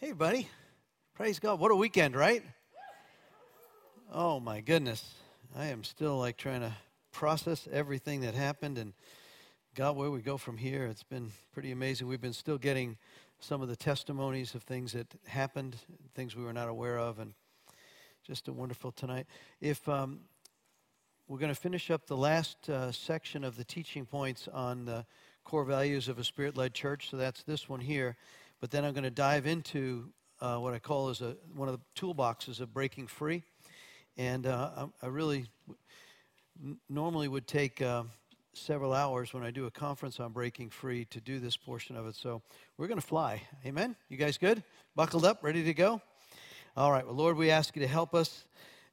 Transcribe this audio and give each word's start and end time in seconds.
Hey, 0.00 0.12
buddy. 0.12 0.48
Praise 1.16 1.40
God. 1.40 1.58
What 1.58 1.72
a 1.72 1.74
weekend, 1.74 2.14
right? 2.14 2.44
Oh, 4.12 4.38
my 4.38 4.60
goodness. 4.60 5.16
I 5.56 5.66
am 5.66 5.82
still 5.82 6.16
like 6.16 6.36
trying 6.36 6.60
to 6.60 6.72
process 7.10 7.66
everything 7.72 8.20
that 8.20 8.34
happened 8.34 8.78
and 8.78 8.92
God, 9.74 9.96
where 9.96 10.08
we 10.08 10.20
go 10.20 10.36
from 10.36 10.56
here. 10.56 10.86
It's 10.86 11.02
been 11.02 11.32
pretty 11.52 11.72
amazing. 11.72 12.06
We've 12.06 12.20
been 12.20 12.32
still 12.32 12.58
getting 12.58 12.96
some 13.40 13.60
of 13.60 13.66
the 13.66 13.74
testimonies 13.74 14.54
of 14.54 14.62
things 14.62 14.92
that 14.92 15.08
happened, 15.26 15.74
things 16.14 16.36
we 16.36 16.44
were 16.44 16.52
not 16.52 16.68
aware 16.68 16.96
of, 16.96 17.18
and 17.18 17.34
just 18.24 18.46
a 18.46 18.52
wonderful 18.52 18.92
tonight. 18.92 19.26
If 19.60 19.88
um, 19.88 20.20
we're 21.26 21.38
going 21.38 21.52
to 21.52 21.60
finish 21.60 21.90
up 21.90 22.06
the 22.06 22.16
last 22.16 22.70
uh, 22.70 22.92
section 22.92 23.42
of 23.42 23.56
the 23.56 23.64
teaching 23.64 24.06
points 24.06 24.46
on 24.46 24.84
the 24.84 25.06
core 25.42 25.64
values 25.64 26.06
of 26.06 26.20
a 26.20 26.24
spirit 26.24 26.56
led 26.56 26.72
church, 26.72 27.10
so 27.10 27.16
that's 27.16 27.42
this 27.42 27.68
one 27.68 27.80
here. 27.80 28.16
But 28.60 28.72
then 28.72 28.84
I'm 28.84 28.92
going 28.92 29.04
to 29.04 29.10
dive 29.10 29.46
into 29.46 30.10
uh, 30.40 30.56
what 30.56 30.74
I 30.74 30.80
call 30.80 31.10
as 31.10 31.20
a, 31.20 31.36
one 31.54 31.68
of 31.68 31.78
the 31.78 32.00
toolboxes 32.00 32.60
of 32.60 32.74
breaking 32.74 33.06
free. 33.06 33.44
And 34.16 34.46
uh, 34.46 34.88
I, 35.02 35.06
I, 35.06 35.08
really 35.08 35.46
n- 36.60 36.78
normally 36.88 37.28
would 37.28 37.46
take 37.46 37.80
uh, 37.80 38.02
several 38.54 38.92
hours 38.92 39.32
when 39.32 39.44
I 39.44 39.52
do 39.52 39.66
a 39.66 39.70
conference 39.70 40.18
on 40.18 40.32
breaking 40.32 40.70
free 40.70 41.04
to 41.06 41.20
do 41.20 41.38
this 41.38 41.56
portion 41.56 41.96
of 41.96 42.06
it. 42.08 42.16
So 42.16 42.42
we're 42.76 42.88
going 42.88 43.00
to 43.00 43.06
fly. 43.06 43.42
Amen? 43.64 43.94
You 44.08 44.16
guys 44.16 44.38
good? 44.38 44.64
Buckled 44.96 45.24
up, 45.24 45.44
ready 45.44 45.62
to 45.62 45.74
go? 45.74 46.02
All 46.76 46.90
right. 46.90 47.06
Well, 47.06 47.14
Lord, 47.14 47.36
we 47.36 47.50
ask 47.50 47.76
you 47.76 47.82
to 47.82 47.88
help 47.88 48.12
us. 48.12 48.44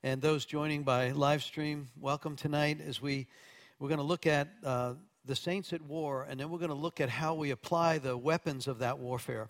And 0.04 0.22
those 0.22 0.46
joining 0.46 0.84
by 0.84 1.10
live 1.10 1.42
stream, 1.42 1.88
welcome 2.00 2.36
tonight 2.36 2.80
as 2.86 3.02
we, 3.02 3.26
we're 3.80 3.90
going 3.90 3.98
to 3.98 4.04
look 4.04 4.28
at 4.28 4.50
uh, 4.64 4.94
the 5.26 5.36
saints 5.36 5.74
at 5.74 5.82
war, 5.82 6.28
and 6.30 6.40
then 6.40 6.50
we're 6.50 6.60
going 6.60 6.70
to 6.70 6.76
look 6.76 7.02
at 7.02 7.10
how 7.10 7.34
we 7.34 7.50
apply 7.52 7.98
the 7.98 8.16
weapons 8.16 8.68
of 8.68 8.80
that 8.80 9.00
warfare. 9.00 9.50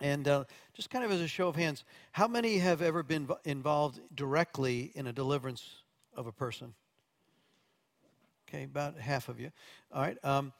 And 0.00 0.28
uh, 0.28 0.44
just 0.74 0.90
kind 0.90 1.04
of 1.04 1.10
as 1.10 1.20
a 1.20 1.28
show 1.28 1.48
of 1.48 1.56
hands, 1.56 1.84
how 2.12 2.28
many 2.28 2.58
have 2.58 2.82
ever 2.82 3.02
been 3.02 3.28
involved 3.44 4.00
directly 4.14 4.92
in 4.94 5.06
a 5.06 5.12
deliverance 5.12 5.82
of 6.14 6.26
a 6.26 6.32
person? 6.32 6.74
Okay, 8.48 8.64
about 8.64 8.96
half 8.98 9.28
of 9.28 9.40
you. 9.40 9.50
All 9.92 10.02
right. 10.02 10.16
Um, 10.24 10.52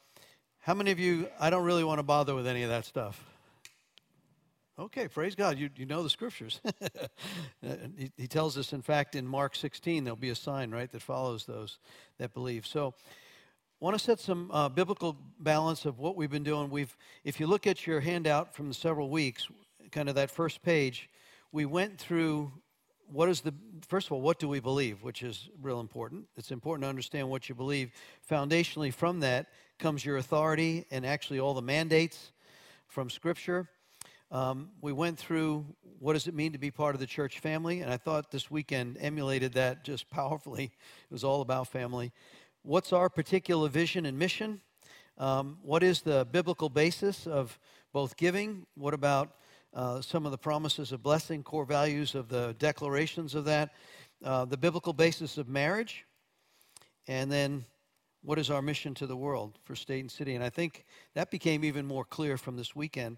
how 0.59 0.73
many 0.73 0.91
of 0.91 0.99
you, 0.99 1.27
I 1.39 1.49
don't 1.49 1.63
really 1.63 1.83
want 1.83 1.99
to 1.99 2.03
bother 2.03 2.35
with 2.35 2.45
any 2.45 2.63
of 2.63 2.69
that 2.69 2.85
stuff? 2.85 3.23
Okay, 4.77 5.07
praise 5.07 5.35
God. 5.35 5.57
You, 5.57 5.69
you 5.75 5.85
know 5.85 6.03
the 6.03 6.09
scriptures. 6.09 6.61
He, 7.97 8.11
he 8.15 8.27
tells 8.27 8.57
us, 8.57 8.71
in 8.71 8.81
fact, 8.81 9.15
in 9.15 9.27
Mark 9.27 9.53
16, 9.53 10.05
there'll 10.05 10.15
be 10.15 10.29
a 10.29 10.35
sign, 10.35 10.71
right, 10.71 10.89
that 10.89 11.01
follows 11.01 11.45
those 11.45 11.77
that 12.17 12.33
believe. 12.33 12.65
So, 12.65 12.93
want 13.79 13.97
to 13.97 14.03
set 14.03 14.19
some 14.19 14.51
uh, 14.51 14.67
biblical 14.67 15.15
balance 15.39 15.85
of 15.85 15.99
what 15.99 16.17
we've 16.17 16.29
been 16.29 16.43
doing. 16.43 16.69
We've, 16.69 16.95
if 17.23 17.39
you 17.39 17.47
look 17.47 17.65
at 17.65 17.87
your 17.87 18.01
handout 18.01 18.53
from 18.53 18.73
several 18.73 19.09
weeks, 19.09 19.47
kind 19.91 20.09
of 20.09 20.15
that 20.15 20.29
first 20.29 20.61
page, 20.61 21.09
we 21.53 21.65
went 21.65 21.97
through 21.97 22.51
what 23.07 23.29
is 23.29 23.41
the 23.41 23.53
first 23.87 24.07
of 24.07 24.11
all, 24.11 24.21
what 24.21 24.37
do 24.37 24.47
we 24.49 24.59
believe, 24.59 25.01
which 25.01 25.23
is 25.23 25.49
real 25.61 25.79
important. 25.79 26.25
It's 26.35 26.51
important 26.51 26.83
to 26.83 26.89
understand 26.89 27.29
what 27.29 27.47
you 27.47 27.55
believe. 27.55 27.91
Foundationally, 28.29 28.93
from 28.93 29.21
that 29.21 29.47
comes 29.79 30.03
your 30.03 30.17
authority 30.17 30.85
and 30.91 31.05
actually 31.05 31.39
all 31.39 31.53
the 31.53 31.61
mandates 31.61 32.33
from 32.87 33.09
Scripture. 33.09 33.69
Um, 34.29 34.69
we 34.81 34.91
went 34.91 35.17
through 35.17 35.65
what 35.99 36.13
does 36.13 36.27
it 36.27 36.35
mean 36.35 36.51
to 36.51 36.59
be 36.59 36.69
part 36.69 36.95
of 36.95 37.01
the 37.01 37.07
church 37.07 37.39
family, 37.39 37.79
and 37.79 37.91
I 37.91 37.97
thought 37.97 38.29
this 38.29 38.51
weekend 38.51 38.97
emulated 38.99 39.53
that 39.53 39.83
just 39.83 40.09
powerfully. 40.11 40.65
It 40.65 41.13
was 41.13 41.23
all 41.23 41.41
about 41.41 41.67
family 41.69 42.11
what's 42.63 42.93
our 42.93 43.09
particular 43.09 43.69
vision 43.69 44.05
and 44.05 44.17
mission? 44.17 44.61
Um, 45.17 45.57
what 45.61 45.83
is 45.83 46.01
the 46.01 46.27
biblical 46.31 46.69
basis 46.69 47.27
of 47.27 47.57
both 47.93 48.17
giving? 48.17 48.65
What 48.75 48.93
about 48.93 49.35
uh, 49.73 50.01
some 50.01 50.25
of 50.25 50.31
the 50.31 50.37
promises 50.37 50.91
of 50.91 51.03
blessing, 51.03 51.43
core 51.43 51.65
values 51.65 52.15
of 52.15 52.29
the 52.29 52.55
declarations 52.59 53.35
of 53.35 53.45
that? 53.45 53.71
Uh, 54.23 54.45
the 54.45 54.57
biblical 54.57 54.93
basis 54.93 55.37
of 55.37 55.47
marriage? 55.47 56.05
And 57.07 57.31
then 57.31 57.65
what 58.21 58.37
is 58.37 58.49
our 58.49 58.61
mission 58.61 58.93
to 58.95 59.07
the 59.07 59.15
world 59.15 59.57
for 59.63 59.75
state 59.75 60.01
and 60.01 60.11
city? 60.11 60.35
And 60.35 60.43
I 60.43 60.49
think 60.49 60.85
that 61.15 61.31
became 61.31 61.63
even 61.63 61.85
more 61.85 62.03
clear 62.03 62.37
from 62.37 62.57
this 62.57 62.75
weekend. 62.75 63.17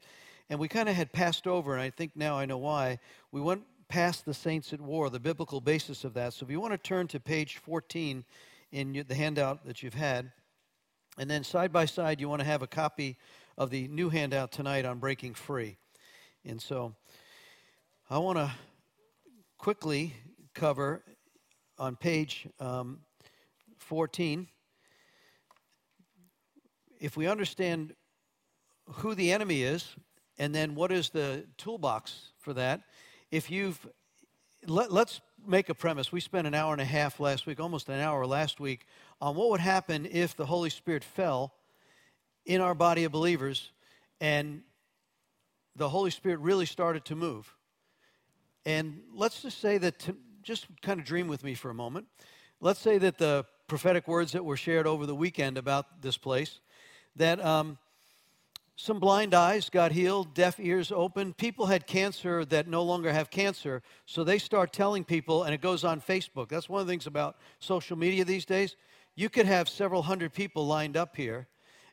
And 0.49 0.59
we 0.59 0.67
kind 0.67 0.89
of 0.89 0.95
had 0.95 1.11
passed 1.13 1.47
over, 1.47 1.73
and 1.73 1.81
I 1.81 1.89
think 1.89 2.11
now 2.15 2.37
I 2.37 2.45
know 2.45 2.57
why. 2.57 2.99
We 3.31 3.41
went 3.41 3.63
past 3.87 4.25
the 4.25 4.33
saints 4.33 4.73
at 4.73 4.81
war, 4.81 5.09
the 5.09 5.19
biblical 5.19 5.61
basis 5.61 6.03
of 6.03 6.13
that. 6.13 6.33
So 6.33 6.45
if 6.45 6.51
you 6.51 6.59
want 6.59 6.73
to 6.73 6.77
turn 6.77 7.07
to 7.07 7.19
page 7.19 7.57
14 7.57 8.23
in 8.71 9.03
the 9.07 9.15
handout 9.15 9.65
that 9.65 9.83
you've 9.83 9.93
had. 9.93 10.31
And 11.17 11.29
then 11.29 11.43
side 11.43 11.71
by 11.73 11.85
side, 11.85 12.21
you 12.21 12.29
want 12.29 12.39
to 12.39 12.45
have 12.45 12.61
a 12.61 12.67
copy 12.67 13.17
of 13.57 13.69
the 13.69 13.87
new 13.87 14.09
handout 14.09 14.51
tonight 14.51 14.85
on 14.85 14.99
breaking 14.99 15.33
free. 15.33 15.77
And 16.45 16.61
so 16.61 16.95
I 18.09 18.17
want 18.17 18.37
to 18.37 18.51
quickly 19.57 20.13
cover 20.53 21.03
on 21.77 21.95
page 21.95 22.47
um, 22.59 22.99
14. 23.77 24.47
If 26.99 27.17
we 27.17 27.27
understand 27.27 27.93
who 28.85 29.15
the 29.15 29.31
enemy 29.31 29.63
is, 29.63 29.95
and 30.37 30.55
then 30.55 30.75
what 30.75 30.91
is 30.91 31.09
the 31.09 31.45
toolbox 31.57 32.31
for 32.39 32.53
that, 32.53 32.81
if 33.31 33.51
you've 33.51 33.87
let, 34.65 34.91
us 34.91 35.21
make 35.45 35.69
a 35.69 35.75
premise. 35.75 36.11
We 36.11 36.19
spent 36.19 36.47
an 36.47 36.53
hour 36.53 36.73
and 36.73 36.81
a 36.81 36.85
half 36.85 37.19
last 37.19 37.45
week, 37.45 37.59
almost 37.59 37.89
an 37.89 37.99
hour 37.99 38.25
last 38.25 38.59
week, 38.59 38.85
on 39.19 39.35
what 39.35 39.49
would 39.49 39.59
happen 39.59 40.07
if 40.11 40.35
the 40.35 40.45
Holy 40.45 40.69
Spirit 40.69 41.03
fell 41.03 41.53
in 42.45 42.61
our 42.61 42.75
body 42.75 43.03
of 43.03 43.11
believers 43.11 43.71
and 44.19 44.61
the 45.75 45.89
Holy 45.89 46.11
Spirit 46.11 46.39
really 46.39 46.65
started 46.65 47.05
to 47.05 47.15
move. 47.15 47.53
And 48.65 49.01
let's 49.13 49.41
just 49.41 49.59
say 49.59 49.77
that, 49.79 49.99
to, 49.99 50.15
just 50.43 50.67
kind 50.81 50.99
of 50.99 51.05
dream 51.05 51.27
with 51.27 51.43
me 51.43 51.53
for 51.53 51.69
a 51.69 51.73
moment. 51.73 52.07
Let's 52.59 52.79
say 52.79 52.97
that 52.99 53.17
the 53.17 53.45
prophetic 53.67 54.07
words 54.07 54.33
that 54.33 54.43
were 54.45 54.57
shared 54.57 54.85
over 54.85 55.05
the 55.05 55.15
weekend 55.15 55.57
about 55.57 56.01
this 56.01 56.17
place, 56.17 56.59
that 57.15 57.43
um, 57.43 57.77
some 58.75 58.99
blind 58.99 59.33
eyes 59.33 59.69
got 59.69 59.91
healed, 59.91 60.33
deaf 60.33 60.59
ears 60.59 60.91
opened. 60.91 61.37
People 61.37 61.67
had 61.67 61.85
cancer 61.85 62.43
that 62.45 62.67
no 62.67 62.81
longer 62.83 63.13
have 63.13 63.29
cancer, 63.29 63.83
so 64.05 64.23
they 64.23 64.39
start 64.39 64.73
telling 64.73 65.03
people, 65.03 65.43
and 65.43 65.53
it 65.53 65.61
goes 65.61 65.83
on 65.83 66.01
Facebook. 66.01 66.49
That's 66.49 66.69
one 66.69 66.81
of 66.81 66.87
the 66.87 66.91
things 66.91 67.05
about 67.05 67.37
social 67.59 67.97
media 67.97 68.25
these 68.25 68.45
days. 68.45 68.75
You 69.15 69.29
could 69.29 69.45
have 69.45 69.69
several 69.69 70.01
hundred 70.01 70.33
people 70.33 70.65
lined 70.65 70.97
up 70.97 71.15
here, 71.15 71.47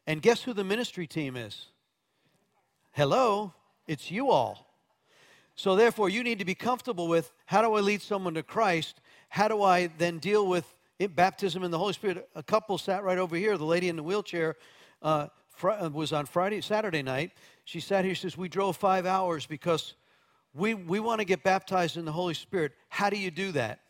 and 0.06 0.22
guess 0.22 0.42
who 0.42 0.54
the 0.54 0.64
ministry 0.64 1.06
team 1.06 1.36
is? 1.36 1.66
Hello, 2.92 3.52
it's 3.86 4.10
you 4.10 4.30
all. 4.30 4.66
So, 5.56 5.74
therefore, 5.74 6.08
you 6.08 6.22
need 6.22 6.38
to 6.38 6.44
be 6.44 6.54
comfortable 6.54 7.08
with 7.08 7.32
how 7.46 7.62
do 7.62 7.74
I 7.74 7.80
lead 7.80 8.00
someone 8.00 8.34
to 8.34 8.44
Christ? 8.44 9.00
How 9.28 9.48
do 9.48 9.62
I 9.62 9.88
then 9.98 10.18
deal 10.18 10.46
with 10.46 10.72
it, 11.00 11.16
baptism 11.16 11.64
in 11.64 11.70
the 11.70 11.78
Holy 11.78 11.92
Spirit? 11.92 12.28
A 12.36 12.42
couple 12.42 12.78
sat 12.78 13.02
right 13.02 13.18
over 13.18 13.34
here, 13.36 13.58
the 13.58 13.64
lady 13.64 13.88
in 13.88 13.96
the 13.96 14.02
wheelchair. 14.02 14.56
Uh, 15.02 15.26
was 15.62 16.12
on 16.12 16.26
Friday, 16.26 16.60
Saturday 16.60 17.02
night. 17.02 17.32
She 17.64 17.80
sat 17.80 18.04
here. 18.04 18.14
She 18.14 18.22
says, 18.22 18.36
"We 18.36 18.48
drove 18.48 18.76
five 18.76 19.06
hours 19.06 19.46
because 19.46 19.94
we 20.54 20.74
we 20.74 21.00
want 21.00 21.20
to 21.20 21.24
get 21.24 21.42
baptized 21.42 21.96
in 21.96 22.04
the 22.04 22.12
Holy 22.12 22.34
Spirit. 22.34 22.72
How 22.88 23.10
do 23.10 23.18
you 23.18 23.30
do 23.30 23.52
that?" 23.52 23.80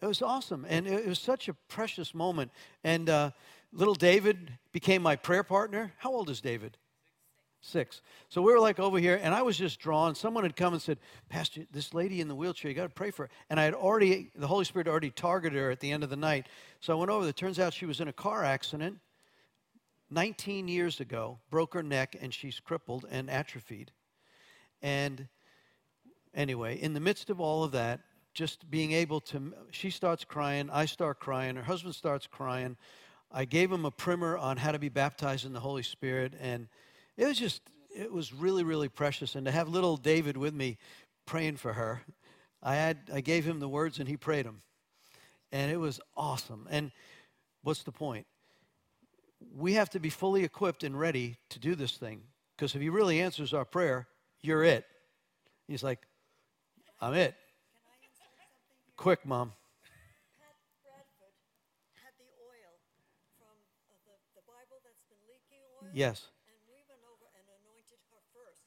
It 0.00 0.06
was 0.06 0.22
awesome, 0.22 0.64
and 0.68 0.86
it, 0.86 1.06
was 1.06 1.18
such 1.18 1.48
a 1.48 1.54
precious 1.54 2.14
moment. 2.14 2.52
And 2.84 3.10
uh, 3.10 3.32
little 3.72 3.94
David 3.94 4.52
became 4.72 5.02
my 5.02 5.16
prayer 5.16 5.42
partner. 5.42 5.92
How 5.98 6.12
old 6.12 6.30
is 6.30 6.40
David? 6.40 6.76
Six. 7.60 8.02
So 8.28 8.40
we 8.40 8.52
were 8.52 8.60
like 8.60 8.78
over 8.78 8.98
here, 8.98 9.18
and 9.20 9.34
I 9.34 9.42
was 9.42 9.58
just 9.58 9.80
drawn. 9.80 10.14
Someone 10.14 10.44
had 10.44 10.54
come 10.54 10.72
and 10.72 10.80
said, 10.80 10.98
Pastor, 11.28 11.62
this 11.72 11.92
lady 11.92 12.20
in 12.20 12.28
the 12.28 12.34
wheelchair, 12.36 12.70
you 12.70 12.76
got 12.76 12.84
to 12.84 12.88
pray 12.88 13.10
for 13.10 13.24
her. 13.24 13.30
And 13.50 13.58
I 13.58 13.64
had 13.64 13.74
already, 13.74 14.30
the 14.36 14.46
Holy 14.46 14.64
Spirit 14.64 14.86
already 14.86 15.10
targeted 15.10 15.58
her 15.58 15.70
at 15.72 15.80
the 15.80 15.90
end 15.90 16.04
of 16.04 16.10
the 16.10 16.16
night. 16.16 16.46
So 16.80 16.92
I 16.92 16.96
went 16.96 17.10
over. 17.10 17.26
It 17.26 17.34
turns 17.34 17.58
out 17.58 17.74
she 17.74 17.86
was 17.86 18.00
in 18.00 18.06
a 18.06 18.12
car 18.12 18.44
accident 18.44 18.98
19 20.10 20.68
years 20.68 21.00
ago, 21.00 21.38
broke 21.50 21.74
her 21.74 21.82
neck, 21.82 22.16
and 22.20 22.32
she's 22.32 22.60
crippled 22.60 23.04
and 23.10 23.28
atrophied. 23.28 23.92
And 24.80 25.28
anyway, 26.34 26.80
in 26.80 26.94
the 26.94 27.00
midst 27.00 27.30
of 27.30 27.40
all 27.40 27.64
of 27.64 27.72
that, 27.72 28.00
just 28.32 28.70
being 28.70 28.92
able 28.92 29.20
to, 29.20 29.52
she 29.70 29.90
starts 29.90 30.24
crying, 30.24 30.70
I 30.70 30.86
start 30.86 31.18
crying, 31.18 31.56
her 31.56 31.62
husband 31.62 31.94
starts 31.94 32.26
crying. 32.26 32.76
I 33.30 33.44
gave 33.44 33.70
him 33.70 33.84
a 33.84 33.90
primer 33.90 34.38
on 34.38 34.56
how 34.56 34.72
to 34.72 34.78
be 34.78 34.88
baptized 34.88 35.44
in 35.44 35.52
the 35.52 35.60
Holy 35.60 35.82
Spirit, 35.82 36.34
and 36.40 36.68
it 37.16 37.26
was 37.26 37.38
just, 37.38 37.62
it 37.94 38.12
was 38.12 38.32
really, 38.32 38.64
really 38.64 38.88
precious. 38.88 39.34
And 39.34 39.44
to 39.46 39.52
have 39.52 39.68
little 39.68 39.96
David 39.96 40.36
with 40.36 40.54
me 40.54 40.78
praying 41.26 41.56
for 41.56 41.74
her, 41.74 42.02
I 42.62 42.74
had, 42.74 42.98
I 43.12 43.20
gave 43.20 43.44
him 43.44 43.60
the 43.60 43.68
words 43.68 43.98
and 43.98 44.08
he 44.08 44.16
prayed 44.16 44.46
them, 44.46 44.62
and 45.52 45.70
it 45.70 45.76
was 45.76 46.00
awesome. 46.16 46.66
And 46.70 46.92
what's 47.62 47.82
the 47.82 47.92
point? 47.92 48.26
We 49.56 49.74
have 49.74 49.90
to 49.90 50.00
be 50.00 50.10
fully 50.10 50.44
equipped 50.44 50.84
and 50.84 50.98
ready 50.98 51.36
to 51.50 51.58
do 51.58 51.74
this 51.74 51.92
thing. 51.96 52.22
Because 52.56 52.74
if 52.74 52.80
he 52.80 52.88
really 52.88 53.20
answers 53.20 53.54
our 53.54 53.64
prayer, 53.64 54.08
you're 54.40 54.64
it. 54.64 54.84
He's 55.66 55.82
like, 55.82 56.00
I'm 57.00 57.14
it. 57.14 57.34
Quick, 58.96 59.24
Mom. 59.24 59.52
Yes. 65.92 66.26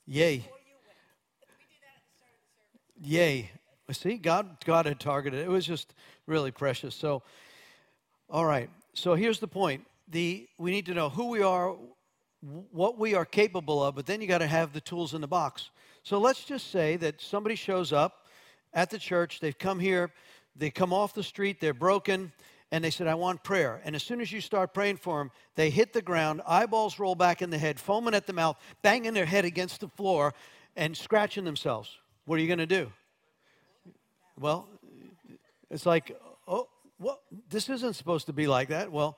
Yay. 0.07 0.45
Yay. 2.99 3.51
See, 3.91 4.17
God, 4.17 4.57
God 4.65 4.85
had 4.85 4.99
targeted 4.99 5.39
it. 5.39 5.43
It 5.43 5.49
was 5.49 5.65
just 5.65 5.93
really 6.25 6.51
precious. 6.51 6.95
So, 6.95 7.23
all 8.29 8.45
right. 8.45 8.69
So 8.93 9.15
here's 9.15 9.39
the 9.39 9.47
point. 9.47 9.85
The, 10.11 10.47
we 10.57 10.71
need 10.71 10.85
to 10.87 10.93
know 10.93 11.09
who 11.09 11.29
we 11.29 11.41
are, 11.41 11.75
what 12.71 12.99
we 12.99 13.15
are 13.15 13.25
capable 13.25 13.83
of, 13.83 13.95
but 13.95 14.05
then 14.05 14.21
you 14.21 14.27
got 14.27 14.39
to 14.39 14.47
have 14.47 14.73
the 14.73 14.81
tools 14.81 15.13
in 15.13 15.21
the 15.21 15.27
box. 15.27 15.69
So 16.03 16.19
let's 16.19 16.43
just 16.43 16.69
say 16.69 16.97
that 16.97 17.21
somebody 17.21 17.55
shows 17.55 17.93
up 17.93 18.25
at 18.73 18.89
the 18.89 18.99
church, 18.99 19.39
they've 19.39 19.57
come 19.57 19.79
here, 19.79 20.11
they 20.55 20.69
come 20.69 20.91
off 20.91 21.13
the 21.13 21.23
street, 21.23 21.61
they're 21.61 21.73
broken, 21.73 22.33
and 22.71 22.83
they 22.83 22.89
said, 22.89 23.07
I 23.07 23.13
want 23.13 23.43
prayer. 23.43 23.81
And 23.85 23.95
as 23.95 24.03
soon 24.03 24.19
as 24.21 24.31
you 24.31 24.41
start 24.41 24.73
praying 24.73 24.97
for 24.97 25.19
them, 25.19 25.31
they 25.55 25.69
hit 25.69 25.93
the 25.93 26.01
ground, 26.01 26.41
eyeballs 26.45 26.99
roll 26.99 27.15
back 27.15 27.41
in 27.41 27.49
the 27.49 27.57
head, 27.57 27.79
foaming 27.79 28.13
at 28.13 28.27
the 28.27 28.33
mouth, 28.33 28.57
banging 28.81 29.13
their 29.13 29.25
head 29.25 29.45
against 29.45 29.79
the 29.79 29.87
floor, 29.87 30.33
and 30.75 30.95
scratching 30.95 31.45
themselves. 31.45 31.97
What 32.25 32.37
are 32.37 32.41
you 32.41 32.47
going 32.47 32.59
to 32.59 32.65
do? 32.65 32.91
Well, 34.39 34.67
it's 35.69 35.85
like, 35.85 36.17
oh, 36.47 36.67
well, 36.99 37.19
this 37.49 37.69
isn't 37.69 37.93
supposed 37.93 38.25
to 38.27 38.33
be 38.33 38.47
like 38.47 38.69
that. 38.69 38.91
Well, 38.91 39.17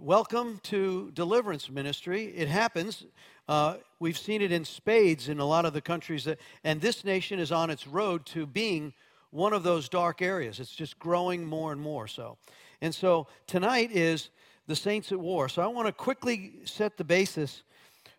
welcome 0.00 0.60
to 0.62 1.10
deliverance 1.12 1.68
ministry. 1.68 2.24
It 2.34 2.48
happens. 2.48 3.04
Uh, 3.46 3.76
we've 3.98 4.16
seen 4.16 4.40
it 4.40 4.50
in 4.50 4.64
spades 4.64 5.28
in 5.28 5.40
a 5.40 5.44
lot 5.44 5.66
of 5.66 5.74
the 5.74 5.80
countries, 5.80 6.24
that, 6.24 6.38
and 6.64 6.80
this 6.80 7.04
nation 7.04 7.38
is 7.38 7.52
on 7.52 7.68
its 7.68 7.86
road 7.86 8.24
to 8.26 8.46
being 8.46 8.94
one 9.30 9.52
of 9.52 9.62
those 9.62 9.88
dark 9.88 10.22
areas. 10.22 10.58
It's 10.58 10.74
just 10.74 10.98
growing 10.98 11.44
more 11.44 11.70
and 11.72 11.80
more 11.80 12.08
so. 12.08 12.38
And 12.80 12.94
so 12.94 13.26
tonight 13.46 13.90
is 13.92 14.30
the 14.66 14.76
saints 14.76 15.12
at 15.12 15.20
war. 15.20 15.48
So 15.48 15.60
I 15.60 15.66
want 15.66 15.86
to 15.86 15.92
quickly 15.92 16.60
set 16.64 16.96
the 16.96 17.04
basis. 17.04 17.62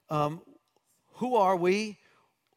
Um, 0.09 0.41
who 1.13 1.35
are 1.35 1.55
we? 1.55 1.97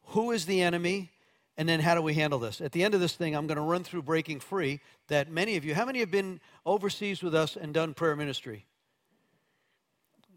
Who 0.09 0.31
is 0.31 0.45
the 0.45 0.61
enemy? 0.61 1.11
And 1.57 1.67
then 1.67 1.79
how 1.79 1.95
do 1.95 2.01
we 2.01 2.13
handle 2.13 2.37
this? 2.37 2.61
At 2.61 2.73
the 2.73 2.83
end 2.83 2.93
of 2.93 2.99
this 2.99 3.15
thing, 3.15 3.35
I'm 3.35 3.47
going 3.47 3.57
to 3.57 3.63
run 3.63 3.83
through 3.83 4.03
breaking 4.03 4.41
free. 4.41 4.81
That 5.07 5.31
many 5.31 5.55
of 5.55 5.65
you, 5.65 5.73
how 5.73 5.85
many 5.85 5.99
have 5.99 6.11
been 6.11 6.41
overseas 6.65 7.23
with 7.23 7.33
us 7.33 7.55
and 7.55 7.73
done 7.73 7.93
prayer 7.93 8.15
ministry? 8.15 8.65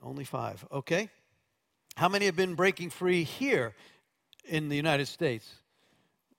Only 0.03 0.25
five. 0.25 0.65
Okay. 0.71 1.09
How 1.97 2.09
many 2.09 2.27
have 2.27 2.37
been 2.37 2.55
breaking 2.55 2.91
free 2.91 3.25
here 3.25 3.75
in 4.45 4.69
the 4.69 4.77
United 4.77 5.06
States? 5.06 5.53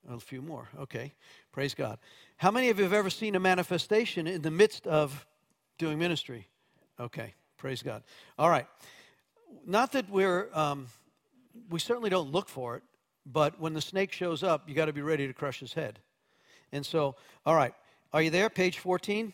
A 0.09 0.19
few 0.19 0.41
more. 0.41 0.69
Okay. 0.79 1.13
Praise 1.51 1.73
God. 1.73 1.99
How 2.37 2.51
many 2.51 2.69
of 2.69 2.77
you 2.77 2.83
have 2.83 2.93
ever 2.93 3.09
seen 3.09 3.35
a 3.35 3.39
manifestation 3.39 4.27
in 4.27 4.41
the 4.41 4.51
midst 4.51 4.87
of 4.87 5.25
doing 5.77 5.99
ministry? 5.99 6.47
Okay. 6.99 7.33
Praise 7.57 7.83
God. 7.83 8.03
All 8.37 8.49
right. 8.49 8.67
Not 9.65 9.91
that 9.91 10.09
we're, 10.09 10.49
um, 10.53 10.87
we 11.69 11.79
certainly 11.79 12.09
don't 12.09 12.31
look 12.31 12.47
for 12.47 12.77
it, 12.77 12.83
but 13.25 13.59
when 13.59 13.73
the 13.73 13.81
snake 13.81 14.11
shows 14.11 14.43
up, 14.43 14.69
you 14.69 14.75
got 14.75 14.85
to 14.85 14.93
be 14.93 15.01
ready 15.01 15.27
to 15.27 15.33
crush 15.33 15.59
his 15.59 15.73
head. 15.73 15.99
And 16.71 16.85
so, 16.85 17.15
all 17.45 17.55
right, 17.55 17.73
are 18.13 18.21
you 18.21 18.29
there? 18.29 18.49
Page 18.49 18.79
14. 18.79 19.33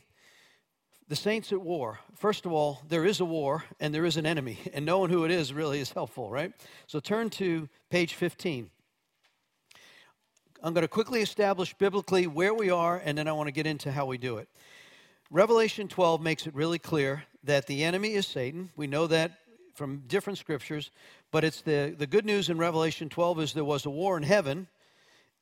The 1.07 1.15
saints 1.15 1.51
at 1.51 1.61
war. 1.61 1.99
First 2.15 2.45
of 2.45 2.51
all, 2.51 2.81
there 2.89 3.05
is 3.05 3.19
a 3.19 3.25
war 3.25 3.63
and 3.79 3.93
there 3.93 4.05
is 4.05 4.17
an 4.17 4.25
enemy, 4.25 4.57
and 4.73 4.85
knowing 4.85 5.11
who 5.11 5.23
it 5.23 5.31
is 5.31 5.53
really 5.53 5.79
is 5.79 5.91
helpful, 5.91 6.31
right? 6.31 6.51
So 6.87 6.99
turn 6.99 7.29
to 7.31 7.69
page 7.91 8.15
15. 8.15 8.71
I'm 10.63 10.73
going 10.73 10.81
to 10.81 10.87
quickly 10.87 11.21
establish 11.21 11.75
biblically 11.75 12.25
where 12.25 12.53
we 12.53 12.71
are, 12.71 12.99
and 13.05 13.15
then 13.15 13.27
I 13.27 13.33
want 13.33 13.47
to 13.47 13.51
get 13.51 13.67
into 13.67 13.91
how 13.91 14.07
we 14.07 14.17
do 14.17 14.37
it. 14.37 14.49
Revelation 15.29 15.87
12 15.87 16.21
makes 16.21 16.47
it 16.47 16.55
really 16.55 16.79
clear 16.79 17.23
that 17.43 17.67
the 17.67 17.83
enemy 17.83 18.13
is 18.13 18.25
Satan. 18.25 18.71
We 18.75 18.87
know 18.87 19.05
that 19.05 19.39
from 19.75 20.03
different 20.07 20.39
scriptures. 20.39 20.89
But 21.31 21.43
it's 21.43 21.61
the, 21.61 21.93
the 21.95 22.07
good 22.07 22.25
news 22.25 22.49
in 22.49 22.57
Revelation 22.57 23.09
12 23.09 23.39
is 23.41 23.53
there 23.53 23.63
was 23.63 23.85
a 23.85 23.89
war 23.89 24.17
in 24.17 24.23
heaven, 24.23 24.67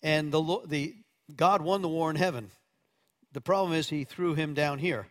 and 0.02 0.32
the, 0.32 0.60
the, 0.66 0.96
God 1.36 1.62
won 1.62 1.82
the 1.82 1.88
war 1.88 2.10
in 2.10 2.16
heaven. 2.16 2.52
The 3.32 3.42
problem 3.42 3.74
is 3.74 3.90
he 3.90 4.04
threw 4.04 4.34
him 4.34 4.54
down 4.54 4.80
here. 4.80 5.08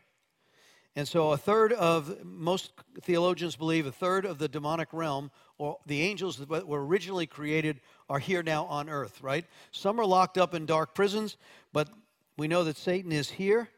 And 0.95 1.09
so 1.09 1.33
a 1.33 1.39
third 1.39 1.73
of, 1.73 2.23
most 2.23 2.73
theologians 3.01 3.57
believe, 3.57 3.87
a 3.87 3.93
third 3.93 4.27
of 4.27 4.39
the 4.39 4.49
demonic 4.49 4.93
realm, 4.93 5.31
or 5.57 5.79
the 5.87 6.03
angels 6.03 6.37
that 6.37 6.67
were 6.67 6.87
originally 6.87 7.27
created, 7.27 7.81
are 8.11 8.19
here 8.19 8.43
now 8.43 8.67
on 8.67 8.91
earth, 8.91 9.23
right? 9.23 9.47
Some 9.71 9.99
are 9.99 10.05
locked 10.05 10.37
up 10.37 10.55
in 10.55 10.67
dark 10.67 10.95
prisons, 10.95 11.39
but 11.73 11.89
we 12.37 12.47
know 12.47 12.65
that 12.65 12.77
Satan 12.77 13.11
is 13.11 13.31
here, 13.31 13.71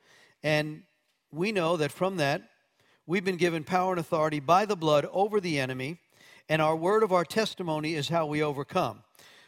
and 0.42 0.82
we 1.30 1.52
know 1.52 1.76
that 1.76 1.92
from 1.92 2.16
that, 2.16 2.42
we've 3.06 3.24
been 3.24 3.36
given 3.36 3.62
power 3.62 3.92
and 3.92 4.00
authority 4.00 4.40
by 4.40 4.64
the 4.64 4.76
blood 4.76 5.06
over 5.12 5.40
the 5.40 5.60
enemy, 5.60 6.00
and 6.48 6.60
our 6.60 6.74
word 6.74 7.04
of 7.04 7.12
our 7.12 7.24
testimony 7.24 7.94
is 7.94 8.08
how 8.08 8.26
we 8.26 8.42
overcome. 8.42 9.04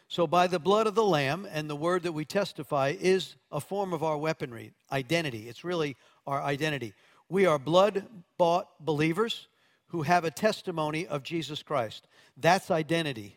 So, 0.08 0.28
by 0.28 0.46
the 0.46 0.60
blood 0.60 0.86
of 0.86 0.94
the 0.94 1.04
Lamb 1.04 1.48
and 1.50 1.68
the 1.68 1.74
word 1.74 2.04
that 2.04 2.12
we 2.12 2.24
testify 2.24 2.94
is 2.98 3.34
a 3.50 3.60
form 3.60 3.92
of 3.92 4.04
our 4.04 4.16
weaponry, 4.16 4.72
identity. 4.92 5.48
It's 5.48 5.64
really 5.64 5.96
our 6.28 6.40
identity. 6.40 6.94
We 7.28 7.46
are 7.46 7.58
blood 7.58 8.04
bought 8.38 8.68
believers 8.84 9.48
who 9.88 10.02
have 10.02 10.24
a 10.24 10.30
testimony 10.30 11.06
of 11.06 11.22
Jesus 11.22 11.62
Christ. 11.62 12.06
That's 12.36 12.70
identity. 12.70 13.36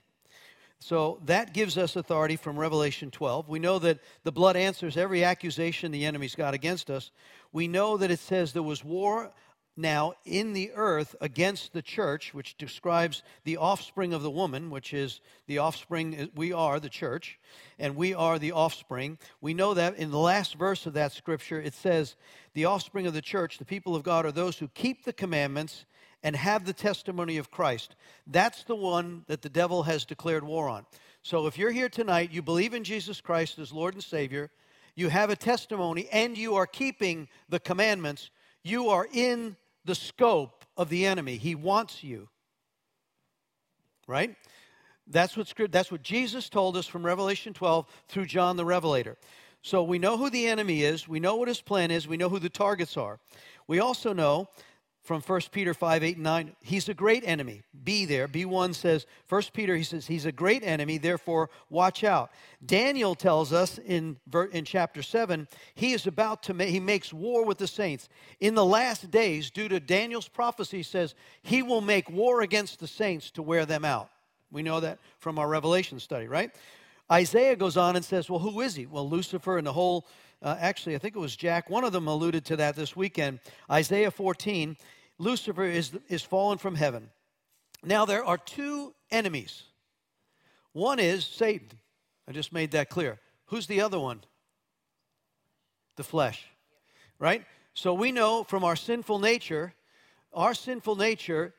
So 0.79 1.19
that 1.25 1.53
gives 1.53 1.77
us 1.77 1.95
authority 1.95 2.37
from 2.37 2.57
Revelation 2.57 3.11
12. 3.11 3.49
We 3.49 3.59
know 3.59 3.79
that 3.79 3.99
the 4.23 4.31
blood 4.31 4.55
answers 4.55 4.95
every 4.95 5.23
accusation 5.23 5.91
the 5.91 6.05
enemy's 6.05 6.35
got 6.35 6.53
against 6.53 6.89
us. 6.89 7.11
We 7.51 7.67
know 7.67 7.97
that 7.97 8.11
it 8.11 8.19
says 8.19 8.53
there 8.53 8.63
was 8.63 8.83
war 8.83 9.31
now 9.77 10.13
in 10.25 10.53
the 10.53 10.71
earth 10.73 11.15
against 11.21 11.73
the 11.73 11.81
church, 11.81 12.33
which 12.33 12.57
describes 12.57 13.23
the 13.43 13.57
offspring 13.57 14.13
of 14.13 14.21
the 14.21 14.31
woman, 14.31 14.69
which 14.69 14.93
is 14.93 15.21
the 15.47 15.57
offspring, 15.57 16.19
uh, 16.19 16.25
we 16.35 16.51
are 16.51 16.79
the 16.79 16.89
church, 16.89 17.39
and 17.77 17.95
we 17.95 18.13
are 18.13 18.37
the 18.37 18.51
offspring. 18.51 19.17
We 19.41 19.53
know 19.53 19.73
that 19.73 19.97
in 19.97 20.11
the 20.11 20.17
last 20.17 20.55
verse 20.55 20.85
of 20.85 20.93
that 20.93 21.11
scripture, 21.11 21.61
it 21.61 21.73
says, 21.73 22.15
The 22.53 22.65
offspring 22.65 23.07
of 23.07 23.13
the 23.13 23.21
church, 23.21 23.57
the 23.57 23.65
people 23.65 23.95
of 23.95 24.03
God, 24.03 24.25
are 24.25 24.31
those 24.31 24.57
who 24.57 24.67
keep 24.69 25.05
the 25.05 25.13
commandments 25.13 25.85
and 26.23 26.35
have 26.35 26.65
the 26.65 26.73
testimony 26.73 27.37
of 27.37 27.51
Christ. 27.51 27.95
That's 28.27 28.63
the 28.63 28.75
one 28.75 29.23
that 29.27 29.41
the 29.41 29.49
devil 29.49 29.83
has 29.83 30.05
declared 30.05 30.43
war 30.43 30.67
on. 30.67 30.85
So 31.21 31.47
if 31.47 31.57
you're 31.57 31.71
here 31.71 31.89
tonight, 31.89 32.31
you 32.31 32.41
believe 32.41 32.73
in 32.73 32.83
Jesus 32.83 33.21
Christ 33.21 33.59
as 33.59 33.71
Lord 33.71 33.93
and 33.93 34.03
Savior, 34.03 34.51
you 34.95 35.09
have 35.09 35.29
a 35.29 35.35
testimony, 35.35 36.09
and 36.11 36.37
you 36.37 36.55
are 36.55 36.67
keeping 36.67 37.29
the 37.47 37.59
commandments, 37.59 38.31
you 38.63 38.89
are 38.89 39.07
in 39.11 39.55
the 39.85 39.95
scope 39.95 40.65
of 40.77 40.89
the 40.89 41.05
enemy. 41.05 41.37
He 41.37 41.55
wants 41.55 42.03
you. 42.03 42.29
Right? 44.07 44.35
That's 45.07 45.35
what 45.35 45.51
that's 45.71 45.91
what 45.91 46.03
Jesus 46.03 46.49
told 46.49 46.77
us 46.77 46.85
from 46.85 47.05
Revelation 47.05 47.53
12 47.53 47.87
through 48.07 48.25
John 48.25 48.57
the 48.57 48.65
Revelator. 48.65 49.17
So 49.61 49.83
we 49.83 49.99
know 49.99 50.17
who 50.17 50.29
the 50.29 50.47
enemy 50.47 50.83
is, 50.83 51.07
we 51.07 51.19
know 51.19 51.35
what 51.35 51.47
his 51.47 51.61
plan 51.61 51.91
is, 51.91 52.07
we 52.07 52.17
know 52.17 52.29
who 52.29 52.39
the 52.39 52.49
targets 52.49 52.95
are. 52.95 53.19
We 53.67 53.79
also 53.79 54.13
know 54.13 54.47
from 55.09 55.21
1 55.21 55.41
Peter 55.51 55.73
5, 55.73 56.03
8, 56.03 56.15
and 56.17 56.23
9. 56.23 56.55
He's 56.61 56.87
a 56.87 56.93
great 56.93 57.23
enemy. 57.25 57.63
Be 57.83 58.05
there. 58.05 58.27
B1 58.27 58.75
says, 58.75 59.07
1 59.27 59.41
Peter, 59.53 59.75
he 59.75 59.81
says, 59.81 60.05
he's 60.05 60.27
a 60.27 60.31
great 60.31 60.63
enemy, 60.63 60.99
therefore 60.99 61.49
watch 61.71 62.03
out. 62.03 62.29
Daniel 62.63 63.15
tells 63.15 63.51
us 63.51 63.79
in, 63.79 64.17
in 64.51 64.65
chapter 64.65 65.01
7, 65.01 65.47
he 65.73 65.93
is 65.93 66.05
about 66.05 66.43
to 66.43 66.53
make, 66.53 66.69
he 66.69 66.79
makes 66.79 67.11
war 67.11 67.43
with 67.43 67.57
the 67.57 67.65
saints. 67.65 68.07
In 68.39 68.53
the 68.53 68.63
last 68.63 69.09
days, 69.09 69.49
due 69.49 69.67
to 69.67 69.79
Daniel's 69.79 70.27
prophecy, 70.27 70.83
says 70.83 71.15
he 71.41 71.63
will 71.63 71.81
make 71.81 72.07
war 72.11 72.41
against 72.41 72.79
the 72.79 72.87
saints 72.87 73.31
to 73.31 73.41
wear 73.41 73.65
them 73.65 73.83
out. 73.83 74.11
We 74.51 74.61
know 74.61 74.79
that 74.79 74.99
from 75.17 75.39
our 75.39 75.47
Revelation 75.47 75.99
study, 75.99 76.27
right? 76.27 76.51
Isaiah 77.11 77.55
goes 77.55 77.77
on 77.77 77.95
and 77.95 78.05
says, 78.05 78.29
well, 78.29 78.37
who 78.37 78.61
is 78.61 78.75
he? 78.75 78.85
Well, 78.85 79.09
Lucifer 79.09 79.57
and 79.57 79.65
the 79.65 79.73
whole 79.73 80.05
uh, 80.41 80.55
actually, 80.59 80.95
I 80.95 80.99
think 80.99 81.15
it 81.15 81.19
was 81.19 81.35
Jack, 81.35 81.69
one 81.69 81.83
of 81.83 81.91
them 81.91 82.07
alluded 82.07 82.45
to 82.45 82.55
that 82.57 82.75
this 82.75 82.95
weekend. 82.95 83.39
Isaiah 83.69 84.09
14, 84.09 84.77
Lucifer 85.19 85.65
is, 85.65 85.91
is 86.07 86.23
fallen 86.23 86.57
from 86.57 86.75
heaven. 86.75 87.09
Now, 87.83 88.05
there 88.05 88.25
are 88.25 88.37
two 88.37 88.95
enemies. 89.11 89.63
One 90.73 90.99
is 90.99 91.25
Satan. 91.25 91.77
I 92.27 92.31
just 92.31 92.51
made 92.51 92.71
that 92.71 92.89
clear. 92.89 93.19
Who's 93.47 93.67
the 93.67 93.81
other 93.81 93.99
one? 93.99 94.21
The 95.97 96.03
flesh, 96.03 96.45
right? 97.19 97.43
So 97.73 97.93
we 97.93 98.11
know 98.11 98.43
from 98.43 98.63
our 98.63 98.75
sinful 98.75 99.19
nature, 99.19 99.73
our 100.33 100.53
sinful 100.53 100.95
nature, 100.95 101.53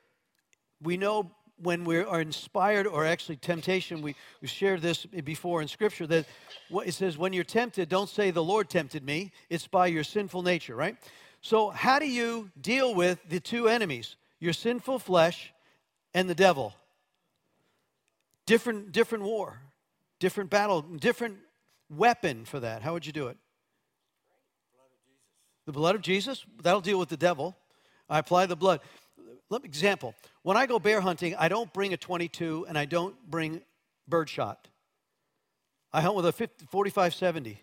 we 0.83 0.97
know 0.97 1.31
when 1.63 1.85
we 1.85 1.99
are 1.99 2.21
inspired 2.21 2.87
or 2.87 3.05
actually 3.05 3.37
temptation, 3.37 4.01
we, 4.01 4.15
we 4.41 4.49
shared 4.49 4.81
this 4.81 5.05
before 5.05 5.61
in 5.61 5.69
Scripture 5.69 6.07
that 6.07 6.27
it 6.71 6.93
says, 6.93 7.19
when 7.19 7.35
you're 7.35 7.45
tempted, 7.45 7.89
don't 7.89 8.09
say, 8.09 8.31
the 8.31 8.43
Lord 8.43 8.71
tempted 8.71 9.05
me. 9.05 9.33
It's 9.51 9.67
by 9.67 9.89
your 9.89 10.05
sinful 10.05 10.43
nature, 10.43 10.75
right? 10.75 10.97
So, 11.43 11.71
how 11.71 11.99
do 11.99 12.07
you 12.07 12.51
deal 12.61 12.95
with 12.95 13.19
the 13.29 13.41
two 13.41 13.69
enemies, 13.69 14.17
your 14.41 14.53
sinful 14.53 14.99
flesh 14.99 15.53
and 16.13 16.29
the 16.29 16.35
devil? 16.35 16.75
Different, 18.47 18.93
different 18.93 19.25
war, 19.25 19.61
different 20.19 20.51
battle, 20.51 20.83
different 20.83 21.39
weapon 21.89 22.45
for 22.45 22.61
that. 22.61 22.83
How 22.83 22.93
would 22.93 23.07
you 23.07 23.13
do 23.13 23.29
it? 23.29 23.39
The 25.67 25.73
blood 25.73 25.95
of 25.95 26.03
Jesus, 26.03 26.45
that'll 26.63 26.81
deal 26.81 26.99
with 26.99 27.09
the 27.09 27.17
devil. 27.17 27.57
I 28.09 28.19
apply 28.19 28.47
the 28.47 28.57
blood. 28.57 28.81
Let 29.49 29.63
me 29.63 29.69
example. 29.69 30.15
When 30.43 30.57
I 30.57 30.67
go 30.67 30.79
bear 30.79 31.01
hunting, 31.01 31.35
I 31.37 31.49
don't 31.49 31.73
bring 31.73 31.93
a 31.93 31.97
22 31.97 32.67
and 32.69 32.77
I 32.77 32.85
don't 32.85 33.15
bring 33.31 33.63
birdshot. 34.09 34.69
I 35.93 36.01
hunt 36.01 36.17
with 36.17 36.27
a 36.27 36.33
50, 36.33 36.67
4570 36.67 37.63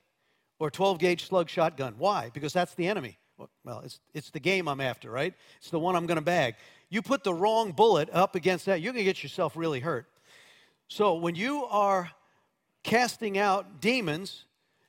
or 0.60 0.72
12 0.72 1.00
gauge 1.00 1.28
slug 1.28 1.50
shotgun. 1.50 1.96
Why? 1.98 2.32
Because 2.34 2.54
that's 2.54 2.74
the 2.76 2.88
enemy. 2.88 3.18
Well, 3.64 3.82
it's, 3.84 4.00
it's 4.14 4.30
the 4.32 4.40
game 4.40 4.68
I'm 4.68 4.82
after, 4.82 5.12
right? 5.12 5.34
It's 5.60 5.70
the 5.70 5.80
one 5.80 5.96
I'm 5.96 6.06
going 6.06 6.18
to 6.18 6.22
bag. 6.22 6.56
You 6.90 7.02
put 7.02 7.24
the 7.24 7.34
wrong 7.34 7.72
bullet 7.72 8.10
up 8.12 8.36
against 8.36 8.66
that, 8.66 8.82
you're 8.82 8.94
going 8.94 9.06
to 9.06 9.12
get 9.12 9.24
yourself 9.24 9.56
really 9.56 9.80
hurt. 9.80 10.08
So 10.88 11.16
when 11.16 11.36
you 11.36 11.66
are 11.66 12.12
casting 12.84 13.38
out 13.38 13.82
demons, 13.82 14.46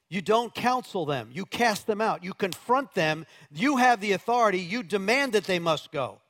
you 0.09 0.23
don't 0.23 0.55
counsel 0.55 1.05
them. 1.05 1.29
You 1.33 1.45
cast 1.45 1.87
them 1.87 2.01
out. 2.01 2.25
You 2.25 2.33
confront 2.33 2.95
them. 2.95 3.27
You 3.51 3.77
have 3.77 4.01
the 4.01 4.13
authority. 4.13 4.61
You 4.61 4.83
demand 4.83 5.33
that 5.33 5.45
they 5.45 5.59
must 5.59 5.93
go. 5.93 6.21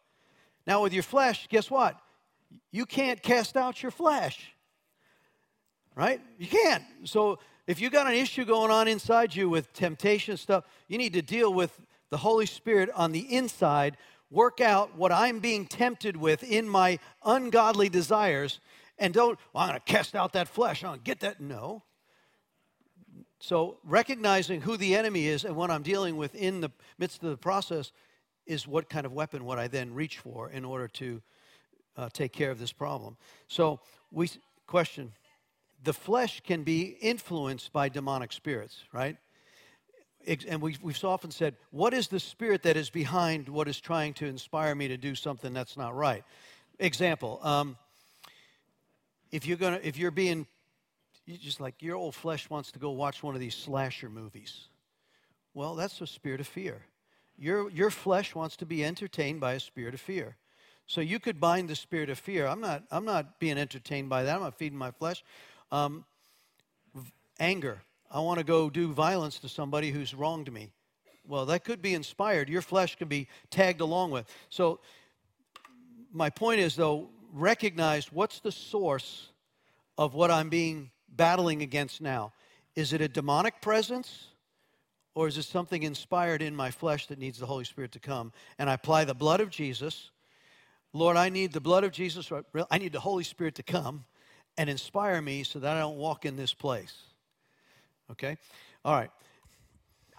Now, 0.67 0.83
with 0.83 0.93
your 0.93 1.05
flesh, 1.05 1.47
guess 1.49 1.71
what? 1.71 1.97
You 2.73 2.87
can't 2.87 3.23
cast 3.23 3.57
out 3.57 3.83
your 3.83 3.93
flesh. 3.93 4.53
Right? 5.95 6.21
You 6.39 6.47
can't. 6.47 6.83
So, 7.05 7.39
if 7.67 7.81
you 7.81 7.91
got 7.91 8.07
an 8.07 8.15
issue 8.15 8.45
going 8.45 8.71
on 8.71 8.89
inside 8.89 9.37
you 9.37 9.49
with 9.49 9.73
temptation 9.75 10.39
stuff, 10.39 10.65
you 10.89 10.97
need 10.97 11.13
to 11.13 11.23
deal 11.23 11.53
with 11.53 11.79
the 12.11 12.19
Holy 12.19 12.47
Spirit 12.47 12.91
on 12.95 13.12
the 13.12 13.35
inside, 13.35 13.97
work 14.31 14.61
out 14.61 14.97
what 14.97 15.12
I'm 15.12 15.38
being 15.41 15.67
tempted 15.67 16.17
with 16.17 16.43
in 16.43 16.69
my 16.69 16.99
ungodly 17.25 17.88
desires, 17.88 18.61
and 18.99 19.15
don't, 19.15 19.38
well, 19.53 19.65
I'm 19.65 19.71
going 19.71 19.81
to 19.85 19.93
cast 19.93 20.15
out 20.15 20.33
that 20.33 20.49
flesh. 20.49 20.83
I'm 20.83 20.91
going 20.91 21.00
to 21.00 21.05
get 21.05 21.21
that. 21.21 21.41
No. 21.41 21.85
So, 23.41 23.79
recognizing 23.85 24.61
who 24.61 24.77
the 24.77 24.97
enemy 24.97 25.29
is 25.29 25.45
and 25.45 25.55
what 25.55 25.71
I'm 25.71 25.83
dealing 25.83 26.17
with 26.17 26.35
in 26.35 26.61
the 26.61 26.71
midst 26.99 27.23
of 27.23 27.31
the 27.31 27.37
process 27.37 27.93
is 28.47 28.67
what 28.67 28.88
kind 28.88 29.07
of 29.07 29.12
weapon 29.12 29.45
would 29.45 29.59
I 29.59 29.69
then 29.69 29.95
reach 29.95 30.19
for 30.19 30.50
in 30.50 30.65
order 30.65 30.88
to 30.88 31.23
uh, 31.97 32.09
take 32.12 32.33
care 32.33 32.50
of 32.50 32.59
this 32.59 32.73
problem. 32.73 33.17
So, 33.47 33.81
we 34.11 34.31
question 34.67 35.12
the 35.85 35.93
flesh 35.93 36.41
can 36.41 36.65
be 36.65 36.97
influenced 37.00 37.73
by 37.73 37.88
demonic 37.88 38.33
spirits, 38.33 38.83
right? 38.93 39.17
And 40.47 40.61
we've, 40.61 40.81
we've 40.83 41.03
often 41.05 41.31
said, 41.31 41.57
what 41.71 41.95
is 41.95 42.09
the 42.09 42.21
spirit 42.21 42.63
that 42.65 42.77
is 42.77 42.91
behind 42.91 43.49
what 43.49 43.67
is 43.67 43.81
trying 43.81 44.13
to 44.15 44.27
inspire 44.27 44.75
me 44.75 44.89
to 44.89 44.99
do 44.99 45.15
something 45.15 45.55
that's 45.55 45.77
not 45.77 45.97
right? 45.97 46.23
Example, 46.79 47.41
um, 47.43 47.77
if 49.33 49.47
you're 49.47 49.57
gonna, 49.57 49.81
if 49.83 49.97
you're 49.97 50.11
being, 50.11 50.47
you 51.25 51.39
just 51.39 51.61
like 51.61 51.83
your 51.83 51.97
old 51.97 52.15
flesh 52.15 52.51
wants 52.51 52.73
to 52.73 52.79
go 52.79 52.91
watch 52.91 53.23
one 53.23 53.35
of 53.35 53.41
these 53.41 53.55
slasher 53.55 54.09
movies. 54.09 54.69
Well, 55.55 55.75
that's 55.75 56.01
a 56.01 56.07
spirit 56.07 56.41
of 56.41 56.47
fear. 56.47 56.83
Your, 57.39 57.71
your 57.71 57.91
flesh 57.91 58.35
wants 58.35 58.57
to 58.57 58.67
be 58.67 58.85
entertained 58.85 59.41
by 59.41 59.55
a 59.55 59.61
spirit 59.61 59.95
of 59.95 60.01
fear. 60.01 60.37
So 60.87 61.01
you 61.01 61.19
could 61.19 61.41
bind 61.41 61.69
the 61.69 61.77
spirit 61.77 62.11
of 62.11 62.19
fear. 62.19 62.47
I'm 62.47 62.61
not, 62.61 62.83
I'm 62.91 63.05
not 63.05 63.39
being 63.39 63.59
entertained 63.59 64.09
by 64.09 64.25
that. 64.25 64.37
I'm 64.37 64.43
not 64.43 64.59
feeding 64.59 64.79
my 64.79 64.91
flesh. 64.91 65.23
Um, 65.71 66.05
anger. 67.39 67.83
I 68.11 68.21
want 68.21 68.38
to 68.38 68.45
go 68.45 68.71
do 68.71 68.93
violence 68.93 69.38
to 69.41 69.49
somebody 69.49 69.91
who's 69.91 70.15
wronged 70.15 70.53
me. 70.53 70.71
Well, 71.27 71.47
that 71.47 71.65
could 71.65 71.83
be 71.83 71.95
inspired. 71.95 72.49
Your 72.49 72.62
flesh 72.62 72.97
can 72.97 73.09
be 73.09 73.29
tagged 73.50 73.81
along 73.81 74.12
with. 74.12 74.27
So, 74.49 74.81
my 76.11 76.31
point 76.31 76.61
is, 76.61 76.75
though, 76.75 77.11
recognize 77.33 78.11
what's 78.11 78.41
the 78.41 78.53
source 78.53 79.29
of 79.99 80.15
what 80.15 80.31
I'm 80.31 80.49
being 80.49 80.91
battling 81.09 81.61
against 81.61 82.00
now. 82.00 82.33
Is 82.75 82.93
it 82.93 83.00
a 83.00 83.09
demonic 83.09 83.61
presence? 83.61 84.29
Or 85.15 85.27
is 85.27 85.37
it 85.37 85.43
something 85.43 85.83
inspired 85.83 86.43
in 86.43 86.55
my 86.55 86.71
flesh 86.71 87.09
that 87.09 87.19
needs 87.19 87.38
the 87.38 87.47
Holy 87.47 87.65
Spirit 87.65 87.91
to 87.93 87.99
come? 87.99 88.33
And 88.59 88.71
I 88.71 88.75
apply 88.75 89.05
the 89.05 89.15
blood 89.15 89.41
of 89.41 89.50
Jesus. 89.50 90.11
Lord, 90.93 91.17
I 91.17 91.29
need 91.29 91.53
the 91.53 91.61
blood 91.61 91.83
of 91.83 91.91
Jesus. 91.91 92.31
I 92.71 92.79
need 92.79 92.93
the 92.93 93.00
Holy 93.00 93.25
Spirit 93.25 93.57
to 93.57 93.65
come 93.65 94.05
and 94.57 94.71
inspire 94.71 95.21
me 95.21 95.43
so 95.43 95.59
that 95.59 95.77
I 95.77 95.81
don't 95.81 95.97
walk 95.97 96.25
in 96.25 96.37
this 96.37 96.55
place. 96.55 96.95
Okay? 98.11 98.37
All 98.85 98.95
right. 98.95 99.11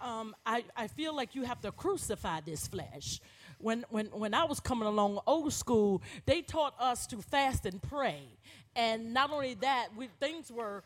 Um, 0.00 0.34
I, 0.46 0.64
I 0.76 0.86
feel 0.86 1.14
like 1.14 1.34
you 1.34 1.42
have 1.44 1.60
to 1.60 1.72
crucify 1.72 2.40
this 2.40 2.66
flesh. 2.66 3.20
When, 3.58 3.84
when, 3.90 4.06
when 4.06 4.32
I 4.32 4.44
was 4.44 4.58
coming 4.58 4.88
along 4.88 5.20
old 5.26 5.52
school, 5.52 6.00
they 6.24 6.40
taught 6.40 6.74
us 6.80 7.06
to 7.08 7.18
fast 7.18 7.66
and 7.66 7.82
pray. 7.82 8.22
And 8.74 9.12
not 9.12 9.30
only 9.30 9.54
that, 9.54 9.88
we, 9.94 10.08
things 10.18 10.50
were, 10.50 10.82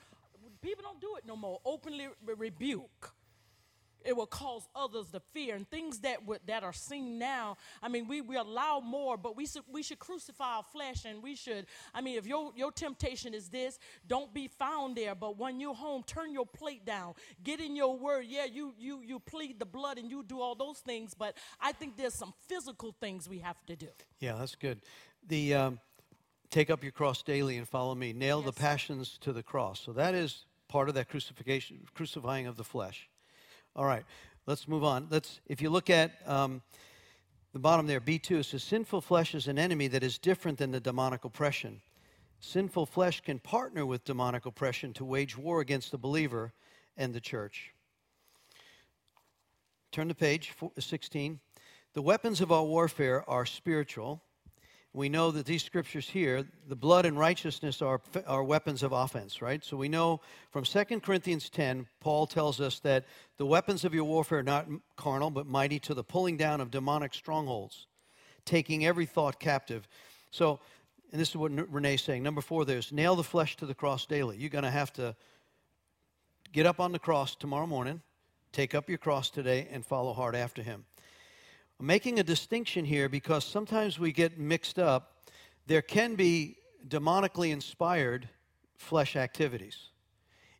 people 0.62 0.82
don't 0.82 1.00
do 1.00 1.14
it 1.16 1.24
no 1.26 1.36
more, 1.36 1.60
openly 1.64 2.08
rebuke 2.26 3.12
it 4.04 4.16
will 4.16 4.26
cause 4.26 4.68
others 4.74 5.10
to 5.10 5.20
fear. 5.32 5.54
And 5.54 5.68
things 5.68 6.00
that 6.00 6.18
that 6.46 6.62
are 6.62 6.72
seen 6.72 7.18
now 7.18 7.56
i 7.82 7.88
mean 7.88 8.06
we, 8.06 8.20
we 8.20 8.36
allow 8.36 8.80
more 8.80 9.16
but 9.16 9.36
we 9.36 9.46
should, 9.46 9.62
we 9.72 9.82
should 9.82 9.98
crucify 9.98 10.56
our 10.56 10.62
flesh 10.62 11.04
and 11.04 11.22
we 11.22 11.34
should 11.34 11.66
i 11.94 12.00
mean 12.00 12.18
if 12.18 12.26
your, 12.26 12.52
your 12.56 12.72
temptation 12.72 13.34
is 13.34 13.48
this 13.48 13.78
don't 14.06 14.32
be 14.34 14.48
found 14.48 14.96
there. 14.96 15.14
But 15.14 15.38
when 15.38 15.60
you're 15.60 15.74
home 15.74 16.02
turn 16.06 16.32
your 16.32 16.46
plate 16.46 16.84
down. 16.84 17.14
Get 17.42 17.60
in 17.60 17.76
your 17.76 17.96
word. 17.96 18.26
Yeah 18.28 18.44
you 18.44 18.74
you 18.78 19.00
you 19.02 19.18
plead 19.18 19.58
the 19.58 19.66
blood 19.66 19.98
and 19.98 20.10
you 20.10 20.22
do 20.22 20.40
all 20.40 20.54
those 20.54 20.78
things 20.78 21.14
but 21.14 21.36
i 21.60 21.72
think 21.72 21.96
there's 21.96 22.14
some 22.14 22.34
physical 22.48 22.94
things 23.00 23.28
we 23.28 23.38
have 23.38 23.64
to 23.66 23.76
do. 23.76 23.88
Yeah 24.18 24.36
that's 24.38 24.54
good. 24.54 24.80
The 25.26 25.54
um, 25.54 25.80
take 26.50 26.70
up 26.70 26.82
your 26.82 26.92
cross 26.92 27.22
daily 27.22 27.56
and 27.56 27.68
follow 27.68 27.94
me. 27.94 28.12
Nail 28.12 28.42
yes. 28.44 28.46
the 28.46 28.60
passions 28.60 29.18
to 29.22 29.32
the 29.32 29.42
cross. 29.42 29.80
So 29.80 29.92
that 29.92 30.14
is 30.14 30.44
part 30.68 30.88
of 30.88 30.94
that 30.94 31.08
crucifixion 31.08 31.86
crucifying 31.94 32.46
of 32.46 32.56
the 32.56 32.64
flesh 32.64 33.08
all 33.76 33.84
right, 33.84 34.04
let's 34.46 34.68
move 34.68 34.84
on. 34.84 35.08
Let's, 35.10 35.40
if 35.46 35.60
you 35.60 35.70
look 35.70 35.90
at 35.90 36.12
um, 36.26 36.62
the 37.52 37.58
bottom 37.58 37.86
there, 37.86 38.00
B2, 38.00 38.40
it 38.40 38.44
says, 38.44 38.62
Sinful 38.62 39.00
flesh 39.00 39.34
is 39.34 39.48
an 39.48 39.58
enemy 39.58 39.88
that 39.88 40.02
is 40.02 40.18
different 40.18 40.58
than 40.58 40.70
the 40.70 40.80
demonic 40.80 41.24
oppression. 41.24 41.80
Sinful 42.40 42.86
flesh 42.86 43.20
can 43.20 43.38
partner 43.38 43.86
with 43.86 44.04
demonic 44.04 44.46
oppression 44.46 44.92
to 44.94 45.04
wage 45.04 45.36
war 45.36 45.60
against 45.60 45.90
the 45.90 45.98
believer 45.98 46.52
and 46.96 47.14
the 47.14 47.20
church. 47.20 47.72
Turn 49.90 50.08
to 50.08 50.14
page 50.14 50.52
16. 50.78 51.40
The 51.94 52.02
weapons 52.02 52.40
of 52.40 52.50
our 52.50 52.64
warfare 52.64 53.28
are 53.30 53.46
spiritual 53.46 54.22
we 54.94 55.08
know 55.08 55.32
that 55.32 55.44
these 55.44 55.64
scriptures 55.64 56.08
here, 56.08 56.46
the 56.68 56.76
blood 56.76 57.04
and 57.04 57.18
righteousness 57.18 57.82
are, 57.82 58.00
are 58.28 58.44
weapons 58.44 58.84
of 58.84 58.92
offense, 58.92 59.42
right? 59.42 59.62
So 59.64 59.76
we 59.76 59.88
know 59.88 60.20
from 60.52 60.62
2 60.62 61.00
Corinthians 61.00 61.50
10, 61.50 61.88
Paul 61.98 62.28
tells 62.28 62.60
us 62.60 62.78
that 62.80 63.04
the 63.36 63.44
weapons 63.44 63.84
of 63.84 63.92
your 63.92 64.04
warfare 64.04 64.38
are 64.38 64.44
not 64.44 64.68
carnal, 64.96 65.30
but 65.30 65.48
mighty 65.48 65.80
to 65.80 65.94
the 65.94 66.04
pulling 66.04 66.36
down 66.36 66.60
of 66.60 66.70
demonic 66.70 67.12
strongholds, 67.12 67.88
taking 68.44 68.86
every 68.86 69.04
thought 69.04 69.40
captive. 69.40 69.88
So, 70.30 70.60
and 71.10 71.20
this 71.20 71.30
is 71.30 71.36
what 71.36 71.50
Renee's 71.50 72.02
saying. 72.02 72.22
Number 72.22 72.40
four, 72.40 72.64
there's 72.64 72.92
nail 72.92 73.16
the 73.16 73.24
flesh 73.24 73.56
to 73.56 73.66
the 73.66 73.74
cross 73.74 74.06
daily. 74.06 74.36
You're 74.36 74.48
going 74.48 74.62
to 74.62 74.70
have 74.70 74.92
to 74.92 75.16
get 76.52 76.66
up 76.66 76.78
on 76.78 76.92
the 76.92 77.00
cross 77.00 77.34
tomorrow 77.34 77.66
morning, 77.66 78.00
take 78.52 78.76
up 78.76 78.88
your 78.88 78.98
cross 78.98 79.28
today, 79.28 79.66
and 79.72 79.84
follow 79.84 80.12
hard 80.12 80.36
after 80.36 80.62
him. 80.62 80.84
I'm 81.80 81.86
making 81.86 82.20
a 82.20 82.22
distinction 82.22 82.84
here 82.84 83.08
because 83.08 83.44
sometimes 83.44 83.98
we 83.98 84.12
get 84.12 84.38
mixed 84.38 84.78
up. 84.78 85.28
There 85.66 85.82
can 85.82 86.14
be 86.14 86.56
demonically 86.86 87.50
inspired 87.50 88.28
flesh 88.76 89.16
activities. 89.16 89.76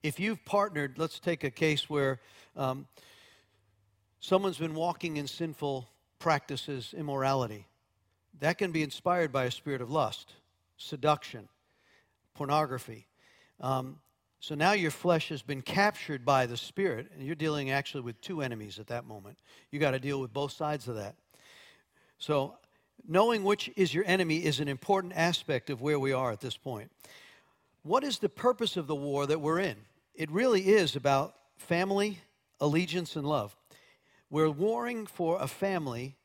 If 0.03 0.19
you've 0.19 0.45
partnered, 0.45 0.99
let's 0.99 1.21
take 1.21 1.45
a 1.45 1.51
case 1.51 1.89
where 1.89 2.21
um, 2.57 2.87
someone's 4.21 4.59
been 4.59 4.75
walking 4.75 5.17
in 5.17 5.27
sinful 5.27 5.89
practices, 6.19 6.95
immorality. 6.97 7.67
That 8.41 8.59
can 8.59 8.73
be 8.73 8.83
inspired 8.83 9.31
by 9.31 9.45
a 9.45 9.51
spirit 9.51 9.81
of 9.81 9.91
lust, 9.91 10.35
seduction, 10.77 11.49
pornography. 12.35 13.07
Um, 13.61 14.01
so 14.45 14.55
now 14.55 14.73
your 14.73 14.91
flesh 14.91 15.31
has 15.31 15.41
been 15.41 15.63
captured 15.63 16.23
by 16.23 16.45
the 16.45 16.59
Spirit, 16.59 17.11
and 17.15 17.25
you're 17.25 17.35
dealing 17.35 17.71
actually 17.71 18.03
with 18.03 18.21
two 18.21 18.43
enemies 18.43 18.79
at 18.79 18.89
that 18.89 19.07
moment. 19.07 19.39
You 19.71 19.79
got 19.81 19.93
to 19.93 19.99
deal 19.99 20.21
with 20.21 20.35
both 20.35 20.53
sides 20.53 20.87
of 20.87 20.97
that. 20.97 21.15
So 22.19 22.59
knowing 23.09 23.43
which 23.43 23.71
is 23.75 23.95
your 23.95 24.05
enemy 24.07 24.45
is 24.45 24.61
an 24.61 24.69
important 24.69 25.15
aspect 25.17 25.71
of 25.71 25.81
where 25.81 25.99
we 25.99 26.13
are 26.13 26.31
at 26.31 26.43
this 26.43 26.59
point. 26.59 26.91
What 27.85 28.05
is 28.05 28.19
the 28.19 28.29
purpose 28.29 28.77
of 28.77 28.87
the 28.87 28.95
war 28.95 29.25
that 29.25 29.41
we're 29.41 29.61
in? 29.61 29.77
It 30.15 30.31
really 30.31 30.69
is 30.69 30.95
about 30.95 31.35
family, 31.57 32.19
allegiance, 32.61 33.17
and 33.17 33.27
love. 33.27 33.57
We're 34.29 34.51
warring 34.51 35.07
for 35.07 35.41
a 35.41 35.49
family 35.49 36.17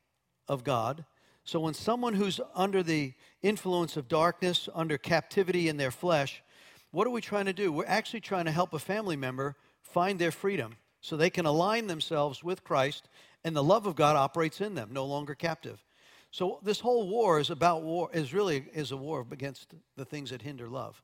of 0.46 0.66
God. 0.66 1.06
So 1.46 1.62
when 1.62 1.74
someone 1.74 2.16
who's 2.16 2.42
under 2.54 2.84
the 2.84 3.14
influence 3.42 3.96
of 3.96 4.10
darkness, 4.10 4.68
under 4.76 4.98
captivity 4.98 5.70
in 5.70 5.78
their 5.78 5.90
flesh, 5.90 6.44
what 6.92 7.06
are 7.06 7.12
we 7.12 7.22
trying 7.22 7.46
to 7.46 7.54
do? 7.54 7.72
We're 7.72 7.86
actually 7.86 8.22
trying 8.22 8.46
to 8.46 8.52
help 8.52 8.74
a 8.74 8.80
family 8.80 9.16
member 9.16 9.56
find 9.82 10.20
their 10.20 10.32
freedom 10.32 10.78
so 11.02 11.16
they 11.16 11.30
can 11.30 11.46
align 11.46 11.88
themselves 11.88 12.44
with 12.44 12.64
Christ 12.64 13.08
and 13.44 13.56
the 13.56 13.64
love 13.64 13.86
of 13.86 13.96
God 13.96 14.16
operates 14.16 14.60
in 14.62 14.76
them, 14.76 14.90
no 14.92 15.06
longer 15.06 15.36
captive. 15.36 15.84
So 16.32 16.60
this 16.62 16.80
whole 16.80 17.08
war 17.08 17.40
is 17.40 17.50
about 17.50 17.84
war, 17.84 18.10
is 18.14 18.34
really 18.34 18.66
is 18.74 18.92
a 18.92 18.98
war 18.98 19.26
against 19.32 19.74
the 19.96 20.06
things 20.06 20.30
that 20.30 20.42
hinder 20.42 20.68
love. 20.68 21.02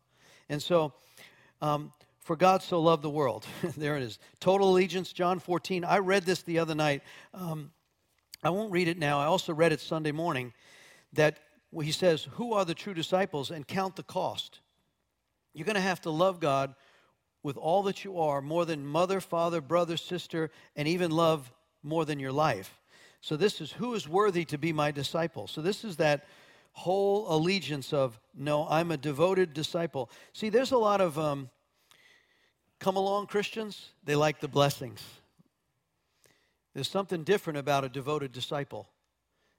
And 0.50 0.62
so, 0.62 0.94
um, 1.62 1.92
for 2.20 2.36
God 2.36 2.62
so 2.62 2.82
loved 2.82 3.04
the 3.04 3.10
world. 3.10 3.46
there 3.78 3.98
it 3.98 4.04
is. 4.04 4.20
Total 4.40 4.70
allegiance, 4.70 5.14
John 5.14 5.40
14. 5.40 5.86
I 5.86 6.00
read 6.00 6.24
this 6.24 6.42
the 6.42 6.60
other 6.60 6.76
night. 6.76 7.04
Um, 7.34 7.72
I 8.44 8.50
won't 8.50 8.72
read 8.72 8.88
it 8.88 8.98
now. 8.98 9.20
I 9.20 9.26
also 9.26 9.54
read 9.54 9.72
it 9.72 9.80
Sunday 9.80 10.12
morning 10.12 10.54
that 11.14 11.40
he 11.82 11.92
says, 11.92 12.28
Who 12.34 12.54
are 12.54 12.66
the 12.66 12.74
true 12.74 12.94
disciples? 12.94 13.52
and 13.52 13.68
count 13.68 13.96
the 13.96 14.04
cost. 14.04 14.60
You're 15.56 15.66
going 15.66 15.76
to 15.76 15.82
have 15.82 16.02
to 16.02 16.12
love 16.12 16.40
God 16.40 16.76
with 17.42 17.58
all 17.58 17.84
that 17.84 18.04
you 18.04 18.20
are, 18.20 18.42
more 18.42 18.66
than 18.66 18.86
mother, 18.86 19.22
father, 19.22 19.62
brother, 19.62 19.98
sister, 19.98 20.52
and 20.76 20.88
even 20.88 21.12
love 21.12 21.52
more 21.82 22.04
than 22.04 22.20
your 22.20 22.32
life. 22.32 22.82
So, 23.22 23.38
this 23.38 23.62
is 23.62 23.72
who 23.72 23.94
is 23.94 24.08
worthy 24.08 24.46
to 24.46 24.58
be 24.58 24.74
my 24.74 24.92
disciple. 24.92 25.48
So, 25.48 25.62
this 25.62 25.84
is 25.84 25.96
that 25.98 26.26
whole 26.74 27.34
allegiance 27.34 27.94
of, 27.94 28.20
no, 28.36 28.68
I'm 28.68 28.92
a 28.92 28.98
devoted 28.98 29.54
disciple. 29.54 30.10
See, 30.34 30.50
there's 30.50 30.74
a 30.74 30.78
lot 30.78 31.00
of 31.00 31.18
um, 31.18 31.50
come 32.80 32.98
along 32.98 33.28
Christians, 33.28 33.92
they 34.04 34.16
like 34.16 34.42
the 34.42 34.48
blessings. 34.48 35.02
There's 36.74 36.90
something 36.90 37.24
different 37.24 37.58
about 37.58 37.86
a 37.86 37.90
devoted 37.90 38.34
disciple. 38.34 38.90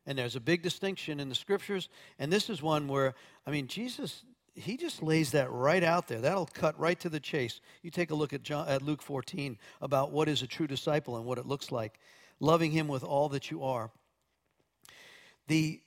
And 0.06 0.18
there's 0.18 0.36
a 0.36 0.40
big 0.40 0.62
distinction 0.62 1.18
in 1.18 1.28
the 1.28 1.34
scriptures. 1.34 1.88
And 2.18 2.30
this 2.30 2.50
is 2.50 2.62
one 2.62 2.86
where, 2.86 3.14
I 3.46 3.50
mean, 3.50 3.66
Jesus, 3.66 4.22
he 4.56 4.76
just 4.76 5.02
lays 5.02 5.32
that 5.32 5.50
right 5.52 5.84
out 5.84 6.08
there. 6.08 6.20
That'll 6.20 6.46
cut 6.46 6.78
right 6.80 6.98
to 7.00 7.08
the 7.08 7.20
chase. 7.20 7.60
You 7.82 7.90
take 7.90 8.10
a 8.10 8.14
look 8.14 8.32
at, 8.32 8.42
John, 8.42 8.66
at 8.68 8.82
Luke 8.82 9.02
14 9.02 9.58
about 9.82 10.12
what 10.12 10.28
is 10.28 10.42
a 10.42 10.46
true 10.46 10.66
disciple 10.66 11.16
and 11.16 11.26
what 11.26 11.38
it 11.38 11.46
looks 11.46 11.70
like. 11.70 12.00
Loving 12.40 12.70
him 12.70 12.88
with 12.88 13.04
all 13.04 13.28
that 13.30 13.50
you 13.50 13.62
are. 13.62 13.90
The 15.46 15.80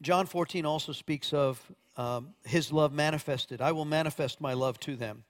John 0.00 0.26
14 0.26 0.64
also 0.64 0.92
speaks 0.92 1.32
of 1.32 1.60
um, 1.96 2.34
his 2.44 2.72
love 2.72 2.92
manifested. 2.92 3.60
I 3.60 3.72
will 3.72 3.84
manifest 3.84 4.40
my 4.40 4.54
love 4.54 4.78
to 4.80 4.96
them. 4.96 5.24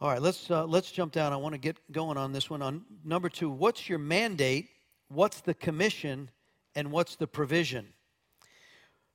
All 0.00 0.08
right, 0.08 0.20
let's, 0.20 0.50
uh, 0.50 0.64
let's 0.64 0.90
jump 0.90 1.12
down. 1.12 1.32
I 1.32 1.36
want 1.36 1.54
to 1.54 1.60
get 1.60 1.76
going 1.92 2.16
on 2.16 2.32
this 2.32 2.48
one. 2.48 2.62
On 2.62 2.84
number 3.04 3.28
two, 3.28 3.50
what's 3.50 3.88
your 3.88 3.98
mandate? 3.98 4.68
What's 5.08 5.42
the 5.42 5.52
commission? 5.54 6.30
And 6.74 6.90
what's 6.90 7.16
the 7.16 7.26
provision? 7.26 7.88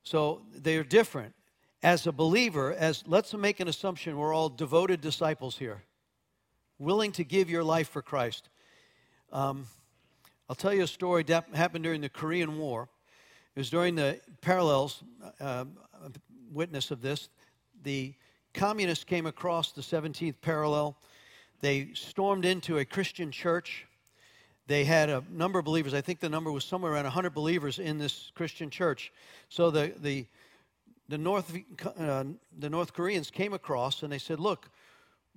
So 0.04 0.42
they're 0.54 0.84
different. 0.84 1.34
As 1.82 2.06
a 2.06 2.12
believer, 2.12 2.72
as 2.72 3.04
let's 3.06 3.34
make 3.34 3.60
an 3.60 3.68
assumption 3.68 4.16
we're 4.16 4.34
all 4.34 4.48
devoted 4.48 5.00
disciples 5.00 5.58
here, 5.58 5.82
willing 6.78 7.12
to 7.12 7.24
give 7.24 7.50
your 7.50 7.62
life 7.62 7.88
for 7.88 8.02
Christ. 8.02 8.48
Um, 9.30 9.66
I'll 10.48 10.56
tell 10.56 10.72
you 10.72 10.84
a 10.84 10.88
story 10.88 11.22
that 11.24 11.48
happened 11.54 11.84
during 11.84 12.00
the 12.00 12.08
Korean 12.08 12.58
War. 12.58 12.88
It 13.54 13.60
was 13.60 13.70
during 13.70 13.94
the 13.94 14.20
parallels, 14.40 15.02
uh, 15.40 15.64
witness 16.52 16.90
of 16.90 17.02
this. 17.02 17.28
The 17.82 18.14
communists 18.54 19.04
came 19.04 19.26
across 19.26 19.72
the 19.72 19.82
17th 19.82 20.40
parallel. 20.40 20.96
They 21.60 21.90
stormed 21.94 22.44
into 22.44 22.78
a 22.78 22.84
Christian 22.84 23.30
church. 23.30 23.86
They 24.66 24.84
had 24.84 25.08
a 25.08 25.22
number 25.30 25.58
of 25.58 25.64
believers. 25.64 25.94
I 25.94 26.00
think 26.00 26.20
the 26.20 26.28
number 26.28 26.50
was 26.50 26.64
somewhere 26.64 26.92
around 26.92 27.04
100 27.04 27.34
believers 27.34 27.78
in 27.78 27.98
this 27.98 28.32
Christian 28.34 28.70
church. 28.70 29.12
So 29.48 29.70
the, 29.70 29.92
the, 30.00 30.26
the, 31.08 31.18
North, 31.18 31.54
uh, 31.98 32.24
the 32.58 32.70
North 32.70 32.92
Koreans 32.92 33.30
came 33.30 33.52
across 33.52 34.02
and 34.02 34.12
they 34.12 34.18
said, 34.18 34.40
Look, 34.40 34.68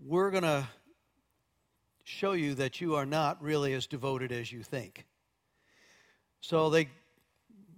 we're 0.03 0.31
going 0.31 0.43
to 0.43 0.67
show 2.03 2.31
you 2.31 2.55
that 2.55 2.81
you 2.81 2.95
are 2.95 3.05
not 3.05 3.41
really 3.41 3.73
as 3.73 3.85
devoted 3.85 4.31
as 4.31 4.51
you 4.51 4.63
think. 4.63 5.05
So 6.41 6.69
they, 6.69 6.89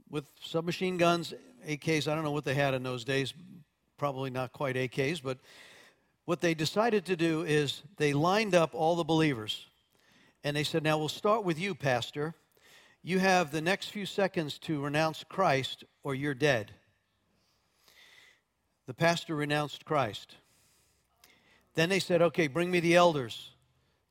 with 0.10 0.26
submachine 0.42 0.98
guns, 0.98 1.34
AKs, 1.68 2.08
I 2.08 2.16
don't 2.16 2.24
know 2.24 2.32
what 2.32 2.46
they 2.46 2.54
had 2.54 2.74
in 2.74 2.84
those 2.84 3.04
days, 3.04 3.34
probably 3.98 4.30
not 4.30 4.54
quite 4.54 4.76
AKs, 4.76 5.22
but 5.22 5.38
what 6.26 6.42
they 6.42 6.54
decided 6.54 7.06
to 7.06 7.16
do 7.16 7.44
is 7.44 7.84
they 7.98 8.14
lined 8.14 8.56
up 8.56 8.74
all 8.74 8.96
the 8.96 9.04
believers 9.04 9.66
and 10.44 10.56
they 10.56 10.64
said, 10.64 10.84
Now 10.84 10.98
we'll 10.98 11.10
start 11.10 11.44
with 11.44 11.60
you, 11.60 11.76
Pastor. 11.76 12.34
You 13.04 13.20
have 13.20 13.52
the 13.52 13.62
next 13.62 13.88
few 13.88 14.06
seconds 14.06 14.60
to 14.60 14.82
renounce 14.82 15.24
Christ 15.28 15.84
or 16.04 16.14
you're 16.14 16.36
dead. 16.36 16.72
The 18.92 18.96
pastor 18.96 19.38
renounced 19.38 19.86
Christ. 19.86 20.36
Then 21.76 21.88
they 21.88 22.00
said, 22.00 22.22
Okay, 22.22 22.48
bring 22.48 22.70
me 22.70 22.82
the 22.82 22.96
elders. 22.96 23.52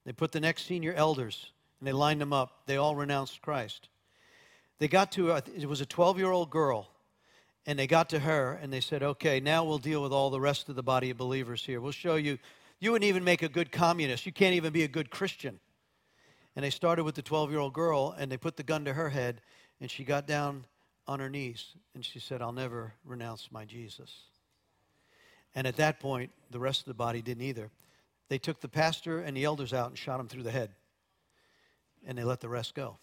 They 0.07 0.13
put 0.15 0.33
the 0.33 0.41
next 0.41 0.65
senior 0.65 0.95
elders 0.95 1.53
and 1.79 1.87
they 1.87 1.93
lined 1.93 2.19
them 2.19 2.33
up. 2.33 2.63
They 2.65 2.79
all 2.79 2.97
renounced 2.97 3.43
Christ. 3.43 3.91
They 4.79 4.89
got 4.89 5.13
to, 5.13 5.33
it 5.33 5.69
was 5.69 5.83
a 5.83 5.85
12 5.85 6.17
year 6.17 6.31
old 6.31 6.49
girl 6.49 6.89
and 7.67 7.79
they 7.79 7.87
got 7.87 8.09
to 8.09 8.21
her 8.21 8.59
and 8.63 8.73
they 8.73 8.81
said, 8.81 9.03
okay, 9.03 9.39
now 9.39 9.65
we'll 9.65 9.77
deal 9.77 10.03
with 10.03 10.13
all 10.13 10.31
the 10.31 10.41
rest 10.41 10.71
of 10.71 10.77
the 10.77 10.83
body 10.83 11.11
of 11.11 11.19
believers 11.19 11.63
here. 11.63 11.79
We'll 11.83 11.93
show 11.93 12.15
you. 12.15 12.39
You 12.79 12.93
wouldn't 12.93 13.07
even 13.07 13.23
make 13.23 13.43
a 13.43 13.51
good 13.51 13.71
communist. 13.71 14.25
You 14.25 14.33
can't 14.33 14.55
even 14.55 14.73
be 14.73 14.85
a 14.85 14.89
good 14.89 15.11
Christian. 15.11 15.61
And 16.57 16.65
they 16.65 16.71
started 16.71 17.05
with 17.05 17.17
the 17.17 17.23
12 17.23 17.51
year 17.51 17.61
old 17.61 17.75
girl 17.75 18.15
and 18.19 18.33
they 18.33 18.39
put 18.39 18.57
the 18.57 18.63
gun 18.63 18.87
to 18.87 18.95
her 18.95 19.11
head 19.11 19.43
and 19.79 19.91
she 19.91 20.05
got 20.05 20.27
down 20.27 20.65
on 21.07 21.21
her 21.21 21.29
knees 21.29 21.75
and 21.95 22.03
she 22.03 22.19
said, 22.19 22.41
I'll 22.41 22.51
never 22.51 22.95
renounce 23.05 23.53
my 23.53 23.67
Jesus. 23.67 24.30
And 25.55 25.67
at 25.67 25.77
that 25.77 26.01
point, 26.01 26.31
the 26.51 26.61
rest 26.61 26.81
of 26.81 26.87
the 26.87 26.95
body 26.95 27.23
didn't 27.23 27.43
either. 27.43 27.71
They 28.29 28.39
took 28.39 28.61
the 28.61 28.69
pastor 28.69 29.21
and 29.21 29.37
the 29.37 29.45
elders 29.45 29.73
out 29.73 29.89
and 29.89 29.99
shot 29.99 30.19
them 30.19 30.29
through 30.29 30.45
the 30.45 30.51
head. 30.51 30.71
And 32.07 32.17
they 32.17 32.25
let 32.25 32.41
the 32.41 32.49
rest 32.49 32.75
go. 32.75 32.99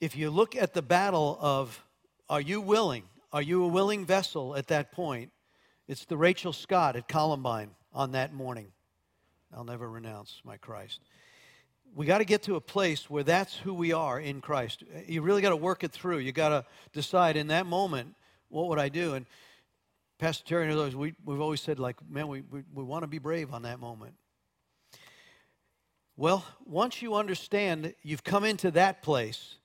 If 0.00 0.16
you 0.16 0.30
look 0.30 0.54
at 0.56 0.74
the 0.74 0.82
battle 0.82 1.38
of 1.40 1.84
are 2.28 2.40
you 2.40 2.60
willing? 2.60 3.04
Are 3.32 3.42
you 3.42 3.64
a 3.64 3.68
willing 3.68 4.06
vessel 4.06 4.54
at 4.56 4.68
that 4.68 4.92
point? 4.92 5.32
It's 5.88 6.04
the 6.04 6.16
Rachel 6.16 6.52
Scott 6.52 6.94
at 6.94 7.08
Columbine 7.08 7.70
on 7.92 8.12
that 8.12 8.32
morning. 8.32 8.68
I'll 9.54 9.64
never 9.64 9.90
renounce 9.90 10.40
my 10.44 10.56
Christ. 10.56 11.00
We 11.94 12.06
got 12.06 12.18
to 12.18 12.24
get 12.24 12.44
to 12.44 12.54
a 12.54 12.60
place 12.60 13.10
where 13.10 13.24
that's 13.24 13.56
who 13.56 13.74
we 13.74 13.92
are 13.92 14.20
in 14.20 14.40
Christ. 14.40 14.84
You 15.08 15.22
really 15.22 15.42
got 15.42 15.50
to 15.50 15.56
work 15.56 15.82
it 15.82 15.90
through. 15.90 16.18
You 16.18 16.30
got 16.30 16.50
to 16.50 16.64
decide 16.92 17.36
in 17.36 17.48
that 17.48 17.66
moment, 17.66 18.14
what 18.48 18.68
would 18.68 18.78
I 18.78 18.88
do? 18.88 19.14
And 19.14 19.26
Pastor 20.20 20.44
Terry 20.44 20.64
and 20.64 20.78
others, 20.78 20.94
we, 20.94 21.14
we've 21.24 21.40
always 21.40 21.62
said, 21.62 21.78
like, 21.78 21.96
man, 22.06 22.28
we, 22.28 22.42
we, 22.42 22.62
we 22.74 22.84
want 22.84 23.04
to 23.04 23.06
be 23.06 23.16
brave 23.16 23.54
on 23.54 23.62
that 23.62 23.80
moment. 23.80 24.12
Well, 26.14 26.44
once 26.66 27.00
you 27.00 27.14
understand 27.14 27.94
you've 28.02 28.22
come 28.22 28.44
into 28.44 28.70
that 28.72 29.02
place, 29.02 29.56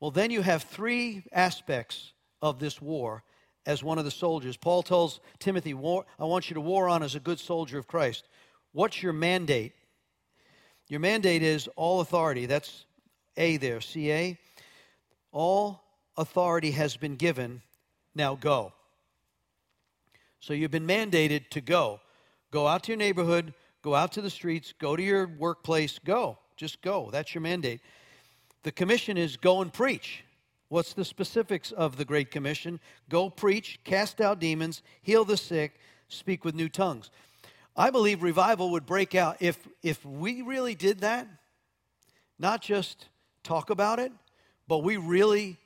well, 0.00 0.10
then 0.10 0.30
you 0.30 0.42
have 0.42 0.64
three 0.64 1.24
aspects 1.32 2.12
of 2.42 2.58
this 2.58 2.78
war 2.78 3.24
as 3.64 3.82
one 3.82 3.98
of 3.98 4.04
the 4.04 4.10
soldiers. 4.10 4.58
Paul 4.58 4.82
tells 4.82 5.20
Timothy, 5.38 5.72
war, 5.72 6.04
I 6.18 6.24
want 6.24 6.50
you 6.50 6.54
to 6.54 6.60
war 6.60 6.90
on 6.90 7.02
as 7.02 7.14
a 7.14 7.20
good 7.20 7.40
soldier 7.40 7.78
of 7.78 7.86
Christ. 7.86 8.28
What's 8.72 9.02
your 9.02 9.14
mandate? 9.14 9.72
Your 10.88 11.00
mandate 11.00 11.42
is 11.42 11.68
all 11.74 12.02
authority. 12.02 12.44
That's 12.44 12.84
A 13.38 13.56
there, 13.56 13.80
CA. 13.80 14.38
All 15.30 15.82
authority 16.18 16.72
has 16.72 16.98
been 16.98 17.16
given. 17.16 17.62
Now 18.14 18.34
go. 18.34 18.74
So 20.42 20.54
you've 20.54 20.72
been 20.72 20.88
mandated 20.88 21.50
to 21.50 21.60
go. 21.60 22.00
Go 22.50 22.66
out 22.66 22.82
to 22.84 22.92
your 22.92 22.98
neighborhood, 22.98 23.54
go 23.80 23.94
out 23.94 24.10
to 24.12 24.20
the 24.20 24.28
streets, 24.28 24.74
go 24.76 24.96
to 24.96 25.02
your 25.02 25.28
workplace, 25.38 26.00
go. 26.04 26.36
Just 26.56 26.82
go. 26.82 27.10
That's 27.12 27.32
your 27.32 27.42
mandate. 27.42 27.80
The 28.64 28.72
commission 28.72 29.16
is 29.16 29.36
go 29.36 29.62
and 29.62 29.72
preach. 29.72 30.24
What's 30.68 30.94
the 30.94 31.04
specifics 31.04 31.70
of 31.70 31.96
the 31.96 32.04
Great 32.04 32.32
Commission? 32.32 32.80
Go 33.08 33.30
preach, 33.30 33.78
cast 33.84 34.20
out 34.20 34.40
demons, 34.40 34.82
heal 35.02 35.24
the 35.24 35.36
sick, 35.36 35.78
speak 36.08 36.44
with 36.44 36.56
new 36.56 36.68
tongues. 36.68 37.10
I 37.76 37.90
believe 37.90 38.20
revival 38.20 38.70
would 38.72 38.84
break 38.84 39.14
out 39.14 39.36
if, 39.38 39.68
if 39.80 40.04
we 40.04 40.42
really 40.42 40.74
did 40.74 41.00
that, 41.00 41.28
not 42.40 42.62
just 42.62 43.06
talk 43.44 43.70
about 43.70 44.00
it, 44.00 44.10
but 44.66 44.78
we 44.78 44.96
really 44.96 45.56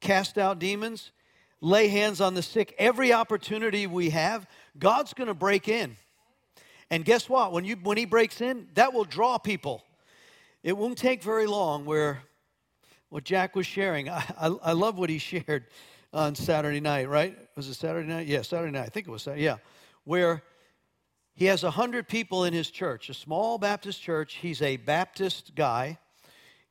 cast 0.00 0.38
out 0.38 0.58
demons, 0.58 1.12
lay 1.60 1.88
hands 1.88 2.20
on 2.20 2.34
the 2.34 2.42
sick. 2.42 2.74
Every 2.78 3.12
opportunity 3.12 3.86
we 3.86 4.10
have, 4.10 4.46
God's 4.78 5.14
going 5.14 5.28
to 5.28 5.34
break 5.34 5.68
in. 5.68 5.96
And 6.90 7.04
guess 7.04 7.28
what? 7.28 7.52
When, 7.52 7.64
you, 7.64 7.76
when 7.76 7.96
He 7.96 8.04
breaks 8.04 8.40
in, 8.40 8.68
that 8.74 8.92
will 8.92 9.04
draw 9.04 9.38
people. 9.38 9.82
It 10.62 10.76
won't 10.76 10.96
take 10.96 11.22
very 11.22 11.46
long 11.46 11.84
where 11.84 12.22
what 13.10 13.22
Jack 13.22 13.54
was 13.54 13.66
sharing. 13.66 14.08
I, 14.10 14.24
I, 14.38 14.46
I, 14.46 14.72
love 14.72 14.98
what 14.98 15.08
he 15.08 15.18
shared 15.18 15.66
on 16.12 16.34
Saturday 16.34 16.80
night, 16.80 17.08
right? 17.08 17.36
Was 17.54 17.68
it 17.68 17.74
Saturday 17.74 18.08
night? 18.08 18.26
Yeah, 18.26 18.42
Saturday 18.42 18.72
night. 18.72 18.86
I 18.86 18.88
think 18.88 19.06
it 19.06 19.10
was 19.10 19.22
Saturday. 19.22 19.44
Yeah. 19.44 19.58
Where 20.04 20.42
he 21.34 21.44
has 21.46 21.62
100 21.62 22.08
people 22.08 22.44
in 22.44 22.52
his 22.52 22.70
church, 22.70 23.08
a 23.10 23.14
small 23.14 23.58
Baptist 23.58 24.00
church. 24.00 24.34
He's 24.34 24.62
a 24.62 24.78
Baptist 24.78 25.54
guy, 25.54 25.98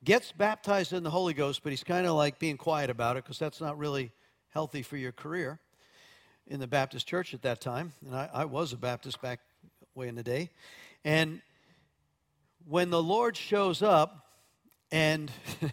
gets 0.04 0.32
baptized 0.32 0.92
in 0.92 1.04
the 1.04 1.10
Holy 1.10 1.34
Ghost, 1.34 1.62
but 1.64 1.72
he's 1.72 1.84
kind 1.84 2.08
of 2.08 2.16
like 2.16 2.40
being 2.40 2.58
quiet 2.58 2.90
about 2.90 3.16
it 3.16 3.24
because 3.24 3.40
that's 3.40 3.62
not 3.62 3.78
really 3.78 4.12
healthy 4.54 4.84
for 4.84 4.98
your 4.98 5.12
career 5.12 5.60
in 6.46 6.60
the 6.60 6.68
Baptist 6.68 7.08
church 7.08 7.34
at 7.34 7.42
that 7.42 7.60
time. 7.60 7.94
And 8.06 8.16
I, 8.16 8.30
I 8.32 8.46
was 8.46 8.72
a 8.72 8.78
Baptist 8.78 9.20
back 9.20 9.40
way 9.96 10.08
in 10.08 10.16
the 10.16 10.24
day. 10.24 10.52
And 11.04 11.42
when 12.68 12.92
the 12.92 13.02
Lord 13.02 13.36
shows 13.36 13.82
up 13.82 14.28
and 14.92 15.32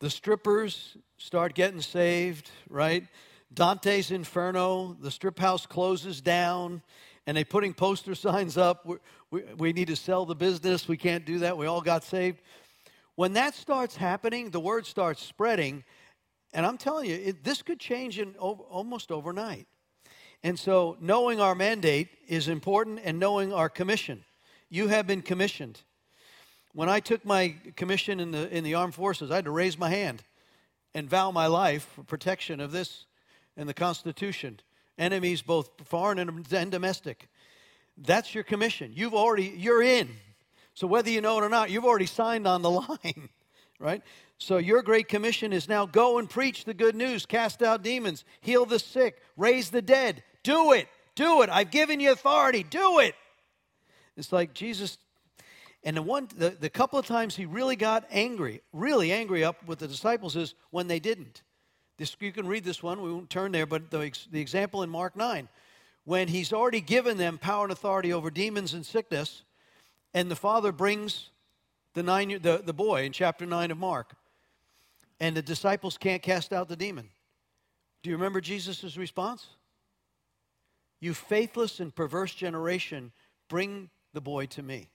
the 0.00 0.08
strippers 0.08 0.96
start 1.18 1.54
getting 1.54 1.82
saved, 1.82 2.50
right? 2.70 3.04
Dante's 3.52 4.10
Inferno, 4.10 4.96
the 5.00 5.10
strip 5.10 5.38
house 5.38 5.66
closes 5.66 6.22
down, 6.22 6.82
and 7.26 7.36
they're 7.36 7.44
putting 7.44 7.74
poster 7.74 8.14
signs 8.14 8.56
up. 8.56 8.86
We, 8.86 8.96
we, 9.30 9.42
we 9.58 9.72
need 9.74 9.88
to 9.88 9.96
sell 9.96 10.24
the 10.24 10.34
business. 10.34 10.88
We 10.88 10.96
can't 10.96 11.26
do 11.26 11.40
that. 11.40 11.58
We 11.58 11.66
all 11.66 11.82
got 11.82 12.04
saved. 12.04 12.40
When 13.16 13.34
that 13.34 13.54
starts 13.54 13.96
happening, 13.96 14.50
the 14.50 14.60
word 14.60 14.86
starts 14.86 15.22
spreading, 15.22 15.84
and 16.52 16.64
I'm 16.64 16.78
telling 16.78 17.08
you, 17.10 17.16
it, 17.16 17.44
this 17.44 17.62
could 17.62 17.78
change 17.78 18.18
in 18.18 18.34
almost 18.36 19.12
overnight. 19.12 19.66
And 20.42 20.58
so, 20.58 20.96
knowing 21.00 21.40
our 21.40 21.54
mandate 21.54 22.08
is 22.28 22.48
important 22.48 23.00
and 23.02 23.18
knowing 23.18 23.52
our 23.52 23.68
commission. 23.68 24.24
You 24.68 24.88
have 24.88 25.06
been 25.06 25.22
commissioned. 25.22 25.80
When 26.72 26.88
I 26.88 27.00
took 27.00 27.24
my 27.24 27.54
commission 27.76 28.20
in 28.20 28.32
the, 28.32 28.54
in 28.54 28.62
the 28.62 28.74
armed 28.74 28.94
forces, 28.94 29.30
I 29.30 29.36
had 29.36 29.46
to 29.46 29.50
raise 29.50 29.78
my 29.78 29.88
hand 29.88 30.22
and 30.94 31.08
vow 31.08 31.30
my 31.30 31.46
life 31.46 31.88
for 31.94 32.02
protection 32.02 32.60
of 32.60 32.72
this 32.72 33.06
and 33.56 33.68
the 33.68 33.74
Constitution, 33.74 34.60
enemies 34.98 35.42
both 35.42 35.70
foreign 35.84 36.18
and, 36.18 36.52
and 36.52 36.70
domestic. 36.70 37.28
That's 37.96 38.34
your 38.34 38.44
commission. 38.44 38.92
You've 38.94 39.14
already, 39.14 39.54
you're 39.56 39.82
in. 39.82 40.10
So 40.74 40.86
whether 40.86 41.08
you 41.08 41.22
know 41.22 41.38
it 41.38 41.44
or 41.44 41.48
not, 41.48 41.70
you've 41.70 41.86
already 41.86 42.06
signed 42.06 42.46
on 42.46 42.60
the 42.60 42.70
line, 42.82 43.30
right? 43.78 44.02
So 44.38 44.58
your 44.58 44.82
great 44.82 45.08
commission 45.08 45.52
is 45.52 45.68
now 45.68 45.86
go 45.86 46.18
and 46.18 46.28
preach 46.28 46.64
the 46.64 46.74
good 46.74 46.94
news, 46.94 47.24
cast 47.24 47.62
out 47.62 47.82
demons, 47.82 48.24
heal 48.40 48.66
the 48.66 48.78
sick, 48.78 49.22
raise 49.36 49.70
the 49.70 49.82
dead. 49.82 50.22
Do 50.42 50.72
it. 50.72 50.88
Do 51.14 51.42
it. 51.42 51.50
I've 51.50 51.70
given 51.70 52.00
you 52.00 52.12
authority. 52.12 52.62
Do 52.62 52.98
it. 52.98 53.14
It's 54.16 54.32
like 54.32 54.54
Jesus 54.54 54.98
and 55.86 55.96
the 55.96 56.02
one 56.02 56.28
the, 56.36 56.50
the 56.50 56.68
couple 56.68 56.98
of 56.98 57.06
times 57.06 57.36
he 57.36 57.46
really 57.46 57.76
got 57.76 58.06
angry, 58.10 58.60
really 58.72 59.12
angry 59.12 59.44
up 59.44 59.64
with 59.68 59.78
the 59.78 59.86
disciples 59.86 60.34
is 60.34 60.56
when 60.70 60.88
they 60.88 60.98
didn't. 60.98 61.42
This, 61.96 62.16
you 62.18 62.32
can 62.32 62.48
read 62.48 62.64
this 62.64 62.82
one, 62.82 63.00
we 63.00 63.12
won't 63.12 63.30
turn 63.30 63.52
there, 63.52 63.66
but 63.66 63.90
the, 63.90 64.12
the 64.32 64.40
example 64.40 64.82
in 64.82 64.90
Mark 64.90 65.16
9, 65.16 65.48
when 66.04 66.26
he's 66.26 66.52
already 66.52 66.80
given 66.80 67.18
them 67.18 67.38
power 67.38 67.62
and 67.62 67.72
authority 67.72 68.12
over 68.12 68.30
demons 68.30 68.74
and 68.74 68.84
sickness, 68.84 69.44
and 70.12 70.28
the 70.28 70.36
father 70.36 70.72
brings 70.72 71.30
the, 71.94 72.02
nine, 72.02 72.40
the, 72.42 72.62
the 72.64 72.74
boy 72.74 73.04
in 73.04 73.12
chapter 73.12 73.46
9 73.46 73.70
of 73.70 73.78
Mark, 73.78 74.14
and 75.20 75.36
the 75.36 75.42
disciples 75.42 75.98
can't 75.98 76.22
cast 76.22 76.52
out 76.52 76.68
the 76.68 76.76
demon. 76.76 77.08
Do 78.02 78.10
you 78.10 78.16
remember 78.16 78.40
Jesus' 78.40 78.96
response? 78.96 79.46
You 81.00 81.14
faithless 81.14 81.80
and 81.80 81.94
perverse 81.94 82.34
generation, 82.34 83.12
bring 83.48 83.90
the 84.12 84.20
boy 84.20 84.46
to 84.46 84.62
me. 84.62 84.88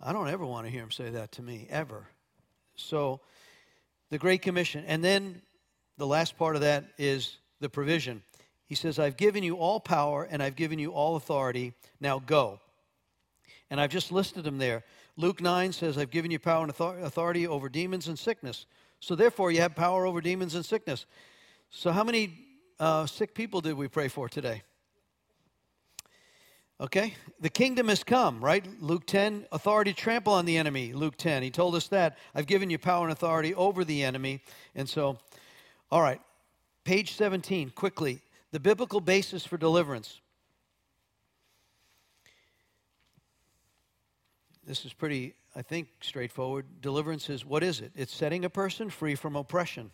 I 0.00 0.12
don't 0.12 0.28
ever 0.28 0.44
want 0.44 0.66
to 0.66 0.72
hear 0.72 0.82
him 0.82 0.90
say 0.90 1.10
that 1.10 1.32
to 1.32 1.42
me, 1.42 1.66
ever. 1.70 2.08
So, 2.74 3.20
the 4.10 4.18
Great 4.18 4.42
Commission. 4.42 4.84
And 4.86 5.02
then 5.02 5.40
the 5.96 6.06
last 6.06 6.36
part 6.36 6.54
of 6.54 6.62
that 6.62 6.84
is 6.98 7.38
the 7.60 7.68
provision. 7.68 8.22
He 8.66 8.74
says, 8.74 8.98
I've 8.98 9.16
given 9.16 9.42
you 9.42 9.56
all 9.56 9.80
power 9.80 10.24
and 10.30 10.42
I've 10.42 10.56
given 10.56 10.78
you 10.78 10.92
all 10.92 11.16
authority. 11.16 11.72
Now 12.00 12.18
go. 12.18 12.60
And 13.70 13.80
I've 13.80 13.90
just 13.90 14.12
listed 14.12 14.44
them 14.44 14.58
there. 14.58 14.84
Luke 15.16 15.40
9 15.40 15.72
says, 15.72 15.98
I've 15.98 16.10
given 16.10 16.30
you 16.30 16.38
power 16.38 16.62
and 16.62 16.70
authority 16.70 17.46
over 17.46 17.68
demons 17.68 18.08
and 18.08 18.18
sickness. 18.18 18.66
So 19.00 19.14
therefore, 19.14 19.52
you 19.52 19.60
have 19.60 19.74
power 19.74 20.06
over 20.06 20.20
demons 20.20 20.54
and 20.54 20.64
sickness. 20.64 21.06
So, 21.70 21.90
how 21.90 22.04
many 22.04 22.38
uh, 22.78 23.06
sick 23.06 23.34
people 23.34 23.60
did 23.60 23.74
we 23.74 23.88
pray 23.88 24.08
for 24.08 24.28
today? 24.28 24.62
Okay? 26.80 27.14
The 27.40 27.50
kingdom 27.50 27.88
has 27.88 28.02
come, 28.02 28.42
right? 28.42 28.66
Luke 28.80 29.06
10, 29.06 29.46
authority 29.52 29.92
trample 29.92 30.32
on 30.32 30.46
the 30.46 30.56
enemy. 30.56 30.92
Luke 30.92 31.16
10, 31.16 31.42
he 31.42 31.50
told 31.50 31.74
us 31.74 31.88
that. 31.88 32.16
I've 32.34 32.46
given 32.46 32.70
you 32.70 32.78
power 32.78 33.04
and 33.04 33.12
authority 33.12 33.54
over 33.54 33.84
the 33.84 34.02
enemy. 34.02 34.40
And 34.74 34.88
so, 34.88 35.18
all 35.90 36.00
right, 36.00 36.20
page 36.84 37.14
17, 37.14 37.70
quickly. 37.70 38.20
The 38.50 38.60
biblical 38.60 39.00
basis 39.00 39.44
for 39.44 39.56
deliverance. 39.58 40.21
This 44.64 44.84
is 44.84 44.92
pretty, 44.92 45.34
I 45.56 45.62
think, 45.62 45.88
straightforward. 46.00 46.66
Deliverance 46.80 47.28
is 47.28 47.44
what 47.44 47.62
is 47.62 47.80
it? 47.80 47.92
It's 47.96 48.14
setting 48.14 48.44
a 48.44 48.50
person 48.50 48.90
free 48.90 49.14
from 49.14 49.34
oppression. 49.34 49.90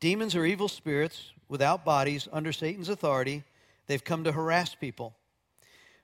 Demons 0.00 0.34
are 0.34 0.44
evil 0.44 0.68
spirits 0.68 1.32
without 1.48 1.84
bodies 1.84 2.28
under 2.32 2.52
Satan's 2.52 2.88
authority. 2.88 3.44
They've 3.86 4.02
come 4.02 4.24
to 4.24 4.32
harass 4.32 4.74
people. 4.74 5.14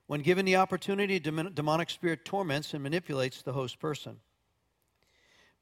When 0.06 0.20
given 0.20 0.44
the 0.44 0.56
opportunity, 0.56 1.18
demonic 1.18 1.90
spirit 1.90 2.24
torments 2.24 2.74
and 2.74 2.82
manipulates 2.82 3.42
the 3.42 3.52
host 3.52 3.78
person. 3.78 4.20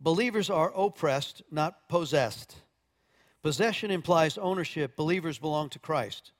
Believers 0.00 0.50
are 0.50 0.72
oppressed, 0.76 1.42
not 1.50 1.88
possessed. 1.88 2.56
Possession 3.42 3.90
implies 3.90 4.36
ownership. 4.38 4.96
Believers 4.96 5.38
belong 5.38 5.68
to 5.70 5.78
Christ. 5.78 6.32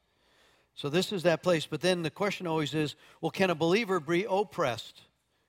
So 0.75 0.89
this 0.89 1.13
is 1.13 1.23
that 1.23 1.43
place. 1.43 1.67
But 1.67 1.81
then 1.81 2.03
the 2.03 2.11
question 2.11 2.47
always 2.47 2.75
is 2.75 2.97
well, 3.21 3.31
can 3.31 3.51
a 3.51 3.55
believer 3.55 4.01
be 4.01 4.27
oppressed? 4.29 5.03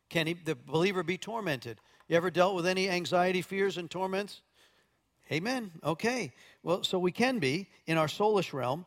Can 0.10 0.28
he, 0.28 0.34
the 0.34 0.56
believer 0.56 1.04
be 1.04 1.18
tormented? 1.18 1.80
You 2.08 2.16
ever 2.16 2.30
dealt 2.30 2.56
with 2.56 2.66
any 2.66 2.90
anxiety, 2.90 3.42
fears, 3.42 3.78
and 3.78 3.90
torments? 3.90 4.42
Amen. 5.32 5.72
Okay. 5.84 6.34
Well, 6.64 6.84
so 6.84 6.98
we 7.00 7.12
can 7.12 7.40
be 7.40 7.68
in 7.86 7.98
our 7.98 8.08
soulish 8.08 8.54
realm. 8.54 8.86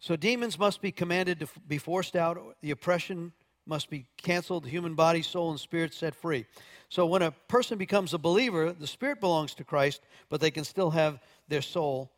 So 0.00 0.16
demons 0.16 0.58
must 0.58 0.82
be 0.82 0.92
commanded 0.92 1.40
to 1.40 1.48
be 1.66 1.78
forced 1.78 2.16
out. 2.16 2.38
The 2.60 2.72
oppression 2.72 3.32
must 3.66 3.88
be 3.88 4.06
canceled. 4.16 4.64
The 4.64 4.70
human 4.70 4.94
body, 4.94 5.22
soul, 5.22 5.50
and 5.50 5.60
spirit 5.60 5.94
set 5.94 6.14
free. 6.14 6.44
So 6.88 7.06
when 7.06 7.22
a 7.22 7.30
person 7.30 7.78
becomes 7.78 8.12
a 8.12 8.18
believer, 8.18 8.72
the 8.72 8.86
spirit 8.86 9.20
belongs 9.20 9.54
to 9.54 9.64
Christ, 9.64 10.02
but 10.28 10.40
they 10.40 10.50
can 10.50 10.64
still 10.64 10.90
have 10.90 11.20
their 11.48 11.62
soul 11.62 12.10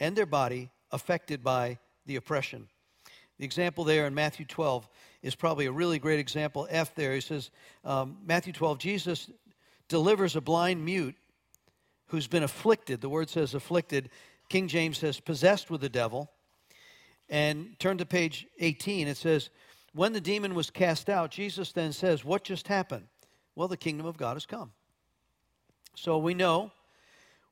and 0.00 0.16
their 0.16 0.26
body 0.26 0.70
affected 0.90 1.44
by 1.44 1.78
the 2.06 2.16
oppression. 2.16 2.68
The 3.38 3.44
example 3.44 3.84
there 3.84 4.06
in 4.06 4.14
Matthew 4.14 4.44
12 4.46 4.88
is 5.22 5.34
probably 5.34 5.66
a 5.66 5.72
really 5.72 5.98
great 5.98 6.18
example. 6.18 6.66
F 6.70 6.94
there, 6.94 7.14
he 7.14 7.20
says, 7.20 7.50
um, 7.84 8.18
Matthew 8.24 8.52
12, 8.52 8.78
Jesus 8.78 9.30
delivers 9.88 10.36
a 10.36 10.40
blind 10.40 10.84
mute 10.84 11.14
who's 12.06 12.26
been 12.26 12.42
afflicted. 12.42 13.00
The 13.00 13.08
word 13.08 13.30
says 13.30 13.54
afflicted. 13.54 14.10
King 14.48 14.68
James 14.68 14.98
says 14.98 15.20
possessed 15.20 15.70
with 15.70 15.80
the 15.80 15.88
devil. 15.88 16.30
And 17.28 17.78
turn 17.78 17.98
to 17.98 18.06
page 18.06 18.46
18. 18.58 19.06
It 19.06 19.16
says, 19.16 19.50
When 19.92 20.12
the 20.12 20.20
demon 20.20 20.54
was 20.54 20.70
cast 20.70 21.08
out, 21.08 21.30
Jesus 21.30 21.72
then 21.72 21.92
says, 21.92 22.24
What 22.24 22.42
just 22.42 22.66
happened? 22.68 23.06
Well, 23.54 23.68
the 23.68 23.76
kingdom 23.76 24.06
of 24.06 24.16
God 24.16 24.34
has 24.34 24.46
come. 24.46 24.72
So 25.94 26.18
we 26.18 26.34
know 26.34 26.72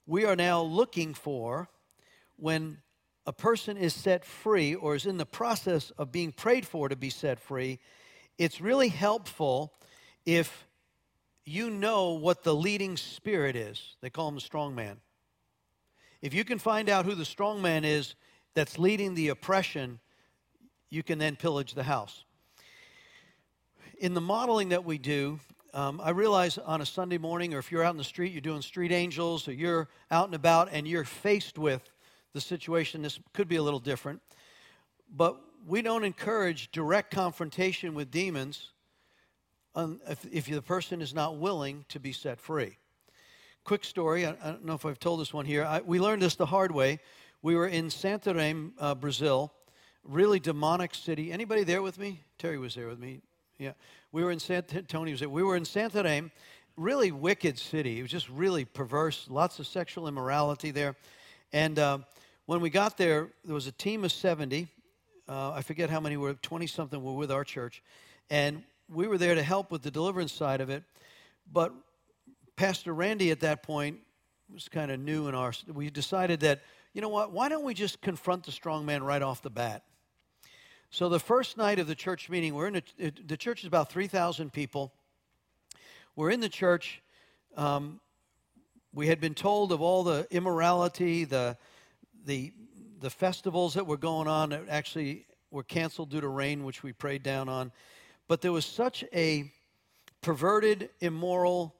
we 0.06 0.24
are 0.24 0.36
now 0.36 0.62
looking 0.62 1.14
for 1.14 1.68
when 2.36 2.78
a 3.26 3.32
person 3.32 3.76
is 3.76 3.92
set 3.92 4.24
free 4.24 4.74
or 4.74 4.94
is 4.94 5.06
in 5.06 5.16
the 5.16 5.26
process 5.26 5.90
of 5.98 6.12
being 6.12 6.32
prayed 6.32 6.64
for 6.64 6.88
to 6.88 6.96
be 6.96 7.10
set 7.10 7.40
free, 7.40 7.80
it's 8.38 8.60
really 8.60 8.88
helpful 8.88 9.72
if 10.24 10.66
you 11.44 11.70
know 11.70 12.12
what 12.12 12.44
the 12.44 12.54
leading 12.54 12.96
spirit 12.96 13.56
is. 13.56 13.96
They 14.00 14.10
call 14.10 14.28
him 14.28 14.34
the 14.36 14.40
strong 14.40 14.74
man. 14.74 14.98
If 16.22 16.34
you 16.34 16.44
can 16.44 16.58
find 16.58 16.88
out 16.88 17.04
who 17.04 17.14
the 17.14 17.24
strong 17.24 17.60
man 17.62 17.84
is, 17.84 18.14
that's 18.54 18.78
leading 18.78 19.14
the 19.14 19.28
oppression, 19.28 20.00
you 20.88 21.02
can 21.02 21.18
then 21.18 21.36
pillage 21.36 21.74
the 21.74 21.82
house. 21.82 22.24
In 23.98 24.14
the 24.14 24.20
modeling 24.20 24.70
that 24.70 24.84
we 24.84 24.98
do, 24.98 25.40
um, 25.74 26.00
I 26.02 26.10
realize 26.10 26.58
on 26.58 26.80
a 26.80 26.86
Sunday 26.86 27.18
morning, 27.18 27.54
or 27.54 27.58
if 27.58 27.70
you're 27.70 27.82
out 27.82 27.90
in 27.90 27.98
the 27.98 28.04
street, 28.04 28.32
you're 28.32 28.40
doing 28.40 28.62
street 28.62 28.92
angels, 28.92 29.46
or 29.46 29.52
you're 29.52 29.88
out 30.10 30.26
and 30.26 30.34
about 30.34 30.68
and 30.72 30.88
you're 30.88 31.04
faced 31.04 31.58
with 31.58 31.82
the 32.36 32.40
situation, 32.42 33.00
this 33.00 33.18
could 33.32 33.48
be 33.48 33.56
a 33.56 33.62
little 33.62 33.80
different. 33.80 34.20
But 35.10 35.40
we 35.66 35.80
don't 35.80 36.04
encourage 36.04 36.70
direct 36.70 37.10
confrontation 37.10 37.94
with 37.94 38.10
demons 38.10 38.72
if, 39.74 40.26
if 40.30 40.46
the 40.46 40.60
person 40.60 41.00
is 41.00 41.14
not 41.14 41.38
willing 41.38 41.86
to 41.88 41.98
be 41.98 42.12
set 42.12 42.38
free. 42.38 42.76
Quick 43.64 43.84
story, 43.84 44.26
I, 44.26 44.32
I 44.42 44.50
don't 44.50 44.66
know 44.66 44.74
if 44.74 44.84
I've 44.84 45.00
told 45.00 45.20
this 45.20 45.32
one 45.32 45.46
here. 45.46 45.64
I, 45.64 45.80
we 45.80 45.98
learned 45.98 46.20
this 46.20 46.34
the 46.34 46.44
hard 46.44 46.72
way. 46.72 47.00
We 47.40 47.54
were 47.54 47.68
in 47.68 47.86
Santarém, 47.86 48.72
uh, 48.78 48.94
Brazil, 48.94 49.50
really 50.04 50.38
demonic 50.38 50.94
city. 50.94 51.32
Anybody 51.32 51.64
there 51.64 51.80
with 51.80 51.98
me? 51.98 52.20
Terry 52.36 52.58
was 52.58 52.74
there 52.74 52.86
with 52.86 52.98
me. 52.98 53.22
Yeah, 53.58 53.72
we 54.12 54.22
were 54.22 54.30
in 54.30 54.40
San 54.40 54.62
Tony 54.88 55.12
was 55.12 55.20
there. 55.20 55.30
We 55.30 55.42
were 55.42 55.56
in 55.56 55.62
Santarém, 55.64 56.30
really 56.76 57.12
wicked 57.12 57.58
city. 57.58 57.98
It 57.98 58.02
was 58.02 58.10
just 58.10 58.28
really 58.28 58.66
perverse. 58.66 59.26
Lots 59.30 59.58
of 59.58 59.66
sexual 59.66 60.06
immorality 60.06 60.70
there. 60.70 60.96
And 61.52 61.78
uh, 61.78 61.98
when 62.46 62.60
we 62.60 62.70
got 62.70 62.96
there, 62.96 63.28
there 63.44 63.54
was 63.54 63.66
a 63.66 63.72
team 63.72 64.04
of 64.04 64.12
70. 64.12 64.68
Uh, 65.28 65.50
I 65.50 65.62
forget 65.62 65.90
how 65.90 66.00
many 66.00 66.16
were, 66.16 66.34
20 66.34 66.66
something 66.68 67.02
were 67.02 67.12
with 67.12 67.32
our 67.32 67.44
church. 67.44 67.82
And 68.30 68.62
we 68.88 69.08
were 69.08 69.18
there 69.18 69.34
to 69.34 69.42
help 69.42 69.72
with 69.72 69.82
the 69.82 69.90
deliverance 69.90 70.32
side 70.32 70.60
of 70.60 70.70
it. 70.70 70.84
But 71.52 71.72
Pastor 72.54 72.94
Randy 72.94 73.32
at 73.32 73.40
that 73.40 73.64
point 73.64 73.98
was 74.52 74.68
kind 74.68 74.90
of 74.92 75.00
new 75.00 75.26
in 75.26 75.34
our. 75.34 75.52
We 75.72 75.90
decided 75.90 76.40
that 76.40 76.62
you 76.94 77.02
know 77.02 77.08
what? 77.08 77.32
Why 77.32 77.48
don't 77.48 77.64
we 77.64 77.74
just 77.74 78.00
confront 78.00 78.44
the 78.44 78.52
strong 78.52 78.86
man 78.86 79.02
right 79.02 79.20
off 79.20 79.42
the 79.42 79.50
bat? 79.50 79.82
So 80.90 81.08
the 81.08 81.20
first 81.20 81.58
night 81.58 81.78
of 81.78 81.88
the 81.88 81.94
church 81.94 82.30
meeting, 82.30 82.54
we're 82.54 82.68
in 82.68 82.76
a, 82.76 83.10
the 83.26 83.36
church 83.36 83.60
is 83.60 83.66
about 83.66 83.90
3,000 83.90 84.52
people. 84.52 84.92
We're 86.14 86.30
in 86.30 86.40
the 86.40 86.48
church. 86.48 87.02
Um, 87.56 88.00
we 88.94 89.08
had 89.08 89.20
been 89.20 89.34
told 89.34 89.72
of 89.72 89.82
all 89.82 90.04
the 90.04 90.26
immorality, 90.30 91.24
the, 91.24 91.58
the, 92.26 92.52
the 93.00 93.10
festivals 93.10 93.74
that 93.74 93.86
were 93.86 93.96
going 93.96 94.28
on 94.28 94.52
actually 94.68 95.26
were 95.50 95.62
canceled 95.62 96.10
due 96.10 96.20
to 96.20 96.28
rain, 96.28 96.64
which 96.64 96.82
we 96.82 96.92
prayed 96.92 97.22
down 97.22 97.48
on. 97.48 97.72
But 98.28 98.42
there 98.42 98.52
was 98.52 98.66
such 98.66 99.04
a 99.14 99.50
perverted, 100.20 100.90
immoral 101.00 101.74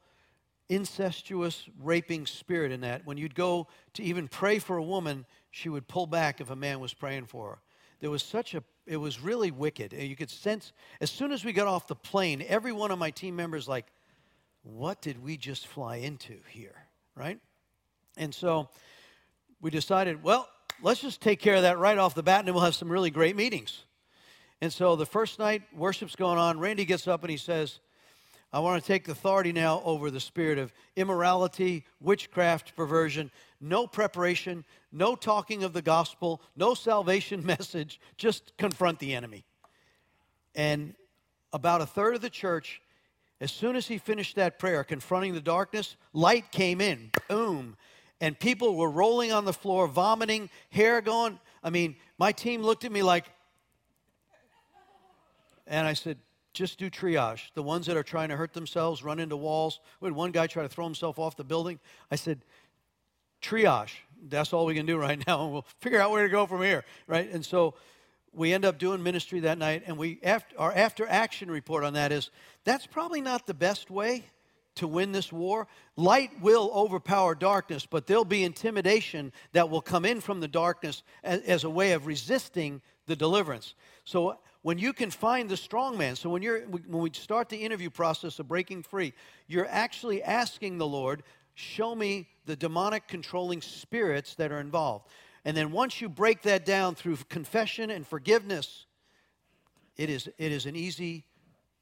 incestuous, 0.68 1.68
raping 1.80 2.26
spirit 2.26 2.72
in 2.72 2.80
that. 2.80 3.06
When 3.06 3.16
you'd 3.16 3.34
go 3.34 3.68
to 3.94 4.02
even 4.02 4.28
pray 4.28 4.58
for 4.58 4.76
a 4.76 4.82
woman, 4.82 5.26
she 5.50 5.68
would 5.68 5.86
pull 5.88 6.06
back 6.06 6.40
if 6.40 6.50
a 6.50 6.56
man 6.56 6.80
was 6.80 6.94
praying 6.94 7.26
for 7.26 7.50
her. 7.50 7.58
There 8.00 8.10
was 8.10 8.22
such 8.22 8.54
a, 8.54 8.62
it 8.86 8.96
was 8.96 9.20
really 9.20 9.50
wicked. 9.50 9.92
And 9.92 10.04
you 10.04 10.16
could 10.16 10.30
sense, 10.30 10.72
as 11.00 11.10
soon 11.10 11.32
as 11.32 11.44
we 11.44 11.52
got 11.52 11.66
off 11.66 11.86
the 11.86 11.96
plane, 11.96 12.44
every 12.46 12.72
one 12.72 12.90
of 12.90 12.98
my 12.98 13.10
team 13.10 13.36
members, 13.36 13.68
like, 13.68 13.86
what 14.62 15.00
did 15.00 15.22
we 15.22 15.36
just 15.36 15.66
fly 15.66 15.96
into 15.96 16.34
here, 16.50 16.74
right? 17.14 17.38
And 18.16 18.34
so 18.34 18.68
we 19.60 19.70
decided, 19.70 20.22
well, 20.22 20.48
let's 20.82 21.00
just 21.00 21.20
take 21.20 21.40
care 21.40 21.56
of 21.56 21.62
that 21.62 21.78
right 21.78 21.98
off 21.98 22.14
the 22.14 22.22
bat, 22.22 22.40
and 22.40 22.48
then 22.48 22.54
we'll 22.54 22.64
have 22.64 22.74
some 22.74 22.90
really 22.90 23.10
great 23.10 23.36
meetings. 23.36 23.84
And 24.60 24.72
so 24.72 24.96
the 24.96 25.06
first 25.06 25.38
night, 25.38 25.62
worship's 25.74 26.16
going 26.16 26.38
on. 26.38 26.58
Randy 26.58 26.84
gets 26.84 27.06
up 27.06 27.22
and 27.22 27.30
he 27.30 27.36
says, 27.36 27.80
I 28.52 28.60
want 28.60 28.82
to 28.82 28.86
take 28.86 29.06
authority 29.08 29.52
now 29.52 29.82
over 29.84 30.10
the 30.10 30.20
spirit 30.20 30.58
of 30.58 30.72
immorality, 30.94 31.84
witchcraft, 32.00 32.74
perversion. 32.74 33.30
No 33.60 33.86
preparation, 33.86 34.64
no 34.92 35.14
talking 35.14 35.62
of 35.62 35.72
the 35.72 35.82
gospel, 35.82 36.40
no 36.56 36.74
salvation 36.74 37.44
message, 37.46 38.00
just 38.16 38.56
confront 38.56 38.98
the 38.98 39.14
enemy. 39.14 39.44
And 40.54 40.94
about 41.52 41.82
a 41.82 41.86
third 41.86 42.14
of 42.14 42.22
the 42.22 42.30
church, 42.30 42.80
as 43.40 43.52
soon 43.52 43.76
as 43.76 43.86
he 43.86 43.98
finished 43.98 44.36
that 44.36 44.58
prayer, 44.58 44.84
confronting 44.84 45.34
the 45.34 45.40
darkness, 45.40 45.96
light 46.14 46.50
came 46.50 46.80
in. 46.80 47.10
Boom. 47.28 47.76
And 48.20 48.38
people 48.38 48.76
were 48.76 48.90
rolling 48.90 49.32
on 49.32 49.44
the 49.44 49.52
floor, 49.52 49.86
vomiting, 49.86 50.48
hair 50.70 51.00
going. 51.00 51.38
I 51.62 51.70
mean, 51.70 51.96
my 52.18 52.32
team 52.32 52.62
looked 52.62 52.84
at 52.84 52.92
me 52.92 53.02
like, 53.02 53.26
and 55.66 55.86
I 55.86 55.92
said, 55.92 56.18
just 56.54 56.78
do 56.78 56.88
triage. 56.88 57.52
The 57.54 57.62
ones 57.62 57.86
that 57.86 57.96
are 57.96 58.02
trying 58.02 58.30
to 58.30 58.36
hurt 58.36 58.54
themselves, 58.54 59.02
run 59.02 59.18
into 59.18 59.36
walls. 59.36 59.80
We 60.00 60.06
had 60.06 60.14
one 60.14 60.30
guy 60.30 60.46
try 60.46 60.62
to 60.62 60.68
throw 60.68 60.84
himself 60.84 61.18
off 61.18 61.36
the 61.36 61.44
building. 61.44 61.78
I 62.10 62.16
said, 62.16 62.40
triage. 63.42 63.92
That's 64.28 64.54
all 64.54 64.64
we 64.64 64.74
can 64.74 64.86
do 64.86 64.96
right 64.96 65.22
now, 65.26 65.44
and 65.44 65.52
we'll 65.52 65.66
figure 65.80 66.00
out 66.00 66.10
where 66.10 66.22
to 66.22 66.30
go 66.30 66.46
from 66.46 66.62
here, 66.62 66.84
right? 67.06 67.30
And 67.30 67.44
so 67.44 67.74
we 68.32 68.52
end 68.52 68.64
up 68.64 68.78
doing 68.78 69.02
ministry 69.02 69.40
that 69.40 69.58
night, 69.58 69.82
and 69.86 69.98
we 69.98 70.18
after, 70.22 70.58
our 70.58 70.72
after 70.72 71.06
action 71.06 71.50
report 71.50 71.84
on 71.84 71.92
that 71.94 72.12
is 72.12 72.30
that's 72.64 72.86
probably 72.86 73.20
not 73.20 73.46
the 73.46 73.54
best 73.54 73.90
way 73.90 74.24
to 74.76 74.86
win 74.86 75.12
this 75.12 75.32
war. 75.32 75.66
Light 75.96 76.30
will 76.40 76.70
overpower 76.74 77.34
darkness, 77.34 77.86
but 77.86 78.06
there'll 78.06 78.24
be 78.24 78.44
intimidation 78.44 79.32
that 79.52 79.68
will 79.68 79.82
come 79.82 80.04
in 80.04 80.20
from 80.20 80.40
the 80.40 80.48
darkness 80.48 81.02
as, 81.24 81.40
as 81.42 81.64
a 81.64 81.70
way 81.70 81.92
of 81.92 82.06
resisting 82.06 82.80
the 83.06 83.16
deliverance. 83.16 83.74
So 84.04 84.38
when 84.62 84.78
you 84.78 84.92
can 84.92 85.10
find 85.10 85.48
the 85.48 85.56
strong 85.56 85.96
man, 85.96 86.16
so 86.16 86.28
when 86.28 86.42
you're 86.42 86.62
when 86.62 87.02
we 87.02 87.10
start 87.12 87.48
the 87.48 87.56
interview 87.56 87.90
process 87.90 88.38
of 88.38 88.48
breaking 88.48 88.82
free, 88.82 89.12
you're 89.46 89.68
actually 89.68 90.22
asking 90.22 90.78
the 90.78 90.86
Lord, 90.86 91.22
show 91.54 91.94
me 91.94 92.28
the 92.46 92.56
demonic 92.56 93.08
controlling 93.08 93.62
spirits 93.62 94.34
that 94.34 94.52
are 94.52 94.60
involved. 94.60 95.08
And 95.44 95.56
then 95.56 95.70
once 95.70 96.00
you 96.00 96.08
break 96.08 96.42
that 96.42 96.64
down 96.66 96.96
through 96.96 97.16
confession 97.28 97.90
and 97.90 98.04
forgiveness, 98.04 98.86
it 99.96 100.10
is 100.10 100.28
it 100.36 100.52
is 100.52 100.66
an 100.66 100.76
easy 100.76 101.24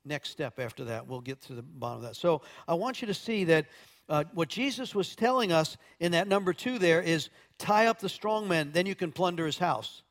next 0.05 0.31
step 0.31 0.59
after 0.59 0.85
that. 0.85 1.07
We'll 1.07 1.21
get 1.21 1.41
to 1.43 1.55
the 1.55 1.63
bottom 1.63 1.99
of 1.99 2.03
that. 2.03 2.17
So 2.17 2.43
I 2.69 2.75
want 2.75 3.01
you 3.01 3.07
to 3.07 3.15
see 3.15 3.45
that 3.45 3.67
uh, 4.09 4.25
what 4.35 4.49
Jesus 4.49 4.95
was 4.95 5.17
telling 5.17 5.53
us 5.53 5.77
in 6.01 6.13
that 6.13 6.29
number 6.29 6.53
two 6.53 6.79
there 6.79 7.01
is 7.01 7.31
tie 7.59 7.87
up 7.87 8.01
the 8.01 8.09
strong 8.09 8.47
man, 8.49 8.71
then 8.73 8.87
you 8.87 8.95
can 8.95 9.13
plunder 9.13 9.47
his 9.47 9.59
house. 9.59 10.03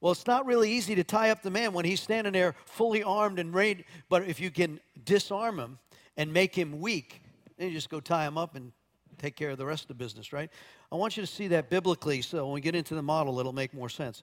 Well, 0.00 0.12
it's 0.12 0.26
not 0.26 0.44
really 0.46 0.70
easy 0.70 0.94
to 0.96 1.04
tie 1.04 1.30
up 1.30 1.42
the 1.42 1.50
man 1.50 1.72
when 1.72 1.84
he's 1.84 2.00
standing 2.00 2.32
there 2.34 2.54
fully 2.66 3.02
armed 3.02 3.38
and 3.38 3.54
ready. 3.54 3.84
But 4.08 4.24
if 4.28 4.38
you 4.38 4.50
can 4.50 4.78
disarm 5.04 5.58
him 5.58 5.78
and 6.16 6.32
make 6.32 6.54
him 6.54 6.80
weak, 6.80 7.22
then 7.56 7.68
you 7.68 7.74
just 7.74 7.88
go 7.88 8.00
tie 8.00 8.26
him 8.26 8.36
up 8.36 8.54
and 8.54 8.72
take 9.18 9.36
care 9.36 9.50
of 9.50 9.58
the 9.58 9.64
rest 9.64 9.82
of 9.84 9.88
the 9.88 9.94
business, 9.94 10.32
right? 10.32 10.50
I 10.92 10.96
want 10.96 11.16
you 11.16 11.22
to 11.22 11.26
see 11.26 11.48
that 11.48 11.70
biblically 11.70 12.20
so 12.20 12.44
when 12.44 12.54
we 12.54 12.60
get 12.60 12.74
into 12.74 12.94
the 12.94 13.02
model, 13.02 13.40
it'll 13.40 13.52
make 13.52 13.72
more 13.72 13.88
sense. 13.88 14.22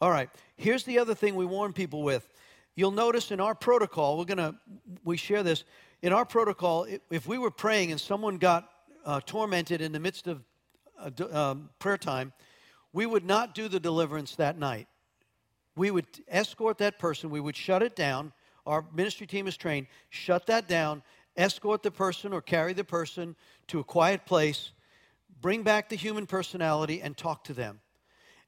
All 0.00 0.10
right, 0.10 0.30
here's 0.56 0.84
the 0.84 0.98
other 0.98 1.14
thing 1.14 1.34
we 1.34 1.44
warn 1.44 1.72
people 1.72 2.02
with. 2.02 2.28
You'll 2.80 2.90
notice 2.90 3.30
in 3.30 3.40
our 3.40 3.54
protocol, 3.54 4.18
we're 4.18 4.24
going 4.24 4.38
to, 4.38 4.54
we 5.04 5.16
share 5.16 5.42
this. 5.42 5.64
In 6.02 6.12
our 6.12 6.24
protocol, 6.24 6.86
if 7.10 7.26
we 7.26 7.38
were 7.38 7.50
praying 7.50 7.90
and 7.90 8.00
someone 8.00 8.38
got 8.38 8.68
uh, 9.04 9.20
tormented 9.24 9.80
in 9.80 9.92
the 9.92 10.00
midst 10.00 10.26
of 10.26 10.42
uh, 10.98 11.10
um, 11.30 11.70
prayer 11.78 11.98
time, 11.98 12.32
we 12.92 13.06
would 13.06 13.24
not 13.24 13.54
do 13.54 13.68
the 13.68 13.78
deliverance 13.78 14.36
that 14.36 14.58
night 14.58 14.88
we 15.76 15.90
would 15.90 16.06
escort 16.28 16.78
that 16.78 16.98
person, 16.98 17.30
we 17.30 17.40
would 17.40 17.56
shut 17.56 17.82
it 17.82 17.96
down. 17.96 18.32
Our 18.66 18.84
ministry 18.92 19.26
team 19.26 19.46
is 19.46 19.56
trained, 19.56 19.86
shut 20.10 20.46
that 20.46 20.68
down, 20.68 21.02
escort 21.36 21.82
the 21.82 21.90
person 21.90 22.32
or 22.32 22.42
carry 22.42 22.72
the 22.72 22.84
person 22.84 23.36
to 23.68 23.80
a 23.80 23.84
quiet 23.84 24.26
place, 24.26 24.72
bring 25.40 25.62
back 25.62 25.88
the 25.88 25.96
human 25.96 26.26
personality, 26.26 27.00
and 27.00 27.16
talk 27.16 27.44
to 27.44 27.54
them. 27.54 27.80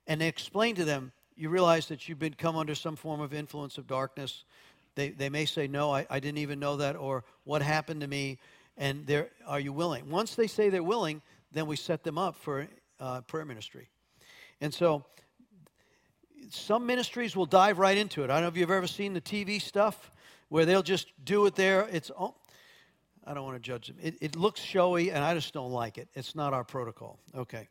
And 0.07 0.21
explain 0.21 0.75
to 0.75 0.85
them, 0.85 1.13
you 1.37 1.49
realize 1.49 1.87
that 1.89 2.09
you've 2.09 2.19
been 2.19 2.35
come 2.35 2.57
under 2.57 2.75
some 2.75 2.97
form 2.97 3.21
of 3.21 3.33
influence 3.33 3.79
of 3.79 3.87
darkness. 3.87 4.45
They, 4.95 5.11
they 5.11 5.29
may 5.29 5.47
say, 5.47 5.67
No, 5.67 5.93
I, 5.93 6.07
I 6.11 6.21
didn't 6.21 6.39
even 6.39 6.59
know 6.59 6.77
that, 6.77 6.97
or 6.97 7.25
what 7.45 7.63
happened 7.63 8.01
to 8.03 8.07
me, 8.07 8.39
and 8.77 9.27
are 9.47 9.61
you 9.61 9.73
willing? 9.73 10.11
Once 10.11 10.35
they 10.35 10.47
say 10.47 10.69
they're 10.69 10.83
willing, 10.83 11.23
then 11.53 11.67
we 11.67 11.77
set 11.77 12.03
them 12.03 12.19
up 12.19 12.37
for 12.37 12.67
uh, 13.01 13.21
prayer 13.23 13.45
ministry. 13.45 13.89
And 14.61 14.73
so 14.73 15.05
some 16.51 16.87
ministries 16.87 17.37
will 17.37 17.47
dive 17.47 17.79
right 17.79 17.97
into 17.97 18.23
it. 18.23 18.31
I 18.31 18.35
don't 18.35 18.43
know 18.43 18.49
if 18.49 18.57
you've 18.57 18.71
ever 18.71 18.87
seen 18.87 19.13
the 19.13 19.21
TV 19.21 19.61
stuff 19.61 20.11
where 20.49 20.65
they'll 20.65 20.83
just 20.83 21.09
do 21.25 21.47
it 21.47 21.55
there. 21.55 21.89
It's 21.91 22.11
oh, 22.19 22.35
I 23.27 23.35
don't 23.35 23.45
want 23.45 23.57
to 23.57 23.61
judge 23.61 23.89
them. 23.89 23.97
It, 24.03 24.17
it 24.21 24.37
looks 24.37 24.61
showy, 24.61 25.11
and 25.11 25.25
I 25.25 25.35
just 25.35 25.55
don't 25.55 25.71
like 25.71 25.99
it. 25.99 26.09
It's 26.15 26.35
not 26.35 26.53
our 26.53 26.65
protocol. 26.65 27.19
Okay. 27.35 27.69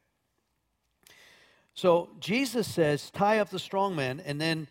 So 1.74 2.10
Jesus 2.20 2.68
says, 2.68 3.10
tie 3.12 3.40
up 3.40 3.50
the 3.50 3.60
strong 3.60 3.96
man, 3.96 4.22
and 4.26 4.40
then 4.40 4.68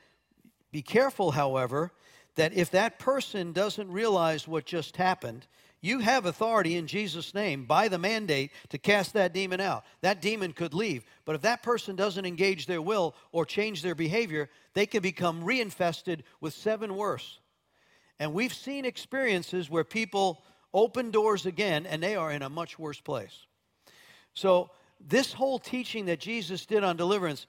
be 0.71 0.83
careful, 0.83 1.31
however, 1.31 1.93
that 2.37 2.53
if 2.53 2.71
that 2.71 2.99
person 2.99 3.53
doesn't 3.53 3.91
realize 3.91 4.47
what 4.47 4.65
just 4.65 4.97
happened, 4.97 5.47
you 5.83 6.01
have 6.01 6.27
authority 6.27 6.77
in 6.77 6.87
Jesus' 6.87 7.35
name 7.35 7.65
by 7.65 7.89
the 7.89 7.99
mandate 7.99 8.51
to 8.69 8.79
cast 8.79 9.15
that 9.15 9.33
demon 9.33 9.61
out. 9.61 9.85
That 10.03 10.21
demon 10.21 10.53
could 10.53 10.75
leave. 10.75 11.05
But 11.25 11.37
if 11.37 11.43
that 11.43 11.63
person 11.63 11.97
doesn't 11.97 12.27
engage 12.27 12.67
their 12.67 12.83
will 12.83 13.15
or 13.33 13.47
change 13.47 13.83
their 13.83 13.95
behavior, 13.95 14.51
they 14.75 14.85
can 14.85 15.01
become 15.01 15.43
reinfested 15.43 16.21
with 16.41 16.53
seven 16.53 16.97
worse. 16.97 17.39
And 18.19 18.35
we've 18.35 18.53
seen 18.53 18.85
experiences 18.85 19.71
where 19.71 19.85
people 19.85 20.43
open 20.75 21.11
doors 21.11 21.47
again 21.47 21.87
and 21.87 22.03
they 22.03 22.15
are 22.15 22.31
in 22.31 22.43
a 22.43 22.51
much 22.51 22.79
worse 22.79 23.01
place. 23.01 23.47
So, 24.35 24.71
this 25.07 25.33
whole 25.33 25.59
teaching 25.59 26.07
that 26.07 26.21
Jesus 26.21 26.67
did 26.67 26.85
on 26.85 26.97
deliverance 26.97 27.47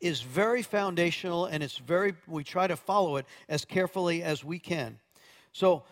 is 0.00 0.20
very 0.20 0.62
foundational 0.62 1.46
and 1.46 1.62
it's 1.62 1.78
very, 1.78 2.14
we 2.26 2.44
try 2.44 2.66
to 2.66 2.76
follow 2.76 3.16
it 3.16 3.26
as 3.48 3.64
carefully 3.64 4.22
as 4.22 4.44
we 4.44 4.58
can. 4.58 4.98
So, 5.52 5.84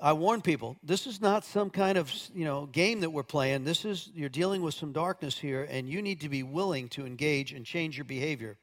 I 0.00 0.12
warn 0.12 0.42
people, 0.42 0.76
this 0.82 1.06
is 1.06 1.20
not 1.20 1.44
some 1.44 1.70
kind 1.70 1.98
of, 1.98 2.12
you 2.32 2.44
know, 2.44 2.66
game 2.66 3.00
that 3.00 3.10
we're 3.10 3.24
playing. 3.24 3.64
This 3.64 3.84
is 3.84 4.10
you're 4.14 4.28
dealing 4.28 4.62
with 4.62 4.74
some 4.74 4.92
darkness 4.92 5.36
here 5.36 5.66
and 5.68 5.88
you 5.88 6.02
need 6.02 6.20
to 6.20 6.28
be 6.28 6.42
willing 6.42 6.88
to 6.90 7.04
engage 7.04 7.52
and 7.52 7.66
change 7.66 7.96
your 7.96 8.04
behavior. 8.04 8.56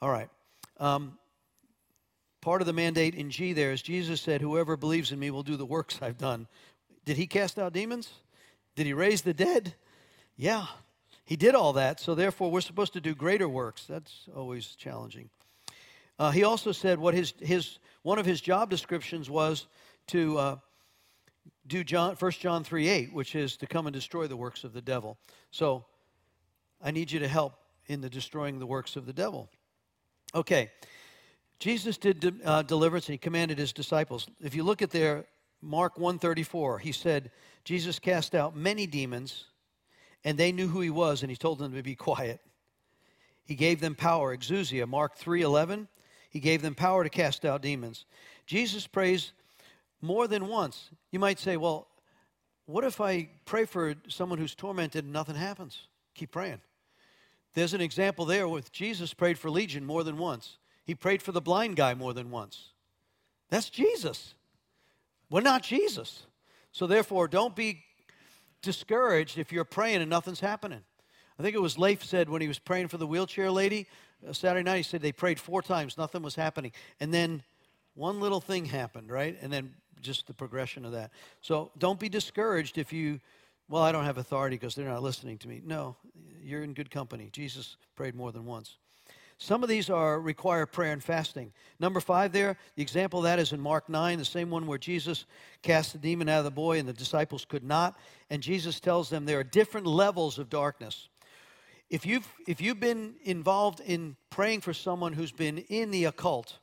All 0.00 0.10
right. 0.10 0.28
Um, 0.78 1.18
part 2.40 2.62
of 2.62 2.66
the 2.66 2.72
mandate 2.72 3.14
in 3.14 3.30
G 3.30 3.52
there 3.52 3.72
is 3.72 3.82
Jesus 3.82 4.20
said, 4.20 4.40
Whoever 4.40 4.76
believes 4.76 5.10
in 5.10 5.18
me 5.18 5.30
will 5.30 5.42
do 5.42 5.56
the 5.56 5.66
works 5.66 5.98
I've 6.00 6.18
done. 6.18 6.46
Did 7.04 7.16
he 7.16 7.26
cast 7.26 7.58
out 7.58 7.72
demons? 7.72 8.10
Did 8.76 8.86
he 8.86 8.92
raise 8.92 9.22
the 9.22 9.34
dead? 9.34 9.74
Yeah, 10.36 10.66
he 11.24 11.34
did 11.34 11.54
all 11.54 11.72
that. 11.72 11.98
So 11.98 12.14
therefore, 12.14 12.50
we're 12.50 12.60
supposed 12.60 12.92
to 12.92 13.00
do 13.00 13.14
greater 13.14 13.48
works. 13.48 13.84
That's 13.86 14.28
always 14.34 14.76
challenging. 14.76 15.30
Uh, 16.18 16.30
he 16.30 16.44
also 16.44 16.72
said 16.72 16.98
what 16.98 17.14
his, 17.14 17.34
his 17.40 17.78
one 18.02 18.18
of 18.18 18.26
his 18.26 18.40
job 18.40 18.70
descriptions 18.70 19.28
was 19.28 19.66
to 20.08 20.38
uh, 20.38 20.56
do 21.66 21.82
John, 21.82 22.14
1 22.14 22.30
John 22.32 22.64
3 22.64 22.88
8, 22.88 23.12
which 23.12 23.34
is 23.34 23.56
to 23.58 23.66
come 23.66 23.86
and 23.86 23.94
destroy 23.94 24.26
the 24.26 24.36
works 24.36 24.62
of 24.62 24.72
the 24.72 24.82
devil. 24.82 25.18
So 25.50 25.84
I 26.82 26.90
need 26.90 27.10
you 27.10 27.18
to 27.20 27.28
help 27.28 27.54
in 27.86 28.00
the 28.00 28.10
destroying 28.10 28.58
the 28.58 28.66
works 28.66 28.96
of 28.96 29.06
the 29.06 29.12
devil. 29.12 29.48
Okay. 30.34 30.70
Jesus 31.58 31.96
did 31.96 32.20
de- 32.20 32.34
uh, 32.44 32.62
deliverance 32.62 33.06
and 33.06 33.14
he 33.14 33.18
commanded 33.18 33.58
his 33.58 33.72
disciples. 33.72 34.26
If 34.42 34.54
you 34.54 34.62
look 34.62 34.82
at 34.82 34.90
there, 34.90 35.24
Mark 35.60 35.98
134, 35.98 36.78
he 36.78 36.92
said, 36.92 37.30
Jesus 37.64 37.98
cast 37.98 38.34
out 38.34 38.56
many 38.56 38.86
demons 38.86 39.44
and 40.24 40.38
they 40.38 40.52
knew 40.52 40.68
who 40.68 40.80
he 40.80 40.90
was 40.90 41.22
and 41.22 41.30
he 41.30 41.36
told 41.36 41.58
them 41.58 41.74
to 41.74 41.82
be 41.82 41.94
quiet. 41.94 42.40
He 43.44 43.54
gave 43.54 43.80
them 43.80 43.94
power, 43.94 44.36
exousia, 44.36 44.86
Mark 44.86 45.18
3:11. 45.18 45.88
He 46.30 46.40
gave 46.40 46.62
them 46.62 46.74
power 46.74 47.04
to 47.04 47.10
cast 47.10 47.44
out 47.44 47.62
demons. 47.62 48.04
Jesus 48.44 48.86
prays 48.86 49.32
more 50.02 50.28
than 50.28 50.48
once. 50.48 50.90
You 51.10 51.18
might 51.18 51.38
say, 51.38 51.56
well, 51.56 51.88
what 52.66 52.84
if 52.84 53.00
I 53.00 53.28
pray 53.44 53.64
for 53.64 53.94
someone 54.08 54.38
who's 54.38 54.54
tormented 54.54 55.04
and 55.04 55.12
nothing 55.12 55.36
happens? 55.36 55.86
Keep 56.14 56.32
praying. 56.32 56.60
There's 57.54 57.74
an 57.74 57.80
example 57.80 58.24
there 58.26 58.48
with 58.48 58.70
Jesus 58.72 59.14
prayed 59.14 59.38
for 59.38 59.50
Legion 59.50 59.86
more 59.86 60.04
than 60.04 60.18
once. 60.18 60.58
He 60.84 60.94
prayed 60.94 61.22
for 61.22 61.32
the 61.32 61.40
blind 61.40 61.76
guy 61.76 61.94
more 61.94 62.12
than 62.12 62.30
once. 62.30 62.72
That's 63.48 63.70
Jesus. 63.70 64.34
We're 65.30 65.40
not 65.40 65.62
Jesus. 65.62 66.26
So 66.72 66.86
therefore, 66.86 67.28
don't 67.28 67.56
be 67.56 67.84
discouraged 68.62 69.38
if 69.38 69.52
you're 69.52 69.64
praying 69.64 70.00
and 70.00 70.10
nothing's 70.10 70.40
happening. 70.40 70.82
I 71.38 71.42
think 71.42 71.54
it 71.54 71.62
was 71.62 71.78
Leif 71.78 72.04
said 72.04 72.28
when 72.28 72.40
he 72.40 72.48
was 72.48 72.58
praying 72.58 72.88
for 72.88 72.96
the 72.96 73.06
wheelchair 73.06 73.50
lady 73.50 73.86
uh, 74.26 74.32
Saturday 74.32 74.62
night, 74.62 74.78
he 74.78 74.82
said 74.82 75.02
they 75.02 75.12
prayed 75.12 75.38
four 75.38 75.62
times, 75.62 75.98
nothing 75.98 76.22
was 76.22 76.34
happening. 76.34 76.72
And 77.00 77.12
then 77.12 77.42
one 77.94 78.20
little 78.20 78.40
thing 78.40 78.64
happened, 78.64 79.10
right? 79.10 79.36
And 79.40 79.52
then 79.52 79.74
just 80.00 80.26
the 80.26 80.34
progression 80.34 80.84
of 80.84 80.92
that. 80.92 81.10
So 81.40 81.70
don't 81.78 81.98
be 82.00 82.08
discouraged 82.08 82.78
if 82.78 82.92
you, 82.92 83.20
well, 83.68 83.82
I 83.82 83.92
don't 83.92 84.04
have 84.04 84.18
authority 84.18 84.56
because 84.56 84.74
they're 84.74 84.88
not 84.88 85.02
listening 85.02 85.38
to 85.38 85.48
me. 85.48 85.62
No, 85.64 85.96
you're 86.42 86.62
in 86.62 86.74
good 86.74 86.90
company. 86.90 87.28
Jesus 87.32 87.76
prayed 87.94 88.14
more 88.14 88.32
than 88.32 88.44
once. 88.44 88.76
Some 89.38 89.62
of 89.62 89.68
these 89.68 89.90
are 89.90 90.18
require 90.18 90.64
prayer 90.64 90.92
and 90.92 91.02
fasting. 91.02 91.52
Number 91.78 92.00
five 92.00 92.32
there, 92.32 92.56
the 92.74 92.82
example 92.82 93.20
of 93.20 93.24
that 93.24 93.38
is 93.38 93.52
in 93.52 93.60
Mark 93.60 93.88
9, 93.88 94.18
the 94.18 94.24
same 94.24 94.48
one 94.48 94.66
where 94.66 94.78
Jesus 94.78 95.26
cast 95.62 95.92
the 95.92 95.98
demon 95.98 96.28
out 96.28 96.38
of 96.38 96.44
the 96.44 96.50
boy 96.50 96.78
and 96.78 96.88
the 96.88 96.94
disciples 96.94 97.44
could 97.44 97.64
not. 97.64 97.98
And 98.30 98.42
Jesus 98.42 98.80
tells 98.80 99.10
them 99.10 99.26
there 99.26 99.38
are 99.38 99.44
different 99.44 99.86
levels 99.86 100.38
of 100.38 100.48
darkness. 100.48 101.08
If 101.90 102.06
you've, 102.06 102.26
if 102.48 102.60
you've 102.60 102.80
been 102.80 103.14
involved 103.24 103.80
in 103.80 104.16
praying 104.30 104.62
for 104.62 104.72
someone 104.72 105.12
who's 105.12 105.32
been 105.32 105.58
in 105.58 105.90
the 105.90 106.06
occult, 106.06 106.58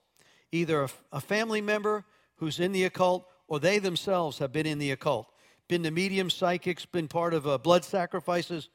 either 0.51 0.83
a, 0.83 0.89
a 1.11 1.21
family 1.21 1.61
member 1.61 2.03
who's 2.37 2.59
in 2.59 2.71
the 2.71 2.85
occult 2.85 3.27
or 3.47 3.59
they 3.59 3.77
themselves 3.77 4.39
have 4.39 4.51
been 4.51 4.65
in 4.65 4.79
the 4.79 4.91
occult, 4.91 5.31
been 5.67 5.83
to 5.83 5.91
medium 5.91 6.29
psychics, 6.29 6.85
been 6.85 7.07
part 7.07 7.33
of 7.33 7.47
uh, 7.47 7.57
blood 7.59 7.85
sacrifices, 7.85 8.69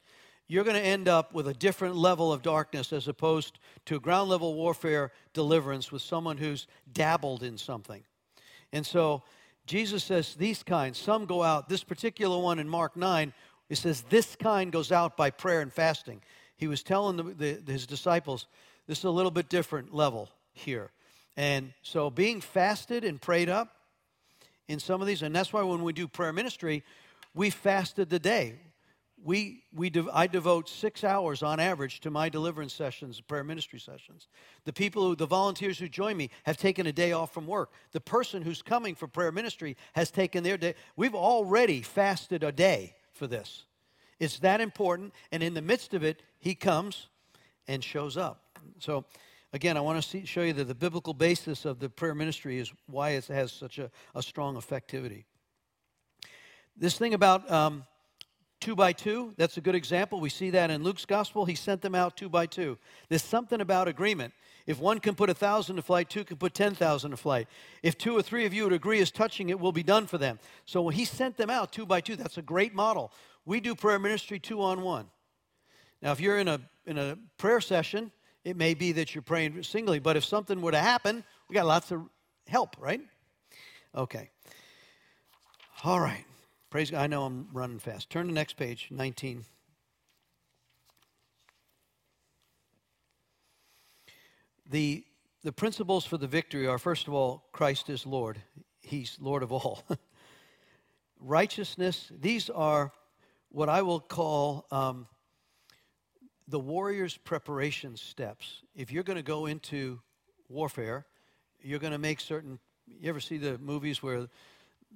you're 0.49 0.63
going 0.63 0.75
to 0.75 0.81
end 0.81 1.07
up 1.07 1.31
with 1.31 1.47
a 1.47 1.53
different 1.53 1.95
level 1.95 2.33
of 2.33 2.41
darkness 2.41 2.91
as 2.91 3.07
opposed 3.07 3.59
to 3.85 3.99
ground 3.99 4.29
level 4.29 4.55
warfare 4.55 5.11
deliverance 5.31 5.91
with 5.91 6.01
someone 6.01 6.37
who's 6.37 6.65
dabbled 6.91 7.43
in 7.43 7.55
something. 7.55 8.03
And 8.73 8.85
so 8.85 9.21
Jesus 9.67 10.03
says 10.03 10.33
these 10.33 10.63
kinds, 10.63 10.97
some 10.97 11.27
go 11.27 11.43
out. 11.43 11.69
This 11.69 11.83
particular 11.83 12.39
one 12.39 12.57
in 12.57 12.67
Mark 12.67 12.97
9, 12.97 13.31
it 13.69 13.75
says 13.75 14.01
this 14.09 14.35
kind 14.35 14.71
goes 14.71 14.91
out 14.91 15.15
by 15.15 15.29
prayer 15.29 15.61
and 15.61 15.71
fasting. 15.71 16.19
He 16.57 16.67
was 16.67 16.81
telling 16.81 17.17
the, 17.17 17.61
the, 17.63 17.71
his 17.71 17.85
disciples, 17.85 18.47
this 18.87 18.97
is 18.97 19.03
a 19.03 19.11
little 19.11 19.31
bit 19.31 19.49
different 19.49 19.93
level 19.93 20.29
here. 20.51 20.89
And 21.37 21.73
so 21.83 22.09
being 22.09 22.41
fasted 22.41 23.03
and 23.03 23.21
prayed 23.21 23.49
up 23.49 23.75
in 24.67 24.79
some 24.79 24.99
of 24.99 25.05
these, 25.05 25.21
and 25.21 25.33
that's 25.35 25.53
why 25.53 25.61
when 25.61 25.83
we 25.83 25.93
do 25.93 26.07
prayer 26.07 26.33
ministry, 26.33 26.83
we 27.35 27.51
fasted 27.51 28.09
the 28.09 28.19
day 28.19 28.55
we, 29.23 29.63
we 29.73 29.91
I 30.13 30.27
devote 30.27 30.69
six 30.69 31.03
hours 31.03 31.43
on 31.43 31.59
average 31.59 31.99
to 32.01 32.11
my 32.11 32.29
deliverance 32.29 32.73
sessions, 32.73 33.19
prayer 33.21 33.43
ministry 33.43 33.79
sessions. 33.79 34.27
The 34.65 34.73
people 34.73 35.03
who, 35.03 35.15
the 35.15 35.25
volunteers 35.25 35.77
who 35.77 35.89
join 35.89 36.15
me 36.15 36.29
have 36.43 36.57
taken 36.57 36.87
a 36.87 36.93
day 36.93 37.11
off 37.11 37.33
from 37.33 37.45
work. 37.45 37.71
The 37.91 38.01
person 38.01 38.41
who's 38.41 38.61
coming 38.61 38.95
for 38.95 39.07
prayer 39.07 39.31
ministry 39.31 39.75
has 39.93 40.11
taken 40.11 40.43
their 40.43 40.57
day. 40.57 40.75
We've 40.95 41.15
already 41.15 41.81
fasted 41.81 42.43
a 42.43 42.51
day 42.51 42.95
for 43.13 43.27
this. 43.27 43.65
It's 44.19 44.39
that 44.39 44.61
important. 44.61 45.13
And 45.31 45.43
in 45.43 45.53
the 45.53 45.61
midst 45.61 45.93
of 45.93 46.03
it, 46.03 46.21
he 46.39 46.55
comes 46.55 47.07
and 47.67 47.83
shows 47.83 48.17
up. 48.17 48.57
So, 48.79 49.05
again, 49.53 49.77
I 49.77 49.81
want 49.81 50.01
to 50.01 50.07
see, 50.07 50.25
show 50.25 50.41
you 50.41 50.53
that 50.53 50.67
the 50.67 50.75
biblical 50.75 51.13
basis 51.13 51.65
of 51.65 51.79
the 51.79 51.89
prayer 51.89 52.15
ministry 52.15 52.57
is 52.57 52.71
why 52.87 53.11
it 53.11 53.25
has 53.27 53.51
such 53.51 53.79
a, 53.79 53.91
a 54.15 54.23
strong 54.23 54.55
effectivity. 54.55 55.25
This 56.75 56.97
thing 56.97 57.13
about, 57.13 57.49
um, 57.51 57.85
two 58.59 58.75
by 58.75 58.93
two. 58.93 59.33
That's 59.37 59.57
a 59.57 59.61
good 59.61 59.75
example. 59.75 60.19
We 60.19 60.29
see 60.29 60.49
that 60.51 60.69
in 60.69 60.83
Luke's 60.83 61.05
gospel. 61.05 61.45
He 61.45 61.55
sent 61.55 61.81
them 61.81 61.95
out 61.95 62.17
two 62.17 62.29
by 62.29 62.45
two. 62.45 62.77
There's 63.07 63.23
something 63.23 63.61
about 63.61 63.87
agreement. 63.87 64.33
If 64.67 64.79
one 64.79 64.99
can 64.99 65.15
put 65.15 65.29
a 65.29 65.33
thousand 65.33 65.77
to 65.77 65.81
flight, 65.81 66.09
two 66.09 66.23
can 66.23 66.37
put 66.37 66.53
10,000 66.53 67.11
to 67.11 67.17
flight. 67.17 67.47
If 67.81 67.97
two 67.97 68.15
or 68.15 68.21
three 68.21 68.45
of 68.45 68.53
you 68.53 68.65
would 68.65 68.73
agree 68.73 68.99
as 68.99 69.09
touching 69.09 69.49
it, 69.49 69.59
will 69.59 69.71
be 69.71 69.83
done 69.83 70.05
for 70.05 70.17
them. 70.17 70.39
So 70.65 70.81
when 70.81 70.93
he 70.93 71.05
sent 71.05 71.37
them 71.37 71.49
out 71.49 71.71
two 71.71 71.85
by 71.85 72.01
two, 72.01 72.15
that's 72.15 72.37
a 72.37 72.43
great 72.43 72.75
model. 72.75 73.11
We 73.45 73.61
do 73.61 73.73
prayer 73.73 73.97
ministry 73.97 74.39
two 74.39 74.61
on 74.61 74.81
one. 74.81 75.07
Now, 76.01 76.11
if 76.11 76.19
you're 76.19 76.37
in 76.37 76.47
a, 76.47 76.61
in 76.85 76.97
a 76.97 77.17
prayer 77.37 77.61
session, 77.61 78.11
it 78.43 78.55
may 78.55 78.73
be 78.73 78.91
that 78.93 79.15
you're 79.15 79.21
praying 79.21 79.63
singly, 79.63 79.99
but 79.99 80.15
if 80.15 80.23
something 80.23 80.61
were 80.61 80.71
to 80.71 80.79
happen, 80.79 81.23
we 81.49 81.55
got 81.55 81.65
lots 81.65 81.91
of 81.91 82.03
help, 82.47 82.75
right? 82.79 83.01
Okay. 83.95 84.29
All 85.83 85.99
right. 85.99 86.25
Praise 86.69 86.91
God. 86.91 87.01
I 87.01 87.07
know 87.07 87.23
I'm 87.23 87.47
running 87.51 87.79
fast. 87.79 88.11
Turn 88.11 88.27
to 88.27 88.31
the 88.31 88.35
next 88.35 88.53
page, 88.53 88.89
19. 88.91 89.43
The, 94.69 95.03
the 95.43 95.51
principles 95.51 96.05
for 96.05 96.19
the 96.19 96.27
victory 96.27 96.67
are 96.67 96.77
first 96.77 97.07
of 97.07 97.13
all, 97.15 97.45
Christ 97.53 97.89
is 97.89 98.05
Lord. 98.05 98.39
He's 98.81 99.17
Lord 99.19 99.41
of 99.41 99.51
all. 99.51 99.83
Righteousness, 101.19 102.11
these 102.21 102.51
are 102.51 102.91
what 103.49 103.67
I 103.67 103.81
will 103.81 103.99
call 103.99 104.67
um, 104.69 105.07
the 106.47 106.59
warrior's 106.59 107.17
preparation 107.17 107.97
steps. 107.97 108.61
If 108.75 108.91
you're 108.91 109.03
going 109.03 109.17
to 109.17 109.23
go 109.23 109.47
into 109.47 110.01
warfare, 110.49 111.07
you're 111.63 111.79
going 111.79 111.93
to 111.93 111.97
make 111.99 112.19
certain. 112.19 112.59
You 112.85 113.09
ever 113.09 113.19
see 113.19 113.39
the 113.39 113.57
movies 113.57 114.03
where 114.03 114.27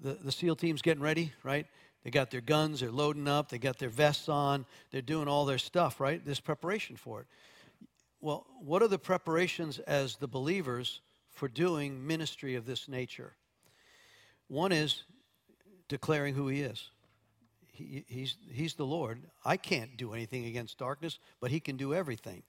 the, 0.02 0.14
the 0.14 0.32
SEAL 0.32 0.56
team's 0.56 0.82
getting 0.82 1.04
ready, 1.04 1.32
right? 1.44 1.68
They 2.04 2.12
got 2.12 2.32
their 2.32 2.42
guns, 2.42 2.82
they're 2.82 2.92
loading 2.92 3.28
up, 3.28 3.50
they 3.50 3.58
got 3.58 3.80
their 3.80 3.90
vests 3.90 4.28
on, 4.28 4.66
they're 4.92 5.02
doing 5.02 5.28
all 5.28 5.46
their 5.46 5.58
stuff, 5.58 6.00
right? 6.00 6.24
There's 6.24 6.42
preparation 6.42 6.96
for 6.96 7.22
it. 7.22 7.28
Well, 8.20 8.46
what 8.62 8.82
are 8.82 8.88
the 8.88 9.00
preparations 9.00 9.80
as 9.80 10.16
the 10.18 10.28
believers 10.28 11.02
for 11.32 11.48
doing 11.48 12.06
ministry 12.06 12.56
of 12.56 12.66
this 12.66 12.88
nature? 12.88 13.34
One 14.48 14.72
is 14.72 15.04
declaring 15.88 16.36
who 16.36 16.48
He 16.48 16.62
is. 16.62 16.90
He, 17.72 18.06
he's, 18.08 18.36
he's 18.52 18.76
the 18.76 18.86
Lord. 18.86 19.20
I 19.44 19.58
can't 19.58 19.98
do 19.98 20.14
anything 20.14 20.46
against 20.46 20.78
darkness, 20.78 21.20
but 21.42 21.52
He 21.52 21.60
can 21.60 21.76
do 21.76 21.94
everything. 21.94 22.44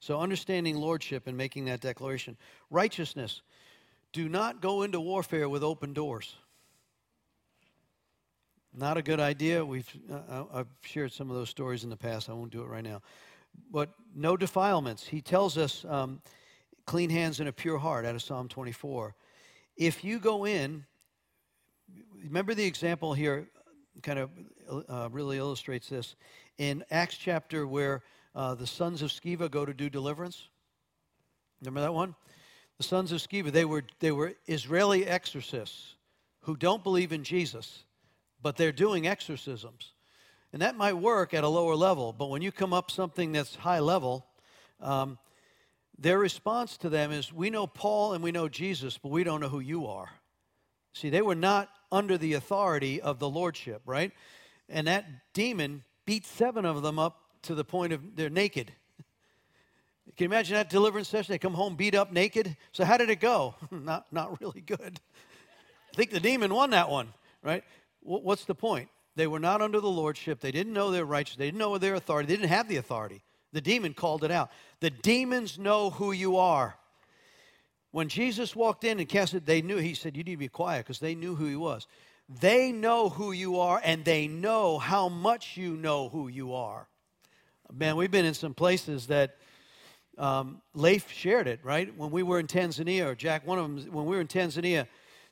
So, 0.00 0.18
understanding 0.18 0.76
lordship 0.76 1.26
and 1.26 1.36
making 1.36 1.66
that 1.66 1.80
declaration. 1.80 2.36
Righteousness. 2.70 3.42
Do 4.12 4.28
not 4.28 4.62
go 4.62 4.82
into 4.82 4.98
warfare 4.98 5.48
with 5.48 5.62
open 5.62 5.92
doors. 5.92 6.34
Not 8.72 8.96
a 8.96 9.02
good 9.02 9.18
idea. 9.18 9.64
We've 9.64 9.88
uh, 10.10 10.14
uh, 10.14 10.44
I've 10.52 10.68
shared 10.82 11.12
some 11.12 11.28
of 11.28 11.36
those 11.36 11.50
stories 11.50 11.82
in 11.82 11.90
the 11.90 11.96
past. 11.96 12.30
I 12.30 12.34
won't 12.34 12.52
do 12.52 12.62
it 12.62 12.68
right 12.68 12.84
now. 12.84 13.02
But 13.72 13.90
no 14.14 14.36
defilements. 14.36 15.06
He 15.06 15.20
tells 15.20 15.58
us 15.58 15.84
um, 15.86 16.22
clean 16.86 17.10
hands 17.10 17.40
and 17.40 17.48
a 17.48 17.52
pure 17.52 17.78
heart 17.78 18.04
out 18.04 18.14
of 18.14 18.22
Psalm 18.22 18.48
24. 18.48 19.14
If 19.76 20.04
you 20.04 20.20
go 20.20 20.46
in, 20.46 20.84
remember 22.22 22.54
the 22.54 22.64
example 22.64 23.12
here, 23.12 23.48
kind 24.02 24.20
of 24.20 24.30
uh, 24.88 25.08
really 25.10 25.38
illustrates 25.38 25.88
this 25.88 26.14
in 26.58 26.84
Acts 26.92 27.16
chapter 27.16 27.66
where 27.66 28.02
uh, 28.36 28.54
the 28.54 28.68
sons 28.68 29.02
of 29.02 29.10
Sceva 29.10 29.50
go 29.50 29.64
to 29.64 29.74
do 29.74 29.90
deliverance. 29.90 30.48
Remember 31.60 31.80
that 31.80 31.92
one? 31.92 32.14
The 32.78 32.84
sons 32.84 33.10
of 33.10 33.18
Sceva, 33.18 33.50
they 33.50 33.64
were 33.64 33.82
they 33.98 34.12
were 34.12 34.34
Israeli 34.46 35.06
exorcists 35.06 35.96
who 36.42 36.56
don't 36.56 36.84
believe 36.84 37.12
in 37.12 37.24
Jesus 37.24 37.84
but 38.42 38.56
they're 38.56 38.72
doing 38.72 39.06
exorcisms. 39.06 39.92
And 40.52 40.62
that 40.62 40.76
might 40.76 40.94
work 40.94 41.32
at 41.32 41.44
a 41.44 41.48
lower 41.48 41.76
level, 41.76 42.12
but 42.12 42.28
when 42.28 42.42
you 42.42 42.50
come 42.50 42.72
up 42.72 42.90
something 42.90 43.32
that's 43.32 43.54
high 43.54 43.78
level, 43.78 44.26
um, 44.80 45.18
their 45.98 46.18
response 46.18 46.76
to 46.78 46.88
them 46.88 47.12
is, 47.12 47.32
We 47.32 47.50
know 47.50 47.66
Paul 47.66 48.14
and 48.14 48.24
we 48.24 48.32
know 48.32 48.48
Jesus, 48.48 48.98
but 48.98 49.10
we 49.10 49.22
don't 49.22 49.40
know 49.40 49.48
who 49.48 49.60
you 49.60 49.86
are. 49.86 50.10
See, 50.92 51.10
they 51.10 51.22
were 51.22 51.34
not 51.34 51.68
under 51.92 52.18
the 52.18 52.32
authority 52.32 53.00
of 53.00 53.18
the 53.18 53.28
lordship, 53.28 53.82
right? 53.84 54.12
And 54.68 54.86
that 54.86 55.04
demon 55.34 55.84
beat 56.04 56.26
seven 56.26 56.64
of 56.64 56.82
them 56.82 56.98
up 56.98 57.20
to 57.42 57.54
the 57.54 57.64
point 57.64 57.92
of 57.92 58.16
they're 58.16 58.30
naked. 58.30 58.72
Can 60.16 60.24
you 60.24 60.26
imagine 60.26 60.54
that 60.54 60.70
deliverance 60.70 61.08
session? 61.08 61.32
They 61.32 61.38
come 61.38 61.54
home 61.54 61.76
beat 61.76 61.94
up 61.94 62.12
naked. 62.12 62.56
So 62.72 62.84
how 62.84 62.96
did 62.96 63.10
it 63.10 63.20
go? 63.20 63.54
not, 63.70 64.06
not 64.12 64.40
really 64.40 64.60
good. 64.60 65.00
I 65.92 65.96
think 65.96 66.10
the 66.10 66.20
demon 66.20 66.54
won 66.54 66.70
that 66.70 66.88
one, 66.88 67.12
right? 67.42 67.64
What's 68.02 68.44
the 68.44 68.54
point? 68.54 68.88
They 69.16 69.26
were 69.26 69.40
not 69.40 69.60
under 69.60 69.80
the 69.80 69.90
lordship. 69.90 70.40
They 70.40 70.52
didn't 70.52 70.72
know 70.72 70.90
their 70.90 71.04
righteous. 71.04 71.36
They 71.36 71.46
didn't 71.46 71.58
know 71.58 71.76
their 71.78 71.94
authority. 71.94 72.28
They 72.28 72.36
didn't 72.36 72.50
have 72.50 72.68
the 72.68 72.76
authority. 72.76 73.22
The 73.52 73.60
demon 73.60 73.94
called 73.94 74.24
it 74.24 74.30
out. 74.30 74.50
The 74.80 74.90
demons 74.90 75.58
know 75.58 75.90
who 75.90 76.12
you 76.12 76.36
are. 76.36 76.76
When 77.90 78.08
Jesus 78.08 78.54
walked 78.54 78.84
in 78.84 79.00
and 79.00 79.08
cast 79.08 79.34
it, 79.34 79.46
they 79.46 79.62
knew. 79.62 79.78
He 79.78 79.94
said, 79.94 80.16
You 80.16 80.22
need 80.22 80.32
to 80.32 80.38
be 80.38 80.48
quiet 80.48 80.84
because 80.84 81.00
they 81.00 81.14
knew 81.14 81.34
who 81.34 81.46
he 81.46 81.56
was. 81.56 81.88
They 82.28 82.70
know 82.70 83.08
who 83.08 83.32
you 83.32 83.58
are 83.58 83.80
and 83.82 84.04
they 84.04 84.28
know 84.28 84.78
how 84.78 85.08
much 85.08 85.56
you 85.56 85.76
know 85.76 86.08
who 86.08 86.28
you 86.28 86.54
are. 86.54 86.88
Man, 87.72 87.96
we've 87.96 88.10
been 88.10 88.24
in 88.24 88.34
some 88.34 88.54
places 88.54 89.08
that 89.08 89.36
um, 90.16 90.60
Leif 90.74 91.10
shared 91.10 91.48
it, 91.48 91.60
right? 91.64 91.92
When 91.96 92.10
we 92.10 92.22
were 92.22 92.38
in 92.38 92.46
Tanzania, 92.46 93.06
or 93.06 93.14
Jack, 93.14 93.46
one 93.46 93.58
of 93.58 93.64
them, 93.64 93.92
when 93.92 94.06
we 94.06 94.14
were 94.14 94.20
in 94.20 94.28
Tanzania, 94.28 94.86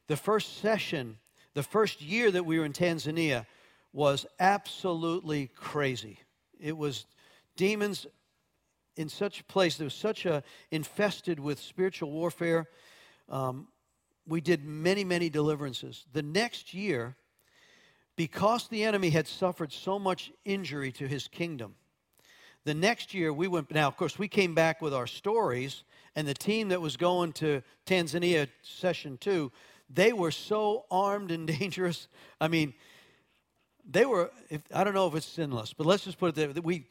the 0.08 0.16
first 0.16 0.58
session 0.58 1.18
the 1.59 1.62
first 1.64 2.00
year 2.00 2.30
that 2.30 2.46
we 2.46 2.56
were 2.56 2.64
in 2.64 2.72
Tanzania 2.72 3.44
was 3.92 4.24
absolutely 4.38 5.48
crazy. 5.56 6.20
It 6.61 6.76
was 6.76 7.04
demons 7.56 8.06
in 8.96 9.09
such 9.09 9.40
a 9.40 9.44
place, 9.44 9.76
there 9.76 9.84
was 9.86 9.92
such 9.92 10.24
a 10.24 10.44
infested 10.70 11.40
with 11.40 11.59
spiritual 11.59 12.12
warfare. 12.12 12.68
Um, 13.28 13.66
we 14.24 14.40
did 14.40 14.64
many, 14.64 15.02
many 15.02 15.28
deliverances. 15.28 16.06
The 16.12 16.22
next 16.22 16.74
year, 16.74 17.16
because 18.14 18.68
the 18.68 18.84
enemy 18.84 19.11
had 19.11 19.26
suffered 19.26 19.72
so 19.72 19.98
much 19.98 20.30
injury 20.44 20.92
to 20.92 21.09
his 21.09 21.26
kingdom, 21.26 21.74
the 22.62 22.74
next 22.74 23.14
year 23.14 23.32
we 23.32 23.48
went, 23.48 23.72
now, 23.72 23.88
of 23.88 23.96
course, 23.96 24.16
we 24.16 24.28
came 24.28 24.54
back 24.54 24.80
with 24.80 24.94
our 24.94 25.09
stories, 25.09 25.82
and 26.14 26.24
the 26.24 26.34
team 26.34 26.68
that 26.68 26.80
was 26.80 26.96
going 26.96 27.32
to 27.32 27.64
Tanzania 27.84 28.46
session 28.62 29.18
two, 29.18 29.50
they 29.91 30.12
were 30.12 30.30
so 30.30 30.84
armed 30.91 31.30
and 31.30 31.47
dangerous. 31.59 32.09
I 32.41 32.49
mean, 32.49 32.74
they 33.89 34.05
were, 34.05 34.30
if, 34.51 34.62
I 34.74 34.84
don't 34.84 34.95
know 34.95 35.07
if 35.07 35.14
it's 35.14 35.26
sinless, 35.26 35.72
but 35.72 35.86
let's 35.86 36.05
just 36.05 36.18
put 36.18 36.36
it 36.36 36.55
there. 36.55 36.62
We, 36.62 36.86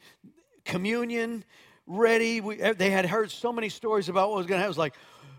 communion, 0.64 1.44
ready. 1.86 2.40
We, 2.40 2.60
eh, 2.60 2.74
they 2.74 2.90
had 2.90 3.06
heard 3.06 3.30
so 3.30 3.52
many 3.52 3.68
stories 3.68 4.08
about 4.08 4.30
what 4.30 4.38
was 4.38 4.46
going 4.46 4.58
to 4.58 4.62
happen. 4.62 4.66
It 4.66 4.70
was 4.70 4.78
like, 4.78 4.94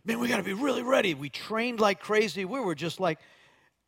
man, 0.05 0.19
we 0.19 0.27
got 0.27 0.37
to 0.37 0.43
be 0.43 0.53
really 0.53 0.83
ready. 0.83 1.13
We 1.13 1.29
trained 1.29 1.79
like 1.79 1.99
crazy. 1.99 2.45
We 2.45 2.59
were 2.59 2.75
just 2.75 2.99
like, 2.99 3.19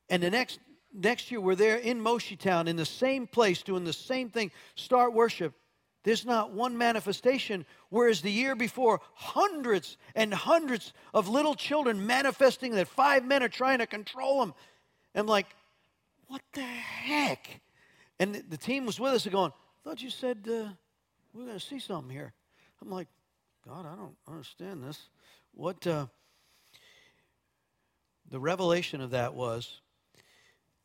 and 0.10 0.22
the 0.22 0.30
next 0.30 0.60
next 0.94 1.32
year 1.32 1.40
we're 1.40 1.56
there 1.56 1.78
in 1.78 2.02
Moshi 2.02 2.36
Town 2.36 2.68
in 2.68 2.76
the 2.76 2.86
same 2.86 3.26
place 3.28 3.64
doing 3.64 3.86
the 3.86 3.94
same 3.94 4.30
thing. 4.30 4.52
Start 4.76 5.14
worship. 5.14 5.54
There's 6.04 6.26
not 6.26 6.52
one 6.52 6.78
manifestation, 6.78 7.66
whereas 7.90 8.22
the 8.22 8.32
year 8.32 8.56
before, 8.56 9.02
hundreds 9.14 9.98
and 10.16 10.34
hundreds 10.34 10.94
of 11.14 11.28
little 11.28 11.54
children 11.54 12.08
manifesting 12.08 12.74
that 12.76 12.88
five 12.88 13.24
men 13.24 13.44
are 13.44 13.50
trying 13.50 13.80
to 13.80 13.88
control 13.88 14.40
them. 14.40 14.54
I'm 15.14 15.28
like, 15.28 15.46
what 16.28 16.42
the 16.54 16.62
heck? 16.62 17.62
And 18.20 18.36
the, 18.50 18.58
team 18.58 18.86
was 18.86 19.00
with 19.00 19.14
us 19.14 19.26
and 19.26 19.34
going, 19.34 19.52
I 19.52 19.90
thought 19.90 20.02
you 20.02 20.10
said 20.10 20.48
uh, 20.48 20.70
we're 21.34 21.46
going 21.46 21.60
to 21.60 21.66
see 21.66 21.80
something 21.80 22.10
here. 22.10 22.34
I'm 22.82 22.90
like, 22.90 23.08
God, 23.68 23.86
I 23.86 23.96
don't 23.96 24.16
understand 24.28 24.84
this. 24.84 25.10
What 25.54 25.86
uh, 25.86 26.08
the 28.30 28.40
revelation 28.40 29.02
of 29.02 29.12
that 29.12 29.34
was 29.34 29.82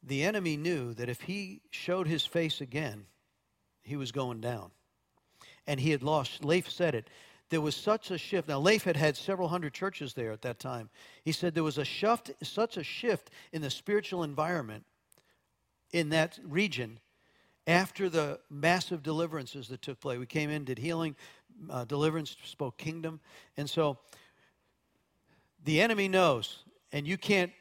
the 0.02 0.24
enemy 0.24 0.56
knew 0.56 0.92
that 0.94 1.08
if 1.08 1.22
he 1.22 1.60
showed 1.70 2.06
his 2.06 2.26
face 2.26 2.60
again, 2.60 3.06
he 3.82 3.96
was 3.96 4.12
going 4.12 4.40
down. 4.40 4.70
And 5.66 5.80
he 5.80 5.90
had 5.90 6.02
lost, 6.02 6.44
Leif 6.44 6.70
said 6.70 6.94
it. 6.94 7.08
There 7.48 7.60
was 7.60 7.76
such 7.76 8.10
a 8.10 8.18
shift. 8.18 8.48
Now, 8.48 8.58
Leif 8.58 8.84
had 8.84 8.96
had 8.96 9.16
several 9.16 9.48
hundred 9.48 9.72
churches 9.72 10.14
there 10.14 10.32
at 10.32 10.42
that 10.42 10.58
time. 10.58 10.90
He 11.24 11.32
said 11.32 11.54
there 11.54 11.62
was 11.62 11.78
a 11.78 11.84
shift, 11.84 12.32
such 12.42 12.76
a 12.76 12.82
shift 12.82 13.30
in 13.52 13.62
the 13.62 13.70
spiritual 13.70 14.24
environment 14.24 14.84
in 15.92 16.08
that 16.10 16.38
region 16.44 16.98
after 17.66 18.08
the 18.08 18.40
massive 18.50 19.02
deliverances 19.02 19.68
that 19.68 19.82
took 19.82 20.00
place. 20.00 20.18
We 20.18 20.26
came 20.26 20.50
in, 20.50 20.64
did 20.64 20.78
healing, 20.78 21.16
uh, 21.70 21.84
deliverance, 21.84 22.36
spoke 22.44 22.76
kingdom. 22.76 23.20
And 23.56 23.68
so 23.68 23.98
the 25.64 25.80
enemy 25.80 26.08
knows, 26.08 26.64
and 26.92 27.06
you 27.06 27.16
can't 27.16 27.52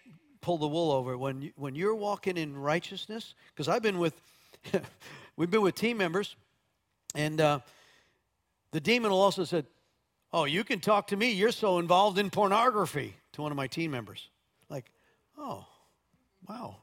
pull 0.42 0.58
the 0.58 0.68
wool 0.68 0.92
over 0.92 1.18
when 1.18 1.42
you, 1.42 1.52
when 1.56 1.76
you're 1.76 1.96
walking 1.96 2.38
in 2.38 2.56
righteousness. 2.56 3.34
Because 3.54 3.68
I've 3.68 3.82
been 3.82 3.98
with, 3.98 4.20
we've 5.38 5.50
been 5.50 5.62
with 5.62 5.76
team 5.76 5.98
members, 5.98 6.36
and 7.16 7.42
uh, 7.42 7.60
the 8.76 8.82
demon 8.82 9.10
will 9.10 9.22
also 9.22 9.46
said, 9.46 9.66
"Oh, 10.34 10.44
you 10.44 10.66
can 10.66 10.82
talk 10.82 11.08
to 11.08 11.16
me. 11.16 11.32
You're 11.32 11.54
so 11.54 11.80
involved 11.80 12.20
in 12.20 12.30
pornography." 12.30 13.16
To 13.32 13.42
one 13.42 13.50
of 13.50 13.56
my 13.56 13.68
team 13.68 13.92
members, 13.92 14.28
like, 14.68 14.92
"Oh, 15.38 15.66
wow, 16.46 16.76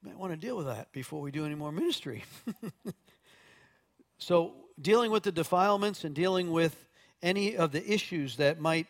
might 0.00 0.16
want 0.16 0.32
to 0.32 0.36
deal 0.36 0.56
with 0.56 0.66
that 0.66 0.92
before 0.92 1.20
we 1.20 1.32
do 1.32 1.44
any 1.44 1.56
more 1.56 1.72
ministry." 1.72 2.22
so, 4.18 4.54
dealing 4.80 5.10
with 5.10 5.24
the 5.24 5.32
defilements 5.32 6.04
and 6.04 6.14
dealing 6.14 6.52
with 6.52 6.86
any 7.20 7.56
of 7.56 7.72
the 7.72 7.92
issues 7.92 8.36
that 8.36 8.60
might 8.60 8.86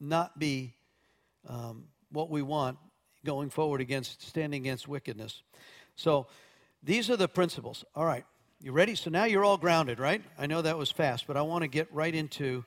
not 0.00 0.36
be 0.40 0.74
um, 1.46 1.84
what 2.10 2.28
we 2.28 2.42
want 2.42 2.76
going 3.24 3.50
forward 3.50 3.80
against 3.80 4.20
standing 4.20 4.62
against 4.62 4.88
wickedness. 4.88 5.42
So 5.94 6.26
these 6.82 7.08
are 7.08 7.16
the 7.16 7.28
principles. 7.28 7.84
All 7.94 8.04
right, 8.04 8.24
you 8.62 8.72
ready? 8.72 8.94
So 8.94 9.10
now 9.10 9.24
you're 9.24 9.44
all 9.44 9.58
grounded, 9.58 9.98
right? 9.98 10.22
I 10.38 10.46
know 10.46 10.62
that 10.62 10.78
was 10.78 10.90
fast, 10.90 11.26
but 11.26 11.36
I 11.36 11.42
want 11.42 11.62
to 11.62 11.68
get 11.68 11.92
right 11.92 12.14
into 12.14 12.64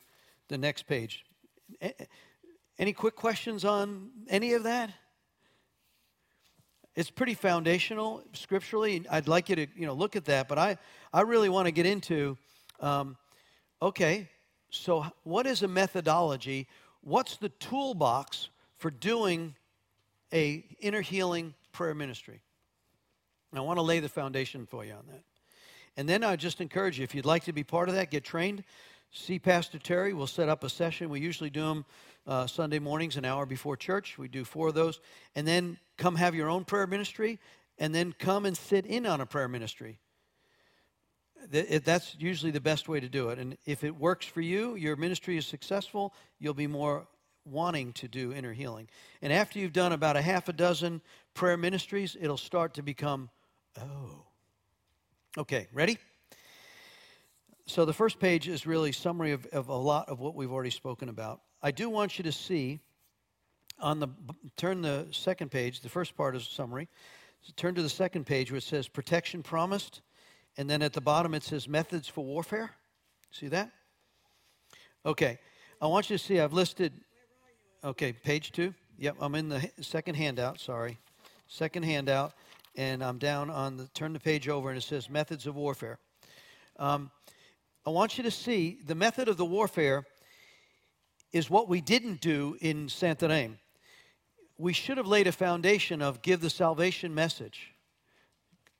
the 0.49 0.57
next 0.57 0.83
page. 0.83 1.25
Any 2.77 2.93
quick 2.93 3.15
questions 3.15 3.63
on 3.63 4.11
any 4.29 4.53
of 4.53 4.63
that? 4.63 4.91
It's 6.95 7.09
pretty 7.09 7.33
foundational 7.33 8.23
scripturally. 8.33 9.05
I'd 9.09 9.27
like 9.27 9.49
you 9.49 9.55
to 9.55 9.67
you 9.75 9.85
know 9.85 9.93
look 9.93 10.15
at 10.15 10.25
that, 10.25 10.47
but 10.47 10.57
I 10.57 10.77
I 11.13 11.21
really 11.21 11.49
want 11.49 11.67
to 11.67 11.71
get 11.71 11.85
into. 11.85 12.37
Um, 12.79 13.17
okay, 13.81 14.29
so 14.69 15.05
what 15.23 15.47
is 15.47 15.63
a 15.63 15.67
methodology? 15.67 16.67
What's 17.01 17.37
the 17.37 17.49
toolbox 17.49 18.49
for 18.77 18.91
doing 18.91 19.55
a 20.33 20.63
inner 20.79 21.01
healing 21.01 21.53
prayer 21.71 21.93
ministry. 21.93 22.41
And 23.51 23.59
I 23.59 23.61
want 23.61 23.77
to 23.77 23.83
lay 23.83 23.99
the 23.99 24.09
foundation 24.09 24.65
for 24.65 24.83
you 24.83 24.93
on 24.93 25.05
that. 25.07 25.23
And 25.97 26.09
then 26.09 26.23
I 26.23 26.35
just 26.35 26.59
encourage 26.59 26.97
you, 26.97 27.03
if 27.03 27.15
you'd 27.15 27.25
like 27.25 27.45
to 27.45 27.53
be 27.53 27.63
part 27.63 27.89
of 27.89 27.95
that, 27.95 28.11
get 28.11 28.23
trained. 28.23 28.63
See 29.11 29.39
Pastor 29.39 29.79
Terry. 29.79 30.13
We'll 30.13 30.27
set 30.27 30.49
up 30.49 30.63
a 30.63 30.69
session. 30.69 31.09
We 31.09 31.21
usually 31.21 31.49
do 31.49 31.61
them 31.61 31.85
uh, 32.27 32.47
Sunday 32.47 32.79
mornings, 32.79 33.15
an 33.15 33.23
hour 33.23 33.45
before 33.45 33.77
church. 33.77 34.17
We 34.17 34.27
do 34.27 34.43
four 34.43 34.67
of 34.67 34.73
those. 34.73 34.99
And 35.35 35.47
then 35.47 35.77
come 35.97 36.15
have 36.15 36.35
your 36.35 36.49
own 36.49 36.65
prayer 36.65 36.87
ministry, 36.87 37.39
and 37.77 37.95
then 37.95 38.13
come 38.17 38.45
and 38.45 38.57
sit 38.57 38.85
in 38.85 39.05
on 39.05 39.21
a 39.21 39.25
prayer 39.25 39.47
ministry. 39.47 39.99
That's 41.49 42.15
usually 42.19 42.51
the 42.51 42.59
best 42.59 42.89
way 42.89 42.99
to 42.99 43.07
do 43.07 43.29
it. 43.29 43.39
And 43.39 43.57
if 43.65 43.83
it 43.83 43.95
works 43.95 44.25
for 44.25 44.41
you, 44.41 44.75
your 44.75 44.95
ministry 44.95 45.37
is 45.37 45.45
successful, 45.45 46.13
you'll 46.39 46.55
be 46.55 46.67
more 46.67 47.07
wanting 47.45 47.93
to 47.93 48.07
do 48.07 48.33
inner 48.33 48.51
healing. 48.51 48.89
And 49.21 49.31
after 49.31 49.59
you've 49.59 49.71
done 49.71 49.93
about 49.93 50.17
a 50.17 50.21
half 50.21 50.49
a 50.49 50.53
dozen 50.53 51.01
prayer 51.35 51.55
ministries, 51.55 52.17
it'll 52.19 52.35
start 52.35 52.73
to 52.73 52.81
become, 52.81 53.29
oh. 53.79 54.24
Okay, 55.37 55.67
ready? 55.73 55.97
So 57.65 57.85
the 57.85 57.93
first 57.93 58.19
page 58.19 58.47
is 58.47 58.65
really 58.65 58.91
summary 58.91 59.31
of, 59.31 59.45
of 59.47 59.69
a 59.69 59.75
lot 59.75 60.07
of 60.09 60.19
what 60.19 60.35
we've 60.35 60.51
already 60.51 60.69
spoken 60.69 61.09
about. 61.09 61.41
I 61.61 61.71
do 61.71 61.89
want 61.89 62.17
you 62.17 62.23
to 62.23 62.31
see 62.31 62.79
on 63.79 63.99
the 63.99 64.07
turn 64.55 64.81
the 64.81 65.07
second 65.11 65.51
page, 65.51 65.81
the 65.81 65.89
first 65.89 66.15
part 66.15 66.35
is 66.35 66.47
summary. 66.47 66.87
So 67.41 67.51
turn 67.55 67.75
to 67.75 67.81
the 67.81 67.89
second 67.89 68.25
page 68.25 68.51
where 68.51 68.59
it 68.59 68.63
says 68.63 68.87
protection 68.87 69.43
promised, 69.43 70.01
and 70.57 70.69
then 70.69 70.81
at 70.81 70.93
the 70.93 71.01
bottom 71.01 71.33
it 71.33 71.43
says 71.43 71.67
methods 71.67 72.07
for 72.07 72.23
warfare. 72.23 72.71
See 73.31 73.47
that? 73.49 73.71
Okay. 75.05 75.39
I 75.81 75.87
want 75.87 76.09
you 76.09 76.17
to 76.17 76.23
see 76.23 76.39
I've 76.39 76.53
listed 76.53 76.93
Okay, 77.85 78.13
page 78.13 78.51
two. 78.51 78.73
Yep, 78.97 79.17
I'm 79.21 79.35
in 79.35 79.47
the 79.47 79.69
second 79.79 80.15
handout. 80.15 80.59
Sorry, 80.59 80.97
second 81.45 81.83
handout, 81.83 82.33
and 82.77 83.03
I'm 83.03 83.17
down 83.17 83.49
on 83.49 83.77
the. 83.77 83.87
Turn 83.93 84.13
the 84.13 84.19
page 84.19 84.47
over, 84.47 84.69
and 84.69 84.77
it 84.77 84.81
says 84.81 85.09
methods 85.09 85.45
of 85.47 85.55
warfare. 85.55 85.99
Um, 86.77 87.11
I 87.85 87.91
want 87.91 88.17
you 88.17 88.23
to 88.23 88.31
see 88.31 88.79
the 88.85 88.95
method 88.95 89.27
of 89.27 89.37
the 89.37 89.45
warfare 89.45 90.05
is 91.31 91.49
what 91.49 91.67
we 91.69 91.81
didn't 91.81 92.21
do 92.21 92.57
in 92.61 92.87
Santarém. 92.87 93.57
We 94.57 94.73
should 94.73 94.97
have 94.97 95.07
laid 95.07 95.27
a 95.27 95.31
foundation 95.31 96.01
of 96.01 96.21
give 96.21 96.41
the 96.41 96.49
salvation 96.49 97.13
message, 97.13 97.73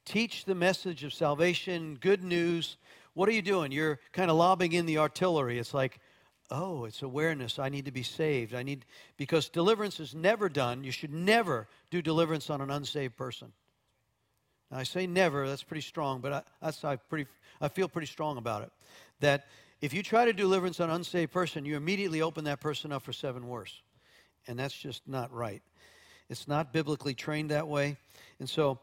teach 0.06 0.46
the 0.46 0.56
message 0.56 1.04
of 1.04 1.14
salvation, 1.14 1.98
good 2.00 2.24
news. 2.24 2.78
What 3.14 3.30
are 3.30 3.34
you 3.34 3.42
doing? 3.42 3.72
You're 3.72 4.00
kind 4.12 4.32
of 4.32 4.38
lobbing 4.38 4.72
in 4.72 4.86
the 4.86 4.98
artillery. 4.98 5.60
It's 5.60 5.74
like, 5.74 6.00
oh, 6.50 6.86
it's 6.86 7.02
awareness. 7.02 7.60
I 7.60 7.70
need 7.70 7.86
to 7.86 7.92
be 7.92 8.04
saved. 8.04 8.54
I 8.54 8.64
need, 8.64 8.86
because 9.18 9.50
deliverance 9.50 10.00
is 10.00 10.16
never 10.16 10.50
done. 10.50 10.84
You 10.84 10.92
should 10.92 11.14
never 11.14 11.68
do 11.92 12.02
deliverance 12.02 12.50
on 12.50 12.62
an 12.62 12.72
unsaved 12.72 13.16
person. 13.16 13.52
Now, 14.72 14.78
I 14.78 14.84
say 14.84 15.08
never, 15.08 15.48
that's 15.48 15.64
pretty 15.64 15.82
strong, 15.82 16.22
but 16.22 16.34
I, 16.34 16.42
that's, 16.62 16.84
I, 16.84 16.96
pretty, 16.96 17.30
I 17.62 17.68
feel 17.68 17.88
pretty 17.88 18.08
strong 18.08 18.38
about 18.38 18.64
it. 18.64 18.72
That 19.20 19.46
if 19.82 19.94
you 19.94 20.04
try 20.04 20.26
to 20.26 20.34
deliverance 20.34 20.80
on 20.80 20.90
an 20.90 20.96
unsaved 20.96 21.32
person, 21.32 21.66
you 21.66 21.76
immediately 21.78 22.22
open 22.22 22.46
that 22.46 22.60
person 22.60 22.92
up 22.92 23.04
for 23.04 23.14
seven 23.14 23.48
worse. 23.48 23.82
And 24.48 24.58
that's 24.58 24.76
just 24.76 25.08
not 25.08 25.32
right. 25.34 25.62
It's 26.30 26.48
not 26.48 26.74
biblically 26.74 27.14
trained 27.14 27.52
that 27.52 27.68
way. 27.68 27.98
And 28.40 28.50
so, 28.50 28.80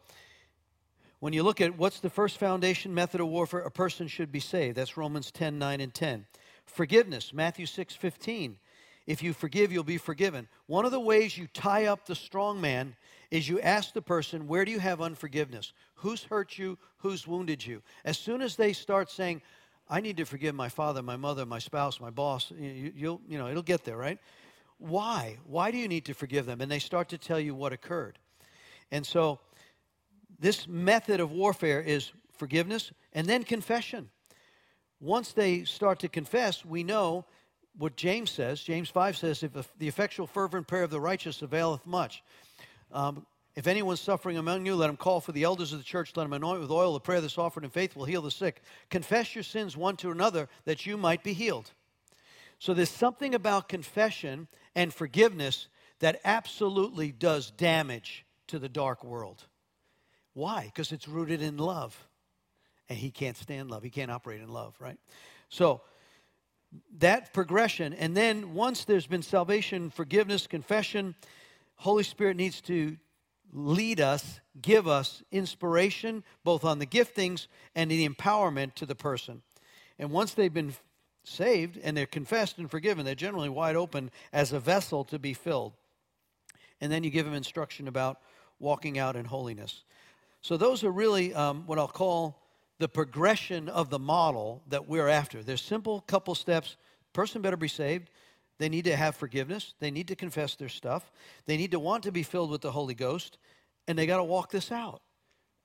when 1.19 1.33
you 1.33 1.45
look 1.45 1.61
at 1.61 1.79
what's 1.79 2.01
the 2.01 2.11
first 2.11 2.39
foundation 2.39 2.93
method 2.93 3.21
of 3.21 3.29
warfare, 3.29 3.61
a 3.61 3.71
person 3.71 4.09
should 4.09 4.33
be 4.33 4.41
saved. 4.41 4.77
That's 4.77 4.97
Romans 4.97 5.31
10 5.31 5.59
9 5.59 5.81
and 5.81 5.95
10. 5.95 6.27
Forgiveness, 6.67 7.33
Matthew 7.33 7.67
6 7.67 7.95
15. 7.95 8.59
If 9.07 9.23
you 9.23 9.33
forgive, 9.33 9.73
you'll 9.73 9.85
be 9.85 9.99
forgiven. 9.99 10.49
One 10.67 10.85
of 10.85 10.93
the 10.93 11.01
ways 11.01 11.37
you 11.37 11.49
tie 11.49 11.87
up 11.87 12.07
the 12.07 12.15
strong 12.15 12.61
man 12.61 12.97
is 13.33 13.49
you 13.49 13.61
ask 13.61 13.93
the 13.93 14.01
person, 14.01 14.47
Where 14.47 14.65
do 14.65 14.71
you 14.71 14.79
have 14.79 15.01
unforgiveness? 15.01 15.73
Who's 15.97 16.23
hurt 16.23 16.57
you? 16.57 16.79
Who's 16.99 17.27
wounded 17.27 17.67
you? 17.67 17.83
As 18.05 18.17
soon 18.17 18.43
as 18.43 18.55
they 18.55 18.73
start 18.73 19.11
saying, 19.11 19.43
I 19.89 20.01
need 20.01 20.19
to 20.19 20.25
forgive 20.25 20.55
my 20.55 20.69
father, 20.69 21.03
my 21.03 21.17
mother, 21.17 21.45
my 21.45 21.59
spouse, 21.59 22.01
my 22.01 22.11
boss, 22.11 22.53
you, 22.57 22.93
you'll, 22.95 23.21
you 23.29 23.39
know, 23.39 23.49
it'll 23.49 23.63
get 23.63 23.85
there, 23.85 23.97
right? 23.97 24.19
Why? 24.79 25.39
Why 25.45 25.73
do 25.73 25.79
you 25.79 25.89
need 25.89 26.05
to 26.05 26.15
forgive 26.15 26.47
them? 26.47 26.61
And 26.61 26.71
they 26.71 26.79
start 26.79 27.09
to 27.09 27.19
tell 27.19 27.41
you 27.41 27.55
what 27.55 27.73
occurred. 27.73 28.19
And 28.93 29.05
so, 29.05 29.41
this 30.39 30.69
method 30.69 31.19
of 31.19 31.33
warfare 31.33 31.81
is 31.81 32.13
forgiveness 32.37 32.93
and 33.13 33.27
then 33.27 33.43
confession 33.43 34.11
once 35.03 35.33
they 35.33 35.65
start 35.65 35.99
to 35.99 36.09
confess, 36.09 36.65
we 36.65 36.85
know 36.85 37.25
what 37.77 37.97
James 37.97 38.31
says. 38.31 38.63
James 38.63 38.89
5 38.89 39.17
says, 39.17 39.43
if 39.43 39.53
the 39.77 39.89
effectual, 39.89 40.29
fervent 40.29 40.69
prayer 40.69 40.85
of 40.85 40.91
the 40.91 41.01
righteous 41.01 41.43
availeth 41.43 41.85
much. 41.85 42.23
Um, 42.93 43.27
If 43.55 43.67
anyone's 43.67 44.01
suffering 44.01 44.39
among 44.39 44.65
you, 44.65 44.75
let 44.75 44.89
him 44.89 44.97
call 44.97 45.21
for 45.21 45.33
the 45.33 45.43
elders 45.43 45.73
of 45.73 45.79
the 45.79 45.85
church, 45.85 46.13
let 46.17 46.25
him 46.25 46.33
anoint 46.33 46.61
with 46.61 46.71
oil 46.71 46.95
the 46.95 47.01
prayer 47.01 47.21
that's 47.21 47.37
offered 47.37 47.65
in 47.65 47.71
faith 47.71 47.95
will 47.95 48.07
heal 48.07 48.23
the 48.23 48.31
sick. 48.31 48.63
Confess 48.89 49.35
your 49.35 49.45
sins 49.45 49.77
one 49.77 49.97
to 49.97 50.11
another 50.11 50.49
that 50.65 50.87
you 50.87 50.97
might 50.97 51.23
be 51.23 51.35
healed. 51.35 51.71
So 52.59 52.73
there's 52.73 52.89
something 52.89 53.35
about 53.35 53.69
confession 53.69 54.49
and 54.75 54.95
forgiveness 54.95 55.69
that 55.99 56.21
absolutely 56.25 57.13
does 57.13 57.51
damage 57.51 58.25
to 58.47 58.59
the 58.59 58.69
dark 58.69 59.05
world. 59.05 59.45
Why? 60.33 60.65
Because 60.65 60.93
it's 60.93 61.07
rooted 61.09 61.43
in 61.43 61.59
love. 61.59 62.09
And 62.89 62.99
he 62.99 63.11
can't 63.11 63.37
stand 63.37 63.71
love. 63.71 63.83
He 63.83 63.91
can't 63.91 64.11
operate 64.11 64.41
in 64.41 64.49
love, 64.49 64.75
right? 64.81 64.99
So 65.49 65.83
that 66.99 67.35
progression, 67.35 67.93
and 67.93 68.17
then 68.17 68.55
once 68.55 68.85
there's 68.85 69.07
been 69.07 69.23
salvation, 69.23 69.91
forgiveness, 69.91 70.47
confession, 70.47 71.15
Holy 71.83 72.05
Spirit 72.05 72.37
needs 72.37 72.61
to 72.61 72.97
lead 73.53 74.01
us, 74.01 74.39
give 74.61 74.87
us 74.87 75.21
inspiration, 75.33 76.23
both 76.45 76.65
on 76.65 76.79
the 76.79 76.87
giftings 76.87 77.49
and 77.75 77.91
the 77.91 78.09
empowerment 78.09 78.75
to 78.77 78.87
the 78.87 78.95
person. 78.95 79.43
And 79.99 80.13
once 80.13 80.33
they've 80.33 80.55
been 80.55 80.75
saved 81.25 81.77
and 81.83 81.97
they're 81.97 82.07
confessed 82.07 82.59
and 82.59 82.71
forgiven, 82.71 83.05
they're 83.05 83.17
generally 83.17 83.49
wide 83.49 83.75
open 83.75 84.13
as 84.33 84.53
a 84.53 84.61
vessel 84.61 85.03
to 85.07 85.19
be 85.19 85.35
filled. 85.35 85.73
And 86.81 86.93
then 86.93 87.03
you 87.03 87.11
give 87.11 87.27
them 87.27 87.35
instruction 87.35 87.89
about 87.89 88.21
walking 88.61 88.97
out 88.97 89.17
in 89.17 89.25
holiness. 89.25 89.83
So, 90.41 90.57
those 90.57 90.85
are 90.85 90.91
really 90.93 91.35
um, 91.35 91.65
what 91.67 91.81
I'll 91.81 91.89
call 91.89 92.41
the 92.79 92.89
progression 92.89 93.69
of 93.69 93.91
the 93.91 93.99
model 93.99 94.63
that 94.69 94.89
we're 94.89 95.09
after. 95.09 95.43
There's 95.43 95.63
simple 95.63 96.01
couple 96.03 96.37
steps. 96.37 96.77
Person 97.13 97.43
better 97.43 97.57
be 97.57 97.67
saved. 97.67 98.09
They 98.63 98.69
need 98.69 98.85
to 98.85 98.95
have 98.95 99.17
forgiveness. 99.17 99.75
They 99.81 99.91
need 99.91 100.07
to 100.07 100.15
confess 100.15 100.55
their 100.55 100.69
stuff. 100.69 101.11
They 101.47 101.57
need 101.57 101.73
to 101.73 101.81
want 101.81 102.05
to 102.05 102.13
be 102.13 102.23
filled 102.23 102.49
with 102.49 102.61
the 102.61 102.71
Holy 102.71 102.95
Ghost. 102.95 103.39
And 103.89 103.99
they 103.99 104.07
got 104.07 104.19
to 104.19 104.23
walk 104.23 104.53
this 104.53 104.71
out. 104.71 105.03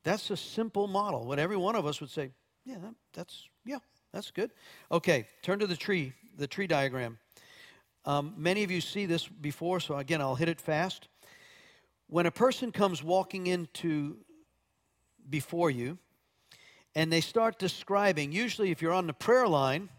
That's 0.03 0.31
a 0.31 0.35
simple 0.35 0.87
model. 0.87 1.27
What 1.27 1.37
every 1.37 1.57
one 1.57 1.75
of 1.75 1.85
us 1.85 2.01
would 2.01 2.09
say, 2.09 2.31
yeah, 2.65 2.77
that's, 3.13 3.49
yeah, 3.63 3.77
that's 4.11 4.31
good. 4.31 4.49
Okay, 4.91 5.27
turn 5.43 5.59
to 5.59 5.67
the 5.67 5.75
tree, 5.75 6.13
the 6.39 6.47
tree 6.47 6.65
diagram. 6.65 7.19
Um, 8.03 8.33
many 8.35 8.63
of 8.63 8.71
you 8.71 8.81
see 8.81 9.05
this 9.05 9.27
before, 9.27 9.79
so 9.79 9.97
again, 9.97 10.19
I'll 10.19 10.33
hit 10.33 10.49
it 10.49 10.59
fast. 10.59 11.07
When 12.07 12.25
a 12.25 12.31
person 12.31 12.71
comes 12.71 13.03
walking 13.03 13.45
into 13.45 14.17
before 15.29 15.69
you, 15.69 15.99
and 16.95 17.13
they 17.13 17.21
start 17.21 17.59
describing, 17.59 18.31
usually 18.31 18.71
if 18.71 18.81
you're 18.81 18.91
on 18.91 19.05
the 19.05 19.13
prayer 19.13 19.47
line, 19.47 19.89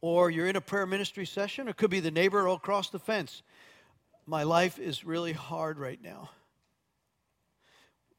or 0.00 0.30
you're 0.30 0.46
in 0.46 0.56
a 0.56 0.60
prayer 0.60 0.86
ministry 0.86 1.26
session, 1.26 1.66
or 1.66 1.70
it 1.70 1.76
could 1.76 1.90
be 1.90 2.00
the 2.00 2.10
neighbor 2.10 2.46
across 2.48 2.90
the 2.90 2.98
fence. 2.98 3.42
My 4.26 4.42
life 4.42 4.78
is 4.78 5.04
really 5.04 5.32
hard 5.32 5.78
right 5.78 6.02
now. 6.02 6.30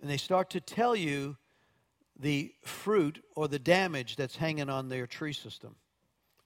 And 0.01 0.09
they 0.09 0.17
start 0.17 0.49
to 0.51 0.61
tell 0.61 0.95
you 0.95 1.37
the 2.19 2.53
fruit 2.63 3.23
or 3.35 3.47
the 3.47 3.59
damage 3.59 4.15
that's 4.15 4.35
hanging 4.35 4.69
on 4.69 4.89
their 4.89 5.07
tree 5.07 5.33
system. 5.33 5.75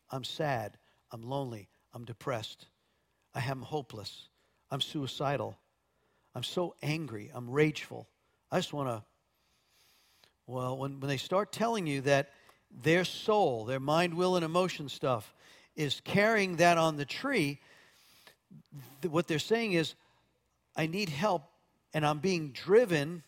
I'm 0.09 0.23
sad. 0.23 0.77
I'm 1.11 1.21
lonely. 1.21 1.69
I'm 1.93 2.05
depressed. 2.05 2.67
I 3.33 3.41
am 3.41 3.61
hopeless. 3.61 4.27
I'm 4.69 4.81
suicidal. 4.81 5.57
I'm 6.33 6.43
so 6.43 6.75
angry. 6.81 7.31
I'm 7.33 7.49
rageful. 7.49 8.07
I 8.51 8.57
just 8.57 8.73
want 8.73 8.89
to. 8.89 9.03
Well, 10.47 10.77
when, 10.77 10.99
when 10.99 11.07
they 11.07 11.17
start 11.17 11.51
telling 11.51 11.87
you 11.87 12.01
that 12.01 12.31
their 12.83 13.03
soul, 13.05 13.65
their 13.65 13.79
mind, 13.79 14.13
will, 14.13 14.35
and 14.35 14.45
emotion 14.45 14.89
stuff 14.89 15.33
is 15.75 16.01
carrying 16.03 16.57
that 16.57 16.77
on 16.77 16.97
the 16.97 17.05
tree, 17.05 17.59
what 19.09 19.27
they're 19.27 19.39
saying 19.39 19.73
is, 19.73 19.95
I 20.75 20.87
need 20.87 21.09
help 21.09 21.43
and 21.93 22.05
I'm 22.05 22.19
being 22.19 22.51
driven 22.51 23.23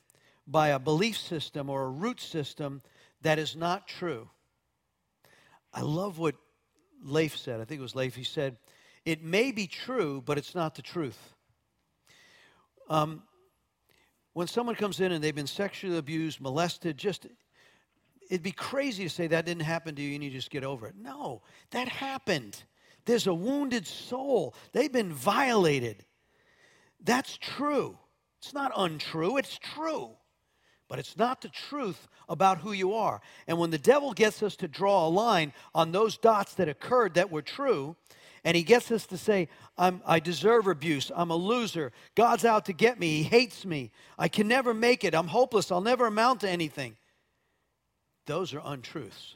by 0.48 0.70
a 0.70 0.80
belief 0.80 1.18
system 1.18 1.70
or 1.70 1.84
a 1.84 1.90
root 1.90 2.20
system 2.20 2.82
that 3.22 3.40
is 3.40 3.56
not 3.56 3.88
true. 3.88 4.30
I 5.74 5.82
love 5.82 6.20
what 6.20 6.36
Leif 7.04 7.38
said. 7.38 7.60
I 7.60 7.66
think 7.66 7.80
it 7.80 7.84
was 7.84 7.96
Leif. 7.96 8.16
He 8.16 8.24
said, 8.24 8.58
It 9.06 9.24
may 9.24 9.52
be 9.52 9.68
true, 9.68 10.22
but 10.26 10.38
it's 10.38 10.56
not 10.56 10.76
the 10.76 10.82
truth. 10.82 11.34
Um, 12.90 13.24
when 14.34 14.48
someone 14.48 14.76
comes 14.76 15.00
in 15.00 15.12
and 15.12 15.24
they've 15.24 15.34
been 15.34 15.48
sexually 15.48 15.98
abused, 15.98 16.42
molested, 16.42 16.98
just 16.98 17.28
it'd 18.34 18.42
be 18.42 18.52
crazy 18.52 19.04
to 19.04 19.10
say 19.12 19.28
that 19.28 19.46
didn't 19.46 19.62
happen 19.62 19.94
to 19.94 20.02
you 20.02 20.16
and 20.16 20.24
you 20.24 20.32
just 20.32 20.50
get 20.50 20.64
over 20.64 20.88
it. 20.88 20.96
No, 21.00 21.44
that 21.70 21.88
happened. 21.88 22.64
There's 23.06 23.28
a 23.28 23.34
wounded 23.34 23.86
soul. 23.86 24.56
They've 24.72 24.92
been 24.92 25.14
violated. 25.14 26.04
That's 27.04 27.38
true. 27.38 27.96
It's 28.40 28.52
not 28.52 28.72
untrue, 28.76 29.38
it's 29.38 29.60
true. 29.60 30.10
But 30.88 30.98
it's 30.98 31.16
not 31.16 31.42
the 31.42 31.50
truth 31.50 32.08
about 32.28 32.58
who 32.58 32.72
you 32.72 32.96
are. 32.96 33.22
And 33.46 33.60
when 33.60 33.70
the 33.70 33.78
devil 33.78 34.14
gets 34.14 34.42
us 34.42 34.56
to 34.58 34.68
draw 34.68 35.08
a 35.08 35.10
line 35.10 35.54
on 35.76 35.92
those 35.92 36.18
dots 36.18 36.56
that 36.56 36.68
occurred 36.68 37.14
that 37.14 37.32
were 37.32 37.44
true, 37.44 37.96
and 38.44 38.58
he 38.58 38.64
gets 38.64 38.92
us 38.92 39.06
to 39.08 39.18
say, 39.18 39.48
i 39.78 40.20
deserve 40.20 40.66
abuse. 40.66 41.12
I'm 41.16 41.30
a 41.30 41.36
loser. 41.36 41.92
God's 42.16 42.46
out 42.46 42.66
to 42.66 42.74
get 42.74 43.00
me. 43.00 43.18
He 43.18 43.24
hates 43.24 43.64
me. 43.64 43.92
I 44.18 44.28
can 44.28 44.48
never 44.48 44.74
make 44.74 45.04
it. 45.04 45.14
I'm 45.14 45.28
hopeless. 45.28 45.72
I'll 45.72 45.82
never 45.82 46.08
amount 46.08 46.42
to 46.42 46.50
anything. 46.50 46.98
Those 48.26 48.54
are 48.54 48.62
untruths. 48.64 49.36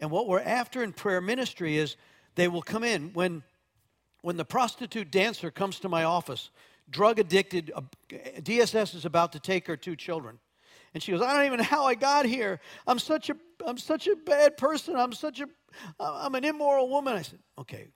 And 0.00 0.10
what 0.10 0.26
we're 0.26 0.40
after 0.40 0.82
in 0.82 0.92
prayer 0.92 1.20
ministry 1.20 1.76
is 1.76 1.96
they 2.34 2.48
will 2.48 2.62
come 2.62 2.84
in 2.84 3.12
when 3.12 3.42
when 4.24 4.38
the 4.38 4.44
prostitute 4.44 5.10
dancer 5.10 5.50
comes 5.50 5.78
to 5.80 5.88
my 5.90 6.04
office, 6.04 6.48
drug 6.88 7.18
addicted, 7.18 7.70
uh, 7.74 7.82
DSS 8.10 8.94
is 8.94 9.04
about 9.04 9.32
to 9.32 9.38
take 9.38 9.66
her 9.66 9.76
two 9.76 9.94
children. 9.94 10.38
And 10.94 11.02
she 11.02 11.12
goes, 11.12 11.20
I 11.20 11.34
don't 11.34 11.44
even 11.44 11.58
know 11.58 11.64
how 11.64 11.84
I 11.84 11.94
got 11.94 12.24
here. 12.24 12.58
I'm 12.86 12.98
such 12.98 13.28
a 13.28 13.36
I'm 13.66 13.76
such 13.76 14.06
a 14.06 14.16
bad 14.16 14.56
person. 14.56 14.96
I'm 14.96 15.12
such 15.12 15.40
a 15.40 15.48
I'm 16.00 16.34
an 16.34 16.44
immoral 16.44 16.88
woman. 16.88 17.14
I 17.14 17.22
said, 17.22 17.40
okay. 17.58 17.88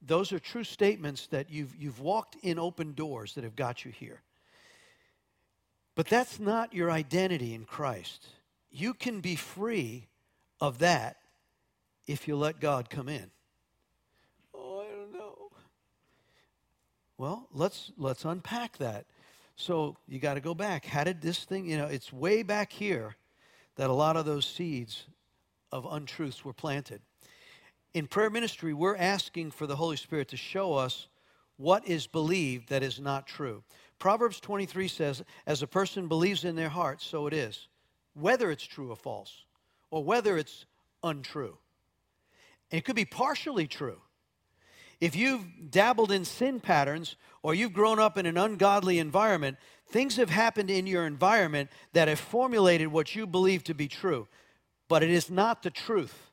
Those 0.00 0.32
are 0.32 0.38
true 0.38 0.64
statements 0.64 1.26
that 1.28 1.50
you've 1.50 1.74
you've 1.76 1.98
walked 1.98 2.36
in 2.42 2.58
open 2.58 2.92
doors 2.92 3.34
that 3.34 3.42
have 3.42 3.56
got 3.56 3.84
you 3.84 3.90
here. 3.90 4.22
But 5.96 6.06
that's 6.06 6.38
not 6.38 6.74
your 6.74 6.92
identity 6.92 7.54
in 7.54 7.64
Christ 7.64 8.28
you 8.74 8.92
can 8.92 9.20
be 9.20 9.36
free 9.36 10.08
of 10.60 10.80
that 10.80 11.16
if 12.08 12.26
you 12.26 12.36
let 12.36 12.60
God 12.60 12.90
come 12.90 13.08
in. 13.08 13.30
Oh, 14.52 14.80
I 14.80 14.96
don't 14.96 15.12
know. 15.12 15.50
Well, 17.16 17.48
let's 17.52 17.92
let's 17.96 18.24
unpack 18.24 18.78
that. 18.78 19.06
So 19.56 19.96
you 20.08 20.18
got 20.18 20.34
to 20.34 20.40
go 20.40 20.54
back. 20.54 20.84
How 20.84 21.04
did 21.04 21.20
this 21.20 21.44
thing, 21.44 21.66
you 21.66 21.78
know, 21.78 21.86
it's 21.86 22.12
way 22.12 22.42
back 22.42 22.72
here 22.72 23.14
that 23.76 23.90
a 23.90 23.92
lot 23.92 24.16
of 24.16 24.26
those 24.26 24.44
seeds 24.44 25.04
of 25.70 25.86
untruths 25.88 26.44
were 26.44 26.52
planted. 26.52 27.00
In 27.94 28.08
prayer 28.08 28.30
ministry, 28.30 28.74
we're 28.74 28.96
asking 28.96 29.52
for 29.52 29.68
the 29.68 29.76
Holy 29.76 29.96
Spirit 29.96 30.28
to 30.28 30.36
show 30.36 30.74
us 30.74 31.06
what 31.56 31.86
is 31.86 32.08
believed 32.08 32.70
that 32.70 32.82
is 32.82 32.98
not 32.98 33.28
true. 33.28 33.62
Proverbs 34.00 34.40
23 34.40 34.88
says, 34.88 35.22
As 35.46 35.62
a 35.62 35.68
person 35.68 36.08
believes 36.08 36.44
in 36.44 36.56
their 36.56 36.68
heart, 36.68 37.00
so 37.00 37.28
it 37.28 37.32
is 37.32 37.68
whether 38.14 38.50
it's 38.50 38.64
true 38.64 38.90
or 38.90 38.96
false, 38.96 39.44
or 39.90 40.02
whether 40.02 40.38
it's 40.38 40.64
untrue. 41.02 41.58
And 42.70 42.78
it 42.78 42.84
could 42.84 42.96
be 42.96 43.04
partially 43.04 43.66
true. 43.66 44.00
If 45.00 45.14
you've 45.16 45.70
dabbled 45.70 46.10
in 46.12 46.24
sin 46.24 46.60
patterns 46.60 47.16
or 47.42 47.54
you've 47.54 47.72
grown 47.72 47.98
up 47.98 48.16
in 48.16 48.26
an 48.26 48.38
ungodly 48.38 48.98
environment, 48.98 49.58
things 49.88 50.16
have 50.16 50.30
happened 50.30 50.70
in 50.70 50.86
your 50.86 51.06
environment 51.06 51.70
that 51.92 52.08
have 52.08 52.20
formulated 52.20 52.88
what 52.88 53.14
you 53.14 53.26
believe 53.26 53.64
to 53.64 53.74
be 53.74 53.88
true. 53.88 54.28
But 54.88 55.02
it 55.02 55.10
is 55.10 55.30
not 55.30 55.62
the 55.62 55.70
truth 55.70 56.30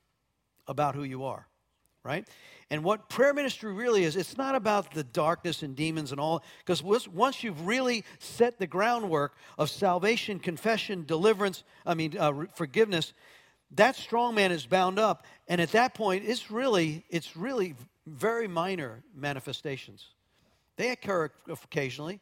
about 0.67 0.95
who 0.95 1.03
you 1.03 1.23
are, 1.23 1.47
right? 2.03 2.27
And 2.69 2.83
what 2.83 3.09
prayer 3.09 3.33
ministry 3.33 3.73
really 3.73 4.03
is, 4.03 4.15
it's 4.15 4.37
not 4.37 4.55
about 4.55 4.93
the 4.93 5.03
darkness 5.03 5.61
and 5.61 5.75
demons 5.75 6.11
and 6.11 6.21
all, 6.21 6.43
because 6.65 6.81
once 7.07 7.43
you've 7.43 7.67
really 7.67 8.05
set 8.19 8.59
the 8.59 8.67
groundwork 8.67 9.35
of 9.57 9.69
salvation, 9.69 10.39
confession, 10.39 11.03
deliverance, 11.05 11.63
I 11.85 11.93
mean, 11.93 12.17
uh, 12.17 12.45
forgiveness, 12.55 13.13
that 13.71 13.95
strong 13.95 14.35
man 14.35 14.51
is 14.51 14.65
bound 14.65 14.99
up. 14.99 15.25
And 15.47 15.59
at 15.61 15.71
that 15.73 15.93
point, 15.93 16.23
it's 16.25 16.49
really, 16.49 17.05
it's 17.09 17.35
really 17.35 17.75
very 18.07 18.47
minor 18.47 19.03
manifestations. 19.15 20.05
They 20.77 20.89
occur 20.89 21.29
occasionally, 21.49 22.19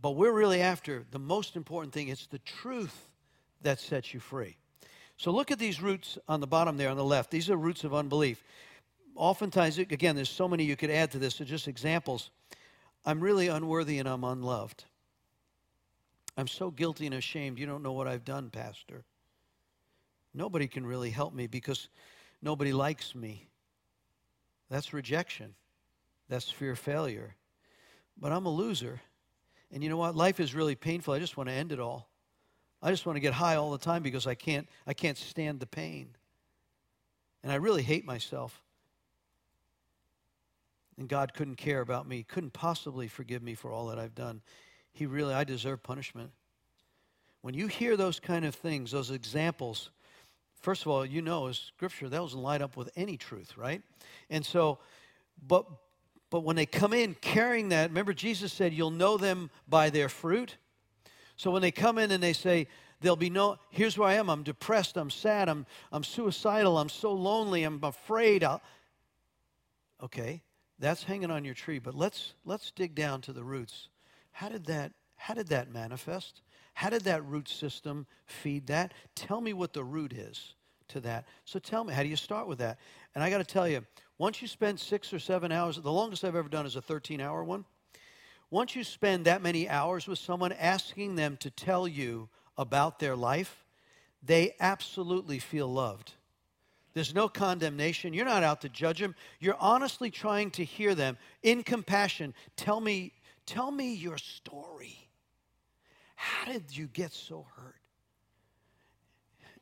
but 0.00 0.12
we're 0.12 0.32
really 0.32 0.60
after 0.60 1.04
the 1.10 1.18
most 1.18 1.56
important 1.56 1.92
thing. 1.92 2.08
It's 2.08 2.26
the 2.26 2.38
truth 2.38 3.08
that 3.62 3.80
sets 3.80 4.14
you 4.14 4.20
free. 4.20 4.56
So 5.16 5.30
look 5.30 5.50
at 5.50 5.58
these 5.58 5.80
roots 5.80 6.18
on 6.28 6.40
the 6.40 6.46
bottom 6.46 6.76
there 6.76 6.90
on 6.90 6.96
the 6.96 7.04
left. 7.04 7.30
These 7.30 7.50
are 7.50 7.56
roots 7.56 7.84
of 7.84 7.94
unbelief 7.94 8.42
oftentimes, 9.16 9.78
again, 9.78 10.16
there's 10.16 10.28
so 10.28 10.48
many 10.48 10.64
you 10.64 10.76
could 10.76 10.90
add 10.90 11.10
to 11.12 11.18
this, 11.18 11.36
so 11.36 11.44
just 11.44 11.68
examples. 11.68 12.30
I'm 13.04 13.20
really 13.20 13.48
unworthy 13.48 13.98
and 13.98 14.08
I'm 14.08 14.24
unloved. 14.24 14.84
I'm 16.36 16.48
so 16.48 16.70
guilty 16.70 17.06
and 17.06 17.14
ashamed. 17.14 17.58
You 17.58 17.66
don't 17.66 17.82
know 17.82 17.92
what 17.92 18.08
I've 18.08 18.24
done, 18.24 18.50
Pastor. 18.50 19.04
Nobody 20.32 20.66
can 20.66 20.84
really 20.84 21.10
help 21.10 21.32
me 21.32 21.46
because 21.46 21.88
nobody 22.42 22.72
likes 22.72 23.14
me. 23.14 23.48
That's 24.68 24.92
rejection. 24.92 25.54
That's 26.28 26.50
fear 26.50 26.72
of 26.72 26.78
failure. 26.78 27.36
But 28.20 28.32
I'm 28.32 28.46
a 28.46 28.50
loser 28.50 29.00
And 29.70 29.82
you 29.82 29.88
know 29.88 29.96
what? 29.96 30.16
Life 30.16 30.40
is 30.40 30.54
really 30.54 30.74
painful. 30.74 31.14
I 31.14 31.18
just 31.18 31.36
want 31.36 31.48
to 31.48 31.54
end 31.54 31.72
it 31.72 31.80
all. 31.80 32.08
I 32.84 32.90
just 32.90 33.06
want 33.06 33.16
to 33.16 33.20
get 33.20 33.32
high 33.32 33.56
all 33.56 33.70
the 33.70 33.78
time 33.78 34.02
because 34.02 34.26
I 34.26 34.34
can't, 34.34 34.68
I 34.86 34.92
can't 34.92 35.16
stand 35.16 35.58
the 35.58 35.66
pain. 35.66 36.08
And 37.42 37.50
I 37.50 37.56
really 37.56 37.82
hate 37.82 38.04
myself. 38.04 38.62
And 40.98 41.08
God 41.08 41.32
couldn't 41.32 41.56
care 41.56 41.80
about 41.80 42.06
me, 42.06 42.22
couldn't 42.22 42.52
possibly 42.52 43.08
forgive 43.08 43.42
me 43.42 43.54
for 43.54 43.72
all 43.72 43.86
that 43.86 43.98
I've 43.98 44.14
done. 44.14 44.42
He 44.92 45.06
really, 45.06 45.32
I 45.32 45.44
deserve 45.44 45.82
punishment. 45.82 46.30
When 47.40 47.54
you 47.54 47.68
hear 47.68 47.96
those 47.96 48.20
kind 48.20 48.44
of 48.44 48.54
things, 48.54 48.90
those 48.90 49.10
examples, 49.10 49.90
first 50.60 50.82
of 50.82 50.88
all, 50.88 51.06
you 51.06 51.22
know 51.22 51.46
as 51.46 51.58
scripture, 51.58 52.08
that 52.10 52.16
doesn't 52.16 52.38
line 52.38 52.60
up 52.60 52.76
with 52.76 52.90
any 52.96 53.16
truth, 53.16 53.56
right? 53.56 53.82
And 54.28 54.44
so, 54.44 54.78
but 55.46 55.66
but 56.30 56.40
when 56.40 56.56
they 56.56 56.66
come 56.66 56.92
in 56.92 57.14
carrying 57.14 57.68
that, 57.68 57.90
remember 57.90 58.12
Jesus 58.12 58.52
said, 58.52 58.72
You'll 58.72 58.90
know 58.90 59.16
them 59.16 59.50
by 59.68 59.90
their 59.90 60.08
fruit. 60.08 60.56
So 61.36 61.50
when 61.50 61.62
they 61.62 61.70
come 61.70 61.98
in 61.98 62.10
and 62.10 62.22
they 62.22 62.32
say, 62.32 62.68
There'll 63.04 63.16
be 63.16 63.28
no, 63.28 63.58
here's 63.68 63.98
where 63.98 64.08
I 64.08 64.14
am. 64.14 64.30
I'm 64.30 64.42
depressed. 64.42 64.96
I'm 64.96 65.10
sad. 65.10 65.50
I'm, 65.50 65.66
I'm 65.92 66.02
suicidal. 66.02 66.78
I'm 66.78 66.88
so 66.88 67.12
lonely. 67.12 67.62
I'm 67.62 67.78
afraid. 67.82 68.42
I'll, 68.42 68.62
okay, 70.02 70.42
that's 70.78 71.04
hanging 71.04 71.30
on 71.30 71.44
your 71.44 71.52
tree. 71.52 71.78
But 71.78 71.94
let's, 71.94 72.32
let's 72.46 72.70
dig 72.70 72.94
down 72.94 73.20
to 73.22 73.34
the 73.34 73.44
roots. 73.44 73.90
How 74.32 74.48
did 74.48 74.64
that, 74.66 74.92
how 75.16 75.34
did 75.34 75.48
that 75.48 75.70
manifest? 75.70 76.40
How 76.72 76.88
did 76.88 77.02
that 77.02 77.22
root 77.26 77.46
system 77.46 78.06
feed 78.24 78.68
that? 78.68 78.94
Tell 79.14 79.42
me 79.42 79.52
what 79.52 79.74
the 79.74 79.84
root 79.84 80.14
is 80.14 80.54
to 80.88 81.00
that. 81.00 81.26
So 81.44 81.58
tell 81.58 81.84
me, 81.84 81.92
how 81.92 82.02
do 82.02 82.08
you 82.08 82.16
start 82.16 82.48
with 82.48 82.58
that? 82.60 82.78
And 83.14 83.22
I 83.22 83.28
got 83.28 83.38
to 83.38 83.44
tell 83.44 83.68
you, 83.68 83.84
once 84.16 84.40
you 84.40 84.48
spend 84.48 84.80
six 84.80 85.12
or 85.12 85.18
seven 85.18 85.52
hours, 85.52 85.76
the 85.76 85.92
longest 85.92 86.24
I've 86.24 86.36
ever 86.36 86.48
done 86.48 86.64
is 86.64 86.76
a 86.76 86.80
13 86.80 87.20
hour 87.20 87.44
one. 87.44 87.66
Once 88.54 88.76
you 88.76 88.84
spend 88.84 89.24
that 89.24 89.42
many 89.42 89.68
hours 89.68 90.06
with 90.06 90.16
someone 90.16 90.52
asking 90.52 91.16
them 91.16 91.36
to 91.36 91.50
tell 91.50 91.88
you 91.88 92.28
about 92.56 93.00
their 93.00 93.16
life, 93.16 93.64
they 94.22 94.54
absolutely 94.60 95.40
feel 95.40 95.66
loved. 95.66 96.12
There's 96.92 97.12
no 97.12 97.28
condemnation. 97.28 98.14
You're 98.14 98.26
not 98.26 98.44
out 98.44 98.60
to 98.60 98.68
judge 98.68 99.00
them. 99.00 99.16
You're 99.40 99.56
honestly 99.58 100.08
trying 100.08 100.52
to 100.52 100.62
hear 100.62 100.94
them 100.94 101.18
in 101.42 101.64
compassion. 101.64 102.32
Tell 102.54 102.80
me, 102.80 103.10
tell 103.44 103.72
me 103.72 103.92
your 103.92 104.18
story. 104.18 105.08
How 106.14 106.52
did 106.52 106.76
you 106.76 106.86
get 106.86 107.12
so 107.12 107.46
hurt? 107.56 107.74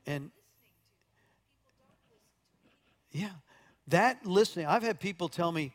And 0.05 0.31
yeah, 3.11 3.31
that 3.89 4.27
listening, 4.27 4.67
I've 4.67 4.83
had 4.83 5.01
people 5.01 5.31
tell 5.31 5.51
me, 5.51 5.73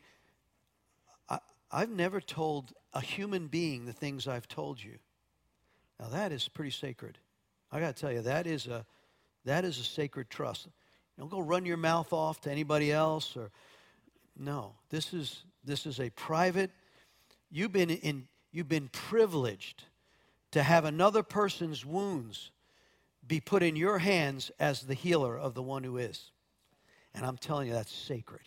I, 1.28 1.40
I've 1.72 1.90
never 1.90 2.20
told 2.20 2.74
a 2.92 3.00
human 3.00 3.48
being 3.48 3.84
the 3.84 3.92
things 3.92 4.26
I've 4.26 4.48
told 4.48 4.82
you. 4.82 4.98
Now 6.00 6.08
that 6.08 6.32
is 6.32 6.48
pretty 6.48 6.70
sacred. 6.70 7.18
I 7.70 7.80
got 7.80 7.96
to 7.96 8.00
tell 8.00 8.12
you, 8.12 8.22
that 8.22 8.46
is 8.46 8.66
a 8.66 8.86
that 9.44 9.64
is 9.64 9.78
a 9.78 9.84
sacred 9.84 10.28
trust. 10.30 10.68
Don't 11.18 11.30
go 11.30 11.40
run 11.40 11.64
your 11.64 11.76
mouth 11.76 12.12
off 12.12 12.40
to 12.42 12.50
anybody 12.50 12.92
else 12.92 13.36
or 13.36 13.50
no. 14.38 14.74
This 14.90 15.12
is 15.12 15.42
this 15.64 15.86
is 15.86 16.00
a 16.00 16.10
private. 16.10 16.70
You've 17.50 17.72
been 17.72 17.90
in 17.90 18.28
you've 18.52 18.68
been 18.68 18.88
privileged 18.88 19.84
to 20.52 20.62
have 20.62 20.84
another 20.84 21.22
person's 21.22 21.84
wounds 21.84 22.50
be 23.26 23.40
put 23.40 23.62
in 23.62 23.76
your 23.76 23.98
hands 23.98 24.50
as 24.58 24.82
the 24.82 24.94
healer 24.94 25.38
of 25.38 25.54
the 25.54 25.62
one 25.62 25.84
who 25.84 25.98
is. 25.98 26.30
And 27.14 27.26
I'm 27.26 27.36
telling 27.36 27.68
you, 27.68 27.74
that's 27.74 27.92
sacred. 27.92 28.42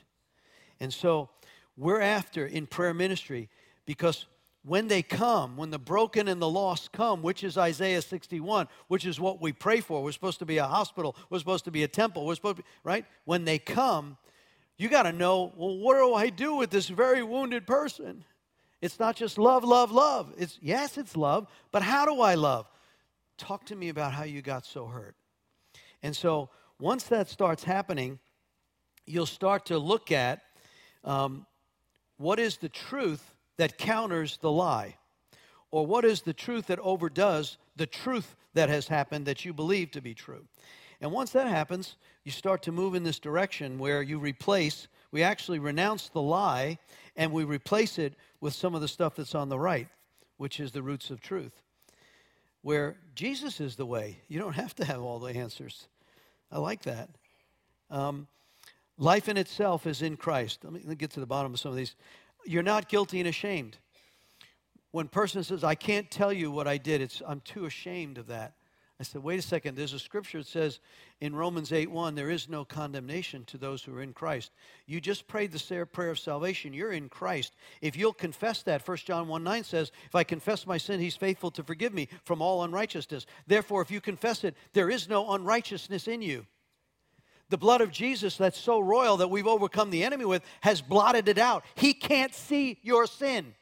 And 0.79 0.91
so 0.91 1.29
we're 1.77 2.01
after 2.01 2.45
in 2.45 2.65
prayer 2.65 2.93
ministry 2.93 3.49
because 3.91 4.25
when 4.63 4.87
they 4.87 5.01
come, 5.01 5.57
when 5.57 5.69
the 5.69 5.77
broken 5.77 6.29
and 6.29 6.41
the 6.41 6.49
lost 6.49 6.93
come, 6.93 7.21
which 7.21 7.43
is 7.43 7.57
Isaiah 7.57 8.01
61, 8.01 8.69
which 8.87 9.05
is 9.05 9.19
what 9.19 9.41
we 9.41 9.51
pray 9.51 9.81
for, 9.81 10.01
we're 10.01 10.13
supposed 10.13 10.39
to 10.39 10.45
be 10.45 10.59
a 10.59 10.65
hospital, 10.65 11.13
we're 11.29 11.39
supposed 11.39 11.65
to 11.65 11.71
be 11.71 11.83
a 11.83 11.89
temple, 11.89 12.25
we're 12.25 12.35
supposed 12.35 12.55
to 12.55 12.63
be, 12.63 12.69
right? 12.85 13.03
When 13.25 13.43
they 13.43 13.59
come, 13.59 14.15
you 14.77 14.87
got 14.87 15.03
to 15.03 15.11
know, 15.11 15.51
well, 15.57 15.77
what 15.77 15.95
do 15.97 16.13
I 16.13 16.29
do 16.29 16.55
with 16.55 16.69
this 16.69 16.87
very 16.87 17.21
wounded 17.21 17.67
person? 17.67 18.23
It's 18.81 18.97
not 18.97 19.17
just 19.17 19.37
love, 19.37 19.65
love, 19.65 19.91
love. 19.91 20.33
It's 20.37 20.57
yes, 20.61 20.97
it's 20.97 21.17
love, 21.17 21.47
but 21.73 21.81
how 21.81 22.05
do 22.05 22.21
I 22.21 22.35
love? 22.35 22.65
Talk 23.37 23.65
to 23.65 23.75
me 23.75 23.89
about 23.89 24.13
how 24.13 24.23
you 24.23 24.41
got 24.41 24.65
so 24.65 24.85
hurt. 24.85 25.15
And 26.01 26.15
so 26.15 26.49
once 26.79 27.03
that 27.05 27.27
starts 27.27 27.65
happening, 27.65 28.19
you'll 29.05 29.25
start 29.25 29.65
to 29.65 29.77
look 29.77 30.13
at 30.13 30.43
um, 31.03 31.45
what 32.15 32.39
is 32.39 32.55
the 32.55 32.69
truth 32.69 33.35
that 33.61 33.77
counters 33.77 34.39
the 34.41 34.51
lie? 34.51 34.95
Or 35.69 35.85
what 35.85 36.03
is 36.03 36.23
the 36.23 36.33
truth 36.33 36.65
that 36.65 36.79
overdoes 36.79 37.59
the 37.75 37.85
truth 37.85 38.35
that 38.55 38.69
has 38.69 38.87
happened 38.87 39.27
that 39.27 39.45
you 39.45 39.53
believe 39.53 39.91
to 39.91 40.01
be 40.01 40.15
true? 40.15 40.47
And 40.99 41.11
once 41.11 41.29
that 41.33 41.45
happens, 41.45 41.95
you 42.23 42.31
start 42.31 42.63
to 42.63 42.71
move 42.71 42.95
in 42.95 43.03
this 43.03 43.19
direction 43.19 43.77
where 43.77 44.01
you 44.01 44.17
replace, 44.17 44.87
we 45.11 45.21
actually 45.21 45.59
renounce 45.59 46.09
the 46.09 46.23
lie 46.23 46.79
and 47.15 47.31
we 47.31 47.43
replace 47.43 47.99
it 47.99 48.15
with 48.39 48.55
some 48.55 48.73
of 48.73 48.81
the 48.81 48.87
stuff 48.87 49.15
that's 49.15 49.35
on 49.35 49.49
the 49.49 49.59
right, 49.59 49.87
which 50.37 50.59
is 50.59 50.71
the 50.71 50.81
roots 50.81 51.11
of 51.11 51.21
truth. 51.21 51.61
Where 52.63 52.97
Jesus 53.13 53.59
is 53.59 53.75
the 53.75 53.85
way. 53.85 54.21
You 54.27 54.39
don't 54.39 54.53
have 54.53 54.73
to 54.77 54.85
have 54.85 55.03
all 55.03 55.19
the 55.19 55.35
answers. 55.35 55.87
I 56.51 56.57
like 56.57 56.81
that. 56.81 57.09
Um, 57.91 58.27
Life 59.01 59.29
in 59.29 59.35
itself 59.35 59.87
is 59.87 60.03
in 60.03 60.15
Christ. 60.15 60.59
Let 60.63 60.73
me, 60.73 60.79
let 60.81 60.89
me 60.89 60.95
get 60.95 61.09
to 61.11 61.19
the 61.19 61.25
bottom 61.25 61.55
of 61.55 61.59
some 61.59 61.71
of 61.71 61.75
these. 61.75 61.95
You're 62.45 62.63
not 62.63 62.89
guilty 62.89 63.19
and 63.19 63.27
ashamed. 63.27 63.77
When 64.91 65.07
person 65.07 65.43
says, 65.43 65.63
I 65.63 65.75
can't 65.75 66.11
tell 66.11 66.33
you 66.33 66.51
what 66.51 66.67
I 66.67 66.77
did, 66.77 67.01
it's, 67.01 67.21
I'm 67.25 67.39
too 67.41 67.65
ashamed 67.65 68.17
of 68.17 68.27
that. 68.27 68.53
I 69.01 69.03
said, 69.03 69.23
wait 69.23 69.39
a 69.39 69.41
second. 69.41 69.75
There's 69.75 69.93
a 69.93 69.99
scripture 69.99 70.37
that 70.37 70.47
says 70.47 70.79
in 71.21 71.35
Romans 71.35 71.71
8 71.71 71.89
1, 71.89 72.13
there 72.13 72.29
is 72.29 72.47
no 72.47 72.63
condemnation 72.63 73.43
to 73.45 73.57
those 73.57 73.81
who 73.81 73.95
are 73.95 74.01
in 74.03 74.13
Christ. 74.13 74.51
You 74.85 75.01
just 75.01 75.27
prayed 75.27 75.51
the 75.51 75.87
prayer 75.87 76.11
of 76.11 76.19
salvation. 76.19 76.71
You're 76.71 76.91
in 76.91 77.09
Christ. 77.09 77.55
If 77.81 77.95
you'll 77.95 78.13
confess 78.13 78.61
that, 78.61 78.87
1 78.87 78.97
John 78.97 79.27
1 79.27 79.43
9 79.43 79.63
says, 79.63 79.91
If 80.05 80.13
I 80.13 80.23
confess 80.23 80.67
my 80.67 80.77
sin, 80.77 80.99
he's 80.99 81.15
faithful 81.15 81.49
to 81.49 81.63
forgive 81.63 81.95
me 81.95 82.09
from 82.25 82.43
all 82.43 82.63
unrighteousness. 82.63 83.25
Therefore, 83.47 83.81
if 83.81 83.89
you 83.89 84.01
confess 84.01 84.43
it, 84.43 84.55
there 84.73 84.91
is 84.91 85.09
no 85.09 85.31
unrighteousness 85.31 86.07
in 86.07 86.21
you. 86.21 86.45
The 87.51 87.57
blood 87.57 87.81
of 87.81 87.91
Jesus, 87.91 88.37
that's 88.37 88.57
so 88.57 88.79
royal 88.79 89.17
that 89.17 89.29
we've 89.29 89.45
overcome 89.45 89.91
the 89.91 90.05
enemy 90.05 90.23
with, 90.23 90.41
has 90.61 90.81
blotted 90.81 91.27
it 91.27 91.37
out. 91.37 91.65
He 91.75 91.93
can't 91.93 92.33
see 92.33 92.79
your 92.81 93.05
sin. 93.05 93.53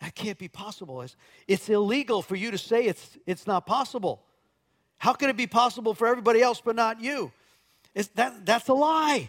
That 0.00 0.14
can't 0.14 0.38
be 0.38 0.48
possible. 0.48 1.02
It's, 1.02 1.14
it's 1.46 1.68
illegal 1.68 2.22
for 2.22 2.34
you 2.34 2.50
to 2.50 2.56
say 2.56 2.84
it's, 2.86 3.18
it's 3.26 3.46
not 3.46 3.66
possible. 3.66 4.22
How 4.96 5.12
can 5.12 5.28
it 5.28 5.36
be 5.36 5.46
possible 5.46 5.92
for 5.92 6.06
everybody 6.08 6.40
else 6.40 6.62
but 6.64 6.76
not 6.76 7.00
you? 7.02 7.30
It's, 7.94 8.08
that, 8.14 8.46
that's 8.46 8.68
a 8.68 8.74
lie. 8.74 9.28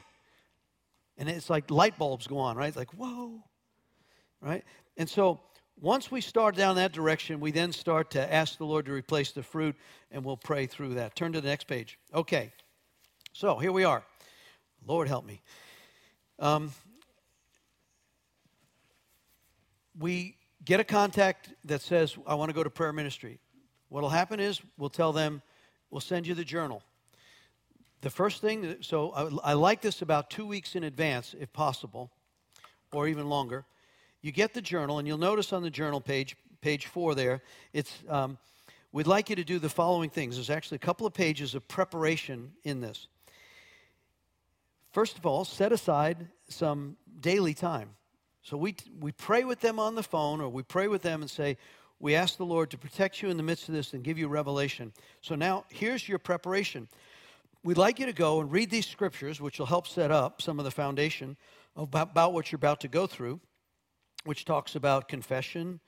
And 1.18 1.28
it's 1.28 1.50
like 1.50 1.70
light 1.70 1.98
bulbs 1.98 2.28
go 2.28 2.38
on, 2.38 2.56
right? 2.56 2.68
It's 2.68 2.78
like, 2.78 2.94
whoa, 2.94 3.44
right? 4.42 4.64
And 4.96 5.10
so 5.10 5.42
once 5.82 6.10
we 6.10 6.22
start 6.22 6.56
down 6.56 6.78
that 6.78 6.94
direction, 6.94 7.42
we 7.42 7.52
then 7.52 7.74
start 7.74 8.12
to 8.12 8.34
ask 8.34 8.58
the 8.58 8.66
Lord 8.66 8.86
to 8.86 8.94
replace 8.94 9.32
the 9.32 9.44
fruit, 9.44 9.76
and 10.12 10.24
we'll 10.24 10.38
pray 10.38 10.66
through 10.66 10.94
that. 10.94 11.16
Turn 11.16 11.34
to 11.34 11.42
the 11.42 11.50
next 11.50 11.68
page. 11.68 12.00
Okay. 12.14 12.54
So 13.40 13.56
here 13.56 13.72
we 13.72 13.86
are. 13.86 14.04
Lord 14.86 15.08
help 15.08 15.26
me. 15.26 15.42
Um, 16.40 16.74
we 19.98 20.36
get 20.66 20.82
a 20.82 20.84
contact 20.84 21.54
that 21.64 21.82
says, 21.82 22.18
I 22.28 22.36
want 22.36 22.50
to 22.50 22.54
go 22.54 22.66
to 22.66 22.70
prayer 22.70 22.92
ministry. 22.92 23.40
What 23.88 24.02
will 24.02 24.10
happen 24.10 24.42
is 24.42 24.60
we'll 24.78 24.90
tell 24.90 25.14
them, 25.14 25.42
we'll 25.90 26.02
send 26.02 26.28
you 26.28 26.36
the 26.36 26.44
journal. 26.44 26.84
The 28.02 28.10
first 28.10 28.42
thing, 28.42 28.76
so 28.82 29.12
I, 29.12 29.52
I 29.52 29.54
like 29.54 29.80
this 29.80 30.02
about 30.02 30.30
two 30.30 30.46
weeks 30.46 30.76
in 30.76 30.84
advance, 30.84 31.34
if 31.40 31.54
possible, 31.54 32.12
or 32.92 33.08
even 33.08 33.30
longer. 33.30 33.64
You 34.22 34.34
get 34.34 34.54
the 34.54 34.62
journal, 34.62 35.00
and 35.00 35.08
you'll 35.08 35.18
notice 35.18 35.54
on 35.54 35.64
the 35.64 35.72
journal 35.72 36.02
page, 36.02 36.36
page 36.60 36.88
four 36.88 37.16
there, 37.16 37.42
it's 37.72 38.00
um, 38.10 38.38
we'd 38.92 39.08
like 39.08 39.30
you 39.30 39.38
to 39.38 39.46
do 39.46 39.60
the 39.60 39.70
following 39.70 40.10
things. 40.10 40.36
There's 40.36 40.50
actually 40.50 40.76
a 40.76 40.80
couple 40.80 41.08
of 41.08 41.14
pages 41.14 41.56
of 41.56 41.66
preparation 41.70 42.52
in 42.66 42.82
this. 42.82 43.08
First 44.92 45.18
of 45.18 45.26
all, 45.26 45.46
set 45.46 45.72
aside 45.72 46.28
some 46.48 46.98
daily 47.20 47.54
time. 47.54 47.92
So 48.42 48.58
we, 48.58 48.76
we 49.00 49.12
pray 49.12 49.44
with 49.44 49.60
them 49.60 49.80
on 49.80 49.96
the 49.96 50.04
phone 50.04 50.42
or 50.42 50.50
we 50.50 50.64
pray 50.64 50.88
with 50.88 51.02
them 51.02 51.22
and 51.22 51.30
say, 51.30 51.58
We 52.00 52.16
ask 52.16 52.38
the 52.38 52.46
Lord 52.46 52.72
to 52.72 52.78
protect 52.78 53.22
you 53.22 53.30
in 53.30 53.38
the 53.38 53.44
midst 53.44 53.70
of 53.70 53.76
this 53.76 53.94
and 53.94 54.04
give 54.04 54.18
you 54.18 54.28
revelation. 54.28 54.94
So 55.22 55.36
now 55.36 55.66
here's 55.70 56.08
your 56.08 56.20
preparation. 56.20 56.88
We'd 57.64 57.78
like 57.78 58.00
you 58.00 58.06
to 58.06 58.14
go 58.14 58.40
and 58.40 58.52
read 58.52 58.70
these 58.70 58.88
scriptures, 58.88 59.42
which 59.42 59.60
will 59.60 59.66
help 59.66 59.86
set 59.86 60.12
up 60.12 60.42
some 60.42 60.60
of 60.60 60.66
the 60.66 60.72
foundation 60.72 61.36
about, 61.76 62.12
about 62.12 62.34
what 62.34 62.52
you're 62.52 62.58
about 62.58 62.80
to 62.82 62.88
go 62.88 63.06
through, 63.06 63.42
which 64.24 64.46
talks 64.46 64.76
about 64.76 65.10
confession 65.10 65.82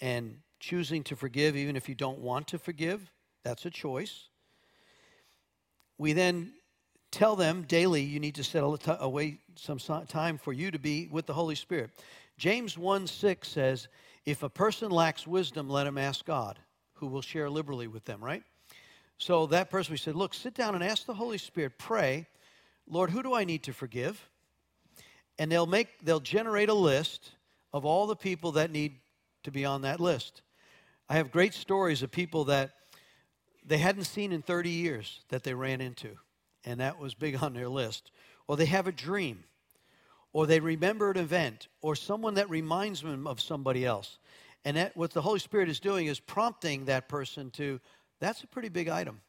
and 0.00 0.38
choosing 0.60 1.02
to 1.04 1.16
forgive 1.16 1.56
even 1.56 1.74
if 1.74 1.88
you 1.88 1.94
don't 1.94 2.18
want 2.18 2.48
to 2.48 2.58
forgive. 2.58 3.10
That's 3.44 3.64
a 3.64 3.70
choice. 3.70 4.28
We 5.98 6.12
then 6.12 6.52
tell 7.16 7.34
them 7.34 7.62
daily 7.62 8.02
you 8.02 8.20
need 8.20 8.34
to 8.34 8.44
set 8.44 8.62
away 8.62 9.38
some 9.54 9.78
time 10.06 10.36
for 10.36 10.52
you 10.52 10.70
to 10.70 10.78
be 10.78 11.08
with 11.10 11.24
the 11.24 11.32
Holy 11.32 11.54
Spirit. 11.54 11.90
James 12.36 12.76
1 12.76 13.06
6 13.06 13.48
says, 13.48 13.88
If 14.26 14.42
a 14.42 14.50
person 14.50 14.90
lacks 14.90 15.26
wisdom, 15.26 15.70
let 15.70 15.86
him 15.86 15.96
ask 15.96 16.26
God, 16.26 16.58
who 16.92 17.06
will 17.06 17.22
share 17.22 17.48
liberally 17.48 17.86
with 17.86 18.04
them, 18.04 18.22
right? 18.22 18.42
So 19.16 19.46
that 19.46 19.70
person, 19.70 19.92
we 19.92 19.96
said, 19.96 20.14
Look, 20.14 20.34
sit 20.34 20.52
down 20.52 20.74
and 20.74 20.84
ask 20.84 21.06
the 21.06 21.14
Holy 21.14 21.38
Spirit, 21.38 21.78
pray, 21.78 22.26
Lord, 22.86 23.08
who 23.08 23.22
do 23.22 23.34
I 23.34 23.44
need 23.44 23.62
to 23.62 23.72
forgive? 23.72 24.28
And 25.38 25.50
they'll 25.50 25.64
make, 25.64 25.88
they'll 26.04 26.20
generate 26.20 26.68
a 26.68 26.74
list 26.74 27.32
of 27.72 27.86
all 27.86 28.06
the 28.06 28.16
people 28.16 28.52
that 28.52 28.70
need 28.70 28.96
to 29.44 29.50
be 29.50 29.64
on 29.64 29.82
that 29.82 30.00
list. 30.00 30.42
I 31.08 31.14
have 31.14 31.30
great 31.30 31.54
stories 31.54 32.02
of 32.02 32.10
people 32.10 32.44
that 32.44 32.72
they 33.64 33.78
hadn't 33.78 34.04
seen 34.04 34.32
in 34.32 34.42
30 34.42 34.68
years 34.68 35.20
that 35.30 35.44
they 35.44 35.54
ran 35.54 35.80
into, 35.80 36.18
and 36.66 36.80
that 36.80 36.98
was 36.98 37.14
big 37.14 37.42
on 37.42 37.54
their 37.54 37.68
list. 37.68 38.10
Or 38.48 38.56
they 38.56 38.66
have 38.66 38.86
a 38.86 38.92
dream, 38.92 39.44
or 40.32 40.46
they 40.46 40.60
remember 40.60 41.10
an 41.10 41.16
event, 41.16 41.68
or 41.80 41.96
someone 41.96 42.34
that 42.34 42.50
reminds 42.50 43.00
them 43.00 43.26
of 43.26 43.40
somebody 43.40 43.86
else. 43.86 44.18
And 44.64 44.76
that, 44.76 44.96
what 44.96 45.12
the 45.12 45.22
Holy 45.22 45.38
Spirit 45.38 45.68
is 45.68 45.80
doing 45.80 46.06
is 46.06 46.20
prompting 46.20 46.84
that 46.86 47.08
person 47.08 47.50
to, 47.52 47.80
that's 48.20 48.42
a 48.42 48.46
pretty 48.46 48.68
big 48.68 48.88
item. 48.88 49.20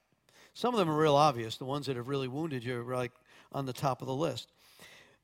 Some 0.54 0.74
of 0.74 0.80
them 0.80 0.90
are 0.90 0.98
real 0.98 1.16
obvious. 1.16 1.58
The 1.58 1.66
ones 1.66 1.86
that 1.86 1.96
have 1.96 2.08
really 2.08 2.28
wounded 2.28 2.64
you 2.64 2.82
are 2.82 2.96
like 2.96 3.12
on 3.52 3.66
the 3.66 3.74
top 3.74 4.02
of 4.02 4.08
the 4.08 4.16
list. 4.16 4.52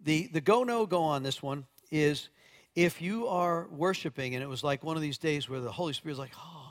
The, 0.01 0.27
the 0.27 0.41
go 0.41 0.63
no 0.63 0.85
go 0.85 1.01
on 1.01 1.23
this 1.23 1.41
one 1.41 1.65
is 1.89 2.29
if 2.75 3.01
you 3.01 3.27
are 3.27 3.67
worshiping, 3.69 4.35
and 4.35 4.43
it 4.43 4.47
was 4.47 4.63
like 4.63 4.83
one 4.83 4.95
of 4.95 5.01
these 5.01 5.17
days 5.17 5.49
where 5.49 5.59
the 5.59 5.71
Holy 5.71 5.93
Spirit 5.93 6.13
is 6.13 6.19
like, 6.19 6.33
oh, 6.37 6.69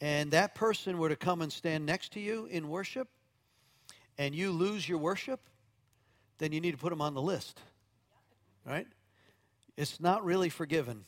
and 0.00 0.30
that 0.30 0.54
person 0.54 0.98
were 0.98 1.08
to 1.08 1.16
come 1.16 1.42
and 1.42 1.52
stand 1.52 1.84
next 1.84 2.12
to 2.12 2.20
you 2.20 2.46
in 2.46 2.68
worship, 2.68 3.08
and 4.20 4.34
you 4.34 4.52
lose 4.52 4.86
your 4.86 4.98
worship, 4.98 5.40
then 6.36 6.52
you 6.52 6.60
need 6.60 6.72
to 6.72 6.76
put 6.76 6.90
them 6.90 7.00
on 7.00 7.14
the 7.14 7.22
list. 7.22 7.58
Right? 8.66 8.86
It's 9.78 9.98
not 9.98 10.26
really 10.26 10.50
forgiven. 10.50 11.06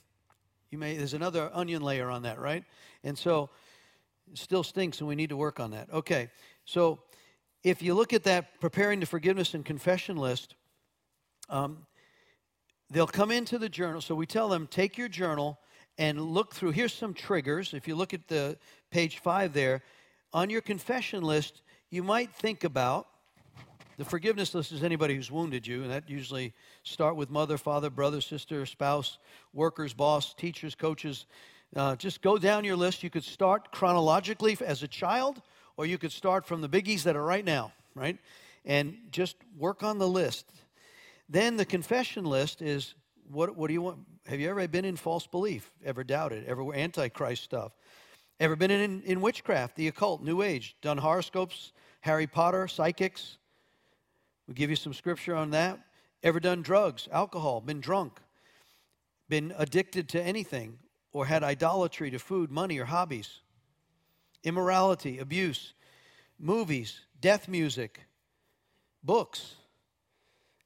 You 0.71 0.79
may 0.79 0.97
there's 0.97 1.13
another 1.13 1.51
onion 1.53 1.83
layer 1.83 2.09
on 2.09 2.23
that, 2.23 2.41
right? 2.41 2.65
And 3.05 3.19
so 3.19 3.51
it 4.33 4.39
still 4.39 4.63
stinks 4.63 5.01
and 5.01 5.09
we 5.09 5.15
need 5.15 5.29
to 5.29 5.37
work 5.37 5.61
on 5.61 5.73
that. 5.73 5.93
Okay. 5.93 6.31
So 6.65 7.01
if 7.63 7.83
you 7.83 7.93
look 7.93 8.15
at 8.15 8.25
that 8.25 8.59
preparing 8.61 8.99
the 8.99 9.05
forgiveness 9.05 9.53
and 9.53 9.63
confession 9.63 10.17
list, 10.17 10.55
um, 11.51 11.87
they'll 12.91 13.07
come 13.07 13.31
into 13.31 13.59
the 13.59 13.69
journal. 13.69 14.01
So 14.01 14.15
we 14.15 14.25
tell 14.25 14.49
them, 14.49 14.67
take 14.67 14.97
your 14.97 15.09
journal 15.09 15.59
and 15.99 16.19
look 16.19 16.55
through. 16.55 16.71
Here's 16.71 16.95
some 16.95 17.13
triggers. 17.13 17.75
If 17.75 17.87
you 17.87 17.95
look 17.95 18.15
at 18.15 18.27
the 18.29 18.57
page 18.91 19.19
five 19.19 19.53
there, 19.53 19.83
on 20.33 20.49
your 20.49 20.63
confession 20.63 21.23
list, 21.23 21.61
you 21.93 22.03
might 22.03 22.34
think 22.34 22.64
about 22.64 23.07
the 23.99 24.05
forgiveness 24.07 24.55
list 24.55 24.72
is 24.72 24.82
anybody 24.82 25.14
who's 25.14 25.30
wounded 25.30 25.66
you, 25.66 25.82
and 25.82 25.90
that 25.90 26.09
usually 26.09 26.55
start 26.84 27.16
with 27.16 27.30
mother, 27.30 27.59
father, 27.59 27.90
brother, 27.90 28.22
sister, 28.22 28.64
spouse, 28.64 29.18
workers, 29.53 29.93
boss, 29.93 30.32
teachers, 30.32 30.74
coaches. 30.74 31.26
Uh, 31.76 31.95
just 31.97 32.22
go 32.22 32.38
down 32.38 32.64
your 32.64 32.76
list. 32.76 33.03
You 33.03 33.11
could 33.11 33.24
start 33.24 33.70
chronologically 33.72 34.57
as 34.64 34.82
a 34.82 34.88
child, 34.88 35.43
or 35.76 35.84
you 35.84 35.99
could 35.99 36.12
start 36.12 36.47
from 36.47 36.62
the 36.62 36.68
biggies 36.68 37.03
that 37.03 37.14
are 37.14 37.24
right 37.24 37.45
now, 37.45 37.74
right? 37.95 38.16
And 38.64 38.97
just 39.11 39.36
work 39.59 39.82
on 39.82 39.99
the 39.99 40.09
list. 40.09 40.51
Then 41.28 41.59
the 41.59 41.66
confession 41.66 42.24
list 42.24 42.62
is 42.62 42.95
what, 43.30 43.55
what 43.55 43.68
do 43.68 43.74
you 43.74 43.82
want? 43.82 43.99
Have 44.28 44.40
you 44.40 44.49
ever 44.49 44.66
been 44.66 44.86
in 44.86 44.97
false 44.97 45.26
belief? 45.26 45.70
Ever 45.84 46.05
doubted? 46.05 46.47
Ever 46.47 46.74
antichrist 46.74 47.45
stuff? 47.45 47.72
Ever 48.40 48.57
been 48.57 48.70
in, 48.70 49.03
in 49.03 49.20
witchcraft, 49.20 49.76
the 49.76 49.88
occult, 49.88 50.22
New 50.22 50.43
Age? 50.43 50.74
Done 50.80 50.99
horoscopes, 50.99 51.72
Harry 52.03 52.26
Potter, 52.26 52.66
psychics? 52.66 53.38
We'll 54.46 54.55
give 54.55 54.70
you 54.70 54.76
some 54.76 54.92
scripture 54.92 55.36
on 55.36 55.50
that. 55.50 55.78
Ever 56.22 56.40
done 56.40 56.62
drugs, 56.62 57.09
alcohol, 57.11 57.61
been 57.61 57.80
drunk, 57.80 58.20
been 59.28 59.55
addicted 59.57 60.09
to 60.11 60.22
anything, 60.22 60.78
or 61.12 61.26
had 61.26 61.44
idolatry 61.44 62.11
to 62.11 62.18
food, 62.18 62.50
money, 62.50 62.78
or 62.78 62.84
hobbies? 62.84 63.40
Immorality, 64.42 65.20
abuse, 65.20 65.74
movies, 66.38 67.00
death 67.20 67.46
music, 67.48 68.00
books, 69.05 69.55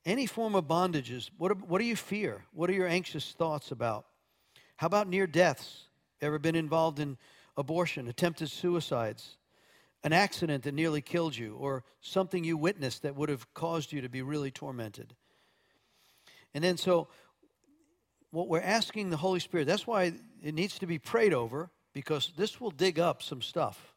any 0.07 0.25
form 0.25 0.55
of 0.55 0.65
bondages, 0.65 1.29
what, 1.37 1.69
what 1.69 1.81
do 1.81 1.85
you 1.85 1.97
fear? 1.97 2.45
What 2.53 2.71
are 2.71 2.75
your 2.75 2.87
anxious 2.87 3.33
thoughts 3.33 3.73
about? 3.73 4.07
How 4.77 4.87
about 4.87 5.09
near 5.09 5.27
deaths? 5.27 5.85
Ever 6.23 6.39
been 6.39 6.55
involved 6.55 6.99
in 6.99 7.19
abortion, 7.59 8.09
attempted 8.09 8.51
suicides, 8.51 9.37
an 10.05 10.13
accident 10.13 10.65
that 10.65 10.75
nearly 10.75 11.01
killed 11.01 11.37
you, 11.37 11.57
or 11.57 11.85
something 12.01 12.45
you 12.45 12.57
witnessed 12.57 13.03
that 13.03 13.17
would 13.17 13.29
have 13.29 13.53
caused 13.55 13.93
you 13.93 14.01
to 14.01 14.09
be 14.09 14.23
really 14.23 14.51
tormented? 14.51 15.15
And 16.55 16.63
then, 16.63 16.77
so 16.77 17.09
what 18.31 18.49
we're 18.49 18.61
asking 18.61 19.11
the 19.11 19.17
Holy 19.17 19.41
Spirit, 19.41 19.67
that's 19.67 19.87
why 19.87 20.13
it 20.43 20.55
needs 20.55 20.79
to 20.79 20.87
be 20.87 20.99
prayed 20.99 21.33
over, 21.33 21.71
because 21.93 22.33
this 22.37 22.61
will 22.61 22.71
dig 22.71 22.99
up 22.99 23.23
some 23.23 23.41
stuff. 23.41 23.95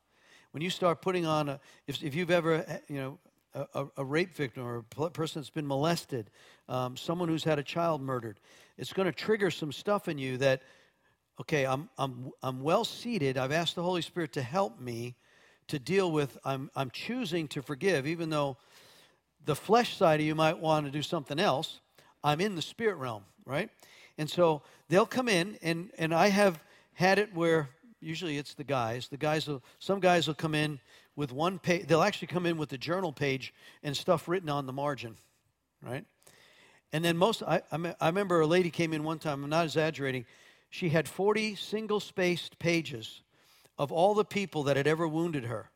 When 0.51 0.63
you 0.63 0.69
start 0.69 1.01
putting 1.01 1.25
on 1.25 1.49
a, 1.49 1.59
if, 1.87 2.01
if 2.03 2.15
you've 2.15 2.31
ever, 2.31 2.65
you 2.87 2.97
know, 2.97 3.19
a, 3.53 3.87
a, 3.97 4.05
rape 4.05 4.33
victim 4.35 4.63
or 4.63 4.85
a 4.97 5.09
person 5.09 5.41
that's 5.41 5.49
been 5.49 5.67
molested, 5.67 6.29
um, 6.67 6.95
someone 6.95 7.29
who's 7.29 7.43
had 7.43 7.59
a 7.59 7.63
child 7.63 8.01
murdered, 8.01 8.39
it's 8.77 8.93
going 8.93 9.07
to 9.07 9.11
trigger 9.11 9.51
some 9.51 9.71
stuff 9.71 10.07
in 10.07 10.17
you 10.17 10.37
that, 10.37 10.61
okay, 11.41 11.65
I'm, 11.65 11.89
I'm, 11.97 12.31
I'm 12.41 12.61
well 12.61 12.85
seated. 12.85 13.37
I've 13.37 13.51
asked 13.51 13.75
the 13.75 13.83
Holy 13.83 14.01
Spirit 14.01 14.33
to 14.33 14.41
help 14.41 14.79
me 14.79 15.15
to 15.69 15.79
deal 15.79 16.11
with, 16.11 16.37
I'm, 16.43 16.69
I'm 16.75 16.91
choosing 16.91 17.47
to 17.49 17.61
forgive, 17.61 18.05
even 18.05 18.29
though 18.29 18.57
the 19.45 19.55
flesh 19.55 19.95
side 19.95 20.19
of 20.19 20.25
you 20.25 20.35
might 20.35 20.59
want 20.59 20.85
to 20.85 20.91
do 20.91 21.01
something 21.01 21.39
else. 21.39 21.79
I'm 22.23 22.41
in 22.41 22.55
the 22.55 22.61
spirit 22.61 22.95
realm, 22.95 23.23
right? 23.45 23.69
And 24.17 24.29
so 24.29 24.61
they'll 24.89 25.05
come 25.05 25.29
in, 25.29 25.57
and, 25.61 25.91
and 25.97 26.13
I 26.13 26.27
have 26.27 26.61
had 26.93 27.19
it 27.19 27.33
where 27.33 27.69
usually 28.01 28.37
it's 28.37 28.53
the 28.53 28.63
guys. 28.63 29.07
The 29.07 29.17
guys 29.17 29.47
will, 29.47 29.63
some 29.79 29.99
guys 29.99 30.27
will 30.27 30.33
come 30.33 30.55
in 30.55 30.79
with 31.15 31.31
one 31.31 31.59
page. 31.59 31.87
They'll 31.87 32.01
actually 32.01 32.27
come 32.27 32.45
in 32.45 32.57
with 32.57 32.69
the 32.69 32.77
journal 32.77 33.11
page 33.11 33.53
and 33.83 33.95
stuff 33.95 34.27
written 34.27 34.49
on 34.49 34.65
the 34.65 34.73
margin, 34.73 35.15
right? 35.81 36.05
And 36.91 37.05
then 37.05 37.17
most, 37.17 37.43
I, 37.43 37.61
I 37.71 38.07
remember 38.07 38.41
a 38.41 38.47
lady 38.47 38.71
came 38.71 38.93
in 38.93 39.03
one 39.03 39.19
time, 39.19 39.43
I'm 39.43 39.49
not 39.49 39.65
exaggerating. 39.65 40.25
She 40.69 40.89
had 40.89 41.07
40 41.07 41.55
single 41.55 41.99
spaced 41.99 42.59
pages 42.59 43.21
of 43.79 43.91
all 43.91 44.13
the 44.13 44.25
people 44.25 44.63
that 44.63 44.77
had 44.77 44.85
ever 44.85 45.07
wounded 45.07 45.45
her. 45.45 45.71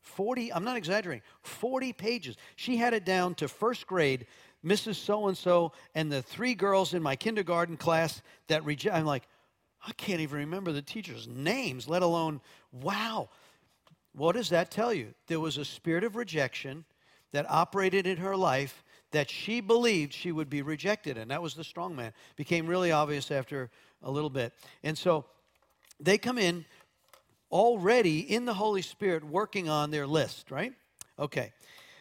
40, 0.00 0.52
I'm 0.52 0.64
not 0.64 0.78
exaggerating, 0.78 1.22
40 1.42 1.92
pages. 1.92 2.36
She 2.56 2.78
had 2.78 2.94
it 2.94 3.04
down 3.04 3.34
to 3.36 3.46
first 3.46 3.86
grade, 3.86 4.26
Mrs. 4.64 4.96
So 4.96 5.28
and 5.28 5.36
so, 5.36 5.72
and 5.94 6.10
the 6.10 6.22
three 6.22 6.54
girls 6.54 6.94
in 6.94 7.02
my 7.02 7.14
kindergarten 7.14 7.76
class 7.76 8.22
that 8.48 8.64
reject. 8.64 8.96
I'm 8.96 9.04
like, 9.04 9.28
I 9.86 9.92
can't 9.92 10.20
even 10.20 10.38
remember 10.38 10.72
the 10.72 10.82
teachers' 10.82 11.28
names, 11.28 11.86
let 11.86 12.02
alone, 12.02 12.40
wow. 12.72 13.28
What 14.14 14.34
does 14.34 14.48
that 14.48 14.70
tell 14.70 14.92
you? 14.92 15.14
There 15.26 15.38
was 15.38 15.58
a 15.58 15.64
spirit 15.64 16.02
of 16.02 16.16
rejection 16.16 16.84
that 17.32 17.48
operated 17.48 18.06
in 18.06 18.16
her 18.16 18.36
life 18.36 18.82
that 19.12 19.30
she 19.30 19.60
believed 19.60 20.12
she 20.12 20.32
would 20.32 20.50
be 20.50 20.62
rejected. 20.62 21.18
And 21.18 21.30
that 21.30 21.42
was 21.42 21.54
the 21.54 21.64
strong 21.64 21.94
man. 21.94 22.12
Became 22.36 22.66
really 22.66 22.90
obvious 22.90 23.30
after 23.30 23.70
a 24.02 24.10
little 24.10 24.30
bit. 24.30 24.52
And 24.82 24.96
so 24.96 25.26
they 26.00 26.18
come 26.18 26.38
in 26.38 26.64
already 27.50 28.20
in 28.20 28.44
the 28.44 28.54
Holy 28.54 28.82
Spirit 28.82 29.24
working 29.24 29.68
on 29.68 29.90
their 29.90 30.06
list, 30.06 30.50
right? 30.50 30.72
Okay. 31.18 31.52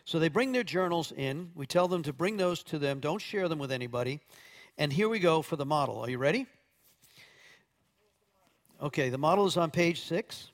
So 0.06 0.20
they 0.20 0.30
bring 0.30 0.52
their 0.54 0.64
journals 0.64 1.12
in. 1.12 1.52
We 1.54 1.66
tell 1.66 1.88
them 1.88 2.04
to 2.04 2.14
bring 2.14 2.38
those 2.38 2.64
to 2.64 2.80
them. 2.80 3.00
Don't 3.00 3.22
share 3.22 3.50
them 3.50 3.60
with 3.60 3.72
anybody. 3.72 4.22
And 4.78 4.94
here 4.94 5.10
we 5.10 5.20
go 5.20 5.42
for 5.42 5.56
the 5.56 5.66
model. 5.66 6.00
Are 6.00 6.10
you 6.10 6.18
ready? 6.18 6.46
Okay, 8.82 9.10
the 9.10 9.18
model 9.18 9.46
is 9.46 9.58
on 9.58 9.72
page 9.72 10.02
six. 10.02 10.52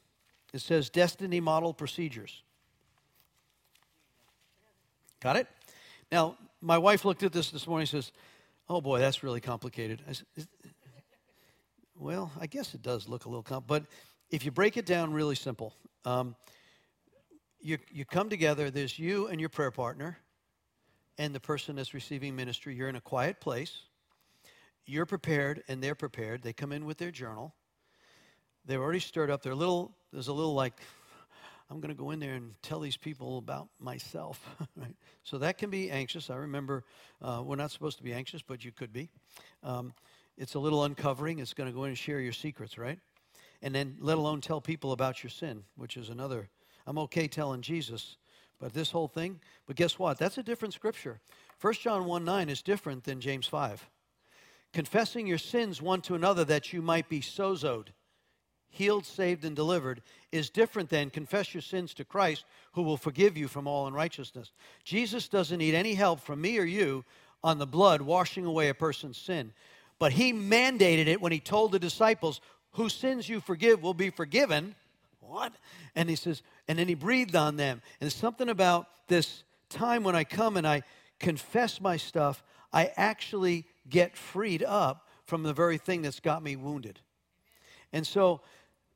It 0.54 0.62
says 0.62 0.90
Destiny 0.90 1.40
Model 1.40 1.74
Procedures. 1.74 2.42
Got 5.20 5.38
it? 5.38 5.48
Now, 6.12 6.38
my 6.62 6.78
wife 6.78 7.06
looked 7.06 7.24
at 7.24 7.34
this 7.34 7.52
this 7.52 7.68
morning 7.68 7.84
and 7.84 7.90
says, 7.90 8.12
Oh 8.70 8.82
boy, 8.82 9.00
that's 9.00 9.24
really 9.24 9.42
complicated. 9.42 10.02
I 10.08 10.14
said, 10.14 10.48
well, 11.96 12.32
I 12.40 12.48
guess 12.48 12.74
it 12.74 12.82
does 12.82 13.08
look 13.08 13.26
a 13.26 13.30
little 13.30 13.44
complicated, 13.44 13.88
but 13.88 13.94
if 14.34 14.44
you 14.44 14.50
break 14.50 14.78
it 14.78 14.88
down 14.88 15.14
really 15.14 15.36
simple, 15.36 15.76
um, 16.06 16.36
you, 17.62 17.78
you 17.92 18.04
come 18.04 18.30
together, 18.30 18.72
there's 18.72 18.98
you 18.98 19.28
and 19.28 19.40
your 19.40 19.48
prayer 19.48 19.70
partner 19.70 20.18
and 21.20 21.36
the 21.36 21.40
person 21.40 21.76
that's 21.76 21.94
receiving 21.94 22.36
ministry. 22.36 22.74
You're 22.74 22.90
in 22.90 22.96
a 22.96 23.02
quiet 23.02 23.40
place. 23.40 23.84
You're 24.88 25.06
prepared 25.06 25.62
and 25.68 25.84
they're 25.84 25.94
prepared. 25.94 26.42
They 26.42 26.52
come 26.52 26.72
in 26.72 26.86
with 26.86 26.98
their 26.98 27.12
journal. 27.12 27.54
They're 28.66 28.82
already 28.82 29.02
stirred 29.02 29.30
up. 29.30 29.44
They're 29.44 29.54
little, 29.54 29.96
there's 30.12 30.30
a 30.30 30.34
little 30.34 30.56
like, 30.56 30.82
I'm 31.70 31.80
going 31.80 31.96
to 31.96 32.02
go 32.02 32.10
in 32.10 32.20
there 32.20 32.34
and 32.34 32.56
tell 32.64 32.80
these 32.80 32.98
people 32.98 33.38
about 33.38 33.70
myself. 33.80 34.44
right? 34.76 34.96
So 35.26 35.38
that 35.38 35.60
can 35.60 35.70
be 35.70 35.92
anxious. 35.92 36.32
I 36.32 36.38
remember 36.38 36.86
uh, 37.22 37.44
we're 37.46 37.56
not 37.56 37.70
supposed 37.70 37.98
to 37.98 38.04
be 38.04 38.14
anxious, 38.14 38.42
but 38.42 38.66
you 38.66 38.72
could 38.72 38.92
be. 38.92 39.10
Um, 39.62 39.94
it's 40.38 40.56
a 40.56 40.60
little 40.60 40.84
uncovering. 40.84 41.38
It's 41.38 41.54
going 41.54 41.70
to 41.70 41.74
go 41.74 41.84
in 41.84 41.90
and 41.90 41.98
share 41.98 42.20
your 42.20 42.34
secrets, 42.34 42.80
right? 42.80 43.00
And 43.64 43.74
then 43.74 43.96
let 44.00 44.20
alone 44.20 44.42
tell 44.42 44.62
people 44.62 44.92
about 44.92 45.24
your 45.24 45.32
sin, 45.32 45.64
which 45.76 45.98
is 45.98 46.10
another. 46.10 46.50
I'm 46.86 47.00
okay 47.00 47.28
telling 47.28 47.62
Jesus, 47.62 48.18
but 48.60 48.74
this 48.74 48.92
whole 48.92 49.08
thing. 49.08 49.40
But 49.66 49.78
guess 49.78 49.98
what? 49.98 50.20
That's 50.20 50.38
a 50.38 50.44
different 50.44 50.76
scripture. 50.76 51.20
1 51.62 51.74
John 51.76 52.06
1 52.06 52.24
9 52.26 52.50
is 52.50 52.62
different 52.62 53.06
than 53.06 53.22
James 53.22 53.48
5. 53.48 53.90
confessing 54.74 55.28
your 55.28 55.38
sins 55.38 55.82
one 55.82 56.02
to 56.02 56.16
another 56.16 56.44
that 56.44 56.74
you 56.74 56.82
might 56.82 57.08
be 57.08 57.22
sozoed, 57.22 57.88
healed, 58.70 59.06
saved, 59.06 59.46
and 59.46 59.56
delivered, 59.56 60.02
is 60.32 60.50
different 60.50 60.90
than 60.90 61.10
confess 61.12 61.54
your 61.54 61.62
sins 61.62 61.94
to 61.94 62.04
Christ, 62.04 62.44
who 62.74 62.82
will 62.82 62.98
forgive 62.98 63.38
you 63.38 63.48
from 63.48 63.68
all 63.68 63.88
unrighteousness. 63.88 64.52
Jesus 64.84 65.28
doesn't 65.30 65.60
need 65.60 65.76
any 65.76 65.94
help 65.94 66.20
from 66.20 66.42
me 66.42 66.58
or 66.58 66.66
you 66.66 67.06
on 67.44 67.60
the 67.60 67.68
blood 67.68 68.02
washing 68.02 68.46
away 68.46 68.70
a 68.70 68.74
person's 68.74 69.18
sin. 69.18 69.54
But 70.00 70.14
he 70.14 70.34
mandated 70.34 71.08
it 71.08 71.22
when 71.22 71.32
he 71.32 71.40
told 71.40 71.72
the 71.72 71.80
disciples, 71.80 72.42
Whose 72.74 72.94
sins 72.94 73.30
you 73.30 73.40
forgive 73.40 73.82
will 73.82 73.94
be 73.94 74.10
forgiven. 74.10 74.76
What? 75.20 75.54
And 75.96 76.10
he 76.10 76.16
says, 76.16 76.42
and 76.68 76.78
then 76.78 76.88
he 76.88 76.96
breathed 76.96 77.36
on 77.36 77.56
them. 77.56 77.82
And 78.02 78.12
something 78.12 78.50
about 78.50 78.88
this 79.08 79.44
time 79.70 80.04
when 80.04 80.16
I 80.16 80.24
come 80.24 80.58
and 80.58 80.68
I 80.68 80.84
confess 81.20 81.80
my 81.80 81.98
stuff, 81.98 82.44
I 82.72 82.92
actually 82.96 83.66
get 83.90 84.18
freed 84.18 84.64
up 84.64 85.08
from 85.26 85.44
the 85.44 85.54
very 85.54 85.78
thing 85.78 86.02
that's 86.02 86.20
got 86.20 86.44
me 86.44 86.56
wounded. 86.56 87.00
And 87.92 88.06
so 88.06 88.42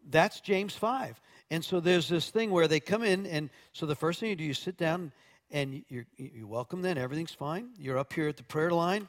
that's 0.10 0.42
James 0.42 0.76
5. 0.76 1.20
And 1.50 1.64
so 1.64 1.80
there's 1.80 2.10
this 2.10 2.30
thing 2.30 2.52
where 2.52 2.68
they 2.68 2.80
come 2.80 3.04
in, 3.04 3.26
and 3.26 3.50
so 3.72 3.86
the 3.86 3.96
first 3.96 4.20
thing 4.20 4.30
you 4.30 4.36
do, 4.36 4.44
you 4.44 4.54
sit 4.54 4.78
down 4.78 5.14
and 5.50 5.86
you 5.88 6.04
you 6.18 6.46
welcome 6.46 6.82
them, 6.82 6.98
everything's 6.98 7.32
fine. 7.32 7.70
You're 7.80 7.98
up 7.98 8.12
here 8.12 8.28
at 8.28 8.36
the 8.36 8.44
prayer 8.44 8.72
line. 8.72 9.08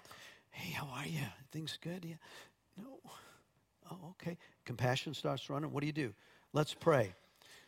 Hey, 0.50 0.70
how 0.70 0.88
are 0.94 1.06
you? 1.06 1.26
Things 1.50 1.78
good? 1.82 2.04
Yeah. 2.04 2.14
No. 2.76 3.00
Oh, 3.90 4.10
okay. 4.10 4.36
Compassion 4.68 5.14
starts 5.14 5.48
running. 5.48 5.72
What 5.72 5.80
do 5.80 5.86
you 5.86 5.94
do? 5.94 6.12
Let's 6.52 6.74
pray. 6.74 7.14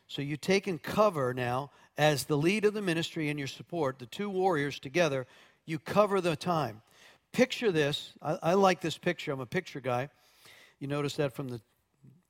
So 0.06 0.20
you 0.20 0.36
take 0.36 0.66
and 0.66 0.82
cover 0.82 1.32
now 1.32 1.70
as 1.96 2.24
the 2.24 2.36
lead 2.36 2.66
of 2.66 2.74
the 2.74 2.82
ministry 2.82 3.30
and 3.30 3.38
your 3.38 3.48
support, 3.48 3.98
the 3.98 4.04
two 4.04 4.28
warriors 4.28 4.78
together, 4.78 5.26
you 5.64 5.78
cover 5.78 6.20
the 6.20 6.36
time. 6.36 6.82
Picture 7.32 7.72
this. 7.72 8.12
I, 8.20 8.38
I 8.42 8.52
like 8.52 8.82
this 8.82 8.98
picture. 8.98 9.32
I'm 9.32 9.40
a 9.40 9.46
picture 9.46 9.80
guy. 9.80 10.10
You 10.78 10.88
notice 10.88 11.16
that 11.16 11.32
from 11.32 11.48
the 11.48 11.62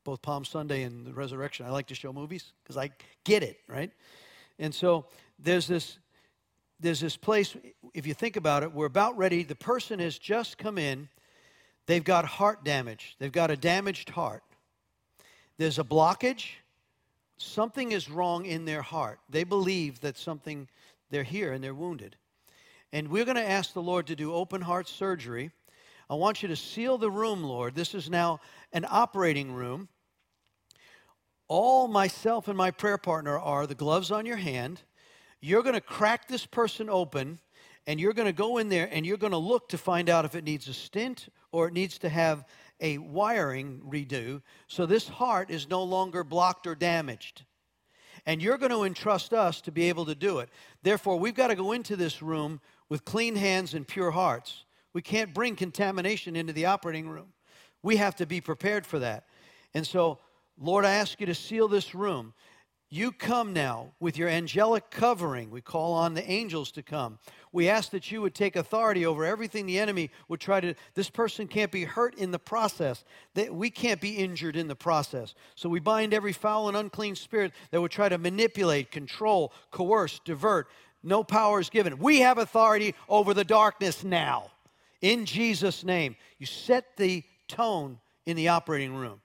both 0.04 0.22
Palm 0.22 0.44
Sunday 0.44 0.84
and 0.84 1.04
the 1.04 1.12
resurrection. 1.14 1.66
I 1.66 1.70
like 1.70 1.88
to 1.88 1.96
show 1.96 2.12
movies 2.12 2.52
because 2.62 2.76
I 2.76 2.90
get 3.24 3.42
it, 3.42 3.58
right? 3.66 3.90
And 4.60 4.72
so 4.72 5.06
there's 5.40 5.66
this 5.66 5.98
there's 6.78 7.00
this 7.00 7.16
place, 7.16 7.56
if 7.92 8.06
you 8.06 8.14
think 8.14 8.36
about 8.36 8.62
it, 8.62 8.72
we're 8.72 8.86
about 8.86 9.18
ready. 9.18 9.42
The 9.42 9.56
person 9.56 9.98
has 9.98 10.16
just 10.16 10.58
come 10.58 10.78
in. 10.78 11.08
They've 11.86 12.04
got 12.04 12.24
heart 12.24 12.64
damage. 12.64 13.16
They've 13.18 13.32
got 13.32 13.50
a 13.50 13.56
damaged 13.56 14.10
heart. 14.10 14.44
There's 15.60 15.78
a 15.78 15.84
blockage. 15.84 16.52
Something 17.36 17.92
is 17.92 18.08
wrong 18.08 18.46
in 18.46 18.64
their 18.64 18.80
heart. 18.80 19.20
They 19.28 19.44
believe 19.44 20.00
that 20.00 20.16
something, 20.16 20.66
they're 21.10 21.22
here 21.22 21.52
and 21.52 21.62
they're 21.62 21.74
wounded. 21.74 22.16
And 22.94 23.08
we're 23.08 23.26
going 23.26 23.36
to 23.36 23.46
ask 23.46 23.74
the 23.74 23.82
Lord 23.82 24.06
to 24.06 24.16
do 24.16 24.32
open 24.32 24.62
heart 24.62 24.88
surgery. 24.88 25.50
I 26.08 26.14
want 26.14 26.40
you 26.40 26.48
to 26.48 26.56
seal 26.56 26.96
the 26.96 27.10
room, 27.10 27.44
Lord. 27.44 27.74
This 27.74 27.94
is 27.94 28.08
now 28.08 28.40
an 28.72 28.86
operating 28.88 29.52
room. 29.52 29.88
All 31.46 31.88
myself 31.88 32.48
and 32.48 32.56
my 32.56 32.70
prayer 32.70 32.96
partner 32.96 33.38
are 33.38 33.66
the 33.66 33.74
gloves 33.74 34.10
on 34.10 34.24
your 34.24 34.38
hand. 34.38 34.80
You're 35.42 35.62
going 35.62 35.74
to 35.74 35.82
crack 35.82 36.26
this 36.26 36.46
person 36.46 36.88
open 36.88 37.38
and 37.86 38.00
you're 38.00 38.14
going 38.14 38.28
to 38.28 38.32
go 38.32 38.56
in 38.56 38.70
there 38.70 38.88
and 38.90 39.04
you're 39.04 39.18
going 39.18 39.32
to 39.32 39.36
look 39.36 39.68
to 39.68 39.76
find 39.76 40.08
out 40.08 40.24
if 40.24 40.34
it 40.34 40.44
needs 40.44 40.68
a 40.68 40.72
stint 40.72 41.28
or 41.52 41.68
it 41.68 41.74
needs 41.74 41.98
to 41.98 42.08
have 42.08 42.46
a 42.80 42.98
wiring 42.98 43.82
redo 43.88 44.42
so 44.66 44.86
this 44.86 45.08
heart 45.08 45.50
is 45.50 45.68
no 45.68 45.82
longer 45.82 46.24
blocked 46.24 46.66
or 46.66 46.74
damaged. 46.74 47.44
And 48.26 48.42
you're 48.42 48.58
going 48.58 48.72
to 48.72 48.84
entrust 48.84 49.32
us 49.32 49.60
to 49.62 49.72
be 49.72 49.88
able 49.88 50.04
to 50.06 50.14
do 50.14 50.40
it. 50.40 50.50
Therefore, 50.82 51.18
we've 51.18 51.34
got 51.34 51.48
to 51.48 51.54
go 51.54 51.72
into 51.72 51.96
this 51.96 52.22
room 52.22 52.60
with 52.88 53.04
clean 53.04 53.36
hands 53.36 53.74
and 53.74 53.86
pure 53.86 54.10
hearts. 54.10 54.64
We 54.92 55.02
can't 55.02 55.32
bring 55.32 55.56
contamination 55.56 56.36
into 56.36 56.52
the 56.52 56.66
operating 56.66 57.08
room. 57.08 57.32
We 57.82 57.96
have 57.96 58.16
to 58.16 58.26
be 58.26 58.40
prepared 58.40 58.86
for 58.86 58.98
that. 58.98 59.24
And 59.72 59.86
so, 59.86 60.18
Lord, 60.58 60.84
I 60.84 60.92
ask 60.92 61.20
you 61.20 61.26
to 61.26 61.34
seal 61.34 61.68
this 61.68 61.94
room. 61.94 62.34
You 62.92 63.12
come 63.12 63.52
now 63.52 63.92
with 64.00 64.18
your 64.18 64.28
angelic 64.28 64.90
covering. 64.90 65.52
We 65.52 65.60
call 65.60 65.92
on 65.92 66.14
the 66.14 66.28
angels 66.28 66.72
to 66.72 66.82
come. 66.82 67.20
We 67.52 67.68
ask 67.68 67.90
that 67.92 68.10
you 68.10 68.20
would 68.20 68.34
take 68.34 68.56
authority 68.56 69.06
over 69.06 69.24
everything 69.24 69.64
the 69.64 69.78
enemy 69.78 70.10
would 70.26 70.40
try 70.40 70.60
to. 70.60 70.74
This 70.94 71.08
person 71.08 71.46
can't 71.46 71.70
be 71.70 71.84
hurt 71.84 72.16
in 72.16 72.32
the 72.32 72.38
process. 72.40 73.04
That 73.34 73.54
we 73.54 73.70
can't 73.70 74.00
be 74.00 74.16
injured 74.16 74.56
in 74.56 74.66
the 74.66 74.74
process. 74.74 75.36
So 75.54 75.68
we 75.68 75.78
bind 75.78 76.12
every 76.12 76.32
foul 76.32 76.66
and 76.66 76.76
unclean 76.76 77.14
spirit 77.14 77.52
that 77.70 77.80
would 77.80 77.92
try 77.92 78.08
to 78.08 78.18
manipulate, 78.18 78.90
control, 78.90 79.52
coerce, 79.70 80.20
divert. 80.24 80.66
No 81.04 81.22
power 81.22 81.60
is 81.60 81.70
given. 81.70 81.96
We 81.96 82.20
have 82.20 82.38
authority 82.38 82.96
over 83.08 83.34
the 83.34 83.44
darkness 83.44 84.02
now. 84.02 84.50
In 85.00 85.26
Jesus' 85.26 85.84
name. 85.84 86.16
You 86.40 86.46
set 86.46 86.96
the 86.96 87.22
tone 87.46 88.00
in 88.26 88.36
the 88.36 88.48
operating 88.48 88.96
room. 88.96 89.20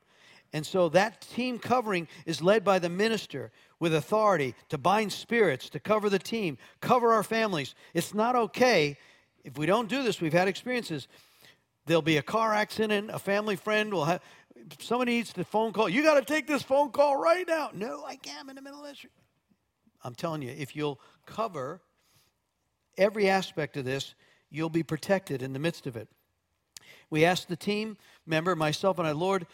And 0.55 0.65
so 0.65 0.87
that 0.87 1.19
team 1.19 1.59
covering 1.59 2.07
is 2.25 2.41
led 2.41 2.63
by 2.63 2.79
the 2.79 2.87
minister 2.87 3.51
with 3.81 3.93
authority 3.93 4.55
to 4.69 4.77
bind 4.77 5.11
spirits, 5.11 5.69
to 5.71 5.81
cover 5.81 6.09
the 6.09 6.17
team, 6.17 6.57
cover 6.79 7.11
our 7.11 7.23
families. 7.23 7.75
It's 7.93 8.13
not 8.13 8.37
okay 8.37 8.97
if 9.43 9.57
we 9.57 9.65
don't 9.65 9.89
do 9.89 10.01
this. 10.01 10.21
We've 10.21 10.31
had 10.31 10.47
experiences. 10.47 11.09
There'll 11.87 12.01
be 12.01 12.15
a 12.15 12.21
car 12.21 12.53
accident, 12.53 13.11
a 13.11 13.19
family 13.19 13.57
friend 13.57 13.93
will 13.93 14.05
have 14.05 14.21
somebody 14.79 15.17
needs 15.17 15.33
the 15.33 15.43
phone 15.43 15.73
call. 15.73 15.89
You 15.89 16.01
got 16.03 16.25
to 16.25 16.25
take 16.25 16.47
this 16.47 16.63
phone 16.63 16.91
call 16.91 17.17
right 17.17 17.45
now. 17.45 17.71
No, 17.73 18.05
I 18.07 18.15
can't. 18.15 18.39
I'm 18.39 18.49
in 18.49 18.55
the 18.55 18.61
middle 18.61 18.81
of 18.81 18.87
this. 18.87 19.05
I'm 20.05 20.15
telling 20.15 20.41
you, 20.41 20.55
if 20.57 20.73
you'll 20.73 21.01
cover 21.25 21.81
every 22.97 23.27
aspect 23.27 23.75
of 23.75 23.83
this, 23.83 24.15
you'll 24.49 24.69
be 24.69 24.83
protected 24.83 25.41
in 25.41 25.51
the 25.51 25.59
midst 25.59 25.85
of 25.85 25.97
it. 25.97 26.07
We 27.09 27.25
asked 27.25 27.49
the 27.49 27.57
team 27.57 27.97
member, 28.25 28.55
myself 28.55 28.99
and 28.99 29.07
I, 29.07 29.11
Lord, 29.11 29.45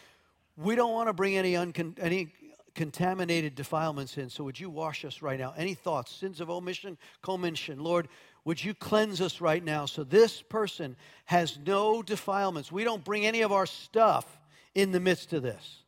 we 0.57 0.75
don't 0.75 0.93
want 0.93 1.07
to 1.07 1.13
bring 1.13 1.37
any, 1.37 1.53
uncon- 1.53 1.97
any 1.99 2.33
contaminated 2.75 3.55
defilements 3.55 4.17
in. 4.17 4.29
So 4.29 4.43
would 4.43 4.59
you 4.59 4.69
wash 4.69 5.05
us 5.05 5.21
right 5.21 5.39
now? 5.39 5.53
Any 5.57 5.73
thoughts, 5.73 6.11
sins 6.11 6.41
of 6.41 6.49
omission, 6.49 6.97
commission? 7.21 7.79
Lord, 7.79 8.07
would 8.45 8.63
you 8.63 8.73
cleanse 8.73 9.21
us 9.21 9.41
right 9.41 9.63
now 9.63 9.85
so 9.85 10.03
this 10.03 10.41
person 10.41 10.95
has 11.25 11.59
no 11.65 12.01
defilements? 12.01 12.71
We 12.71 12.83
don't 12.83 13.03
bring 13.03 13.25
any 13.25 13.41
of 13.41 13.51
our 13.51 13.65
stuff 13.65 14.25
in 14.73 14.91
the 14.91 14.99
midst 14.99 15.33
of 15.33 15.43
this. 15.43 15.83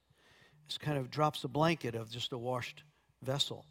This 0.67 0.77
kind 0.77 0.97
of 0.97 1.09
drops 1.09 1.43
a 1.43 1.47
blanket 1.47 1.95
of 1.95 2.09
just 2.09 2.31
a 2.31 2.37
washed 2.37 2.83
vessel. 3.21 3.65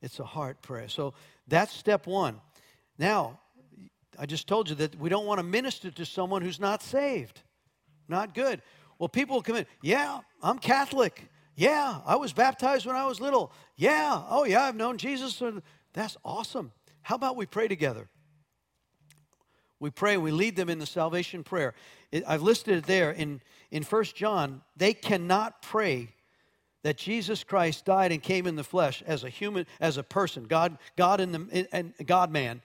It's 0.00 0.18
a 0.18 0.24
heart 0.24 0.62
prayer. 0.62 0.88
So 0.88 1.14
that's 1.46 1.72
step 1.72 2.06
one. 2.06 2.40
Now, 2.98 3.38
I 4.18 4.26
just 4.26 4.46
told 4.46 4.68
you 4.68 4.76
that 4.76 4.98
we 4.98 5.08
don't 5.08 5.26
want 5.26 5.38
to 5.38 5.44
minister 5.44 5.90
to 5.90 6.04
someone 6.04 6.42
who's 6.42 6.60
not 6.60 6.82
saved. 6.82 7.40
Not 8.08 8.34
good. 8.34 8.62
Well, 8.98 9.08
people 9.08 9.36
will 9.36 9.42
come 9.42 9.56
in, 9.56 9.66
yeah, 9.82 10.20
I'm 10.42 10.58
Catholic. 10.58 11.28
Yeah, 11.54 12.00
I 12.06 12.16
was 12.16 12.32
baptized 12.32 12.86
when 12.86 12.96
I 12.96 13.06
was 13.06 13.20
little. 13.20 13.52
Yeah, 13.76 14.22
oh 14.28 14.44
yeah, 14.44 14.62
I've 14.62 14.76
known 14.76 14.96
Jesus. 14.98 15.42
That's 15.92 16.16
awesome. 16.24 16.72
How 17.02 17.16
about 17.16 17.36
we 17.36 17.46
pray 17.46 17.68
together? 17.68 18.08
We 19.80 19.90
pray, 19.90 20.16
we 20.16 20.30
lead 20.30 20.54
them 20.54 20.68
in 20.68 20.78
the 20.78 20.86
salvation 20.86 21.42
prayer. 21.42 21.74
I've 22.26 22.42
listed 22.42 22.78
it 22.78 22.86
there 22.86 23.10
in, 23.10 23.40
in 23.72 23.82
1 23.82 24.04
John. 24.14 24.62
They 24.76 24.94
cannot 24.94 25.60
pray 25.60 26.14
that 26.84 26.96
Jesus 26.96 27.42
Christ 27.42 27.84
died 27.84 28.12
and 28.12 28.22
came 28.22 28.46
in 28.46 28.56
the 28.56 28.64
flesh 28.64 29.02
as 29.06 29.24
a 29.24 29.28
human, 29.28 29.66
as 29.80 29.96
a 29.96 30.02
person, 30.02 30.44
God, 30.44 30.78
God 30.96 31.20
in 31.20 31.32
the 31.32 31.68
and 31.72 31.94
God 32.06 32.30
man, 32.30 32.62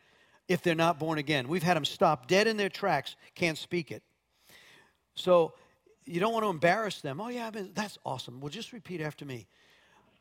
if 0.47 0.61
they're 0.61 0.75
not 0.75 0.99
born 0.99 1.17
again. 1.17 1.47
We've 1.47 1.63
had 1.63 1.75
them 1.75 1.85
stop 1.85 2.27
dead 2.27 2.47
in 2.47 2.57
their 2.57 2.69
tracks, 2.69 3.15
can't 3.35 3.57
speak 3.57 3.91
it. 3.91 4.03
So 5.15 5.53
you 6.07 6.19
don't 6.19 6.33
want 6.33 6.45
to 6.45 6.49
embarrass 6.49 7.01
them. 7.01 7.19
Oh, 7.19 7.27
yeah, 7.27 7.51
that's 7.73 7.97
awesome. 8.05 8.39
Well, 8.39 8.49
just 8.49 8.73
repeat 8.73 9.01
after 9.01 9.25
me 9.25 9.47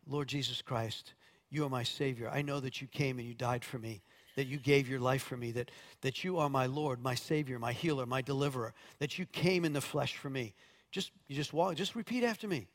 Lord 0.08 0.28
Jesus 0.28 0.62
Christ, 0.62 1.14
you 1.50 1.64
are 1.64 1.68
my 1.68 1.82
Savior. 1.82 2.30
I 2.32 2.42
know 2.42 2.60
that 2.60 2.80
you 2.80 2.86
came 2.86 3.18
and 3.18 3.26
you 3.26 3.34
died 3.34 3.64
for 3.64 3.78
me, 3.78 4.02
that 4.36 4.46
you 4.46 4.58
gave 4.58 4.88
your 4.88 5.00
life 5.00 5.22
for 5.22 5.36
me, 5.36 5.50
that, 5.52 5.70
that 6.02 6.22
you 6.22 6.38
are 6.38 6.48
my 6.48 6.66
Lord, 6.66 7.02
my 7.02 7.14
Savior, 7.14 7.58
my 7.58 7.72
healer, 7.72 8.06
my 8.06 8.22
deliverer, 8.22 8.72
that 8.98 9.18
you 9.18 9.26
came 9.26 9.64
in 9.64 9.72
the 9.72 9.80
flesh 9.80 10.16
for 10.16 10.30
me. 10.30 10.54
Just, 10.92 11.10
you 11.26 11.34
just 11.34 11.52
walk, 11.52 11.74
just 11.74 11.96
repeat 11.96 12.22
after 12.22 12.46
me. 12.46 12.68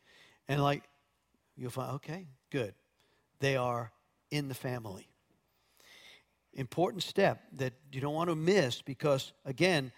And 0.47 0.61
like, 0.61 0.83
you'll 1.55 1.71
find, 1.71 1.93
okay, 1.95 2.27
good. 2.49 2.73
They 3.39 3.55
are 3.55 3.91
in 4.29 4.47
the 4.47 4.53
family. 4.53 5.07
Important 6.53 7.03
step 7.03 7.41
that 7.53 7.73
you 7.93 8.01
don't 8.01 8.13
want 8.13 8.29
to 8.29 8.35
miss 8.35 8.81
because, 8.81 9.31
again, 9.45 9.93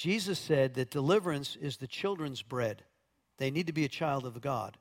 Jesus 0.00 0.38
said 0.38 0.72
that 0.74 0.88
deliverance 0.88 1.56
is 1.60 1.76
the 1.76 1.86
children's 1.86 2.40
bread. 2.40 2.84
They 3.36 3.50
need 3.50 3.66
to 3.66 3.74
be 3.74 3.84
a 3.84 3.88
child 3.88 4.24
of 4.24 4.40
God, 4.40 4.78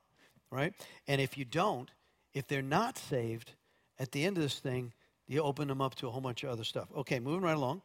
right? 0.50 0.74
And 1.10 1.20
if 1.20 1.38
you 1.38 1.44
don't, 1.44 1.92
if 2.34 2.48
they're 2.48 2.62
not 2.62 2.98
saved, 2.98 3.52
at 4.00 4.14
the 4.14 4.24
end 4.24 4.38
of 4.38 4.44
this 4.44 4.60
thing, 4.60 4.94
you 5.28 5.42
open 5.42 5.68
them 5.68 5.82
up 5.82 5.96
to 5.96 6.08
a 6.08 6.10
whole 6.10 6.22
bunch 6.22 6.46
of 6.46 6.52
other 6.52 6.64
stuff. 6.64 6.88
Okay, 7.00 7.20
moving 7.20 7.42
right 7.42 7.58
along. 7.58 7.82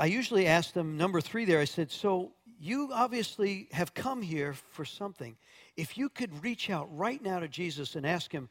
I 0.00 0.06
usually 0.06 0.46
ask 0.46 0.72
them, 0.72 0.96
number 0.96 1.20
three 1.20 1.44
there, 1.44 1.60
I 1.60 1.66
said, 1.66 1.90
So 1.90 2.32
you 2.58 2.88
obviously 2.90 3.68
have 3.72 3.92
come 3.92 4.22
here 4.22 4.54
for 4.70 4.86
something. 4.86 5.36
If 5.76 5.98
you 5.98 6.08
could 6.08 6.42
reach 6.42 6.70
out 6.70 6.88
right 6.96 7.22
now 7.22 7.38
to 7.40 7.48
Jesus 7.48 7.96
and 7.96 8.06
ask 8.06 8.32
him 8.32 8.48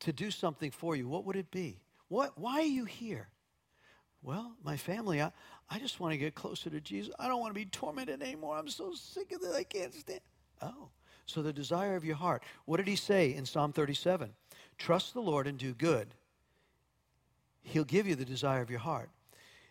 to 0.00 0.12
do 0.12 0.32
something 0.32 0.72
for 0.72 0.96
you, 0.96 1.06
what 1.06 1.24
would 1.24 1.36
it 1.36 1.52
be? 1.52 1.78
What, 2.08 2.36
why 2.36 2.54
are 2.54 2.62
you 2.62 2.84
here? 2.84 3.28
Well, 4.22 4.52
my 4.64 4.76
family, 4.76 5.20
I, 5.20 5.32
I 5.68 5.78
just 5.78 5.98
want 5.98 6.12
to 6.12 6.18
get 6.18 6.34
closer 6.34 6.70
to 6.70 6.80
Jesus. 6.80 7.12
I 7.18 7.26
don't 7.28 7.40
want 7.40 7.50
to 7.50 7.58
be 7.58 7.66
tormented 7.66 8.22
anymore. 8.22 8.56
I'm 8.56 8.68
so 8.68 8.92
sick 8.94 9.32
of 9.32 9.42
it. 9.42 9.54
I 9.54 9.64
can't 9.64 9.92
stand. 9.92 10.20
Oh, 10.60 10.88
so 11.26 11.42
the 11.42 11.52
desire 11.52 11.96
of 11.96 12.04
your 12.04 12.16
heart. 12.16 12.44
What 12.64 12.76
did 12.76 12.86
he 12.86 12.96
say 12.96 13.34
in 13.34 13.44
Psalm 13.44 13.72
37? 13.72 14.30
Trust 14.78 15.14
the 15.14 15.20
Lord 15.20 15.46
and 15.46 15.58
do 15.58 15.74
good. 15.74 16.14
He'll 17.62 17.84
give 17.84 18.06
you 18.06 18.14
the 18.14 18.24
desire 18.24 18.62
of 18.62 18.70
your 18.70 18.80
heart. 18.80 19.10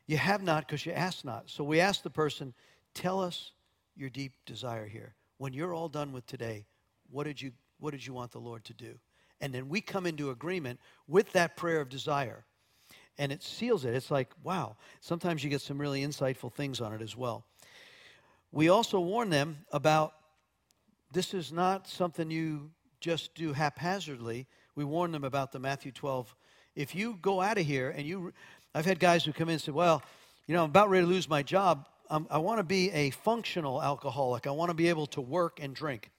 You 0.06 0.18
have 0.18 0.44
not 0.44 0.68
because 0.68 0.86
you 0.86 0.92
ask 0.92 1.24
not. 1.24 1.50
So 1.50 1.64
we 1.64 1.80
ask 1.80 2.04
the 2.04 2.10
person, 2.10 2.54
tell 2.94 3.22
us 3.22 3.52
your 3.96 4.10
deep 4.10 4.34
desire 4.46 4.88
here. 4.88 5.14
When 5.38 5.54
you're 5.54 5.74
all 5.74 5.90
done 5.90 6.12
with 6.12 6.26
today, 6.26 6.66
what 7.10 7.24
did 7.26 7.42
you 7.42 7.52
what 7.80 7.92
did 7.92 8.06
you 8.06 8.14
want 8.14 8.32
the 8.32 8.40
Lord 8.40 8.64
to 8.66 8.74
do? 8.74 8.94
And 9.40 9.54
then 9.54 9.68
we 9.68 9.82
come 9.82 10.06
into 10.06 10.30
agreement 10.30 10.80
with 11.08 11.32
that 11.34 11.58
prayer 11.58 11.82
of 11.82 11.90
desire. 11.90 12.46
And 13.18 13.32
it 13.32 13.44
seals 13.44 13.86
it. 13.86 13.94
It's 13.94 14.10
like, 14.10 14.30
wow. 14.44 14.78
Sometimes 15.00 15.44
you 15.44 15.50
get 15.50 15.62
some 15.62 15.78
really 15.78 16.02
insightful 16.02 16.52
things 16.52 16.82
on 16.82 16.94
it 16.94 17.02
as 17.02 17.16
well. 17.16 17.46
We 18.52 18.70
also 18.70 19.00
warn 19.00 19.30
them 19.30 19.66
about 19.72 20.14
this 21.12 21.34
is 21.34 21.52
not 21.52 21.88
something 21.88 22.32
you 22.32 22.72
just 23.00 23.36
do 23.36 23.54
haphazardly. 23.54 24.48
We 24.76 24.86
warn 24.86 25.12
them 25.12 25.24
about 25.24 25.52
the 25.52 25.60
Matthew 25.60 25.92
12. 25.92 26.36
If 26.76 26.96
you 26.96 27.18
go 27.22 27.42
out 27.42 27.58
of 27.58 27.66
here 27.66 27.90
and 27.90 28.08
you, 28.08 28.34
I've 28.74 28.86
had 28.86 29.00
guys 29.00 29.26
who 29.26 29.34
come 29.34 29.50
in 29.50 29.54
and 29.54 29.62
say, 29.62 29.72
well, 29.72 30.02
you 30.48 30.56
know, 30.56 30.64
I'm 30.64 30.70
about 30.70 30.90
ready 30.90 31.06
to 31.06 31.10
lose 31.10 31.30
my 31.30 31.44
job. 31.44 31.88
Um, 32.10 32.28
I 32.30 32.38
want 32.38 32.60
to 32.60 32.64
be 32.64 32.92
a 32.92 33.10
functional 33.10 33.82
alcoholic. 33.82 34.48
I 34.48 34.52
want 34.52 34.70
to 34.70 34.76
be 34.76 34.90
able 34.90 35.08
to 35.08 35.22
work 35.22 35.60
and 35.62 35.76
drink. 35.76 36.12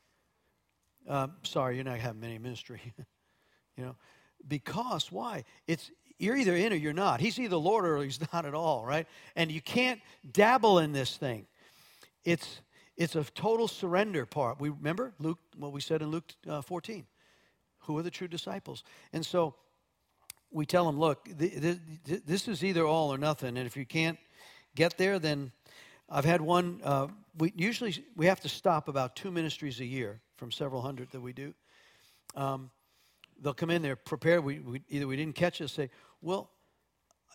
Um, 1.08 1.32
sorry, 1.42 1.76
you're 1.76 1.84
not 1.84 1.98
having 1.98 2.20
many 2.20 2.38
ministry. 2.38 2.80
you 3.76 3.84
know, 3.84 3.96
because 4.46 5.10
why? 5.10 5.44
It's 5.66 5.90
you're 6.22 6.36
either 6.36 6.54
in 6.54 6.72
or 6.72 6.76
you're 6.76 6.92
not. 6.92 7.20
He's 7.20 7.38
either 7.38 7.56
Lord 7.56 7.84
or 7.84 8.02
he's 8.02 8.20
not 8.32 8.46
at 8.46 8.54
all, 8.54 8.84
right? 8.84 9.06
And 9.34 9.50
you 9.50 9.60
can't 9.60 10.00
dabble 10.30 10.78
in 10.78 10.92
this 10.92 11.16
thing. 11.16 11.46
It's 12.24 12.60
it's 12.96 13.16
a 13.16 13.24
total 13.24 13.68
surrender 13.68 14.26
part. 14.26 14.60
We 14.60 14.68
remember 14.68 15.12
Luke 15.18 15.38
what 15.56 15.72
we 15.72 15.80
said 15.80 16.02
in 16.02 16.10
Luke 16.10 16.30
uh, 16.48 16.62
14. 16.62 17.06
Who 17.80 17.98
are 17.98 18.02
the 18.02 18.10
true 18.10 18.28
disciples? 18.28 18.84
And 19.12 19.26
so 19.26 19.56
we 20.52 20.66
tell 20.66 20.84
them, 20.84 21.00
look, 21.00 21.24
th- 21.38 21.60
th- 21.60 22.22
this 22.24 22.46
is 22.46 22.62
either 22.62 22.86
all 22.86 23.12
or 23.12 23.18
nothing. 23.18 23.56
And 23.56 23.66
if 23.66 23.76
you 23.76 23.86
can't 23.86 24.18
get 24.76 24.98
there, 24.98 25.18
then 25.18 25.50
I've 26.08 26.26
had 26.26 26.40
one. 26.40 26.80
Uh, 26.84 27.08
we 27.38 27.52
usually 27.56 28.04
we 28.14 28.26
have 28.26 28.40
to 28.40 28.48
stop 28.48 28.86
about 28.88 29.16
two 29.16 29.30
ministries 29.30 29.80
a 29.80 29.86
year 29.86 30.20
from 30.36 30.52
several 30.52 30.82
hundred 30.82 31.10
that 31.10 31.20
we 31.20 31.32
do. 31.32 31.54
Um, 32.36 32.70
they'll 33.40 33.54
come 33.54 33.70
in 33.70 33.82
there 33.82 33.96
prepared. 33.96 34.44
We, 34.44 34.60
we, 34.60 34.82
either 34.88 35.06
we 35.06 35.16
didn't 35.16 35.34
catch 35.34 35.60
it. 35.60 35.68
Say, 35.68 35.90
well, 36.22 36.50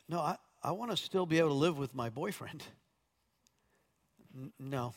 no, 0.08 0.20
I, 0.20 0.38
I 0.64 0.72
want 0.72 0.92
to 0.92 0.98
still 0.98 1.26
be 1.26 1.40
able 1.40 1.50
to 1.50 1.56
live 1.56 1.78
with 1.78 1.94
my 1.94 2.10
boyfriend. 2.10 2.64
N- 4.36 4.54
no, 4.60 4.94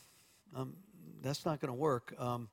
um, 0.54 0.76
that's 1.20 1.44
not 1.44 1.60
going 1.60 1.72
to 1.72 1.78
work. 1.78 2.14
Um, 2.18 2.48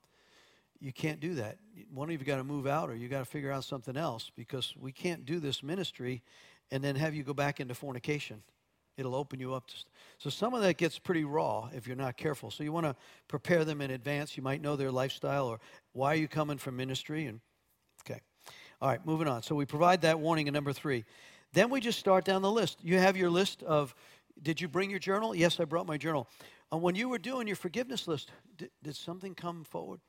you 0.79 0.91
can't 0.91 1.19
do 1.19 1.35
that. 1.35 1.57
One 1.93 2.09
of 2.09 2.19
you 2.19 2.25
got 2.25 2.37
to 2.37 2.43
move 2.43 2.65
out, 2.65 2.89
or 2.89 2.95
you 2.95 3.07
got 3.07 3.19
to 3.19 3.25
figure 3.25 3.51
out 3.51 3.63
something 3.63 3.95
else 3.95 4.31
because 4.35 4.73
we 4.79 4.91
can't 4.91 5.25
do 5.25 5.39
this 5.39 5.61
ministry 5.61 6.23
and 6.71 6.83
then 6.83 6.95
have 6.95 7.13
you 7.13 7.23
go 7.23 7.33
back 7.33 7.59
into 7.59 7.73
fornication. 7.73 8.41
It'll 8.97 9.15
open 9.15 9.39
you 9.39 9.53
up. 9.53 9.67
To, 9.67 9.75
so 10.17 10.29
some 10.31 10.55
of 10.55 10.61
that 10.63 10.77
gets 10.77 10.97
pretty 10.97 11.23
raw 11.23 11.69
if 11.73 11.85
you're 11.85 11.95
not 11.95 12.17
careful. 12.17 12.49
So 12.49 12.63
you 12.63 12.71
want 12.71 12.87
to 12.87 12.95
prepare 13.27 13.63
them 13.63 13.79
in 13.81 13.91
advance. 13.91 14.35
You 14.35 14.41
might 14.43 14.61
know 14.61 14.75
their 14.75 14.91
lifestyle 14.91 15.47
or 15.47 15.59
why 15.93 16.13
are 16.13 16.17
you 16.17 16.27
coming 16.27 16.57
from 16.57 16.75
ministry 16.75 17.27
and. 17.27 17.41
All 18.81 18.89
right, 18.89 19.03
moving 19.05 19.27
on. 19.27 19.43
So 19.43 19.55
we 19.55 19.65
provide 19.65 20.01
that 20.01 20.19
warning 20.19 20.47
in 20.47 20.53
number 20.53 20.73
3. 20.73 21.03
Then 21.53 21.69
we 21.69 21.79
just 21.79 21.99
start 21.99 22.25
down 22.25 22.41
the 22.41 22.51
list. 22.51 22.79
You 22.83 22.99
have 22.99 23.17
your 23.17 23.29
list 23.29 23.63
of 23.63 23.95
did 24.41 24.61
you 24.61 24.67
bring 24.67 24.89
your 24.89 24.99
journal? 24.99 25.33
Yes, 25.33 25.59
I 25.59 25.65
brought 25.65 25.87
my 25.87 25.97
journal. 25.97 26.27
Uh, 26.71 26.77
when 26.77 26.95
you 26.95 27.09
were 27.09 27.17
doing 27.17 27.47
your 27.47 27.55
forgiveness 27.55 28.07
list, 28.07 28.31
did, 28.55 28.69
did 28.83 28.95
something 28.95 29.33
come 29.33 29.63
forward? 29.63 29.99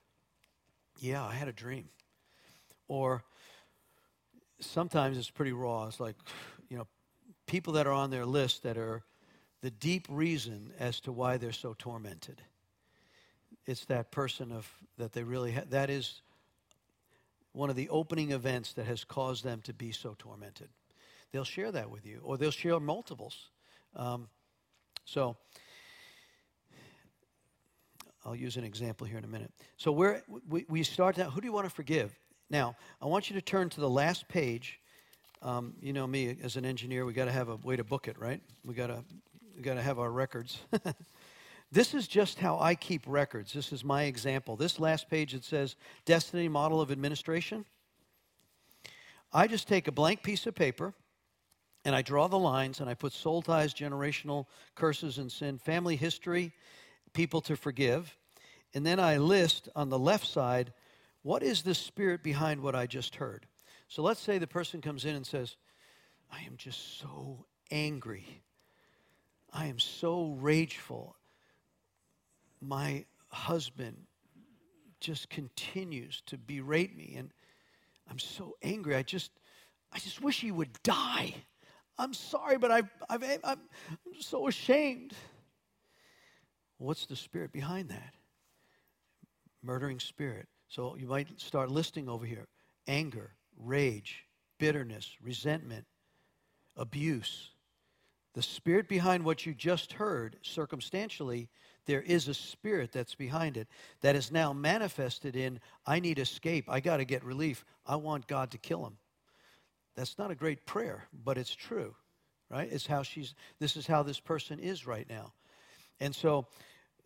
Yeah, 1.00 1.24
I 1.24 1.34
had 1.34 1.48
a 1.48 1.52
dream. 1.52 1.88
Or 2.88 3.22
sometimes 4.60 5.16
it's 5.16 5.30
pretty 5.30 5.52
raw. 5.52 5.86
It's 5.86 6.00
like, 6.00 6.16
you 6.68 6.76
know, 6.76 6.86
people 7.46 7.72
that 7.74 7.86
are 7.86 7.92
on 7.92 8.10
their 8.10 8.26
list 8.26 8.62
that 8.64 8.76
are 8.76 9.02
the 9.62 9.70
deep 9.70 10.06
reason 10.10 10.72
as 10.78 11.00
to 11.00 11.12
why 11.12 11.36
they're 11.36 11.52
so 11.52 11.74
tormented. 11.78 12.42
It's 13.66 13.84
that 13.86 14.10
person 14.10 14.52
of 14.52 14.70
that 14.96 15.12
they 15.12 15.22
really 15.22 15.52
ha- 15.52 15.64
that 15.70 15.90
is 15.90 16.22
one 17.58 17.70
of 17.70 17.76
the 17.76 17.88
opening 17.88 18.30
events 18.30 18.72
that 18.74 18.86
has 18.86 19.02
caused 19.02 19.42
them 19.42 19.60
to 19.62 19.74
be 19.74 19.90
so 19.90 20.14
tormented. 20.16 20.68
They'll 21.32 21.44
share 21.44 21.72
that 21.72 21.90
with 21.90 22.06
you, 22.06 22.20
or 22.22 22.38
they'll 22.38 22.52
share 22.52 22.78
multiples. 22.78 23.50
Um, 23.96 24.28
so 25.04 25.36
I'll 28.24 28.36
use 28.36 28.56
an 28.56 28.64
example 28.64 29.08
here 29.08 29.18
in 29.18 29.24
a 29.24 29.28
minute. 29.28 29.50
So 29.76 29.90
we're, 29.90 30.22
we, 30.48 30.66
we 30.68 30.84
start 30.84 31.18
out, 31.18 31.32
who 31.32 31.40
do 31.40 31.46
you 31.48 31.52
want 31.52 31.66
to 31.66 31.74
forgive? 31.74 32.16
Now, 32.48 32.76
I 33.02 33.06
want 33.06 33.28
you 33.28 33.34
to 33.34 33.42
turn 33.42 33.70
to 33.70 33.80
the 33.80 33.90
last 33.90 34.28
page 34.28 34.78
um, 35.42 35.74
you 35.80 35.92
know 35.92 36.06
me 36.06 36.36
as 36.42 36.56
an 36.56 36.64
engineer, 36.64 37.04
we 37.04 37.12
got 37.12 37.26
to 37.26 37.32
have 37.32 37.48
a 37.48 37.56
way 37.56 37.76
to 37.76 37.84
book 37.84 38.08
it, 38.08 38.18
right? 38.18 38.40
We 38.64 38.74
got 38.74 38.88
to 38.88 39.04
we 39.56 39.62
got 39.62 39.74
to 39.74 39.82
have 39.82 39.98
our 39.98 40.10
records. 40.10 40.58
this 41.70 41.92
is 41.94 42.08
just 42.08 42.38
how 42.38 42.58
I 42.58 42.74
keep 42.74 43.02
records. 43.06 43.52
This 43.52 43.72
is 43.72 43.84
my 43.84 44.04
example. 44.04 44.56
This 44.56 44.80
last 44.80 45.10
page 45.10 45.34
it 45.34 45.44
says 45.44 45.76
destiny 46.04 46.48
model 46.48 46.80
of 46.80 46.90
administration. 46.90 47.64
I 49.32 49.46
just 49.46 49.68
take 49.68 49.88
a 49.88 49.92
blank 49.92 50.22
piece 50.22 50.46
of 50.46 50.54
paper 50.54 50.94
and 51.84 51.94
I 51.94 52.02
draw 52.02 52.26
the 52.26 52.38
lines 52.38 52.80
and 52.80 52.88
I 52.88 52.94
put 52.94 53.12
soul 53.12 53.42
ties, 53.42 53.74
generational 53.74 54.46
curses 54.74 55.18
and 55.18 55.30
sin, 55.30 55.58
family 55.58 55.96
history, 55.96 56.52
people 57.12 57.42
to 57.42 57.56
forgive. 57.56 58.16
And 58.74 58.84
then 58.84 58.98
I 58.98 59.18
list 59.18 59.68
on 59.76 59.90
the 59.90 59.98
left 59.98 60.26
side 60.26 60.72
what 61.22 61.42
is 61.42 61.62
the 61.62 61.74
spirit 61.74 62.22
behind 62.22 62.62
what 62.62 62.74
I 62.74 62.86
just 62.86 63.16
heard. 63.16 63.46
So 63.88 64.02
let's 64.02 64.20
say 64.20 64.38
the 64.38 64.46
person 64.46 64.80
comes 64.80 65.04
in 65.04 65.14
and 65.14 65.26
says, 65.26 65.56
I 66.30 66.40
am 66.46 66.56
just 66.56 66.98
so 66.98 67.44
angry. 67.70 68.42
I 69.52 69.66
am 69.66 69.78
so 69.78 70.36
rageful. 70.40 71.16
My 72.60 73.04
husband 73.28 73.96
just 75.00 75.28
continues 75.30 76.22
to 76.26 76.36
berate 76.36 76.96
me 76.96 77.14
and 77.16 77.30
I'm 78.10 78.18
so 78.18 78.56
angry. 78.62 78.96
I 78.96 79.02
just 79.02 79.30
I 79.92 79.98
just 79.98 80.22
wish 80.22 80.40
he 80.40 80.50
would 80.50 80.82
die. 80.82 81.34
I'm 81.98 82.14
sorry, 82.14 82.58
but 82.58 82.70
I've, 82.70 82.90
I've, 83.08 83.22
I'm, 83.22 83.40
I'm 83.44 84.20
so 84.20 84.46
ashamed. 84.46 85.14
What's 86.78 87.06
the 87.06 87.16
spirit 87.16 87.52
behind 87.52 87.88
that? 87.88 88.14
Murdering 89.62 89.98
spirit. 89.98 90.46
So 90.68 90.96
you 90.96 91.06
might 91.06 91.40
start 91.40 91.70
listing 91.70 92.08
over 92.08 92.24
here 92.24 92.46
anger, 92.86 93.32
rage, 93.56 94.24
bitterness, 94.58 95.16
resentment, 95.22 95.86
abuse. 96.76 97.50
The 98.34 98.42
spirit 98.42 98.88
behind 98.88 99.24
what 99.24 99.44
you 99.44 99.54
just 99.54 99.94
heard, 99.94 100.36
circumstantially, 100.42 101.48
there 101.88 102.02
is 102.02 102.28
a 102.28 102.34
spirit 102.34 102.92
that's 102.92 103.14
behind 103.14 103.56
it 103.56 103.66
that 104.02 104.14
is 104.14 104.30
now 104.30 104.52
manifested 104.52 105.34
in 105.34 105.58
I 105.86 106.00
need 106.00 106.18
escape. 106.18 106.66
I 106.68 106.80
got 106.80 106.98
to 106.98 107.06
get 107.06 107.24
relief. 107.24 107.64
I 107.86 107.96
want 107.96 108.28
God 108.28 108.50
to 108.50 108.58
kill 108.58 108.84
him. 108.86 108.98
That's 109.96 110.18
not 110.18 110.30
a 110.30 110.34
great 110.34 110.66
prayer, 110.66 111.08
but 111.24 111.38
it's 111.38 111.54
true, 111.54 111.94
right? 112.50 112.68
It's 112.70 112.86
how 112.86 113.02
she's, 113.02 113.34
this 113.58 113.74
is 113.74 113.86
how 113.86 114.02
this 114.02 114.20
person 114.20 114.60
is 114.60 114.86
right 114.86 115.08
now. 115.08 115.32
And 115.98 116.14
so 116.14 116.46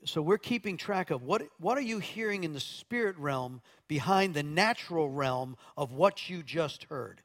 so 0.05 0.21
we're 0.21 0.37
keeping 0.37 0.77
track 0.77 1.13
of 1.13 1.23
what, 1.23 1.43
what 1.61 1.79
are 1.79 1.83
you 1.83 2.01
hearing 2.01 2.43
in 2.43 2.53
the 2.53 2.59
spirit 2.59 3.17
realm 3.19 3.61
behind 3.87 4.35
the 4.35 4.43
natural 4.43 5.09
realm 5.09 5.57
of 5.77 5.93
what 5.93 6.29
you 6.29 6.43
just 6.43 6.85
heard 6.85 7.23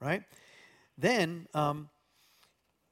right 0.00 0.24
then 0.96 1.46
um, 1.54 1.88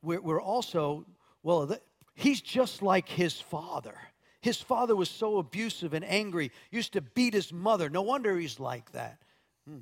we're, 0.02 0.20
we're 0.20 0.40
also 0.40 1.04
well 1.42 1.66
th- 1.66 1.80
he's 2.16 2.40
just 2.40 2.82
like 2.82 3.08
his 3.08 3.40
father 3.40 3.94
his 4.40 4.60
father 4.60 4.96
was 4.96 5.08
so 5.08 5.38
abusive 5.38 5.94
and 5.94 6.04
angry 6.04 6.50
used 6.70 6.92
to 6.92 7.00
beat 7.00 7.34
his 7.34 7.52
mother 7.52 7.88
no 7.88 8.02
wonder 8.02 8.36
he's 8.36 8.58
like 8.58 8.90
that 8.92 9.18
hmm. 9.68 9.78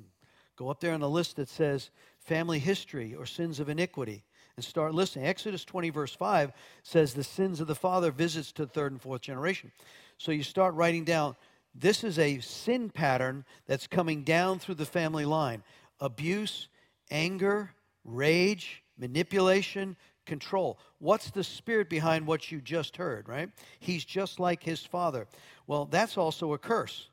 go 0.55 0.69
up 0.69 0.79
there 0.79 0.93
on 0.93 0.99
the 0.99 1.09
list 1.09 1.37
that 1.37 1.49
says 1.49 1.89
family 2.19 2.59
history 2.59 3.15
or 3.15 3.25
sins 3.25 3.59
of 3.59 3.69
iniquity 3.69 4.23
and 4.55 4.63
start 4.63 4.93
listening. 4.93 5.25
Exodus 5.25 5.65
20, 5.65 5.89
verse 5.89 6.15
5 6.15 6.51
says, 6.83 7.13
The 7.13 7.23
sins 7.23 7.59
of 7.59 7.67
the 7.67 7.75
father 7.75 8.11
visits 8.11 8.51
to 8.53 8.65
the 8.65 8.71
third 8.71 8.91
and 8.91 9.01
fourth 9.01 9.21
generation. 9.21 9.71
So 10.17 10.31
you 10.31 10.43
start 10.43 10.75
writing 10.75 11.03
down, 11.03 11.35
this 11.73 12.03
is 12.03 12.17
a 12.17 12.39
sin 12.39 12.89
pattern 12.89 13.43
that's 13.67 13.87
coming 13.87 14.23
down 14.23 14.59
through 14.59 14.75
the 14.75 14.85
family 14.85 15.25
line 15.25 15.63
abuse, 15.99 16.67
anger, 17.11 17.71
rage, 18.03 18.83
manipulation, 18.97 19.95
control. 20.25 20.79
What's 20.99 21.29
the 21.31 21.43
spirit 21.43 21.89
behind 21.89 22.27
what 22.27 22.51
you 22.51 22.61
just 22.61 22.97
heard, 22.97 23.29
right? 23.29 23.49
He's 23.79 24.05
just 24.05 24.39
like 24.39 24.63
his 24.63 24.85
father. 24.85 25.27
Well, 25.67 25.85
that's 25.85 26.17
also 26.17 26.53
a 26.53 26.57
curse. 26.57 27.09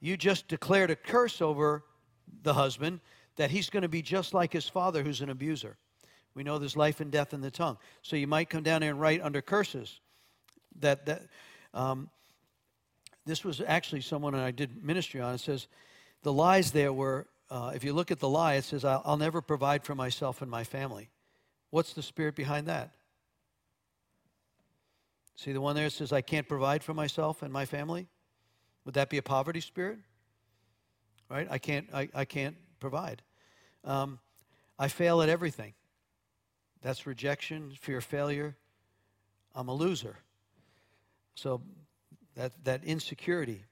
You 0.00 0.16
just 0.16 0.48
declared 0.48 0.90
a 0.90 0.96
curse 0.96 1.40
over 1.40 1.84
the 2.42 2.54
husband 2.54 3.00
that 3.36 3.50
he's 3.50 3.70
going 3.70 3.82
to 3.82 3.88
be 3.88 4.02
just 4.02 4.34
like 4.34 4.52
his 4.52 4.68
father 4.68 5.02
who's 5.02 5.20
an 5.20 5.30
abuser 5.30 5.76
We 6.34 6.42
know 6.42 6.58
there's 6.58 6.76
life 6.76 7.00
and 7.00 7.10
death 7.10 7.34
in 7.34 7.40
the 7.40 7.50
tongue. 7.50 7.78
So 8.02 8.16
you 8.16 8.26
might 8.26 8.50
come 8.50 8.62
down 8.62 8.80
there 8.80 8.90
and 8.90 9.00
write 9.00 9.20
under 9.22 9.42
curses. 9.42 10.00
That 10.80 11.06
that 11.06 11.22
um, 11.74 12.10
this 13.26 13.44
was 13.44 13.60
actually 13.60 14.00
someone 14.00 14.34
I 14.34 14.50
did 14.50 14.82
ministry 14.82 15.20
on. 15.20 15.34
It 15.34 15.40
says 15.40 15.68
the 16.22 16.32
lies 16.32 16.72
there 16.72 16.92
were. 16.92 17.26
Uh, 17.50 17.72
if 17.74 17.84
you 17.84 17.92
look 17.92 18.10
at 18.10 18.18
the 18.18 18.28
lie, 18.28 18.54
it 18.54 18.64
says, 18.64 18.82
I'll, 18.82 19.02
I'll 19.04 19.18
never 19.18 19.42
provide 19.42 19.84
for 19.84 19.94
myself 19.94 20.40
and 20.40 20.50
my 20.50 20.64
family. 20.64 21.10
What's 21.72 21.94
the 21.94 22.02
spirit 22.02 22.36
behind 22.36 22.66
that? 22.66 22.90
See 25.36 25.52
the 25.52 25.60
one 25.62 25.74
there 25.74 25.88
says, 25.88 26.12
I 26.12 26.20
can't 26.20 26.46
provide 26.46 26.84
for 26.84 26.92
myself 26.92 27.42
and 27.42 27.50
my 27.50 27.64
family? 27.64 28.08
Would 28.84 28.92
that 28.92 29.08
be 29.08 29.16
a 29.16 29.22
poverty 29.22 29.62
spirit? 29.62 29.98
Right? 31.30 31.48
I 31.50 31.56
can't, 31.56 31.88
I, 31.94 32.10
I 32.14 32.26
can't 32.26 32.56
provide. 32.78 33.22
Um, 33.84 34.18
I 34.78 34.88
fail 34.88 35.22
at 35.22 35.30
everything. 35.30 35.72
That's 36.82 37.06
rejection, 37.06 37.72
fear 37.80 37.98
of 37.98 38.04
failure. 38.04 38.54
I'm 39.54 39.68
a 39.68 39.74
loser. 39.74 40.18
So 41.34 41.62
that, 42.34 42.52
that 42.64 42.84
insecurity, 42.84 43.64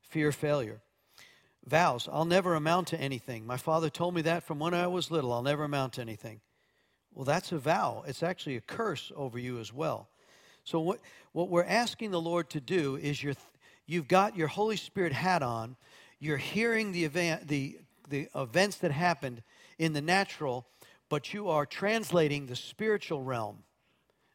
fear 0.00 0.30
of 0.30 0.34
failure. 0.34 0.80
Vows, 1.64 2.08
I'll 2.10 2.24
never 2.24 2.56
amount 2.56 2.88
to 2.88 3.00
anything. 3.00 3.46
My 3.46 3.58
father 3.58 3.90
told 3.90 4.12
me 4.16 4.22
that 4.22 4.42
from 4.42 4.58
when 4.58 4.74
I 4.74 4.88
was 4.88 5.12
little. 5.12 5.32
I'll 5.32 5.42
never 5.42 5.62
amount 5.62 5.92
to 5.92 6.00
anything. 6.00 6.40
Well, 7.18 7.24
that's 7.24 7.50
a 7.50 7.58
vow. 7.58 8.04
It's 8.06 8.22
actually 8.22 8.54
a 8.54 8.60
curse 8.60 9.10
over 9.16 9.40
you 9.40 9.58
as 9.58 9.72
well. 9.72 10.08
So, 10.62 10.78
what, 10.78 11.00
what 11.32 11.48
we're 11.48 11.64
asking 11.64 12.12
the 12.12 12.20
Lord 12.20 12.48
to 12.50 12.60
do 12.60 12.94
is 12.94 13.20
you're, 13.20 13.34
you've 13.86 14.06
got 14.06 14.36
your 14.36 14.46
Holy 14.46 14.76
Spirit 14.76 15.12
hat 15.12 15.42
on, 15.42 15.74
you're 16.20 16.36
hearing 16.36 16.92
the, 16.92 17.04
event, 17.04 17.48
the, 17.48 17.80
the 18.08 18.28
events 18.36 18.76
that 18.76 18.92
happened 18.92 19.42
in 19.80 19.94
the 19.94 20.00
natural, 20.00 20.68
but 21.08 21.34
you 21.34 21.48
are 21.48 21.66
translating 21.66 22.46
the 22.46 22.54
spiritual 22.54 23.24
realm. 23.24 23.64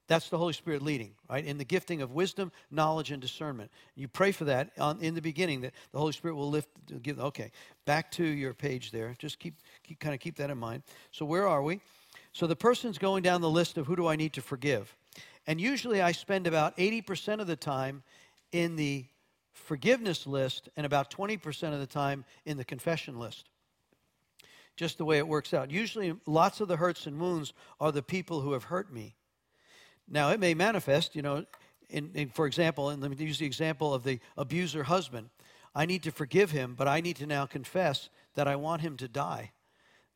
That's 0.09 0.27
the 0.27 0.37
Holy 0.37 0.51
Spirit 0.51 0.81
leading, 0.81 1.11
right? 1.29 1.45
In 1.45 1.57
the 1.57 1.63
gifting 1.63 2.01
of 2.01 2.11
wisdom, 2.11 2.51
knowledge, 2.69 3.11
and 3.11 3.21
discernment. 3.21 3.71
You 3.95 4.09
pray 4.09 4.33
for 4.33 4.43
that 4.43 4.71
on, 4.77 4.99
in 4.99 5.15
the 5.15 5.21
beginning 5.21 5.61
that 5.61 5.71
the 5.93 5.99
Holy 5.99 6.11
Spirit 6.11 6.35
will 6.35 6.49
lift. 6.49 6.67
Give 7.01 7.17
okay, 7.17 7.53
back 7.85 8.11
to 8.11 8.25
your 8.25 8.53
page 8.53 8.91
there. 8.91 9.15
Just 9.17 9.39
keep, 9.39 9.55
keep 9.83 10.01
kind 10.01 10.13
of 10.13 10.19
keep 10.19 10.35
that 10.35 10.49
in 10.49 10.57
mind. 10.57 10.83
So 11.11 11.23
where 11.23 11.47
are 11.47 11.63
we? 11.63 11.79
So 12.33 12.47
the 12.47 12.55
person's 12.55 12.97
going 12.97 13.23
down 13.23 13.41
the 13.41 13.49
list 13.49 13.77
of 13.77 13.87
who 13.87 13.95
do 13.95 14.07
I 14.07 14.15
need 14.15 14.33
to 14.33 14.41
forgive, 14.41 14.95
and 15.47 15.61
usually 15.61 16.01
I 16.01 16.11
spend 16.11 16.47
about 16.47 16.73
eighty 16.77 17.01
percent 17.01 17.41
of 17.41 17.47
the 17.47 17.55
time 17.55 18.03
in 18.51 18.75
the 18.75 19.05
forgiveness 19.53 20.27
list 20.27 20.69
and 20.75 20.85
about 20.85 21.09
twenty 21.09 21.37
percent 21.37 21.73
of 21.73 21.79
the 21.79 21.87
time 21.87 22.25
in 22.45 22.57
the 22.57 22.65
confession 22.65 23.19
list 23.19 23.49
just 24.75 24.97
the 24.97 25.05
way 25.05 25.19
it 25.19 25.27
works 25.27 25.53
out. 25.53 25.69
Usually, 25.69 26.15
lots 26.25 26.59
of 26.59 26.67
the 26.67 26.77
hurts 26.77 27.05
and 27.05 27.19
wounds 27.19 27.53
are 27.79 27.91
the 27.91 28.01
people 28.01 28.41
who 28.41 28.53
have 28.53 28.63
hurt 28.63 28.91
me. 28.91 29.15
Now, 30.09 30.31
it 30.31 30.39
may 30.39 30.55
manifest, 30.55 31.15
you 31.15 31.21
know, 31.21 31.45
in, 31.89 32.09
in, 32.15 32.29
for 32.29 32.47
example, 32.47 32.89
and 32.89 33.01
let 33.01 33.11
me 33.11 33.17
use 33.23 33.37
the 33.37 33.45
example 33.45 33.93
of 33.93 34.03
the 34.03 34.19
abuser 34.35 34.83
husband. 34.83 35.29
I 35.75 35.85
need 35.85 36.03
to 36.03 36.11
forgive 36.11 36.51
him, 36.51 36.73
but 36.75 36.87
I 36.87 37.01
need 37.01 37.17
to 37.17 37.27
now 37.27 37.45
confess 37.45 38.09
that 38.33 38.47
I 38.47 38.55
want 38.55 38.81
him 38.81 38.97
to 38.97 39.07
die, 39.07 39.51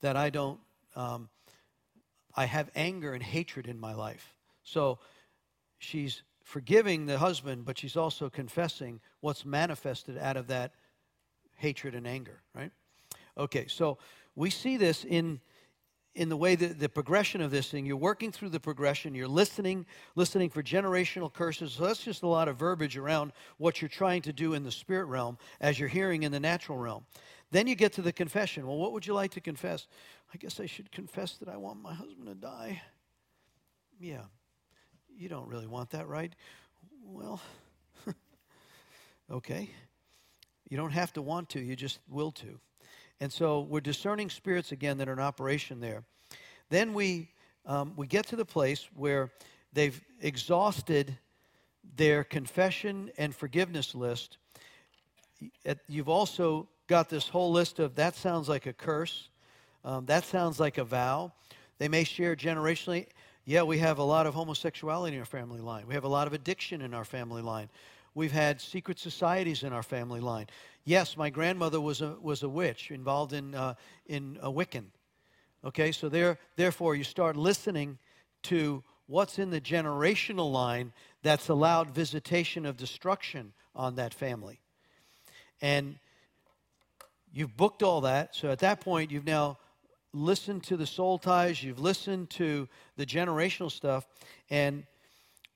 that 0.02 0.18
I 0.18 0.32
don't, 0.32 0.60
um, 0.96 1.30
I 2.38 2.46
have 2.46 2.70
anger 2.76 3.14
and 3.14 3.24
hatred 3.24 3.68
in 3.68 3.80
my 3.80 3.94
life. 3.94 4.36
So 4.64 5.00
she's 5.80 6.22
forgiving 6.44 7.08
the 7.08 7.18
husband, 7.18 7.66
but 7.66 7.78
she's 7.78 7.98
also 7.98 8.30
confessing 8.30 9.02
what's 9.20 9.44
manifested 9.44 10.18
out 10.18 10.38
of 10.38 10.48
that 10.48 10.72
hatred 11.56 11.96
and 11.96 12.08
anger, 12.08 12.42
right? 12.54 12.72
Okay, 13.38 13.68
so 13.68 13.98
we 14.36 14.52
see 14.52 14.78
this 14.78 15.04
in 15.04 15.42
in 16.18 16.30
the 16.30 16.38
way 16.38 16.56
that 16.56 16.80
the 16.80 16.90
progression 16.90 17.42
of 17.42 17.52
this 17.52 17.70
thing 17.70 17.86
you're 17.86 17.96
working 17.96 18.32
through 18.32 18.50
the 18.50 18.60
progression 18.60 19.14
you're 19.14 19.28
listening 19.28 19.86
listening 20.16 20.50
for 20.50 20.64
generational 20.64 21.32
curses 21.32 21.74
so 21.74 21.86
that's 21.86 22.04
just 22.04 22.24
a 22.24 22.28
lot 22.28 22.48
of 22.48 22.58
verbiage 22.58 22.98
around 22.98 23.32
what 23.58 23.84
you're 23.84 23.88
trying 23.88 24.20
to 24.20 24.34
do 24.34 24.56
in 24.56 24.64
the 24.64 24.72
spirit 24.72 25.06
realm 25.06 25.38
as 25.62 25.80
you're 25.80 25.88
hearing 25.88 26.24
in 26.24 26.32
the 26.32 26.40
natural 26.40 26.76
realm 26.76 27.06
then 27.52 27.68
you 27.68 27.76
get 27.76 27.94
to 27.94 28.02
the 28.02 28.12
confession. 28.12 28.68
Well 28.68 28.78
what 28.78 28.94
would 28.94 29.06
you 29.08 29.14
like 29.14 29.32
to 29.32 29.42
confess? 29.42 29.88
I 30.34 30.38
guess 30.38 30.60
i 30.60 30.66
should 30.66 30.92
confess 30.92 31.38
that 31.38 31.50
i 31.50 31.58
want 31.58 31.82
my 31.82 31.94
husband 31.94 32.28
to 32.28 32.36
die. 32.36 32.82
Yeah 34.00 34.24
you 35.18 35.30
don't 35.30 35.48
really 35.48 35.68
want 35.68 35.90
that 35.92 36.08
right? 36.08 36.34
Well 37.04 37.42
okay. 39.32 39.70
You 40.70 40.78
don't 40.78 40.92
have 40.92 41.14
to 41.14 41.22
want 41.22 41.50
to 41.50 41.60
you 41.60 41.76
just 41.76 42.00
will 42.08 42.32
to. 42.34 42.60
And 43.20 43.34
so 43.34 43.62
we're 43.62 43.82
discerning 43.82 44.30
spirits 44.30 44.72
again 44.72 44.98
that 45.00 45.10
are 45.10 45.14
in 45.14 45.20
operation 45.20 45.80
there. 45.80 46.04
Then 46.70 46.94
we, 46.94 47.32
um, 47.66 47.94
we 47.96 48.06
get 48.06 48.28
to 48.28 48.36
the 48.36 48.46
place 48.46 48.88
where 48.94 49.32
they've 49.74 50.00
exhausted 50.22 51.18
their 51.96 52.24
confession 52.24 53.12
and 53.18 53.34
forgiveness 53.36 53.96
list. 53.96 54.38
You've 55.88 56.10
also 56.10 56.68
got 56.88 57.10
this 57.10 57.28
whole 57.28 57.52
list 57.52 57.80
of 57.80 57.96
that 57.96 58.16
sounds 58.16 58.50
like 58.50 58.66
a 58.66 58.74
curse, 58.74 59.30
um, 59.84 60.06
that 60.06 60.26
sounds 60.26 60.60
like 60.60 60.78
a 60.78 60.84
vow. 60.84 61.32
They 61.78 61.88
may 61.88 62.04
share 62.04 62.36
generationally. 62.36 63.08
Yeah, 63.46 63.64
we 63.64 63.78
have 63.78 64.00
a 64.00 64.04
lot 64.04 64.26
of 64.26 64.34
homosexuality 64.34 65.16
in 65.16 65.20
our 65.20 65.26
family 65.26 65.62
line. 65.62 65.88
We 65.88 65.94
have 65.94 66.04
a 66.04 66.10
lot 66.10 66.28
of 66.28 66.34
addiction 66.34 66.82
in 66.82 66.94
our 66.94 67.06
family 67.06 67.42
line. 67.42 67.70
We've 68.16 68.32
had 68.32 68.60
secret 68.60 69.00
societies 69.00 69.64
in 69.64 69.72
our 69.74 69.84
family 69.84 70.20
line. 70.20 70.48
Yes, 70.86 71.16
my 71.16 71.30
grandmother 71.30 71.80
was 71.80 72.02
a, 72.02 72.16
was 72.22 72.44
a 72.44 72.50
witch 72.50 72.92
involved 72.92 73.34
in, 73.34 73.54
uh, 73.54 73.76
in 74.08 74.40
a 74.42 74.52
Wiccan. 74.52 74.86
Okay, 75.64 75.92
so 75.92 76.10
there, 76.10 76.40
therefore, 76.56 76.96
you 76.96 77.04
start 77.04 77.36
listening 77.36 77.98
to 78.44 78.84
what's 79.06 79.40
in 79.40 79.50
the 79.50 79.62
generational 79.62 80.52
line 80.52 80.94
that's 81.24 81.50
allowed 81.50 81.92
visitation 81.92 82.66
of 82.66 82.76
destruction 82.76 83.54
on 83.76 83.96
that 83.96 84.14
family. 84.14 84.60
And 85.62 85.98
you've 87.32 87.56
booked 87.56 87.84
all 87.84 88.02
that. 88.02 88.36
So 88.36 88.50
at 88.50 88.60
that 88.60 88.82
point, 88.82 89.12
you've 89.12 89.26
now 89.26 89.58
listened 90.14 90.64
to 90.64 90.78
the 90.78 90.88
soul 90.88 91.18
ties, 91.18 91.62
you've 91.62 91.80
listened 91.80 92.30
to 92.32 92.68
the 92.96 93.06
generational 93.06 93.72
stuff, 93.72 94.08
and 94.50 94.84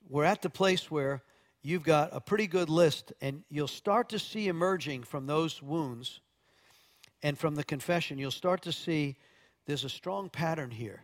we're 0.10 0.26
at 0.26 0.42
the 0.42 0.50
place 0.50 0.92
where 0.92 1.24
you've 1.62 1.84
got 1.84 2.10
a 2.12 2.20
pretty 2.20 2.48
good 2.48 2.70
list, 2.70 3.14
and 3.22 3.44
you'll 3.50 3.68
start 3.68 4.10
to 4.10 4.20
see 4.20 4.48
emerging 4.48 5.04
from 5.04 5.26
those 5.26 5.62
wounds 5.62 6.22
and 7.24 7.38
from 7.38 7.56
the 7.56 7.64
confession, 7.64 8.18
you'll 8.18 8.32
start 8.32 8.64
to 8.64 8.72
see 8.72 9.16
there's 9.66 9.84
a 9.84 9.90
strong 9.90 10.30
pattern 10.30 10.72
here. 10.72 11.04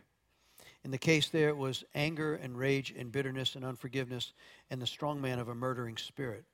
In 0.84 0.90
the 0.90 0.98
case 0.98 1.28
there, 1.28 1.48
it 1.48 1.56
was 1.56 1.84
anger 1.94 2.34
and 2.34 2.58
rage 2.58 2.92
and 2.96 3.12
bitterness 3.12 3.54
and 3.54 3.64
unforgiveness 3.64 4.32
and 4.70 4.80
the 4.80 4.86
strong 4.86 5.20
man 5.20 5.38
of 5.38 5.48
a 5.48 5.54
murdering 5.54 5.96
spirit. 5.96 6.44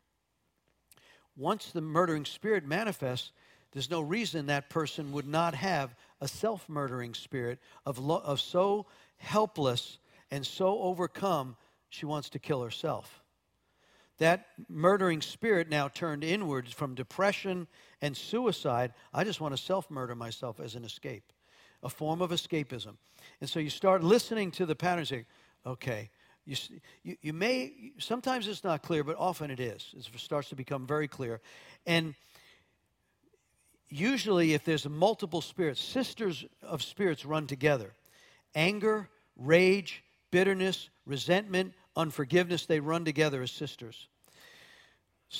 Once 1.36 1.72
the 1.72 1.80
murdering 1.80 2.24
spirit 2.24 2.64
manifests, 2.66 3.32
there's 3.74 3.90
no 3.90 4.00
reason 4.00 4.46
that 4.46 4.70
person 4.70 5.12
would 5.12 5.26
not 5.26 5.54
have 5.54 5.94
a 6.20 6.28
self 6.28 6.68
murdering 6.68 7.12
spirit 7.12 7.58
of, 7.84 7.98
lo- 7.98 8.22
of 8.24 8.40
so 8.40 8.86
helpless 9.16 9.98
and 10.30 10.46
so 10.46 10.78
overcome, 10.78 11.56
she 11.90 12.06
wants 12.06 12.30
to 12.30 12.38
kill 12.38 12.62
herself. 12.62 13.20
That 14.18 14.46
murdering 14.68 15.20
spirit 15.20 15.68
now 15.68 15.88
turned 15.88 16.22
inwards 16.22 16.72
from 16.72 16.94
depression 16.94 17.66
and 18.00 18.16
suicide. 18.16 18.94
I 19.12 19.24
just 19.24 19.40
want 19.40 19.56
to 19.56 19.62
self 19.62 19.90
murder 19.90 20.14
myself 20.14 20.60
as 20.60 20.76
an 20.76 20.84
escape, 20.84 21.32
a 21.82 21.88
form 21.88 22.22
of 22.22 22.30
escapism. 22.30 22.96
And 23.40 23.50
so 23.50 23.58
you 23.58 23.70
start 23.70 24.04
listening 24.04 24.52
to 24.52 24.66
the 24.66 24.76
patterns. 24.76 25.08
Say, 25.08 25.26
okay, 25.66 26.10
you, 26.44 26.56
you, 27.02 27.16
you 27.22 27.32
may, 27.32 27.72
sometimes 27.98 28.46
it's 28.46 28.62
not 28.62 28.82
clear, 28.82 29.02
but 29.02 29.16
often 29.18 29.50
it 29.50 29.58
is. 29.58 29.92
It 29.96 30.06
starts 30.20 30.48
to 30.50 30.54
become 30.54 30.86
very 30.86 31.08
clear. 31.08 31.40
And 31.86 32.14
usually, 33.94 34.54
if 34.54 34.64
there's 34.64 34.88
multiple 34.88 35.40
spirits, 35.40 35.80
sisters 35.80 36.44
of 36.62 36.82
spirits 36.82 37.24
run 37.24 37.46
together 37.46 37.92
anger, 38.54 39.08
rage, 39.36 40.04
bitterness, 40.30 40.90
resentment, 41.06 41.74
unforgiveness, 41.96 42.66
they 42.66 42.80
run 42.80 43.04
together 43.04 43.42
as 43.42 43.50
sisters. 43.50 44.08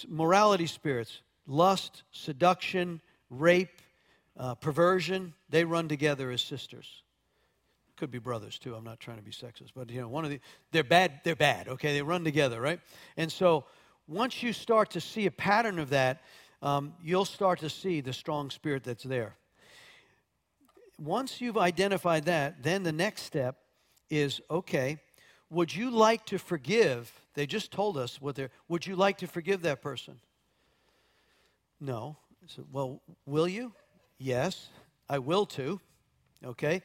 Morality 0.09 0.66
spirits, 0.66 1.20
lust, 1.47 2.02
seduction, 2.10 3.01
rape, 3.31 3.81
uh, 4.36 4.55
perversion, 4.56 5.32
they 5.48 5.64
run 5.64 5.89
together 5.89 6.31
as 6.32 6.43
sisters. 6.43 7.02
Could 7.97 8.10
be 8.10 8.18
brothers 8.18 8.59
too. 8.59 8.74
I'm 8.74 8.82
not 8.82 8.98
trying 8.98 9.18
to 9.18 9.22
be 9.22 9.31
sexist, 9.31 9.70
but 9.76 9.89
you 9.90 10.01
know, 10.01 10.09
one 10.09 10.24
of 10.24 10.31
the 10.31 10.40
they're 10.72 10.82
bad. 10.82 11.20
They're 11.22 11.36
bad. 11.36 11.68
Okay, 11.68 11.93
they 11.93 12.02
run 12.02 12.24
together, 12.24 12.60
right? 12.60 12.81
And 13.16 13.31
so 13.31 13.66
once 14.09 14.43
you 14.43 14.52
start 14.52 14.90
to 14.90 15.01
see 15.01 15.26
a 15.26 15.31
pattern 15.31 15.78
of 15.78 15.90
that, 15.90 16.22
um, 16.62 16.94
you'll 17.02 17.24
start 17.24 17.60
to 17.60 17.70
see 17.70 18.01
the 18.01 18.12
strong 18.12 18.51
spirit 18.51 18.85
that's 18.85 19.05
there. 19.05 19.36
Once 20.98 21.40
you've 21.40 21.59
identified 21.59 22.24
that, 22.24 22.62
then 22.62 22.82
the 22.82 22.93
next 22.93 23.22
step 23.22 23.56
is 24.10 24.40
okay. 24.51 24.98
Would 25.51 25.74
you 25.74 25.90
like 25.90 26.24
to 26.26 26.39
forgive? 26.39 27.12
They 27.35 27.47
just 27.47 27.70
told 27.70 27.97
us 27.97 28.20
what 28.20 28.36
they're. 28.36 28.51
Would 28.68 28.86
you 28.86 28.97
like 28.97 29.18
to 29.18 29.26
forgive 29.26 29.62
that 29.62 29.82
person? 29.82 30.20
No. 31.81 32.16
Said, 32.47 32.66
well, 32.72 33.01
will 33.26 33.48
you? 33.48 33.72
Yes, 34.18 34.68
I 35.09 35.18
will 35.18 35.47
too. 35.47 35.81
Okay. 36.44 36.82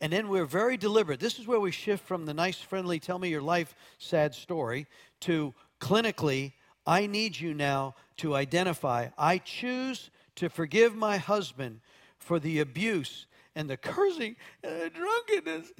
And 0.00 0.12
then 0.12 0.28
we're 0.28 0.46
very 0.46 0.76
deliberate. 0.76 1.20
This 1.20 1.38
is 1.38 1.46
where 1.46 1.60
we 1.60 1.70
shift 1.70 2.06
from 2.06 2.24
the 2.24 2.32
nice, 2.32 2.58
friendly, 2.58 2.98
tell 2.98 3.18
me 3.18 3.28
your 3.28 3.42
life 3.42 3.74
sad 3.98 4.34
story 4.34 4.86
to 5.20 5.52
clinically, 5.80 6.52
I 6.86 7.06
need 7.06 7.38
you 7.38 7.52
now 7.52 7.94
to 8.20 8.34
identify, 8.34 9.08
I 9.16 9.38
choose 9.38 10.10
to 10.36 10.50
forgive 10.50 10.94
my 10.94 11.16
husband 11.16 11.80
for 12.18 12.38
the 12.38 12.60
abuse 12.60 13.26
and 13.54 13.68
the 13.68 13.78
cursing 13.78 14.36
and 14.62 14.80
the 14.80 14.90
drunkenness. 14.90 15.72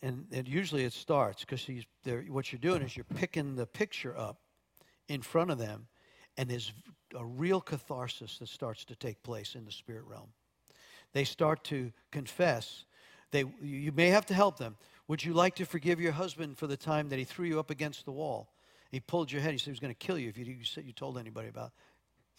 And, 0.00 0.26
and 0.32 0.46
usually 0.46 0.84
it 0.84 0.92
starts 0.92 1.44
because 1.44 1.68
what 2.28 2.52
you're 2.52 2.60
doing 2.60 2.82
is 2.82 2.96
you're 2.96 3.04
picking 3.16 3.56
the 3.56 3.66
picture 3.66 4.16
up 4.16 4.38
in 5.08 5.22
front 5.22 5.50
of 5.50 5.58
them, 5.58 5.88
and 6.36 6.48
there's 6.48 6.72
a 7.16 7.24
real 7.24 7.60
catharsis 7.60 8.38
that 8.38 8.48
starts 8.48 8.84
to 8.84 8.94
take 8.94 9.22
place 9.24 9.56
in 9.56 9.64
the 9.64 9.72
spirit 9.72 10.04
realm. 10.06 10.28
They 11.14 11.24
start 11.24 11.64
to 11.64 11.92
confess. 12.12 12.84
They, 13.32 13.44
you 13.60 13.90
may 13.90 14.08
have 14.10 14.26
to 14.26 14.34
help 14.34 14.56
them. 14.56 14.76
Would 15.08 15.24
you 15.24 15.32
like 15.32 15.56
to 15.56 15.64
forgive 15.64 16.00
your 16.00 16.12
husband 16.12 16.58
for 16.58 16.68
the 16.68 16.76
time 16.76 17.08
that 17.08 17.18
he 17.18 17.24
threw 17.24 17.46
you 17.46 17.58
up 17.58 17.70
against 17.70 18.04
the 18.04 18.12
wall? 18.12 18.52
He 18.90 19.00
pulled 19.00 19.30
your 19.30 19.42
head. 19.42 19.52
He 19.52 19.58
said 19.58 19.66
he 19.66 19.70
was 19.70 19.80
going 19.80 19.94
to 19.94 20.06
kill 20.06 20.18
you 20.18 20.28
if 20.28 20.38
you, 20.38 20.44
you 20.44 20.64
said 20.64 20.84
you 20.84 20.92
told 20.92 21.18
anybody 21.18 21.48
about. 21.48 21.72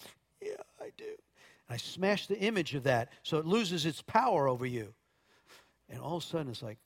It. 0.02 0.49
Yeah, 0.49 0.64
I 0.86 0.91
do. 0.98 1.06
And 1.06 1.76
I 1.76 1.78
smashed 1.78 2.30
the 2.30 2.40
image 2.40 2.76
of 2.76 2.84
that 2.84 3.10
so 3.24 3.38
it 3.38 3.45
loses 3.45 3.86
its 3.86 4.02
power 4.02 4.48
over 4.48 4.65
you. 4.65 4.94
And 5.90 5.99
all 5.99 6.18
of 6.18 6.24
a 6.24 6.26
sudden, 6.26 6.49
it's 6.49 6.61
like 6.61 6.78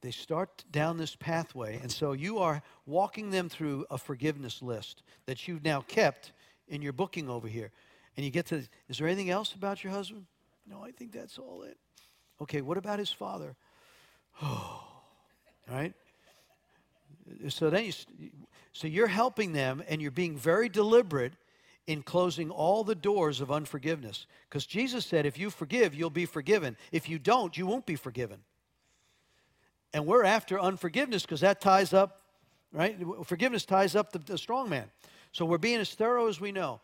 they 0.00 0.10
start 0.10 0.64
down 0.70 0.96
this 0.96 1.16
pathway. 1.16 1.78
And 1.82 1.90
so 1.90 2.12
you 2.12 2.38
are 2.38 2.62
walking 2.86 3.30
them 3.30 3.48
through 3.48 3.86
a 3.90 3.98
forgiveness 3.98 4.62
list 4.62 5.02
that 5.26 5.48
you've 5.48 5.64
now 5.64 5.80
kept 5.82 6.32
in 6.68 6.82
your 6.82 6.92
booking 6.92 7.28
over 7.28 7.48
here. 7.48 7.70
And 8.16 8.24
you 8.24 8.30
get 8.30 8.46
to, 8.46 8.62
is 8.88 8.98
there 8.98 9.06
anything 9.06 9.30
else 9.30 9.54
about 9.54 9.82
your 9.82 9.92
husband? 9.92 10.26
No, 10.66 10.82
I 10.84 10.90
think 10.90 11.12
that's 11.12 11.38
all 11.38 11.62
it. 11.62 11.78
Okay, 12.40 12.60
what 12.60 12.76
about 12.76 12.98
his 12.98 13.10
father? 13.10 13.56
Oh, 14.42 14.46
all 15.70 15.76
right. 15.76 15.94
So 17.48 17.70
then 17.70 17.84
you, 17.86 17.92
so 18.72 18.86
you're 18.86 19.06
helping 19.06 19.52
them 19.52 19.82
and 19.88 20.00
you're 20.00 20.10
being 20.10 20.36
very 20.36 20.68
deliberate 20.68 21.32
in 21.86 22.02
closing 22.02 22.50
all 22.50 22.84
the 22.84 22.94
doors 22.94 23.40
of 23.40 23.50
unforgiveness. 23.50 24.26
Because 24.48 24.66
Jesus 24.66 25.06
said, 25.06 25.24
if 25.24 25.38
you 25.38 25.50
forgive, 25.50 25.94
you'll 25.94 26.10
be 26.10 26.26
forgiven. 26.26 26.76
If 26.92 27.08
you 27.08 27.18
don't, 27.18 27.56
you 27.56 27.66
won't 27.66 27.86
be 27.86 27.96
forgiven. 27.96 28.40
And 29.94 30.06
we're 30.06 30.24
after 30.24 30.60
unforgiveness 30.60 31.22
because 31.22 31.40
that 31.40 31.60
ties 31.60 31.94
up, 31.94 32.20
right? 32.72 32.96
Forgiveness 33.24 33.64
ties 33.64 33.96
up 33.96 34.12
the, 34.12 34.18
the 34.18 34.36
strong 34.36 34.68
man. 34.68 34.90
So 35.32 35.46
we're 35.46 35.58
being 35.58 35.80
as 35.80 35.94
thorough 35.94 36.28
as 36.28 36.40
we 36.40 36.52
know. 36.52 36.80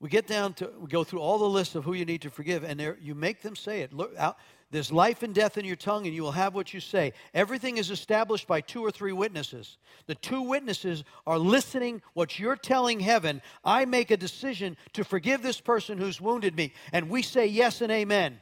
We 0.00 0.08
get 0.08 0.26
down 0.26 0.52
to, 0.54 0.70
we 0.78 0.88
go 0.88 1.04
through 1.04 1.20
all 1.20 1.38
the 1.38 1.48
lists 1.48 1.74
of 1.74 1.84
who 1.84 1.94
you 1.94 2.04
need 2.04 2.22
to 2.22 2.30
forgive, 2.30 2.64
and 2.64 2.78
there, 2.78 2.98
you 3.00 3.14
make 3.14 3.40
them 3.40 3.54
say 3.54 3.82
it. 3.82 3.92
Look, 3.92 4.14
out, 4.18 4.36
there's 4.72 4.90
life 4.90 5.22
and 5.22 5.34
death 5.34 5.58
in 5.58 5.66
your 5.66 5.76
tongue, 5.76 6.06
and 6.06 6.14
you 6.14 6.22
will 6.22 6.32
have 6.32 6.54
what 6.54 6.72
you 6.72 6.80
say. 6.80 7.12
Everything 7.34 7.76
is 7.76 7.90
established 7.90 8.46
by 8.46 8.62
two 8.62 8.82
or 8.82 8.90
three 8.90 9.12
witnesses. 9.12 9.76
The 10.06 10.14
two 10.14 10.40
witnesses 10.40 11.04
are 11.26 11.38
listening 11.38 12.00
what 12.14 12.38
you're 12.38 12.56
telling 12.56 13.00
heaven. 13.00 13.42
I 13.62 13.84
make 13.84 14.10
a 14.10 14.16
decision 14.16 14.78
to 14.94 15.04
forgive 15.04 15.42
this 15.42 15.60
person 15.60 15.98
who's 15.98 16.22
wounded 16.22 16.56
me, 16.56 16.72
and 16.90 17.10
we 17.10 17.20
say 17.20 17.46
yes 17.46 17.82
and 17.82 17.92
amen. 17.92 18.38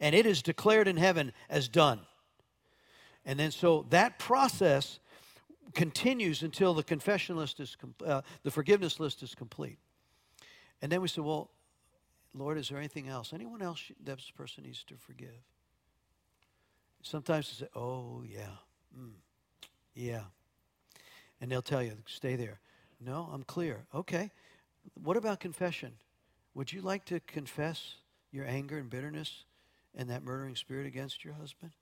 And 0.00 0.12
it 0.12 0.26
is 0.26 0.42
declared 0.42 0.88
in 0.88 0.96
heaven 0.96 1.32
as 1.48 1.68
done. 1.68 2.00
And 3.24 3.38
then 3.38 3.52
so 3.52 3.86
that 3.90 4.18
process 4.18 4.98
continues 5.72 6.42
until 6.42 6.74
the 6.74 6.82
confession 6.82 7.36
list 7.36 7.60
is, 7.60 7.76
uh, 8.04 8.22
the 8.42 8.50
forgiveness 8.50 8.98
list 8.98 9.22
is 9.22 9.36
complete. 9.36 9.78
And 10.82 10.90
then 10.90 11.00
we 11.00 11.06
say, 11.06 11.22
well, 11.22 11.50
Lord, 12.34 12.58
is 12.58 12.68
there 12.68 12.78
anything 12.78 13.08
else? 13.08 13.32
Anyone 13.32 13.62
else 13.62 13.80
that 14.02 14.16
this 14.16 14.30
person 14.30 14.64
needs 14.64 14.82
to 14.84 14.96
forgive? 14.96 15.42
Sometimes 17.02 17.48
they 17.48 17.64
say, 17.66 17.70
oh, 17.76 18.22
yeah, 18.26 18.56
mm, 18.98 19.12
yeah. 19.94 20.22
And 21.40 21.50
they'll 21.50 21.62
tell 21.62 21.82
you, 21.82 21.92
stay 22.06 22.34
there. 22.34 22.58
No, 23.00 23.28
I'm 23.32 23.44
clear. 23.44 23.84
Okay. 23.94 24.30
What 24.94 25.16
about 25.16 25.38
confession? 25.38 25.92
Would 26.54 26.72
you 26.72 26.80
like 26.80 27.04
to 27.06 27.20
confess 27.20 27.96
your 28.32 28.46
anger 28.46 28.78
and 28.78 28.90
bitterness 28.90 29.44
and 29.94 30.10
that 30.10 30.24
murdering 30.24 30.56
spirit 30.56 30.86
against 30.86 31.24
your 31.24 31.34
husband? 31.34 31.72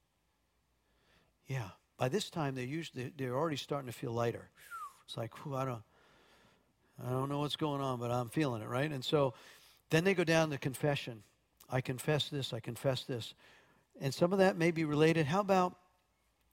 Yeah. 1.47 1.71
By 1.97 2.09
this 2.09 2.31
time, 2.31 2.55
they're 2.55 2.65
usually 2.65 3.13
they're 3.17 3.37
already 3.37 3.57
starting 3.57 3.87
to 3.87 3.97
feel 3.97 4.13
lighter. 4.13 4.51
It's 5.07 5.17
like, 5.17 5.33
I 5.47 5.65
don't, 5.65 5.83
I 7.07 7.11
don't 7.11 7.29
know 7.29 7.41
what's 7.41 7.57
going 7.57 7.81
on, 7.81 8.01
but 8.01 8.11
I'm 8.11 8.29
feeling 8.29 8.63
it, 8.63 8.69
right? 8.69 8.91
And 8.91 9.05
so 9.05 9.35
then 9.93 10.05
they 10.05 10.15
go 10.15 10.25
down 10.25 10.51
to 10.51 10.59
confession. 10.59 11.23
I 11.69 11.81
confess 11.81 12.29
this, 12.29 12.53
I 12.53 12.61
confess 12.61 13.05
this. 13.05 13.35
And 14.01 14.13
some 14.13 14.33
of 14.33 14.39
that 14.39 14.57
may 14.57 14.71
be 14.71 14.85
related. 14.85 15.27
How 15.27 15.41
about 15.41 15.77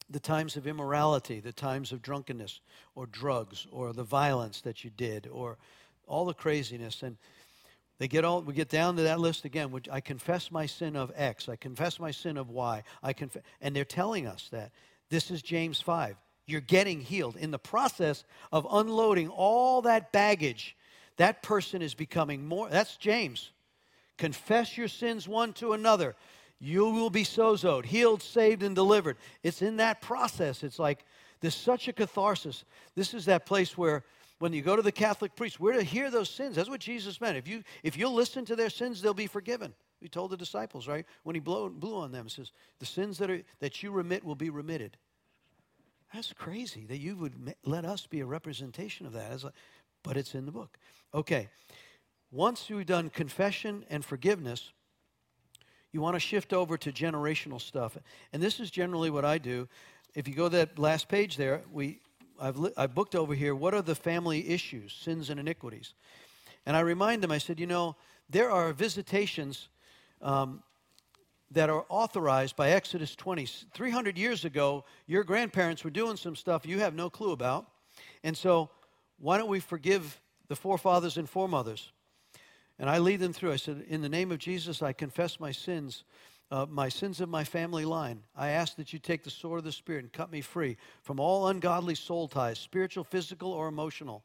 the 0.10 0.20
times 0.20 0.58
of 0.58 0.68
immorality, 0.68 1.40
the 1.40 1.54
times 1.54 1.92
of 1.92 2.02
drunkenness 2.02 2.60
or 2.96 3.06
drugs 3.06 3.66
or 3.72 3.94
the 3.94 4.04
violence 4.04 4.62
that 4.62 4.84
you 4.84 4.90
did 4.90 5.28
or 5.32 5.58
all 6.06 6.26
the 6.26 6.34
craziness 6.34 7.04
and 7.04 7.18
they 8.00 8.08
get 8.08 8.26
all 8.26 8.42
we 8.42 8.54
get 8.54 8.70
down 8.70 8.96
to 8.96 9.04
that 9.04 9.20
list 9.20 9.46
again 9.46 9.70
which 9.70 9.88
i 9.90 10.02
confess 10.02 10.52
my 10.52 10.66
sin 10.66 10.96
of 10.96 11.12
x 11.16 11.48
i 11.48 11.56
confess 11.56 12.00
my 12.00 12.10
sin 12.10 12.36
of 12.36 12.50
y 12.50 12.82
i 13.04 13.14
confess 13.14 13.44
and 13.62 13.76
they're 13.76 13.86
telling 13.86 14.26
us 14.26 14.50
that 14.52 14.72
this 15.10 15.30
is 15.30 15.44
james 15.44 15.80
5 15.80 16.16
you're 16.48 16.62
getting 16.62 17.00
healed 17.00 17.36
in 17.36 17.52
the 17.52 17.60
process 17.60 18.24
of 18.52 18.66
unloading 18.72 19.30
all 19.30 19.84
that 19.84 20.12
baggage 20.12 20.76
that 21.20 21.44
person 21.44 21.82
is 21.82 21.94
becoming 21.94 22.46
more. 22.46 22.70
That's 22.70 22.96
James. 22.96 23.52
Confess 24.18 24.78
your 24.78 24.88
sins 24.88 25.28
one 25.28 25.52
to 25.54 25.74
another. 25.74 26.16
You 26.60 26.90
will 26.90 27.10
be 27.10 27.26
sozoed, 27.26 27.86
healed, 27.86 28.22
saved, 28.22 28.64
and 28.64 28.74
delivered. 28.74 29.18
It's 29.44 29.62
in 29.62 29.78
that 29.78 30.02
process. 30.02 30.64
It's 30.64 30.80
like 30.80 31.06
there's 31.42 31.56
such 31.56 31.90
a 31.90 31.94
catharsis. 31.94 32.64
This 32.96 33.14
is 33.14 33.26
that 33.26 33.46
place 33.46 33.78
where 33.78 34.06
when 34.40 34.54
you 34.54 34.62
go 34.62 34.78
to 34.78 34.82
the 34.82 34.94
Catholic 34.94 35.36
priest, 35.36 35.60
we're 35.60 35.74
to 35.74 35.84
hear 35.84 36.10
those 36.10 36.30
sins. 36.30 36.56
That's 36.56 36.70
what 36.70 36.80
Jesus 36.80 37.20
meant. 37.20 37.38
If 37.38 37.50
you 37.50 37.64
if 37.84 37.98
you'll 37.98 38.14
listen 38.14 38.46
to 38.46 38.56
their 38.56 38.70
sins, 38.70 39.02
they'll 39.02 39.14
be 39.14 39.28
forgiven. 39.28 39.74
He 40.00 40.08
told 40.08 40.32
the 40.32 40.38
disciples, 40.38 40.88
right? 40.88 41.06
When 41.24 41.36
he 41.36 41.42
blew, 41.42 41.70
blew 41.70 41.98
on 41.98 42.14
them, 42.14 42.26
he 42.26 42.30
says, 42.30 42.54
The 42.80 42.86
sins 42.86 43.18
that, 43.18 43.30
are, 43.30 43.42
that 43.60 43.84
you 43.84 43.92
remit 43.92 44.24
will 44.24 44.36
be 44.36 44.50
remitted. 44.50 44.96
That's 46.14 46.32
crazy 46.32 46.86
that 46.86 47.00
you 47.00 47.18
would 47.18 47.54
let 47.66 47.84
us 47.84 48.08
be 48.08 48.22
a 48.22 48.26
representation 48.26 49.06
of 49.06 49.14
that. 49.14 49.44
Like, 49.44 49.54
but 50.04 50.18
it's 50.18 50.36
in 50.36 50.46
the 50.46 50.52
book. 50.52 50.78
Okay. 51.14 51.50
Once 52.32 52.70
you've 52.70 52.86
done 52.86 53.10
confession 53.10 53.84
and 53.90 54.06
forgiveness, 54.06 54.72
you 55.92 56.02
want 56.02 56.16
to 56.16 56.20
shift 56.20 56.54
over 56.54 56.78
to 56.78 56.92
generational 56.92 57.60
stuff. 57.60 57.98
And 58.32 58.44
this 58.44 58.60
is 58.60 58.70
generally 58.70 59.10
what 59.10 59.26
I 59.26 59.40
do. 59.40 59.68
If 60.14 60.28
you 60.28 60.36
go 60.36 60.48
that 60.50 60.78
last 60.78 61.08
page 61.08 61.38
there, 61.38 61.64
we, 61.72 62.00
I've, 62.40 62.58
I've 62.78 62.94
booked 62.94 63.16
over 63.16 63.34
here 63.34 63.56
what 63.56 63.74
are 63.74 63.82
the 63.82 63.96
family 63.96 64.50
issues, 64.50 64.94
sins 64.94 65.32
and 65.32 65.40
iniquities. 65.40 65.96
And 66.68 66.78
I 66.78 66.82
remind 66.82 67.24
them, 67.24 67.32
I 67.32 67.40
said, 67.40 67.60
you 67.60 67.66
know, 67.66 67.96
there 68.30 68.52
are 68.52 68.72
visitations 68.72 69.70
um, 70.22 70.62
that 71.50 71.72
are 71.72 71.86
authorized 71.90 72.56
by 72.56 72.70
Exodus 72.70 73.16
20. 73.16 73.48
300 73.74 74.18
years 74.18 74.46
ago, 74.46 74.86
your 75.08 75.24
grandparents 75.24 75.84
were 75.84 75.90
doing 75.90 76.16
some 76.16 76.36
stuff 76.36 76.68
you 76.68 76.80
have 76.80 76.94
no 76.94 77.10
clue 77.10 77.32
about. 77.32 77.66
And 78.24 78.38
so, 78.38 78.70
why 79.18 79.40
don't 79.40 79.50
we 79.50 79.60
forgive 79.60 80.22
the 80.50 80.56
forefathers 80.56 81.18
and 81.18 81.30
foremothers. 81.30 81.92
And 82.78 82.90
I 82.90 82.98
lead 82.98 83.20
them 83.20 83.34
through. 83.34 83.54
I 83.54 83.58
said, 83.58 83.86
In 83.88 84.02
the 84.02 84.10
name 84.10 84.32
of 84.32 84.40
Jesus, 84.40 84.82
I 84.82 84.92
confess 84.94 85.40
my 85.40 85.52
sins, 85.52 86.04
uh, 86.52 86.66
my 86.68 86.90
sins 86.90 87.22
of 87.22 87.30
my 87.30 87.44
family 87.44 87.86
line. 87.86 88.24
I 88.36 88.50
ask 88.50 88.76
that 88.76 88.92
you 88.92 89.00
take 89.00 89.24
the 89.24 89.30
sword 89.30 89.60
of 89.60 89.64
the 89.64 89.72
Spirit 89.72 90.04
and 90.04 90.12
cut 90.12 90.32
me 90.32 90.42
free 90.42 90.76
from 91.04 91.20
all 91.20 91.48
ungodly 91.48 91.96
soul 91.96 92.28
ties, 92.28 92.60
spiritual, 92.60 93.04
physical, 93.04 93.52
or 93.52 93.68
emotional. 93.68 94.24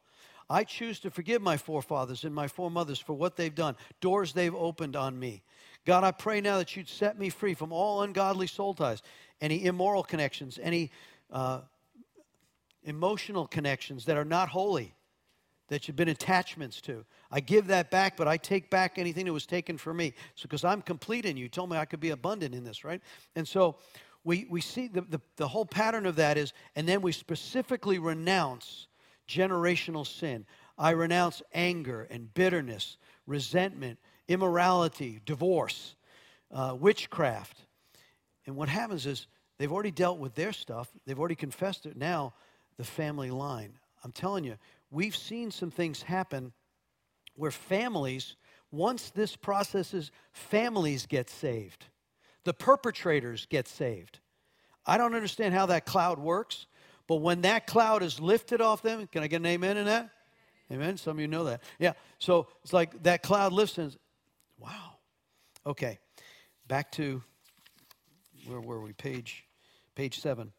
I 0.48 0.64
choose 0.64 1.00
to 1.00 1.10
forgive 1.10 1.42
my 1.42 1.56
forefathers 1.56 2.24
and 2.24 2.34
my 2.34 2.48
foremothers 2.48 2.98
for 2.98 3.14
what 3.14 3.36
they've 3.36 3.54
done, 3.54 3.76
doors 4.00 4.32
they've 4.32 4.54
opened 4.54 4.94
on 4.94 5.18
me. 5.18 5.42
God, 5.84 6.04
I 6.04 6.12
pray 6.12 6.40
now 6.40 6.58
that 6.58 6.76
you'd 6.76 6.88
set 6.88 7.18
me 7.18 7.30
free 7.30 7.54
from 7.54 7.72
all 7.72 8.02
ungodly 8.02 8.46
soul 8.46 8.74
ties, 8.74 9.02
any 9.40 9.64
immoral 9.64 10.02
connections, 10.02 10.58
any 10.62 10.90
uh, 11.30 11.60
emotional 12.84 13.46
connections 13.46 14.04
that 14.04 14.16
are 14.16 14.24
not 14.24 14.48
holy 14.48 14.94
that 15.68 15.88
you've 15.88 15.96
been 15.96 16.08
attachments 16.08 16.80
to. 16.82 17.04
I 17.30 17.40
give 17.40 17.66
that 17.68 17.90
back, 17.90 18.16
but 18.16 18.28
I 18.28 18.36
take 18.36 18.70
back 18.70 18.98
anything 18.98 19.24
that 19.26 19.32
was 19.32 19.46
taken 19.46 19.78
from 19.78 19.96
me. 19.96 20.14
So, 20.34 20.42
because 20.42 20.64
I'm 20.64 20.82
complete 20.82 21.24
in 21.24 21.36
you. 21.36 21.44
You 21.44 21.48
told 21.48 21.70
me 21.70 21.76
I 21.76 21.84
could 21.84 22.00
be 22.00 22.10
abundant 22.10 22.54
in 22.54 22.64
this, 22.64 22.84
right? 22.84 23.00
And 23.34 23.46
so 23.48 23.76
we, 24.24 24.46
we 24.50 24.60
see 24.60 24.88
the, 24.88 25.02
the, 25.02 25.20
the 25.36 25.48
whole 25.48 25.66
pattern 25.66 26.06
of 26.06 26.16
that 26.16 26.36
is, 26.36 26.52
and 26.76 26.88
then 26.88 27.02
we 27.02 27.12
specifically 27.12 27.98
renounce 27.98 28.88
generational 29.28 30.06
sin. 30.06 30.46
I 30.76 30.90
renounce 30.90 31.42
anger 31.52 32.06
and 32.10 32.32
bitterness, 32.34 32.96
resentment, 33.26 33.98
immorality, 34.28 35.20
divorce, 35.24 35.94
uh, 36.52 36.76
witchcraft. 36.78 37.58
And 38.46 38.56
what 38.56 38.68
happens 38.68 39.06
is 39.06 39.26
they've 39.58 39.72
already 39.72 39.90
dealt 39.90 40.18
with 40.18 40.34
their 40.34 40.52
stuff, 40.52 40.88
they've 41.06 41.18
already 41.18 41.34
confessed 41.34 41.86
it. 41.86 41.96
Now, 41.96 42.34
the 42.76 42.84
family 42.84 43.30
line. 43.30 43.72
I'm 44.02 44.12
telling 44.12 44.44
you, 44.44 44.56
we've 44.94 45.16
seen 45.16 45.50
some 45.50 45.70
things 45.70 46.02
happen 46.02 46.52
where 47.34 47.50
families, 47.50 48.36
once 48.70 49.10
this 49.10 49.34
process 49.34 49.92
is, 49.92 50.10
families 50.32 51.06
get 51.06 51.28
saved. 51.28 51.86
The 52.44 52.54
perpetrators 52.54 53.46
get 53.46 53.66
saved. 53.66 54.20
I 54.86 54.96
don't 54.96 55.14
understand 55.14 55.54
how 55.54 55.66
that 55.66 55.84
cloud 55.84 56.18
works, 56.18 56.66
but 57.08 57.16
when 57.16 57.40
that 57.42 57.66
cloud 57.66 58.02
is 58.02 58.20
lifted 58.20 58.60
off 58.60 58.82
them, 58.82 59.06
can 59.08 59.22
I 59.22 59.26
get 59.26 59.40
an 59.40 59.46
amen 59.46 59.76
in 59.76 59.86
that? 59.86 60.10
Amen. 60.70 60.96
Some 60.96 61.16
of 61.16 61.20
you 61.20 61.28
know 61.28 61.44
that. 61.44 61.62
Yeah. 61.78 61.92
So 62.18 62.46
it's 62.62 62.72
like 62.72 63.02
that 63.02 63.22
cloud 63.22 63.52
lifts 63.52 63.78
and 63.78 63.94
wow. 64.58 64.98
Okay. 65.66 65.98
Back 66.68 66.92
to 66.92 67.22
where 68.46 68.60
were 68.60 68.80
we? 68.80 68.92
Page 68.92 69.44
page 69.94 70.20
seven. 70.20 70.52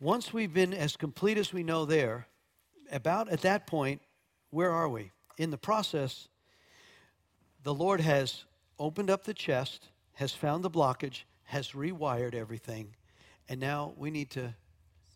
Once 0.00 0.32
we've 0.32 0.52
been 0.52 0.74
as 0.74 0.96
complete 0.96 1.38
as 1.38 1.52
we 1.52 1.62
know 1.62 1.84
there, 1.84 2.26
about 2.94 3.28
at 3.28 3.42
that 3.42 3.66
point, 3.66 4.00
where 4.50 4.70
are 4.70 4.88
we? 4.88 5.10
In 5.36 5.50
the 5.50 5.58
process, 5.58 6.28
the 7.62 7.74
Lord 7.74 8.00
has 8.00 8.44
opened 8.78 9.10
up 9.10 9.24
the 9.24 9.34
chest, 9.34 9.88
has 10.14 10.32
found 10.32 10.62
the 10.62 10.70
blockage, 10.70 11.24
has 11.44 11.70
rewired 11.72 12.34
everything, 12.34 12.94
and 13.48 13.60
now 13.60 13.92
we 13.96 14.10
need 14.10 14.30
to 14.30 14.54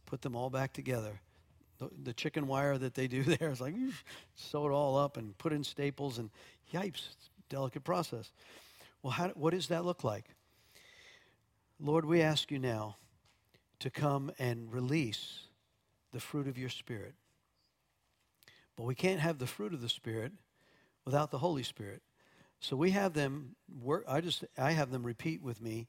put 0.07 0.23
them 0.23 0.35
all 0.35 0.51
back 0.51 0.73
together. 0.73 1.21
The, 1.79 1.89
the 2.03 2.13
chicken 2.13 2.47
wire 2.47 2.77
that 2.79 2.95
they 2.95 3.07
do 3.07 3.23
there 3.39 3.51
is 3.51 3.61
like 3.61 3.75
sew 4.35 4.67
it 4.67 4.73
all 4.73 4.99
up 4.99 5.17
and 5.17 5.37
put 5.39 5.53
in 5.53 5.63
staples 5.63 6.19
and 6.19 6.31
yipes, 6.73 7.09
delicate 7.49 7.85
process. 7.85 8.33
Well, 9.03 9.13
how, 9.13 9.29
what 9.29 9.55
does 9.55 9.69
that 9.69 9.85
look 9.85 10.03
like? 10.03 10.25
Lord, 11.81 12.05
we 12.05 12.21
ask 12.23 12.51
you 12.51 12.59
now 12.59 12.97
to 13.79 13.91
come 13.91 14.33
and 14.39 14.73
release 14.73 15.43
the 16.13 16.19
fruit 16.19 16.49
of 16.49 16.59
your 16.59 16.71
Spirit. 16.71 17.15
But 18.79 18.85
we 18.85 18.95
can't 18.95 19.19
have 19.19 19.39
the 19.39 19.47
fruit 19.49 19.75
of 19.75 19.81
the 19.81 19.89
Spirit 19.89 20.31
without 21.05 21.33
the 21.33 21.39
Holy 21.39 21.65
Spirit. 21.65 22.01
So 22.61 22.77
we 22.77 22.93
have 22.93 23.13
them 23.13 23.57
work 23.83 24.05
I 24.07 24.21
just 24.21 24.45
I 24.57 24.71
have 24.71 24.93
them 24.93 25.03
repeat 25.03 25.43
with 25.43 25.61
me 25.61 25.89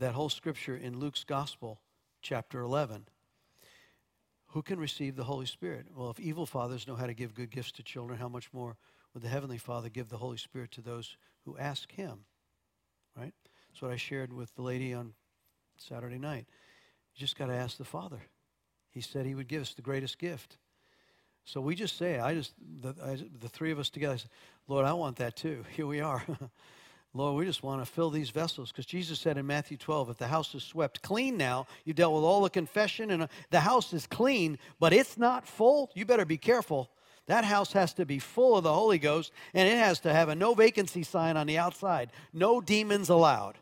that 0.00 0.14
whole 0.14 0.28
scripture 0.28 0.76
in 0.76 0.98
Luke's 0.98 1.22
gospel 1.22 1.80
chapter 2.20 2.62
11. 2.62 3.06
Who 4.48 4.62
can 4.62 4.80
receive 4.80 5.14
the 5.14 5.22
Holy 5.22 5.46
Spirit? 5.46 5.86
Well, 5.94 6.10
if 6.10 6.18
evil 6.18 6.46
fathers 6.46 6.88
know 6.88 6.96
how 6.96 7.06
to 7.06 7.14
give 7.14 7.32
good 7.32 7.52
gifts 7.52 7.70
to 7.72 7.84
children, 7.84 8.18
how 8.18 8.28
much 8.28 8.52
more 8.52 8.76
would 9.14 9.22
the 9.22 9.28
heavenly 9.28 9.58
Father 9.58 9.88
give 9.88 10.08
the 10.08 10.16
Holy 10.16 10.36
Spirit 10.36 10.72
to 10.72 10.80
those 10.80 11.16
who 11.44 11.56
ask 11.58 11.92
him? 11.92 12.24
Right? 13.16 13.34
That's 13.68 13.82
what 13.82 13.92
I 13.92 13.96
shared 13.96 14.32
with 14.32 14.52
the 14.56 14.62
lady 14.62 14.92
on 14.92 15.14
Saturday 15.76 16.18
night. 16.18 16.46
You 17.14 17.20
just 17.20 17.38
got 17.38 17.46
to 17.46 17.54
ask 17.54 17.76
the 17.76 17.84
Father. 17.84 18.22
He 18.90 19.00
said 19.00 19.26
he 19.26 19.36
would 19.36 19.46
give 19.46 19.62
us 19.62 19.74
the 19.74 19.82
greatest 19.82 20.18
gift. 20.18 20.56
So 21.44 21.60
we 21.60 21.74
just 21.74 21.96
say, 21.96 22.18
I 22.18 22.34
just, 22.34 22.52
the, 22.80 22.94
I, 23.02 23.18
the 23.40 23.48
three 23.48 23.72
of 23.72 23.78
us 23.78 23.90
together, 23.90 24.18
say, 24.18 24.28
Lord, 24.68 24.84
I 24.86 24.92
want 24.92 25.16
that 25.16 25.36
too. 25.36 25.64
Here 25.76 25.86
we 25.86 26.00
are. 26.00 26.22
Lord, 27.12 27.36
we 27.36 27.44
just 27.44 27.64
want 27.64 27.84
to 27.84 27.90
fill 27.90 28.10
these 28.10 28.30
vessels 28.30 28.70
because 28.70 28.86
Jesus 28.86 29.18
said 29.18 29.36
in 29.36 29.44
Matthew 29.44 29.76
12, 29.76 30.10
if 30.10 30.18
the 30.18 30.28
house 30.28 30.54
is 30.54 30.62
swept 30.62 31.02
clean 31.02 31.36
now, 31.36 31.66
you 31.84 31.92
dealt 31.92 32.14
with 32.14 32.22
all 32.22 32.42
the 32.42 32.50
confession 32.50 33.10
and 33.10 33.24
uh, 33.24 33.26
the 33.50 33.60
house 33.60 33.92
is 33.92 34.06
clean, 34.06 34.58
but 34.78 34.92
it's 34.92 35.18
not 35.18 35.44
full, 35.44 35.90
you 35.94 36.04
better 36.04 36.24
be 36.24 36.38
careful. 36.38 36.88
That 37.26 37.44
house 37.44 37.72
has 37.72 37.92
to 37.94 38.06
be 38.06 38.20
full 38.20 38.56
of 38.56 38.62
the 38.62 38.72
Holy 38.72 38.98
Ghost 38.98 39.32
and 39.54 39.68
it 39.68 39.76
has 39.76 39.98
to 40.00 40.12
have 40.12 40.28
a 40.28 40.36
no 40.36 40.54
vacancy 40.54 41.02
sign 41.02 41.36
on 41.36 41.48
the 41.48 41.58
outside. 41.58 42.12
No 42.32 42.60
demons 42.60 43.08
allowed. 43.08 43.58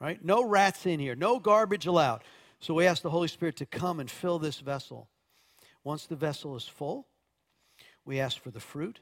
Right? 0.00 0.24
No 0.24 0.44
rats 0.44 0.86
in 0.86 1.00
here. 1.00 1.16
No 1.16 1.40
garbage 1.40 1.86
allowed. 1.86 2.22
So 2.60 2.74
we 2.74 2.86
ask 2.86 3.02
the 3.02 3.10
Holy 3.10 3.28
Spirit 3.28 3.56
to 3.56 3.66
come 3.66 3.98
and 3.98 4.10
fill 4.10 4.38
this 4.38 4.60
vessel. 4.60 5.08
Once 5.84 6.06
the 6.06 6.16
vessel 6.16 6.56
is 6.56 6.66
full, 6.66 7.06
we 8.04 8.18
ask 8.18 8.42
for 8.42 8.50
the 8.50 8.60
fruit. 8.60 9.00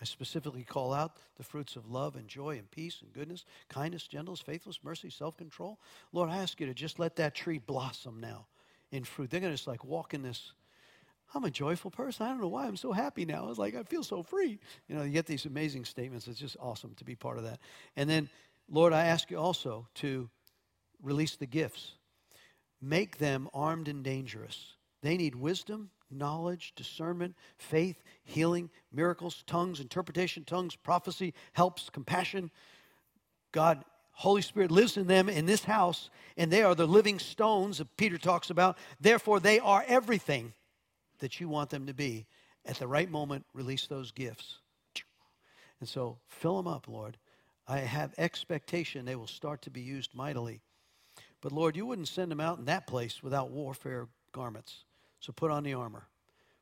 I 0.00 0.04
specifically 0.04 0.64
call 0.64 0.92
out 0.92 1.16
the 1.36 1.44
fruits 1.44 1.76
of 1.76 1.90
love 1.90 2.16
and 2.16 2.26
joy 2.26 2.58
and 2.58 2.70
peace 2.70 3.00
and 3.02 3.12
goodness, 3.12 3.44
kindness, 3.68 4.06
gentleness, 4.06 4.40
faithfulness, 4.40 4.80
mercy, 4.82 5.10
self 5.10 5.36
control. 5.36 5.78
Lord, 6.12 6.30
I 6.30 6.38
ask 6.38 6.60
you 6.60 6.66
to 6.66 6.74
just 6.74 6.98
let 6.98 7.16
that 7.16 7.34
tree 7.34 7.58
blossom 7.58 8.20
now 8.20 8.46
in 8.90 9.04
fruit. 9.04 9.30
They're 9.30 9.40
going 9.40 9.52
to 9.52 9.56
just 9.56 9.68
like 9.68 9.84
walk 9.84 10.14
in 10.14 10.22
this. 10.22 10.52
I'm 11.34 11.44
a 11.44 11.50
joyful 11.50 11.90
person. 11.90 12.26
I 12.26 12.30
don't 12.30 12.40
know 12.40 12.48
why 12.48 12.66
I'm 12.66 12.76
so 12.76 12.92
happy 12.92 13.24
now. 13.24 13.48
It's 13.48 13.58
like 13.58 13.74
I 13.74 13.82
feel 13.82 14.02
so 14.02 14.22
free. 14.22 14.58
You 14.88 14.96
know, 14.96 15.02
you 15.02 15.10
get 15.10 15.26
these 15.26 15.46
amazing 15.46 15.84
statements. 15.84 16.28
It's 16.28 16.38
just 16.38 16.56
awesome 16.60 16.94
to 16.96 17.04
be 17.04 17.14
part 17.14 17.38
of 17.38 17.44
that. 17.44 17.60
And 17.96 18.08
then, 18.08 18.28
Lord, 18.68 18.92
I 18.92 19.06
ask 19.06 19.30
you 19.30 19.38
also 19.38 19.86
to 19.96 20.28
release 21.02 21.36
the 21.36 21.46
gifts. 21.46 21.92
Make 22.80 23.18
them 23.18 23.48
armed 23.54 23.88
and 23.88 24.04
dangerous. 24.04 24.74
They 25.02 25.16
need 25.16 25.34
wisdom, 25.34 25.90
knowledge, 26.14 26.72
discernment, 26.76 27.36
faith, 27.58 28.02
healing, 28.24 28.70
miracles, 28.92 29.42
tongues, 29.46 29.80
interpretation, 29.80 30.44
tongues, 30.44 30.76
prophecy, 30.76 31.34
helps, 31.52 31.90
compassion. 31.90 32.50
God, 33.52 33.84
Holy 34.12 34.42
Spirit 34.42 34.70
lives 34.70 34.96
in 34.96 35.06
them 35.06 35.28
in 35.28 35.46
this 35.46 35.64
house, 35.64 36.10
and 36.36 36.50
they 36.50 36.62
are 36.62 36.74
the 36.74 36.86
living 36.86 37.18
stones 37.18 37.78
that 37.78 37.96
Peter 37.96 38.18
talks 38.18 38.50
about. 38.50 38.78
Therefore, 39.00 39.40
they 39.40 39.58
are 39.58 39.84
everything 39.86 40.52
that 41.18 41.40
you 41.40 41.48
want 41.48 41.70
them 41.70 41.86
to 41.86 41.94
be. 41.94 42.26
At 42.66 42.76
the 42.76 42.86
right 42.86 43.10
moment, 43.10 43.44
release 43.52 43.86
those 43.86 44.10
gifts. 44.10 44.58
And 45.80 45.88
so, 45.88 46.18
fill 46.28 46.56
them 46.56 46.66
up, 46.66 46.88
Lord. 46.88 47.18
I 47.66 47.78
have 47.78 48.14
expectation 48.16 49.04
they 49.04 49.16
will 49.16 49.26
start 49.26 49.62
to 49.62 49.70
be 49.70 49.80
used 49.80 50.14
mightily. 50.14 50.60
But 51.40 51.52
Lord, 51.52 51.76
you 51.76 51.84
wouldn't 51.84 52.08
send 52.08 52.30
them 52.30 52.40
out 52.40 52.58
in 52.58 52.64
that 52.66 52.86
place 52.86 53.22
without 53.22 53.50
warfare 53.50 54.08
garments. 54.32 54.84
So 55.24 55.32
put 55.32 55.50
on 55.50 55.62
the 55.62 55.72
armor. 55.72 56.06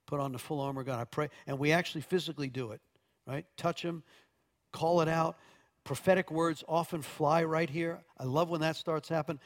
Put 0.06 0.20
on 0.20 0.30
the 0.30 0.38
full 0.38 0.60
armor 0.60 0.84
God. 0.84 1.00
I 1.00 1.04
pray. 1.04 1.30
And 1.48 1.58
we 1.58 1.72
actually 1.72 2.02
physically 2.02 2.48
do 2.48 2.70
it, 2.70 2.80
right? 3.26 3.44
Touch 3.56 3.82
Him, 3.82 4.04
call 4.70 5.00
it 5.00 5.08
out. 5.08 5.36
Prophetic 5.82 6.30
words 6.30 6.62
often 6.68 7.02
fly 7.02 7.42
right 7.42 7.68
here. 7.68 7.98
I 8.18 8.24
love 8.24 8.50
when 8.50 8.60
that 8.60 8.76
starts 8.76 9.08
happening. 9.08 9.40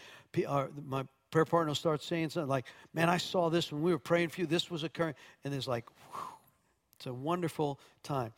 Uh, 0.47 0.67
my 0.87 1.05
prayer 1.31 1.47
partner 1.47 1.75
starts 1.75 2.05
saying 2.05 2.29
something 2.29 2.51
like, 2.51 2.67
Man, 2.93 3.09
I 3.09 3.17
saw 3.17 3.49
this 3.49 3.73
when 3.73 3.81
we 3.81 3.91
were 3.91 3.99
praying 3.99 4.29
for 4.29 4.43
you. 4.43 4.47
This 4.47 4.71
was 4.71 4.85
occurring. 4.85 5.15
And 5.45 5.53
there's 5.53 5.67
like, 5.67 5.89
whew, 6.13 6.21
it's 6.97 7.07
a 7.07 7.15
wonderful 7.15 7.81
time. 8.03 8.35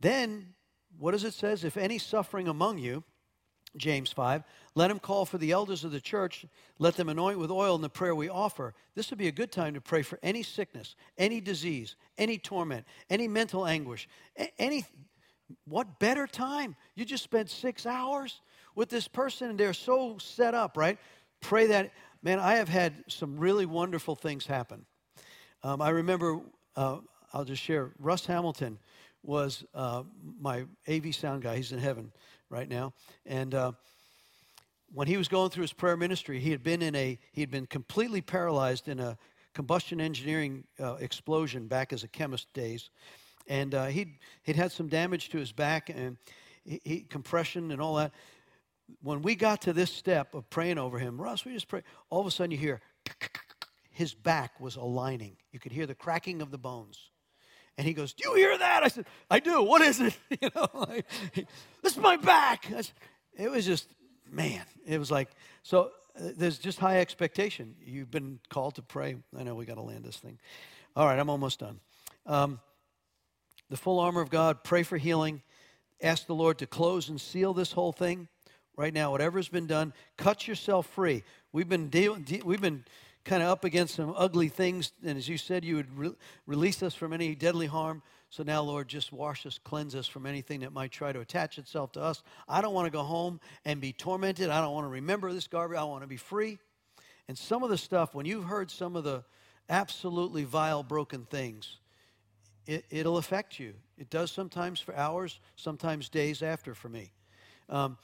Then, 0.00 0.54
what 0.98 1.12
does 1.12 1.22
it 1.22 1.34
says? 1.34 1.62
If 1.62 1.76
any 1.76 1.98
suffering 1.98 2.48
among 2.48 2.78
you, 2.78 3.04
James 3.78 4.12
5. 4.12 4.42
Let 4.74 4.90
him 4.90 4.98
call 4.98 5.24
for 5.24 5.38
the 5.38 5.52
elders 5.52 5.84
of 5.84 5.92
the 5.92 6.00
church. 6.00 6.44
Let 6.78 6.96
them 6.96 7.08
anoint 7.08 7.38
with 7.38 7.50
oil 7.50 7.74
in 7.74 7.82
the 7.82 7.88
prayer 7.88 8.14
we 8.14 8.28
offer. 8.28 8.74
This 8.94 9.10
would 9.10 9.18
be 9.18 9.28
a 9.28 9.32
good 9.32 9.50
time 9.50 9.74
to 9.74 9.80
pray 9.80 10.02
for 10.02 10.18
any 10.22 10.42
sickness, 10.42 10.96
any 11.16 11.40
disease, 11.40 11.96
any 12.16 12.38
torment, 12.38 12.86
any 13.10 13.28
mental 13.28 13.66
anguish, 13.66 14.08
any. 14.58 14.84
What 15.64 15.98
better 15.98 16.26
time? 16.26 16.76
You 16.94 17.06
just 17.06 17.24
spent 17.24 17.48
six 17.48 17.86
hours 17.86 18.42
with 18.74 18.90
this 18.90 19.08
person 19.08 19.48
and 19.48 19.58
they're 19.58 19.72
so 19.72 20.18
set 20.18 20.54
up, 20.54 20.76
right? 20.76 20.98
Pray 21.40 21.68
that. 21.68 21.92
Man, 22.22 22.38
I 22.40 22.56
have 22.56 22.68
had 22.68 23.04
some 23.06 23.38
really 23.38 23.64
wonderful 23.64 24.16
things 24.16 24.44
happen. 24.44 24.84
Um, 25.62 25.80
I 25.80 25.90
remember, 25.90 26.40
uh, 26.76 26.98
I'll 27.32 27.44
just 27.44 27.62
share, 27.62 27.92
Russ 27.98 28.26
Hamilton 28.26 28.78
was 29.22 29.64
uh, 29.74 30.02
my 30.40 30.64
AV 30.88 31.14
sound 31.14 31.42
guy. 31.42 31.56
He's 31.56 31.72
in 31.72 31.78
heaven 31.78 32.12
right 32.50 32.68
now. 32.68 32.92
And 33.26 33.54
uh, 33.54 33.72
when 34.92 35.06
he 35.06 35.16
was 35.16 35.28
going 35.28 35.50
through 35.50 35.62
his 35.62 35.72
prayer 35.72 35.96
ministry, 35.96 36.40
he 36.40 36.50
had 36.50 36.62
been 36.62 36.82
in 36.82 36.94
a 36.94 37.18
he 37.32 37.40
had 37.40 37.50
been 37.50 37.66
completely 37.66 38.20
paralyzed 38.20 38.88
in 38.88 39.00
a 39.00 39.18
combustion 39.54 40.00
engineering 40.00 40.64
uh, 40.80 40.94
explosion 40.94 41.66
back 41.66 41.92
as 41.92 42.04
a 42.04 42.08
chemist 42.08 42.52
days, 42.52 42.90
and 43.46 43.74
uh, 43.74 43.86
he'd 43.86 44.18
he'd 44.42 44.56
had 44.56 44.72
some 44.72 44.88
damage 44.88 45.28
to 45.30 45.38
his 45.38 45.52
back 45.52 45.88
and 45.90 46.16
he, 46.64 46.80
he, 46.84 47.00
compression 47.00 47.70
and 47.70 47.80
all 47.80 47.96
that. 47.96 48.12
When 49.02 49.20
we 49.20 49.34
got 49.34 49.62
to 49.62 49.72
this 49.72 49.90
step 49.90 50.34
of 50.34 50.48
praying 50.48 50.78
over 50.78 50.98
him, 50.98 51.20
Russ, 51.20 51.44
we 51.44 51.52
just 51.52 51.68
pray. 51.68 51.82
All 52.08 52.20
of 52.20 52.26
a 52.26 52.30
sudden, 52.30 52.50
you 52.52 52.58
hear 52.58 52.80
his 53.90 54.14
back 54.14 54.60
was 54.60 54.76
aligning. 54.76 55.36
You 55.52 55.58
could 55.58 55.72
hear 55.72 55.86
the 55.86 55.94
cracking 55.94 56.40
of 56.40 56.50
the 56.50 56.58
bones. 56.58 57.10
And 57.78 57.86
he 57.86 57.94
goes, 57.94 58.12
Do 58.12 58.28
you 58.28 58.34
hear 58.34 58.58
that? 58.58 58.82
I 58.82 58.88
said, 58.88 59.06
I 59.30 59.38
do. 59.38 59.62
What 59.62 59.80
is 59.80 60.00
it? 60.00 60.18
You 60.42 60.50
know, 60.54 60.68
like, 60.74 61.06
this 61.82 61.92
is 61.92 61.98
my 61.98 62.16
back. 62.16 62.66
Said, 62.66 62.90
it 63.36 63.50
was 63.50 63.64
just, 63.64 63.88
man, 64.30 64.62
it 64.84 64.98
was 64.98 65.10
like, 65.10 65.30
so 65.62 65.92
uh, 66.16 66.30
there's 66.36 66.58
just 66.58 66.80
high 66.80 67.00
expectation. 67.00 67.76
You've 67.84 68.10
been 68.10 68.40
called 68.50 68.74
to 68.74 68.82
pray. 68.82 69.16
I 69.36 69.44
know 69.44 69.54
we 69.54 69.64
got 69.64 69.76
to 69.76 69.82
land 69.82 70.04
this 70.04 70.16
thing. 70.16 70.38
All 70.96 71.06
right, 71.06 71.18
I'm 71.18 71.30
almost 71.30 71.60
done. 71.60 71.80
Um, 72.26 72.60
the 73.70 73.76
full 73.76 74.00
armor 74.00 74.20
of 74.20 74.30
God, 74.30 74.64
pray 74.64 74.82
for 74.82 74.96
healing. 74.96 75.42
Ask 76.02 76.26
the 76.26 76.34
Lord 76.34 76.58
to 76.58 76.66
close 76.66 77.08
and 77.08 77.20
seal 77.20 77.54
this 77.54 77.72
whole 77.72 77.92
thing. 77.92 78.28
Right 78.76 78.94
now, 78.94 79.12
whatever's 79.12 79.48
been 79.48 79.66
done, 79.66 79.92
cut 80.16 80.46
yourself 80.46 80.86
free. 80.86 81.24
We've 81.52 81.68
been 81.68 81.88
dealing, 81.88 82.22
de- 82.22 82.42
we've 82.44 82.60
been 82.60 82.84
kind 83.24 83.42
of 83.42 83.48
up 83.48 83.64
against 83.64 83.94
some 83.94 84.14
ugly 84.16 84.48
things. 84.48 84.92
And 85.04 85.18
as 85.18 85.28
you 85.28 85.38
said, 85.38 85.64
you 85.64 85.76
would 85.76 85.98
re- 85.98 86.16
release 86.46 86.82
us 86.82 86.94
from 86.94 87.12
any 87.12 87.34
deadly 87.34 87.66
harm. 87.66 88.02
So 88.30 88.42
now, 88.42 88.62
Lord, 88.62 88.88
just 88.88 89.12
wash 89.12 89.46
us, 89.46 89.58
cleanse 89.58 89.94
us 89.94 90.06
from 90.06 90.26
anything 90.26 90.60
that 90.60 90.72
might 90.72 90.90
try 90.90 91.12
to 91.12 91.20
attach 91.20 91.58
itself 91.58 91.92
to 91.92 92.02
us. 92.02 92.22
I 92.46 92.60
don't 92.60 92.74
want 92.74 92.86
to 92.86 92.90
go 92.90 93.02
home 93.02 93.40
and 93.64 93.80
be 93.80 93.92
tormented. 93.92 94.50
I 94.50 94.60
don't 94.60 94.72
want 94.72 94.84
to 94.84 94.90
remember 94.90 95.32
this 95.32 95.46
garbage. 95.46 95.78
I 95.78 95.84
want 95.84 96.02
to 96.02 96.08
be 96.08 96.16
free. 96.16 96.58
And 97.26 97.36
some 97.36 97.62
of 97.62 97.70
the 97.70 97.78
stuff, 97.78 98.14
when 98.14 98.26
you've 98.26 98.44
heard 98.44 98.70
some 98.70 98.96
of 98.96 99.04
the 99.04 99.24
absolutely 99.68 100.44
vile, 100.44 100.82
broken 100.82 101.24
things, 101.24 101.78
it, 102.66 102.84
it'll 102.90 103.18
affect 103.18 103.58
you. 103.58 103.74
It 103.96 104.10
does 104.10 104.30
sometimes 104.30 104.80
for 104.80 104.94
hours, 104.94 105.40
sometimes 105.56 106.08
days 106.08 106.42
after 106.42 106.74
for 106.74 106.88
me. 106.88 107.12
Um, 107.68 107.98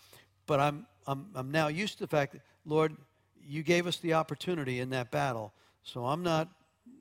but 0.47 0.61
I'm, 0.61 0.87
I'm, 1.07 1.27
I'm 1.35 1.51
now 1.51 1.69
used 1.69 1.95
to 1.95 2.01
the 2.01 2.09
fact 2.09 2.33
that, 2.33 2.43
Lord, 2.65 2.97
you 3.47 3.63
gave 3.63 3.87
us 3.87 3.99
the 3.99 4.15
opportunity 4.15 4.81
in 4.81 4.91
that 4.91 5.11
battle, 5.11 5.53
so 5.83 6.07
I'm 6.07 6.23
not, 6.23 6.49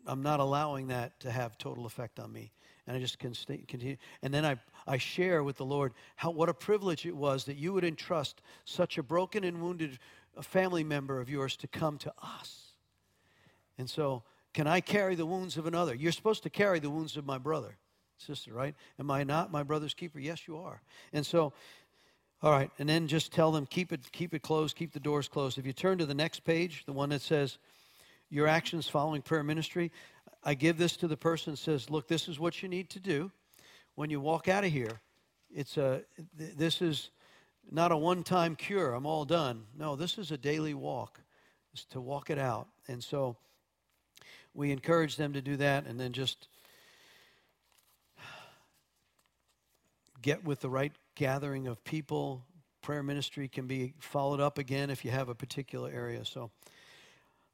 I'm 0.06 0.22
not 0.22 0.40
allowing 0.40 0.88
that 0.88 1.20
to 1.22 1.32
have 1.32 1.58
total 1.58 1.86
effect 1.86 2.20
on 2.20 2.32
me. 2.32 2.52
And 2.86 2.98
I 2.98 3.00
just 3.00 3.18
continue. 3.18 3.96
And 4.22 4.34
then 4.34 4.46
I, 4.46 4.58
I 4.86 4.98
share 4.98 5.44
with 5.44 5.58
the 5.58 5.66
Lord 5.66 5.94
how, 6.16 6.32
what 6.32 6.50
a 6.50 6.54
privilege 6.54 7.06
it 7.06 7.16
was 7.16 7.46
that 7.46 7.56
you 7.56 7.72
would 7.72 7.86
entrust 7.86 8.42
such 8.66 8.98
a 8.98 9.04
broken 9.04 9.46
and 9.46 9.62
wounded 9.62 10.00
uh, 10.38 10.42
family 10.42 10.84
member 10.84 11.22
of 11.22 11.30
yours 11.30 11.56
to 11.58 11.68
come 11.68 11.98
to 12.00 12.14
us. 12.22 12.74
And 13.78 13.90
so, 13.90 14.24
can 14.54 14.68
I 14.68 14.82
carry 14.82 15.16
the 15.16 15.26
wounds 15.26 15.58
of 15.58 15.66
another? 15.66 15.96
You're 15.96 16.12
supposed 16.12 16.44
to 16.44 16.50
carry 16.50 16.80
the 16.80 16.90
wounds 16.90 17.18
of 17.18 17.26
my 17.26 17.40
brother, 17.40 17.78
sister, 18.18 18.54
right? 18.54 18.76
Am 19.00 19.10
I 19.10 19.24
not 19.24 19.52
my 19.52 19.64
brother's 19.64 19.96
keeper? 19.96 20.20
Yes, 20.20 20.48
you 20.48 20.58
are. 20.58 20.82
And 21.12 21.26
so, 21.26 21.54
all 22.44 22.52
right, 22.52 22.70
and 22.78 22.90
then 22.90 23.08
just 23.08 23.32
tell 23.32 23.54
them 23.54 23.66
keep 23.66 23.94
it 23.94 24.12
keep 24.12 24.34
it 24.34 24.42
closed, 24.42 24.76
keep 24.76 24.92
the 24.92 25.00
doors 25.00 25.30
closed. 25.30 25.58
If 25.58 25.66
you 25.66 25.72
turn 25.72 25.98
to 26.00 26.06
the 26.06 26.14
next 26.14 26.42
page, 26.42 26.84
the 26.86 26.92
one 26.92 27.10
that 27.10 27.22
says 27.22 27.58
your 28.30 28.48
actions 28.48 28.90
following 28.90 29.22
prayer 29.22 29.44
ministry, 29.44 29.94
I 30.44 30.54
give 30.54 30.78
this 30.78 30.98
to 30.98 31.08
the 31.08 31.16
person 31.16 31.56
says, 31.56 31.90
"Look, 31.90 32.10
this 32.10 32.28
is 32.28 32.42
what 32.42 32.62
you 32.62 32.68
need 32.68 32.90
to 32.90 33.00
do 33.00 33.32
when 33.96 34.10
you 34.10 34.20
walk 34.20 34.50
out 34.50 34.66
of 34.66 34.72
here. 34.72 35.00
It's 35.50 35.78
a 35.78 36.02
this 36.36 36.82
is 36.82 37.12
not 37.72 37.94
a 37.94 37.98
one-time 37.98 38.58
cure. 38.58 38.94
I'm 38.94 39.06
all 39.06 39.24
done. 39.24 39.66
No, 39.78 39.96
this 39.96 40.18
is 40.18 40.32
a 40.32 40.38
daily 40.38 40.74
walk. 40.74 41.22
To 41.92 42.02
walk 42.02 42.30
it 42.30 42.38
out. 42.38 42.68
And 42.90 43.02
so 43.02 43.38
we 44.54 44.72
encourage 44.72 45.16
them 45.16 45.32
to 45.34 45.42
do 45.42 45.56
that 45.58 45.86
and 45.86 46.00
then 46.00 46.12
just 46.12 46.50
get 50.22 50.44
with 50.44 50.60
the 50.60 50.70
right 50.70 50.92
gathering 51.16 51.68
of 51.68 51.84
people. 51.84 52.46
Prayer 52.82 53.04
ministry 53.04 53.48
can 53.48 53.68
be 53.68 53.94
followed 54.00 54.40
up 54.40 54.58
again 54.58 54.90
if 54.90 55.06
you 55.06 55.12
have 55.12 55.30
a 55.30 55.36
particular 55.36 55.90
area. 55.90 56.26
So 56.26 56.52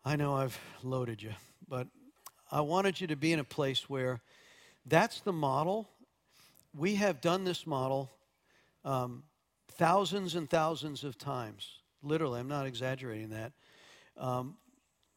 I 0.04 0.16
know 0.16 0.36
I've 0.36 0.60
loaded 0.82 1.22
you, 1.22 1.34
but 1.68 1.88
I 2.52 2.62
wanted 2.62 3.00
you 3.00 3.08
to 3.08 3.16
be 3.16 3.34
in 3.34 3.40
a 3.40 3.44
place 3.44 3.90
where 3.90 4.22
that's 4.86 5.22
the 5.22 5.34
model. 5.34 5.90
We 6.76 6.96
have 6.96 7.22
done 7.22 7.44
this 7.44 7.68
model 7.68 8.10
um, 8.86 9.24
thousands 9.74 10.36
and 10.36 10.50
thousands 10.50 11.04
of 11.04 11.18
times. 11.18 11.68
Literally, 12.02 12.40
I'm 12.40 12.48
not 12.48 12.66
exaggerating 12.66 13.30
that. 13.32 13.52
Um, 14.18 14.56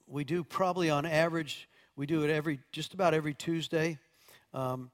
we 0.07 0.25
do 0.25 0.43
probably 0.45 0.91
on 0.91 1.07
average, 1.07 1.69
we 1.97 2.07
do 2.07 2.25
it 2.25 2.31
every 2.31 2.59
just 2.73 2.93
about 2.93 3.15
every 3.15 3.35
Tuesday. 3.35 3.99
Um, 4.53 4.91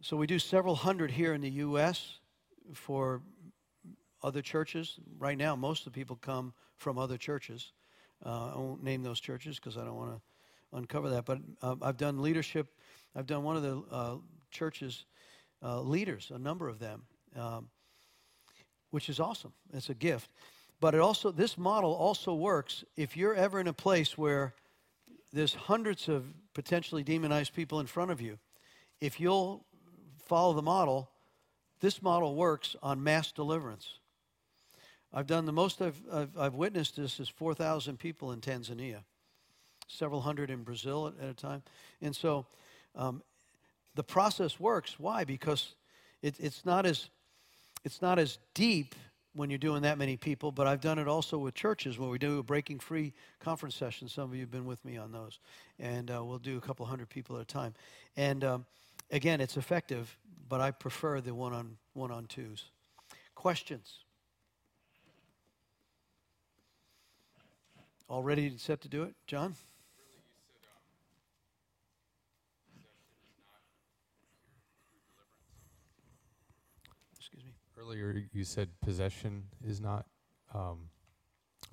so 0.00 0.16
we 0.16 0.26
do 0.26 0.38
several 0.38 0.74
hundred 0.74 1.10
here 1.10 1.34
in 1.34 1.42
the 1.42 1.50
U.S 1.50 2.19
for 2.74 3.22
other 4.22 4.42
churches. 4.42 4.98
Right 5.18 5.38
now, 5.38 5.56
most 5.56 5.86
of 5.86 5.92
the 5.92 5.98
people 5.98 6.16
come 6.16 6.52
from 6.76 6.98
other 6.98 7.16
churches. 7.16 7.72
Uh, 8.24 8.52
I 8.54 8.58
won't 8.58 8.82
name 8.82 9.02
those 9.02 9.20
churches 9.20 9.56
because 9.56 9.76
I 9.76 9.84
don't 9.84 9.96
want 9.96 10.12
to 10.12 10.76
uncover 10.76 11.10
that. 11.10 11.24
But 11.24 11.38
uh, 11.62 11.76
I've 11.82 11.96
done 11.96 12.20
leadership. 12.20 12.68
I've 13.14 13.26
done 13.26 13.42
one 13.42 13.56
of 13.56 13.62
the 13.62 13.82
uh, 13.90 14.16
churches 14.50 15.04
uh, 15.62 15.80
leaders, 15.80 16.30
a 16.34 16.38
number 16.38 16.68
of 16.68 16.78
them, 16.78 17.02
um, 17.36 17.68
which 18.90 19.08
is 19.08 19.20
awesome. 19.20 19.52
It's 19.72 19.90
a 19.90 19.94
gift. 19.94 20.30
But 20.80 20.94
it 20.94 21.00
also 21.00 21.30
this 21.30 21.58
model 21.58 21.92
also 21.92 22.34
works 22.34 22.84
if 22.96 23.16
you're 23.16 23.34
ever 23.34 23.60
in 23.60 23.68
a 23.68 23.72
place 23.72 24.16
where 24.16 24.54
there's 25.32 25.54
hundreds 25.54 26.08
of 26.08 26.32
potentially 26.54 27.02
demonized 27.02 27.54
people 27.54 27.80
in 27.80 27.86
front 27.86 28.10
of 28.10 28.20
you. 28.20 28.38
If 29.00 29.20
you'll 29.20 29.64
follow 30.26 30.54
the 30.54 30.62
model, 30.62 31.10
this 31.80 32.02
model 32.02 32.34
works 32.34 32.76
on 32.82 33.02
mass 33.02 33.32
deliverance. 33.32 33.94
I've 35.12 35.26
done 35.26 35.44
the 35.44 35.52
most 35.52 35.82
I've, 35.82 36.00
I've, 36.12 36.38
I've 36.38 36.54
witnessed 36.54 36.96
this 36.96 37.18
is 37.18 37.28
4,000 37.28 37.98
people 37.98 38.32
in 38.32 38.40
Tanzania, 38.40 39.02
several 39.88 40.20
hundred 40.20 40.50
in 40.50 40.62
Brazil 40.62 41.08
at, 41.08 41.24
at 41.24 41.30
a 41.30 41.34
time. 41.34 41.62
And 42.00 42.14
so 42.14 42.46
um, 42.94 43.22
the 43.94 44.04
process 44.04 44.60
works. 44.60 45.00
Why? 45.00 45.24
Because 45.24 45.74
it, 46.22 46.36
it's, 46.38 46.64
not 46.64 46.86
as, 46.86 47.08
it's 47.84 48.00
not 48.00 48.18
as 48.18 48.38
deep 48.54 48.94
when 49.32 49.48
you're 49.48 49.58
doing 49.58 49.82
that 49.82 49.98
many 49.98 50.16
people, 50.16 50.52
but 50.52 50.66
I've 50.66 50.80
done 50.80 50.98
it 50.98 51.08
also 51.08 51.38
with 51.38 51.54
churches 51.54 51.98
where 51.98 52.08
we 52.08 52.18
do 52.18 52.38
a 52.38 52.42
breaking 52.42 52.80
free 52.80 53.12
conference 53.40 53.74
session. 53.74 54.08
Some 54.08 54.30
of 54.30 54.34
you 54.34 54.42
have 54.42 54.50
been 54.50 54.66
with 54.66 54.84
me 54.84 54.96
on 54.96 55.12
those. 55.12 55.38
And 55.78 56.10
uh, 56.10 56.22
we'll 56.24 56.38
do 56.38 56.56
a 56.56 56.60
couple 56.60 56.86
hundred 56.86 57.08
people 57.08 57.36
at 57.36 57.42
a 57.42 57.46
time. 57.46 57.74
And 58.16 58.44
um, 58.44 58.66
again, 59.10 59.40
it's 59.40 59.56
effective 59.56 60.16
but 60.50 60.60
I 60.60 60.72
prefer 60.72 61.20
the 61.20 61.32
one 61.32 61.52
on 61.54 61.76
one 61.94 62.10
on 62.10 62.26
twos. 62.26 62.64
Questions? 63.36 64.00
All 68.08 68.24
ready 68.24 68.48
and 68.48 68.60
set 68.60 68.80
to 68.80 68.88
do 68.88 69.04
it, 69.04 69.14
John? 69.28 69.54
Excuse 77.16 77.44
me. 77.44 77.52
Earlier, 77.78 78.24
you 78.32 78.42
said 78.42 78.68
possession 78.82 79.44
is 79.64 79.80
not 79.80 80.06
um, 80.52 80.88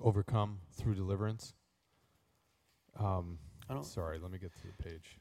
overcome 0.00 0.60
through 0.70 0.94
deliverance. 0.94 1.52
Um, 2.96 3.38
sorry, 3.82 4.20
let 4.20 4.30
me 4.30 4.38
get 4.38 4.52
to 4.52 4.66
the 4.68 4.82
page. 4.84 5.18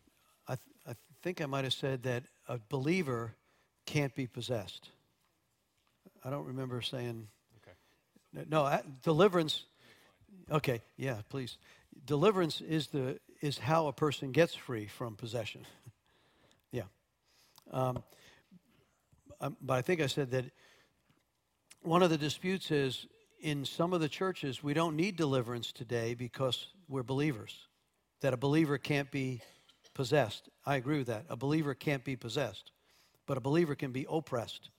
I, 0.47 0.53
th- 0.53 0.75
I 0.87 0.93
think 1.23 1.41
I 1.41 1.47
might 1.47 1.63
have 1.63 1.73
said 1.73 2.03
that 2.03 2.23
a 2.47 2.59
believer 2.69 3.33
can't 3.87 4.13
be 4.13 4.27
possessed. 4.27 4.89
I 6.23 6.29
don't 6.29 6.45
remember 6.45 6.81
saying. 6.81 7.27
Okay. 7.61 8.45
No, 8.49 8.79
deliverance. 9.01 9.63
Okay, 10.51 10.81
yeah, 10.97 11.21
please. 11.29 11.57
Deliverance 12.05 12.61
is 12.61 12.87
the 12.87 13.19
is 13.41 13.57
how 13.57 13.87
a 13.87 13.93
person 13.93 14.31
gets 14.31 14.53
free 14.53 14.87
from 14.87 15.15
possession. 15.15 15.65
yeah. 16.71 16.83
Um, 17.71 18.03
um, 19.39 19.57
but 19.61 19.75
I 19.75 19.81
think 19.81 20.01
I 20.01 20.07
said 20.07 20.31
that 20.31 20.45
one 21.81 22.03
of 22.03 22.09
the 22.09 22.17
disputes 22.17 22.71
is 22.71 23.07
in 23.39 23.63
some 23.63 23.93
of 23.93 24.01
the 24.01 24.09
churches 24.09 24.63
we 24.63 24.73
don't 24.73 24.95
need 24.95 25.15
deliverance 25.15 25.71
today 25.71 26.13
because 26.13 26.67
we're 26.89 27.03
believers. 27.03 27.55
That 28.21 28.33
a 28.33 28.37
believer 28.37 28.79
can't 28.79 29.11
be 29.11 29.41
possessed. 29.93 30.49
I 30.65 30.75
agree 30.75 30.97
with 30.97 31.07
that. 31.07 31.25
A 31.29 31.37
believer 31.37 31.75
can't 31.75 32.03
be 32.03 32.15
possessed 32.15 32.71
but 33.27 33.37
a 33.37 33.41
believer 33.41 33.75
can 33.75 33.91
be 33.91 34.07
oppressed. 34.09 34.71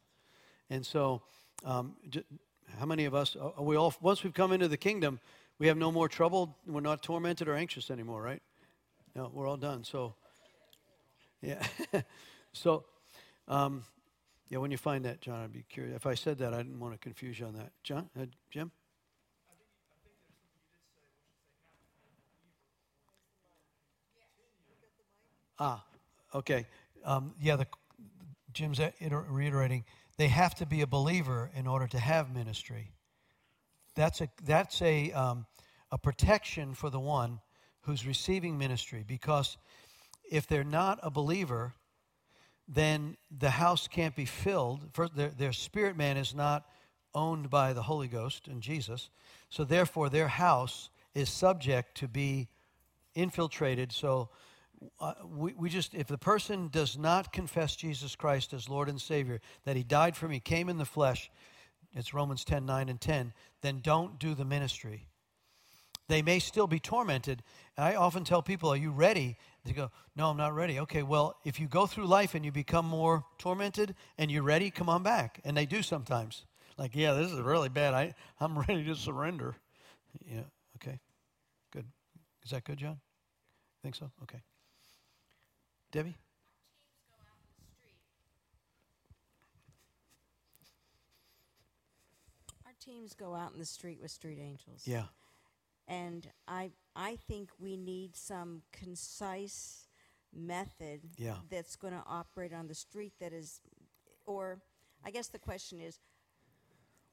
And 0.70 0.85
so, 0.85 1.23
um, 1.65 1.95
j- 2.11 2.25
how 2.79 2.87
many 2.87 3.05
of 3.05 3.15
us, 3.15 3.37
are 3.37 3.62
we 3.62 3.77
all, 3.77 3.95
once 4.01 4.25
we've 4.25 4.35
come 4.35 4.53
into 4.53 4.66
the 4.66 4.77
kingdom, 4.77 5.20
we 5.59 5.69
have 5.69 5.77
no 5.77 5.93
more 5.93 6.09
trouble. 6.09 6.57
We're 6.66 6.81
not 6.81 7.03
tormented 7.03 7.47
or 7.49 7.55
anxious 7.55 7.91
anymore, 7.91 8.23
right? 8.23 8.43
No, 9.15 9.31
we're 9.33 9.47
all 9.47 9.57
done. 9.57 9.85
So, 9.85 10.15
yeah. 11.41 11.65
so, 12.53 12.85
um, 13.47 13.85
yeah, 14.49 14.59
when 14.59 14.70
you 14.70 14.79
find 14.79 15.05
that, 15.05 15.20
John, 15.20 15.43
I'd 15.45 15.53
be 15.53 15.65
curious. 15.69 15.95
If 15.95 16.07
I 16.07 16.15
said 16.15 16.39
that, 16.39 16.55
I 16.55 16.59
didn't 16.59 16.81
want 16.81 16.95
to 16.95 16.99
confuse 16.99 17.39
you 17.39 17.47
on 17.47 17.55
that. 17.55 17.70
John, 17.83 18.09
uh, 18.19 18.27
Jim? 18.51 18.70
Ah, 25.59 25.85
okay. 26.35 26.66
Um, 27.05 27.35
yeah, 27.41 27.57
the 27.57 27.66
Jim's 28.53 28.81
reiterating, 29.01 29.85
they 30.16 30.29
have 30.29 30.55
to 30.57 30.66
be 30.66 30.81
a 30.81 30.87
believer 30.87 31.51
in 31.55 31.66
order 31.66 31.87
to 31.87 31.99
have 31.99 32.35
ministry. 32.35 32.93
That's 33.95 34.20
a, 34.20 34.29
that's 34.45 34.81
a, 34.83 35.12
um, 35.12 35.47
a 35.91 35.99
protection 35.99 36.75
for 36.75 36.91
the 36.91 37.01
one 37.01 37.41
who's 37.83 38.07
receiving 38.07 38.59
ministry 38.59 39.05
because 39.07 39.57
if 40.31 40.47
they're 40.47 40.65
not 40.65 40.99
a 41.03 41.11
believer, 41.11 41.75
then 42.69 43.16
the 43.31 43.51
house 43.51 43.89
can't 43.89 44.15
be 44.15 44.27
filled. 44.27 44.89
First, 44.93 45.16
their, 45.16 45.31
their 45.31 45.53
spirit 45.53 45.97
man 45.97 46.16
is 46.16 46.35
not 46.35 46.66
owned 47.15 47.49
by 47.49 47.73
the 47.73 47.83
Holy 47.83 48.09
Ghost 48.09 48.47
and 48.47 48.61
Jesus. 48.61 49.09
So, 49.49 49.65
therefore, 49.65 50.11
their 50.11 50.29
house 50.29 50.91
is 51.15 51.31
subject 51.31 51.97
to 51.97 52.09
be 52.09 52.49
infiltrated. 53.15 53.91
So, 53.91 54.29
uh, 55.00 55.14
we, 55.26 55.52
we 55.55 55.68
just, 55.68 55.94
if 55.94 56.06
the 56.06 56.18
person 56.18 56.68
does 56.68 56.96
not 56.96 57.32
confess 57.32 57.76
Jesus 57.76 58.14
Christ 58.16 58.52
as 58.52 58.68
Lord 58.68 58.88
and 58.88 59.00
Savior, 59.00 59.40
that 59.64 59.76
He 59.76 59.82
died 59.82 60.16
for 60.16 60.28
me, 60.28 60.40
came 60.40 60.68
in 60.68 60.78
the 60.78 60.84
flesh, 60.84 61.30
it's 61.94 62.14
Romans 62.14 62.44
10 62.44 62.66
9 62.66 62.88
and 62.88 63.00
10, 63.00 63.32
then 63.62 63.80
don't 63.82 64.18
do 64.18 64.34
the 64.34 64.44
ministry. 64.44 65.09
They 66.09 66.22
may 66.22 66.38
still 66.38 66.66
be 66.66 66.80
tormented. 66.80 67.42
I 67.76 67.94
often 67.94 68.24
tell 68.24 68.42
people, 68.42 68.70
Are 68.70 68.76
you 68.76 68.90
ready? 68.90 69.36
They 69.64 69.72
go, 69.72 69.90
No, 70.16 70.30
I'm 70.30 70.36
not 70.36 70.55
ready. 70.55 70.80
Okay, 70.80 71.02
well, 71.02 71.36
if 71.44 71.60
you 71.60 71.68
go 71.68 71.86
through 71.86 72.06
life 72.06 72.34
and 72.34 72.44
you 72.44 72.52
become 72.52 72.86
more 72.86 73.24
tormented 73.38 73.94
and 74.16 74.30
you're 74.30 74.42
ready, 74.42 74.70
come 74.70 74.88
on 74.88 75.02
back. 75.02 75.40
And 75.44 75.56
they 75.56 75.66
do 75.66 75.82
sometimes. 75.82 76.44
Like, 76.78 76.94
yeah, 76.94 77.12
this 77.12 77.30
is 77.30 77.40
really 77.40 77.68
bad. 77.68 77.92
I, 77.94 78.14
I'm 78.40 78.59
ready 78.68 78.84
to 78.84 78.94
surrender. 78.94 79.56
Yeah, 80.26 80.44
okay. 80.76 80.98
Good. 81.72 81.84
Is 82.44 82.50
that 82.50 82.64
good, 82.64 82.78
John? 82.78 83.00
Think 83.82 83.94
so? 83.94 84.10
Okay. 84.22 84.38
Debbie? 85.90 86.16
Our 92.66 92.73
teams 92.81 93.15
go 93.15 93.35
out 93.35 93.52
in 93.52 93.59
the 93.59 93.65
street 93.65 93.98
with 94.01 94.10
street 94.10 94.39
angels. 94.40 94.82
Yeah. 94.85 95.05
And 95.86 96.27
I 96.47 96.70
I 96.94 97.16
think 97.16 97.51
we 97.59 97.77
need 97.77 98.16
some 98.16 98.62
concise 98.73 99.86
method 100.35 101.01
Yeah. 101.16 101.36
that's 101.48 101.77
going 101.77 101.94
to 101.94 102.02
operate 102.06 102.52
on 102.52 102.66
the 102.69 102.74
street 102.74 103.15
that 103.20 103.32
is 103.32 103.60
or 104.27 104.59
I 105.05 105.10
guess 105.10 105.28
the 105.28 105.39
question 105.39 105.81
is 105.81 105.98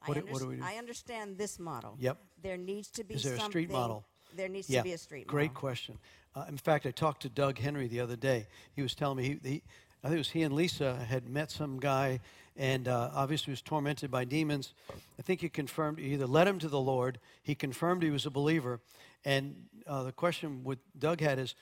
I, 0.02 0.12
do- 0.12 0.26
what 0.26 0.40
do 0.42 0.54
do? 0.54 0.62
I 0.62 0.74
understand 0.76 1.38
this 1.38 1.58
model. 1.58 1.96
Yep. 1.98 2.18
There 2.42 2.58
needs 2.58 2.90
to 2.90 3.04
be 3.04 3.14
Is 3.14 3.22
there 3.22 3.34
a 3.36 3.40
street 3.40 3.70
model? 3.70 4.04
There 4.34 4.48
needs 4.48 4.68
Yeah, 4.68 4.80
to 4.80 4.84
be 4.84 4.92
a 4.92 4.98
street 4.98 5.26
model. 5.26 5.32
great 5.36 5.50
model. 5.52 5.60
question. 5.60 5.98
Uh, 6.36 6.44
in 6.48 6.58
fact, 6.58 6.84
I 6.84 6.90
talked 6.90 7.22
to 7.22 7.30
Doug 7.30 7.58
Henry 7.58 7.88
the 7.88 8.00
other 8.00 8.14
day. 8.14 8.46
He 8.74 8.82
was 8.82 8.94
telling 8.94 9.16
me 9.16 9.24
he, 9.42 9.48
he 9.48 9.62
I 10.04 10.08
think 10.08 10.16
it 10.16 10.18
was 10.18 10.30
he 10.30 10.42
and 10.42 10.54
Lisa 10.54 10.94
had 10.96 11.28
met 11.28 11.50
some 11.50 11.80
guy, 11.80 12.20
and 12.56 12.86
uh, 12.86 13.10
obviously 13.14 13.52
was 13.52 13.62
tormented 13.62 14.10
by 14.10 14.24
demons. 14.24 14.74
I 15.18 15.22
think 15.22 15.40
he 15.40 15.48
confirmed 15.48 15.98
he 15.98 16.12
either 16.12 16.26
led 16.26 16.46
him 16.46 16.58
to 16.58 16.68
the 16.68 16.78
Lord. 16.78 17.18
He 17.42 17.54
confirmed 17.54 18.02
he 18.02 18.10
was 18.10 18.26
a 18.26 18.30
believer, 18.30 18.80
and 19.24 19.56
uh, 19.86 20.02
the 20.02 20.12
question 20.12 20.62
with 20.62 20.78
Doug 20.98 21.20
had 21.20 21.38
is, 21.38 21.54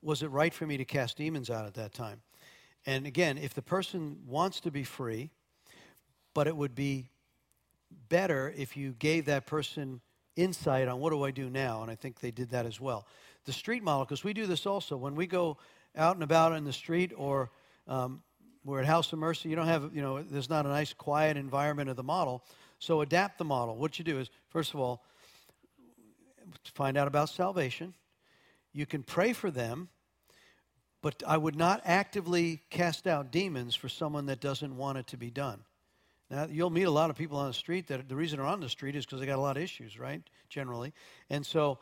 was 0.00 0.22
it 0.22 0.28
right 0.28 0.54
for 0.54 0.64
me 0.64 0.76
to 0.76 0.84
cast 0.84 1.16
demons 1.16 1.50
out 1.50 1.66
at 1.66 1.74
that 1.74 1.92
time? 1.92 2.22
And 2.86 3.06
again, 3.06 3.36
if 3.36 3.52
the 3.52 3.62
person 3.62 4.20
wants 4.26 4.60
to 4.60 4.70
be 4.70 4.84
free, 4.84 5.30
but 6.32 6.46
it 6.46 6.56
would 6.56 6.76
be 6.76 7.10
better 8.08 8.54
if 8.56 8.76
you 8.76 8.92
gave 8.92 9.26
that 9.26 9.46
person 9.46 10.00
insight 10.36 10.88
on 10.88 11.00
what 11.00 11.10
do 11.10 11.24
I 11.24 11.32
do 11.32 11.50
now, 11.50 11.82
and 11.82 11.90
I 11.90 11.96
think 11.96 12.20
they 12.20 12.30
did 12.30 12.50
that 12.50 12.64
as 12.64 12.80
well. 12.80 13.06
The 13.46 13.52
street 13.52 13.82
model, 13.82 14.04
because 14.04 14.22
we 14.22 14.32
do 14.32 14.46
this 14.46 14.66
also 14.66 14.96
when 14.96 15.14
we 15.14 15.26
go 15.26 15.56
out 15.96 16.14
and 16.14 16.22
about 16.22 16.52
in 16.52 16.64
the 16.64 16.72
street 16.72 17.12
or 17.16 17.50
um, 17.88 18.22
we're 18.64 18.80
at 18.80 18.86
House 18.86 19.12
of 19.12 19.18
Mercy. 19.18 19.48
You 19.48 19.56
don't 19.56 19.66
have, 19.66 19.90
you 19.94 20.02
know, 20.02 20.22
there's 20.22 20.50
not 20.50 20.66
a 20.66 20.68
nice 20.68 20.92
quiet 20.92 21.36
environment 21.36 21.88
of 21.88 21.96
the 21.96 22.02
model. 22.02 22.44
So 22.78 23.00
adapt 23.00 23.38
the 23.38 23.44
model. 23.44 23.76
What 23.76 23.98
you 23.98 24.04
do 24.04 24.18
is, 24.18 24.30
first 24.48 24.74
of 24.74 24.80
all, 24.80 25.04
find 26.74 26.96
out 26.96 27.08
about 27.08 27.28
salvation. 27.28 27.94
You 28.72 28.86
can 28.86 29.02
pray 29.02 29.32
for 29.32 29.50
them, 29.50 29.88
but 31.02 31.22
I 31.26 31.36
would 31.36 31.56
not 31.56 31.80
actively 31.84 32.62
cast 32.70 33.06
out 33.06 33.30
demons 33.30 33.74
for 33.74 33.88
someone 33.88 34.26
that 34.26 34.40
doesn't 34.40 34.76
want 34.76 34.98
it 34.98 35.06
to 35.08 35.16
be 35.16 35.30
done. 35.30 35.64
Now, 36.30 36.46
you'll 36.48 36.70
meet 36.70 36.84
a 36.84 36.90
lot 36.90 37.10
of 37.10 37.16
people 37.16 37.38
on 37.38 37.48
the 37.48 37.54
street 37.54 37.88
that 37.88 38.08
the 38.08 38.14
reason 38.14 38.38
they're 38.38 38.46
on 38.46 38.60
the 38.60 38.68
street 38.68 38.94
is 38.94 39.04
because 39.04 39.18
they 39.18 39.26
got 39.26 39.38
a 39.38 39.42
lot 39.42 39.56
of 39.56 39.62
issues, 39.62 39.98
right? 39.98 40.22
Generally. 40.48 40.92
And 41.28 41.44
so, 41.44 41.78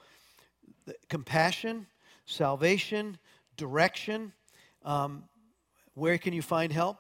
compassion, 1.09 1.87
salvation, 2.27 3.19
direction, 3.57 4.33
um, 4.85 5.25
where 5.95 6.19
can 6.19 6.33
you 6.33 6.43
find 6.43 6.73
help? 6.73 6.99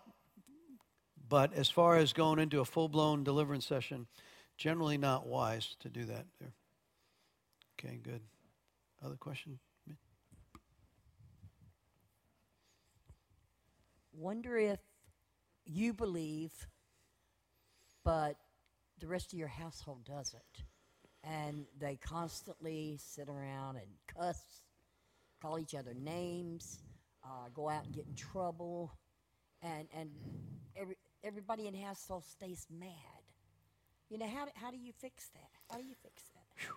But 1.28 1.52
as 1.54 1.68
far 1.68 1.96
as 1.96 2.12
going 2.12 2.38
into 2.38 2.60
a 2.60 2.64
full 2.64 2.88
blown 2.88 3.22
deliverance 3.22 3.66
session, 3.66 4.06
generally 4.56 4.98
not 4.98 5.26
wise 5.26 5.76
to 5.80 5.88
do 5.88 6.04
that 6.04 6.26
there. 6.40 6.54
Okay, 7.78 8.00
good. 8.02 8.20
Other 9.04 9.16
question? 9.16 9.58
Wonder 14.12 14.58
if 14.58 14.80
you 15.64 15.92
believe, 15.92 16.50
but 18.04 18.36
the 18.98 19.06
rest 19.06 19.32
of 19.32 19.38
your 19.38 19.46
household 19.46 20.04
doesn't. 20.04 20.64
And 21.28 21.66
they 21.78 21.96
constantly 21.96 22.98
sit 22.98 23.28
around 23.28 23.76
and 23.76 23.86
cuss, 24.16 24.40
call 25.42 25.58
each 25.58 25.74
other 25.74 25.92
names, 25.94 26.82
uh, 27.22 27.48
go 27.54 27.68
out 27.68 27.84
and 27.84 27.94
get 27.94 28.06
in 28.06 28.14
trouble, 28.14 28.92
and, 29.62 29.86
and 29.94 30.10
every, 30.74 30.96
everybody 31.22 31.66
in 31.66 31.74
household 31.74 32.24
stays 32.24 32.66
mad. 32.70 32.88
You 34.08 34.18
know, 34.18 34.26
how, 34.26 34.46
how 34.54 34.70
do 34.70 34.78
you 34.78 34.92
fix 34.98 35.28
that? 35.34 35.50
How 35.70 35.76
do 35.76 35.84
you 35.84 35.94
fix 36.02 36.22
that? 36.34 36.68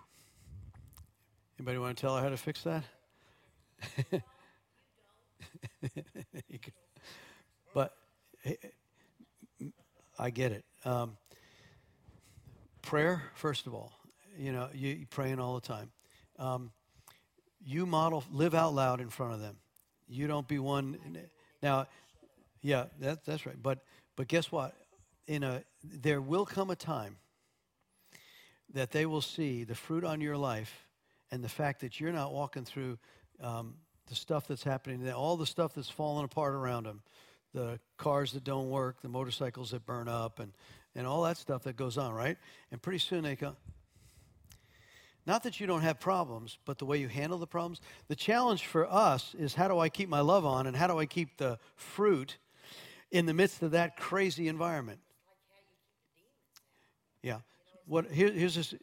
Anybody 1.58 1.78
want 1.78 1.96
to 1.96 2.00
tell 2.00 2.16
her 2.16 2.22
how 2.22 2.28
to 2.28 2.36
fix 2.36 2.62
that? 2.62 2.84
But 7.74 7.96
I 10.18 10.30
get 10.30 10.52
it. 10.52 10.64
Um, 10.84 11.16
prayer, 12.82 13.22
first 13.34 13.66
of 13.66 13.74
all, 13.74 13.92
you 14.38 14.52
know, 14.52 14.68
you, 14.72 15.06
praying 15.10 15.40
all 15.40 15.54
the 15.54 15.66
time. 15.66 15.90
Um, 16.38 16.70
you 17.64 17.86
model, 17.86 18.24
live 18.30 18.54
out 18.54 18.74
loud 18.74 19.00
in 19.00 19.08
front 19.08 19.34
of 19.34 19.40
them. 19.40 19.56
You 20.08 20.26
don't 20.26 20.46
be 20.48 20.58
one. 20.58 20.98
Now, 21.62 21.86
yeah, 22.60 22.86
that, 23.00 23.24
that's 23.24 23.46
right. 23.46 23.60
But 23.60 23.84
but 24.16 24.28
guess 24.28 24.50
what? 24.50 24.74
In 25.26 25.42
a 25.42 25.62
there 25.82 26.20
will 26.20 26.44
come 26.44 26.70
a 26.70 26.76
time 26.76 27.16
that 28.72 28.90
they 28.90 29.06
will 29.06 29.20
see 29.20 29.64
the 29.64 29.74
fruit 29.74 30.04
on 30.04 30.20
your 30.20 30.36
life 30.36 30.86
and 31.30 31.42
the 31.42 31.48
fact 31.48 31.80
that 31.80 32.00
you're 32.00 32.12
not 32.12 32.32
walking 32.32 32.64
through 32.64 32.98
um, 33.40 33.74
the 34.08 34.14
stuff 34.14 34.46
that's 34.46 34.62
happening, 34.64 35.10
all 35.12 35.36
the 35.36 35.46
stuff 35.46 35.74
that's 35.74 35.88
falling 35.88 36.24
apart 36.24 36.54
around 36.54 36.84
them, 36.84 37.02
the 37.54 37.78
cars 37.96 38.32
that 38.32 38.44
don't 38.44 38.70
work, 38.70 39.00
the 39.02 39.08
motorcycles 39.08 39.70
that 39.70 39.84
burn 39.86 40.08
up, 40.08 40.38
and, 40.38 40.52
and 40.94 41.06
all 41.06 41.22
that 41.22 41.36
stuff 41.36 41.62
that 41.64 41.76
goes 41.76 41.98
on, 41.98 42.12
right? 42.12 42.36
And 42.70 42.80
pretty 42.80 42.98
soon 42.98 43.24
they 43.24 43.36
come. 43.36 43.56
Not 45.24 45.44
that 45.44 45.60
you 45.60 45.66
don't 45.66 45.82
have 45.82 46.00
problems, 46.00 46.58
but 46.64 46.78
the 46.78 46.84
way 46.84 46.98
you 46.98 47.08
handle 47.08 47.38
the 47.38 47.46
problems. 47.46 47.80
The 48.08 48.16
challenge 48.16 48.66
for 48.66 48.90
us 48.90 49.34
is 49.38 49.54
how 49.54 49.68
do 49.68 49.78
I 49.78 49.88
keep 49.88 50.08
my 50.08 50.20
love 50.20 50.44
on 50.44 50.66
and 50.66 50.76
how 50.76 50.88
do 50.88 50.98
I 50.98 51.06
keep 51.06 51.36
the 51.36 51.58
fruit 51.76 52.38
in 53.10 53.26
the 53.26 53.34
midst 53.34 53.62
of 53.62 53.70
that 53.70 53.96
crazy 53.96 54.48
environment? 54.48 54.98
Yeah. 57.22 57.38
What 57.86 58.10
here, 58.10 58.32
here's 58.32 58.56
this, 58.56 58.74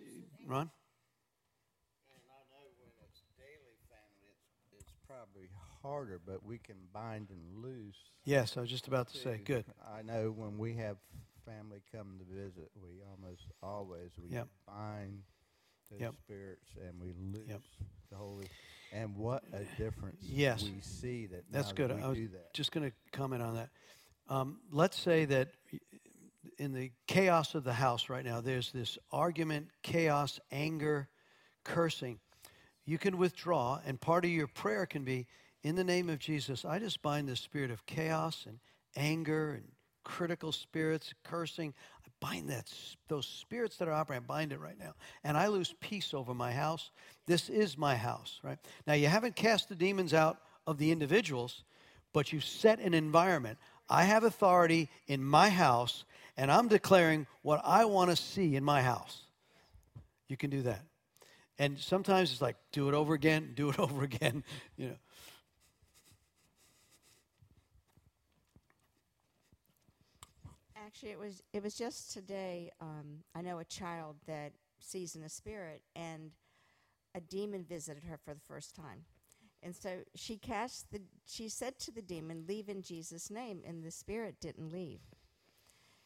Ron. 0.46 0.62
And 0.62 2.24
I 2.32 2.42
know 2.52 2.68
when 2.80 2.92
it's 3.04 3.22
daily 3.38 3.76
family, 3.90 4.32
it's, 4.32 4.80
it's 4.80 4.94
probably 5.06 5.50
harder, 5.82 6.22
but 6.26 6.46
we 6.46 6.58
can 6.58 6.76
bind 6.94 7.30
and 7.32 7.64
loose. 7.64 7.98
Yes, 8.24 8.56
I 8.56 8.62
was 8.62 8.70
just 8.70 8.88
about 8.88 9.10
to 9.10 9.18
say. 9.18 9.42
Good. 9.44 9.66
I 9.94 10.04
know 10.04 10.32
when 10.32 10.58
we 10.58 10.76
have 10.76 10.98
family 11.46 11.82
come 11.92 12.20
to 12.20 12.34
visit, 12.34 12.72
we 12.82 13.02
almost 13.12 13.44
always 13.62 14.12
we 14.22 14.30
Yep. 14.36 14.48
bind 14.68 15.24
those 15.90 16.02
Yep. 16.02 16.16
spirits 16.24 16.68
and 16.88 17.00
we 17.02 17.14
loose 17.14 17.48
Yep. 17.48 17.62
the 18.10 18.16
holy. 18.16 18.46
And 18.92 19.16
what 19.16 19.44
a 19.54 19.64
difference 19.82 20.24
Yes. 20.24 20.64
we 20.64 20.82
see 20.82 21.28
that 21.28 21.44
That's 21.52 21.72
good. 21.74 21.92
that 21.92 22.04
I 22.04 22.08
was 22.08 22.18
do 22.18 22.28
that. 22.30 22.54
just 22.54 22.72
going 22.72 22.90
to 22.90 22.96
comment 23.12 23.44
on 23.44 23.56
that. 23.56 23.70
Um, 24.28 24.62
let's 24.72 24.98
say 25.00 25.26
that 25.26 25.50
in 26.58 26.74
the 26.74 26.92
chaos 27.08 27.56
of 27.56 27.64
the 27.64 27.74
house 27.74 28.10
right 28.10 28.26
now, 28.26 28.42
there's 28.42 28.72
this 28.72 28.98
argument, 29.12 29.70
chaos, 29.84 30.40
anger, 30.52 31.10
cursing. 31.64 32.20
You 32.86 32.98
can 32.98 33.18
withdraw, 33.18 33.80
and 33.86 34.00
part 34.00 34.26
of 34.26 34.32
your 34.32 34.48
prayer 34.48 34.86
can 34.86 35.04
be 35.04 35.28
in 35.62 35.76
the 35.76 35.84
name 35.84 36.10
of 36.10 36.20
Jesus, 36.20 36.64
I 36.64 36.80
just 36.80 37.02
bind 37.02 37.28
the 37.28 37.36
spirit 37.36 37.70
of 37.70 37.86
chaos 37.86 38.46
and 38.48 38.60
anger 38.96 39.54
and 39.54 39.72
critical 40.04 40.52
spirits, 40.52 41.14
cursing. 41.24 41.74
Bind 42.20 42.50
that, 42.50 42.72
those 43.08 43.26
spirits 43.26 43.78
that 43.78 43.88
are 43.88 43.94
operating, 43.94 44.26
bind 44.26 44.52
it 44.52 44.60
right 44.60 44.78
now. 44.78 44.94
And 45.24 45.38
I 45.38 45.48
lose 45.48 45.74
peace 45.80 46.14
over 46.14 46.34
my 46.34 46.52
house. 46.52 46.92
This 47.26 47.50
is 47.50 47.78
my 47.78 47.96
house, 47.96 48.40
right? 48.44 48.58
Now, 48.86 48.94
you 48.94 49.08
haven't 49.08 49.36
cast 49.36 49.70
the 49.70 49.76
demons 49.76 50.14
out 50.14 50.42
of 50.68 50.78
the 50.78 50.92
individuals, 50.92 51.64
but 52.12 52.34
you 52.34 52.42
set 52.42 52.80
an 52.80 52.94
environment. 52.94 53.58
I 53.90 54.04
have 54.04 54.24
authority 54.24 54.90
in 55.08 55.24
my 55.24 55.50
house, 55.50 56.04
and 56.36 56.52
I'm 56.52 56.68
declaring 56.68 57.26
what 57.42 57.62
I 57.64 57.86
want 57.86 58.10
to 58.10 58.16
see 58.16 58.56
in 58.56 58.64
my 58.64 58.82
house. 58.82 59.22
You 60.28 60.36
can 60.36 60.50
do 60.50 60.62
that. 60.64 60.84
And 61.58 61.78
sometimes 61.78 62.32
it's 62.32 62.42
like, 62.42 62.56
do 62.72 62.88
it 62.88 62.94
over 62.94 63.14
again, 63.14 63.52
do 63.56 63.70
it 63.70 63.80
over 63.80 64.04
again, 64.04 64.44
you 64.78 64.90
know. 64.90 64.96
Actually, 70.90 71.12
it 71.12 71.20
was 71.20 71.44
it 71.54 71.62
was 71.62 71.76
just 71.76 72.12
today. 72.14 72.72
Um, 72.82 73.20
I 73.36 73.44
know 73.44 73.60
a 73.60 73.64
child 73.64 74.16
that 74.26 74.54
sees 74.80 75.16
in 75.16 75.22
the 75.22 75.30
spirit, 75.30 75.84
and 75.96 76.32
a 77.14 77.22
demon 77.22 77.64
visited 77.64 78.06
her 78.06 78.18
for 78.18 78.34
the 78.34 78.40
first 78.40 78.76
time, 78.76 79.06
and 79.62 79.76
so 79.76 80.00
she 80.16 80.36
cast 80.36 80.92
the. 80.92 81.00
She 81.28 81.48
said 81.48 81.78
to 81.82 81.92
the 81.92 82.02
demon, 82.02 82.46
"Leave 82.48 82.70
in 82.70 82.82
Jesus' 82.82 83.30
name," 83.30 83.62
and 83.68 83.84
the 83.84 83.92
spirit 83.92 84.42
didn't 84.42 84.72
leave. 84.72 85.02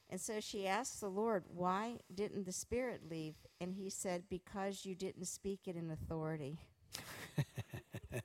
And 0.09 0.19
so 0.19 0.41
she 0.41 0.67
asked 0.67 0.99
the 0.99 1.07
Lord, 1.07 1.45
"Why 1.47 1.99
didn't 2.13 2.45
the 2.45 2.51
spirit 2.51 3.09
leave?" 3.09 3.35
And 3.61 3.75
He 3.75 3.89
said, 3.89 4.23
"Because 4.29 4.85
you 4.85 4.95
didn't 4.95 5.27
speak 5.27 5.61
it 5.65 5.77
in 5.77 5.91
authority." 5.91 6.59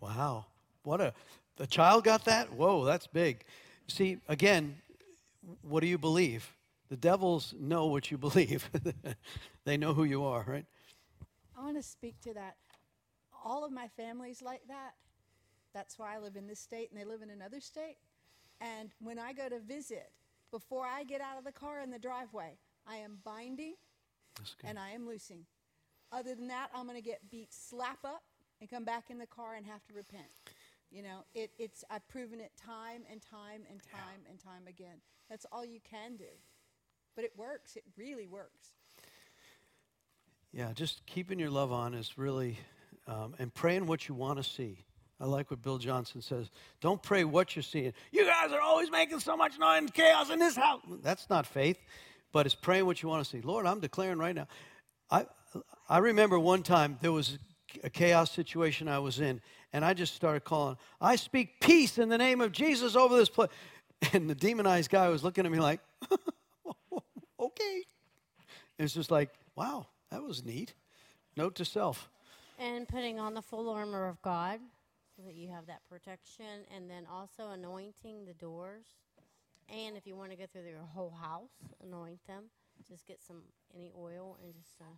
Wow. 0.00 0.46
What 0.82 1.00
a 1.00 1.14
the 1.56 1.66
child 1.66 2.04
got 2.04 2.24
that? 2.24 2.52
Whoa, 2.52 2.84
that's 2.84 3.06
big. 3.06 3.44
See, 3.86 4.18
again, 4.28 4.76
what 5.62 5.80
do 5.80 5.86
you 5.86 5.98
believe? 5.98 6.56
The 6.88 6.96
devils 6.96 7.54
know 7.58 7.86
what 7.86 8.10
you 8.10 8.18
believe. 8.18 8.70
they 9.64 9.76
know 9.76 9.94
who 9.94 10.04
you 10.04 10.24
are, 10.24 10.44
right? 10.46 10.66
I 11.56 11.64
want 11.64 11.76
to 11.76 11.82
speak 11.82 12.20
to 12.22 12.34
that. 12.34 12.56
All 13.44 13.64
of 13.64 13.72
my 13.72 13.88
family's 13.88 14.42
like 14.42 14.62
that. 14.68 14.92
That's 15.74 15.98
why 15.98 16.14
I 16.14 16.18
live 16.18 16.36
in 16.36 16.46
this 16.46 16.60
state 16.60 16.90
and 16.90 17.00
they 17.00 17.04
live 17.04 17.22
in 17.22 17.30
another 17.30 17.60
state. 17.60 17.96
And 18.60 18.90
when 19.00 19.18
I 19.18 19.32
go 19.32 19.48
to 19.48 19.58
visit, 19.58 20.10
before 20.50 20.86
I 20.86 21.02
get 21.04 21.20
out 21.20 21.38
of 21.38 21.44
the 21.44 21.52
car 21.52 21.80
in 21.80 21.90
the 21.90 21.98
driveway, 21.98 22.58
I 22.86 22.96
am 22.96 23.18
binding 23.24 23.74
and 24.64 24.78
I 24.78 24.90
am 24.90 25.06
loosing. 25.06 25.44
Other 26.12 26.34
than 26.34 26.48
that, 26.48 26.68
I'm 26.74 26.86
going 26.86 26.96
to 26.96 27.02
get 27.02 27.20
beat 27.30 27.52
slap 27.52 27.98
up 28.04 28.22
and 28.60 28.68
come 28.68 28.84
back 28.84 29.04
in 29.08 29.18
the 29.18 29.26
car 29.26 29.54
and 29.54 29.66
have 29.66 29.82
to 29.86 29.94
repent. 29.94 30.28
You 30.92 31.02
know, 31.02 31.24
it, 31.34 31.50
it's 31.58 31.84
I've 31.90 32.06
proven 32.08 32.38
it 32.40 32.52
time 32.56 33.02
and 33.10 33.22
time 33.22 33.62
and 33.70 33.80
time 33.82 34.20
yeah. 34.24 34.30
and 34.30 34.38
time 34.38 34.66
again. 34.68 34.96
That's 35.30 35.46
all 35.50 35.64
you 35.64 35.80
can 35.80 36.16
do. 36.16 36.24
But 37.16 37.24
it 37.24 37.32
works. 37.36 37.76
It 37.76 37.84
really 37.96 38.26
works. 38.26 38.72
Yeah, 40.52 40.72
just 40.74 41.06
keeping 41.06 41.38
your 41.38 41.48
love 41.48 41.72
on 41.72 41.94
is 41.94 42.18
really, 42.18 42.58
um, 43.06 43.34
and 43.38 43.52
praying 43.54 43.86
what 43.86 44.06
you 44.06 44.14
want 44.14 44.36
to 44.36 44.44
see. 44.44 44.84
I 45.18 45.24
like 45.24 45.50
what 45.50 45.62
Bill 45.62 45.78
Johnson 45.78 46.20
says. 46.20 46.50
Don't 46.80 47.02
pray 47.02 47.24
what 47.24 47.56
you're 47.56 47.62
seeing. 47.62 47.94
You 48.10 48.26
guys 48.26 48.52
are 48.52 48.60
always 48.60 48.90
making 48.90 49.20
so 49.20 49.36
much 49.36 49.58
noise 49.58 49.78
and 49.78 49.94
chaos 49.94 50.30
in 50.30 50.38
this 50.38 50.56
house. 50.56 50.80
That's 51.02 51.30
not 51.30 51.46
faith, 51.46 51.78
but 52.32 52.44
it's 52.44 52.54
praying 52.54 52.84
what 52.84 53.02
you 53.02 53.08
want 53.08 53.24
to 53.24 53.30
see. 53.30 53.40
Lord, 53.40 53.64
I'm 53.64 53.80
declaring 53.80 54.18
right 54.18 54.34
now. 54.34 54.48
I, 55.10 55.26
I 55.88 55.98
remember 55.98 56.38
one 56.38 56.62
time 56.62 56.98
there 57.00 57.12
was 57.12 57.38
a 57.82 57.90
chaos 57.90 58.30
situation 58.30 58.88
I 58.88 58.98
was 58.98 59.20
in, 59.20 59.40
and 59.72 59.84
I 59.84 59.94
just 59.94 60.14
started 60.14 60.44
calling, 60.44 60.76
I 61.00 61.16
speak 61.16 61.60
peace 61.60 61.98
in 61.98 62.08
the 62.08 62.18
name 62.18 62.40
of 62.40 62.52
Jesus 62.52 62.96
over 62.96 63.16
this 63.16 63.28
place. 63.28 63.50
And 64.12 64.28
the 64.28 64.34
demonized 64.34 64.90
guy 64.90 65.08
was 65.10 65.22
looking 65.22 65.46
at 65.46 65.52
me 65.52 65.60
like, 65.60 65.78
okay. 67.40 67.82
It's 68.76 68.92
just 68.92 69.12
like, 69.12 69.30
wow, 69.54 69.86
that 70.10 70.20
was 70.24 70.44
neat. 70.44 70.74
Note 71.36 71.54
to 71.54 71.64
self. 71.64 72.10
And 72.58 72.88
putting 72.88 73.20
on 73.20 73.34
the 73.34 73.42
full 73.42 73.70
armor 73.70 74.08
of 74.08 74.20
God 74.20 74.58
so 75.16 75.22
that 75.22 75.34
you 75.34 75.48
have 75.50 75.66
that 75.66 75.82
protection, 75.88 76.64
and 76.74 76.90
then 76.90 77.06
also 77.08 77.50
anointing 77.50 78.24
the 78.24 78.34
doors. 78.34 78.86
And 79.68 79.96
if 79.96 80.04
you 80.04 80.16
want 80.16 80.32
to 80.32 80.36
go 80.36 80.46
through 80.52 80.68
your 80.68 80.80
whole 80.80 81.14
house, 81.22 81.52
anoint 81.80 82.26
them. 82.26 82.46
Just 82.88 83.06
get 83.06 83.22
some 83.22 83.42
any 83.72 83.92
oil 83.96 84.36
and 84.42 84.52
just. 84.52 84.80
Uh, 84.80 84.96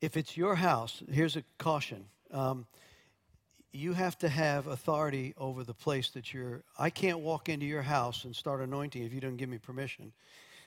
if 0.00 0.16
it's 0.16 0.36
your 0.36 0.54
house, 0.54 1.02
here's 1.10 1.36
a 1.36 1.44
caution. 1.58 2.04
Um, 2.30 2.66
you 3.72 3.92
have 3.92 4.16
to 4.18 4.28
have 4.28 4.66
authority 4.66 5.34
over 5.36 5.62
the 5.62 5.74
place 5.74 6.10
that 6.10 6.32
you're. 6.32 6.62
I 6.78 6.90
can't 6.90 7.20
walk 7.20 7.48
into 7.48 7.66
your 7.66 7.82
house 7.82 8.24
and 8.24 8.34
start 8.34 8.60
anointing 8.60 9.02
if 9.02 9.12
you 9.12 9.20
don't 9.20 9.36
give 9.36 9.48
me 9.48 9.58
permission. 9.58 10.12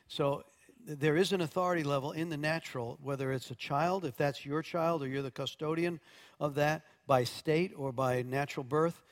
So 0.08 0.44
there 0.86 1.18
is 1.18 1.34
an 1.34 1.42
authority 1.42 1.84
level 1.84 2.12
in 2.12 2.30
the 2.30 2.38
natural, 2.38 2.98
whether 3.02 3.32
it's 3.32 3.52
a 3.52 3.56
child, 3.56 4.06
if 4.06 4.16
that's 4.16 4.46
your 4.46 4.62
child, 4.62 5.04
or 5.04 5.08
you're 5.08 5.22
the 5.22 5.32
custodian 5.32 6.00
of 6.40 6.56
that 6.56 6.84
by 7.08 7.24
state 7.24 7.74
or 7.76 7.92
by 7.92 8.22
natural 8.22 8.64
birth, 8.64 9.04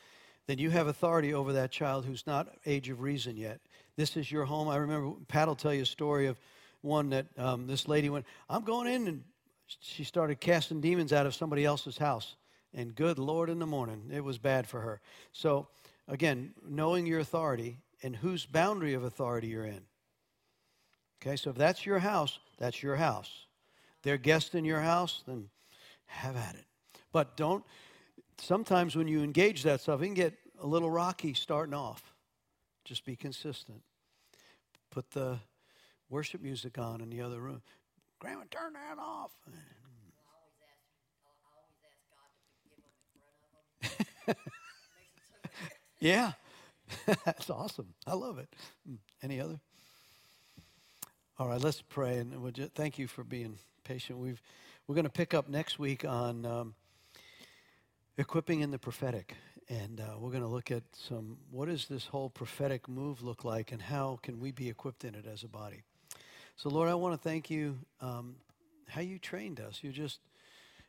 then 0.48 0.58
you 0.60 0.70
have 0.70 0.88
authority 0.88 1.34
over 1.34 1.54
that 1.54 1.72
child 1.72 2.06
who's 2.06 2.26
not 2.26 2.48
age 2.66 2.90
of 2.90 3.02
reason 3.02 3.36
yet. 3.36 3.60
This 3.96 4.16
is 4.16 4.32
your 4.32 4.46
home. 4.46 4.70
I 4.70 4.78
remember 4.78 5.16
Pat 5.28 5.48
will 5.48 5.56
tell 5.56 5.74
you 5.74 5.82
a 5.82 5.86
story 5.86 6.28
of 6.28 6.40
one 6.82 7.10
that 7.10 7.26
um, 7.38 7.68
this 7.68 7.88
lady 7.88 8.10
went, 8.10 8.26
I'm 8.50 8.64
going 8.64 8.88
in 8.88 9.08
and 9.08 9.24
she 9.82 10.04
started 10.04 10.40
casting 10.40 10.82
demons 10.82 11.14
out 11.14 11.26
of 11.26 11.36
somebody 11.36 11.66
else's 11.66 11.98
house. 11.98 12.36
And 12.74 12.96
good 12.96 13.18
Lord 13.20 13.50
in 13.50 13.60
the 13.60 13.66
morning, 13.66 14.10
it 14.14 14.24
was 14.24 14.38
bad 14.38 14.68
for 14.68 14.82
her. 14.82 15.02
So, 15.32 15.68
again, 16.08 16.54
knowing 16.68 17.06
your 17.06 17.20
authority 17.20 17.78
and 18.04 18.16
whose 18.16 18.46
boundary 18.46 18.94
of 18.94 19.04
authority 19.04 19.48
you're 19.48 19.66
in. 19.66 19.82
Okay, 21.22 21.36
so 21.36 21.50
if 21.50 21.56
that's 21.56 21.86
your 21.86 22.00
house, 22.00 22.40
that's 22.58 22.84
your 22.84 22.96
house. 22.96 23.48
They're 24.04 24.18
guests 24.18 24.54
in 24.54 24.66
your 24.66 24.82
house, 24.82 25.24
then 25.28 25.50
have 26.06 26.36
at 26.36 26.56
it. 26.56 26.66
But 27.12 27.36
don't, 27.36 27.64
sometimes 28.38 28.96
when 28.96 29.08
you 29.08 29.24
engage 29.24 29.64
that 29.64 29.82
stuff, 29.82 30.02
it 30.02 30.06
can 30.06 30.14
get 30.14 30.34
a 30.62 30.68
little 30.68 30.90
rocky 30.90 31.34
starting 31.34 31.74
off. 31.74 32.14
Just 32.86 33.06
be 33.06 33.16
consistent. 33.16 33.82
Put 34.92 35.12
the 35.12 35.40
worship 36.10 36.42
music 36.42 36.78
on 36.78 37.02
in 37.02 37.10
the 37.10 37.22
other 37.22 37.40
room. 37.40 37.62
Grandma, 38.20 38.44
turn 38.50 38.74
that 38.74 38.98
off. 39.00 39.32
yeah, 46.00 46.34
that's 47.26 47.50
awesome. 47.50 47.94
I 48.06 48.14
love 48.14 48.40
it. 48.40 48.50
Any 49.22 49.40
other? 49.40 49.60
All 51.40 51.48
right, 51.48 51.62
let's 51.62 51.82
pray, 51.82 52.18
and 52.18 52.42
we'll 52.42 52.52
just, 52.52 52.74
thank 52.74 52.98
you 52.98 53.08
for 53.08 53.24
being 53.24 53.60
patient. 53.84 54.18
We've 54.18 54.42
we're 54.88 54.96
going 54.96 55.06
to 55.06 55.12
pick 55.12 55.34
up 55.34 55.50
next 55.50 55.78
week 55.78 56.06
on 56.06 56.46
um, 56.46 56.74
equipping 58.18 58.62
in 58.62 58.72
the 58.72 58.80
prophetic, 58.80 59.36
and 59.70 60.00
uh, 60.00 60.16
we're 60.18 60.32
going 60.32 60.42
to 60.42 60.48
look 60.50 60.72
at 60.72 60.84
some. 60.94 61.38
What 61.52 61.68
does 61.68 61.88
this 61.88 62.08
whole 62.08 62.30
prophetic 62.30 62.90
move 62.90 63.22
look 63.22 63.44
like, 63.44 63.72
and 63.72 63.82
how 63.82 64.18
can 64.24 64.40
we 64.40 64.52
be 64.52 64.70
equipped 64.70 65.06
in 65.06 65.14
it 65.14 65.26
as 65.32 65.44
a 65.44 65.48
body? 65.48 65.84
So, 66.58 66.70
Lord, 66.70 66.90
I 66.90 66.96
want 66.96 67.14
to 67.14 67.30
thank 67.30 67.52
you 67.52 67.78
um, 68.02 68.36
how 68.88 69.02
you 69.02 69.20
trained 69.20 69.60
us. 69.60 69.84
You 69.84 69.92
just, 69.92 70.20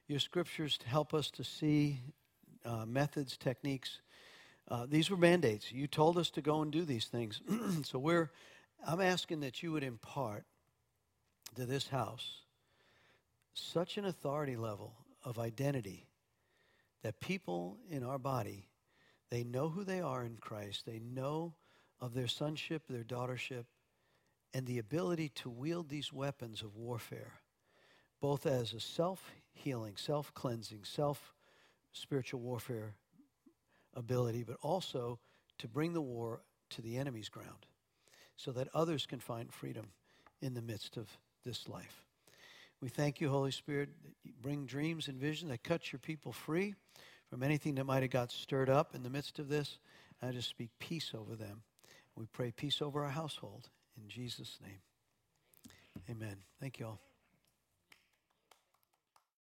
your 0.07 0.19
scriptures 0.19 0.79
help 0.87 1.13
us 1.13 1.31
to 1.33 1.45
see 1.45 2.01
uh, 2.65 2.87
methods, 2.87 3.37
techniques. 3.37 4.01
Uh, 4.71 4.87
these 4.89 5.11
were 5.11 5.19
mandates. 5.19 5.71
You 5.71 5.87
told 5.87 6.17
us 6.17 6.31
to 6.31 6.41
go 6.41 6.63
and 6.63 6.73
do 6.73 6.87
these 6.87 7.05
things. 7.05 7.43
so 7.83 7.99
we're, 7.99 8.31
I'm 8.87 9.03
asking 9.03 9.41
that 9.41 9.63
you 9.63 9.71
would 9.73 9.85
impart 9.85 10.45
to 11.57 11.67
this 11.67 11.89
house 11.89 12.27
such 13.53 13.99
an 13.99 14.07
authority 14.07 14.57
level 14.57 14.95
of 15.23 15.39
identity 15.39 16.09
that 17.03 17.21
people 17.21 17.77
in 17.91 18.03
our 18.03 18.19
body, 18.19 18.71
they 19.29 19.45
know 19.45 19.69
who 19.69 19.85
they 19.85 20.01
are 20.01 20.25
in 20.25 20.39
Christ. 20.41 20.87
They 20.87 20.99
know 20.99 21.53
of 22.01 22.15
their 22.15 22.27
sonship, 22.27 22.85
their 22.89 23.05
daughtership, 23.05 23.65
and 24.55 24.67
the 24.67 24.79
ability 24.79 25.31
to 25.31 25.51
wield 25.51 25.89
these 25.89 26.13
weapons 26.13 26.63
of 26.63 26.77
warfare, 26.77 27.41
both 28.21 28.47
as 28.47 28.73
a 28.73 28.81
self 28.81 29.33
healing, 29.53 29.97
self 29.97 30.33
cleansing, 30.35 30.85
self 30.85 31.35
spiritual 31.93 32.41
warfare 32.41 32.95
ability, 33.95 34.45
but 34.45 34.57
also 34.63 35.19
to 35.59 35.69
bring 35.69 35.93
the 35.93 36.01
war 36.01 36.43
to 36.71 36.83
the 36.83 36.97
enemy's 36.97 37.29
ground 37.29 37.67
so 38.37 38.53
that 38.53 38.69
others 38.73 39.07
can 39.07 39.19
find 39.19 39.53
freedom 39.53 39.87
in 40.41 40.55
the 40.55 40.63
midst 40.63 40.97
of 40.97 41.09
this 41.45 41.69
life. 41.69 42.05
We 42.81 42.89
thank 42.89 43.21
you, 43.21 43.29
Holy 43.29 43.51
Spirit, 43.51 43.89
you 44.23 44.33
bring 44.41 44.65
dreams 44.65 45.09
and 45.09 45.19
vision 45.19 45.49
that 45.49 45.65
cut 45.65 45.93
your 45.93 45.99
people 45.99 46.33
free 46.33 46.75
from 47.29 47.43
anything 47.43 47.75
that 47.75 47.85
might 47.85 48.03
have 48.03 48.13
got 48.13 48.31
stirred 48.31 48.71
up 48.71 48.95
in 48.95 49.03
the 49.03 49.11
midst 49.11 49.41
of 49.41 49.49
this. 49.49 49.79
I 50.23 50.31
just 50.31 50.49
speak 50.49 50.71
peace 50.79 51.13
over 51.13 51.35
them. 51.35 51.63
We 52.15 52.27
pray 52.27 52.53
peace 52.53 52.81
over 52.81 53.03
our 53.05 53.11
household. 53.11 53.69
In 54.03 54.09
Jesus' 54.09 54.59
name. 54.63 54.81
Amen. 56.11 56.37
Thank 56.61 56.79
you 56.79 56.87
all. 56.87 57.08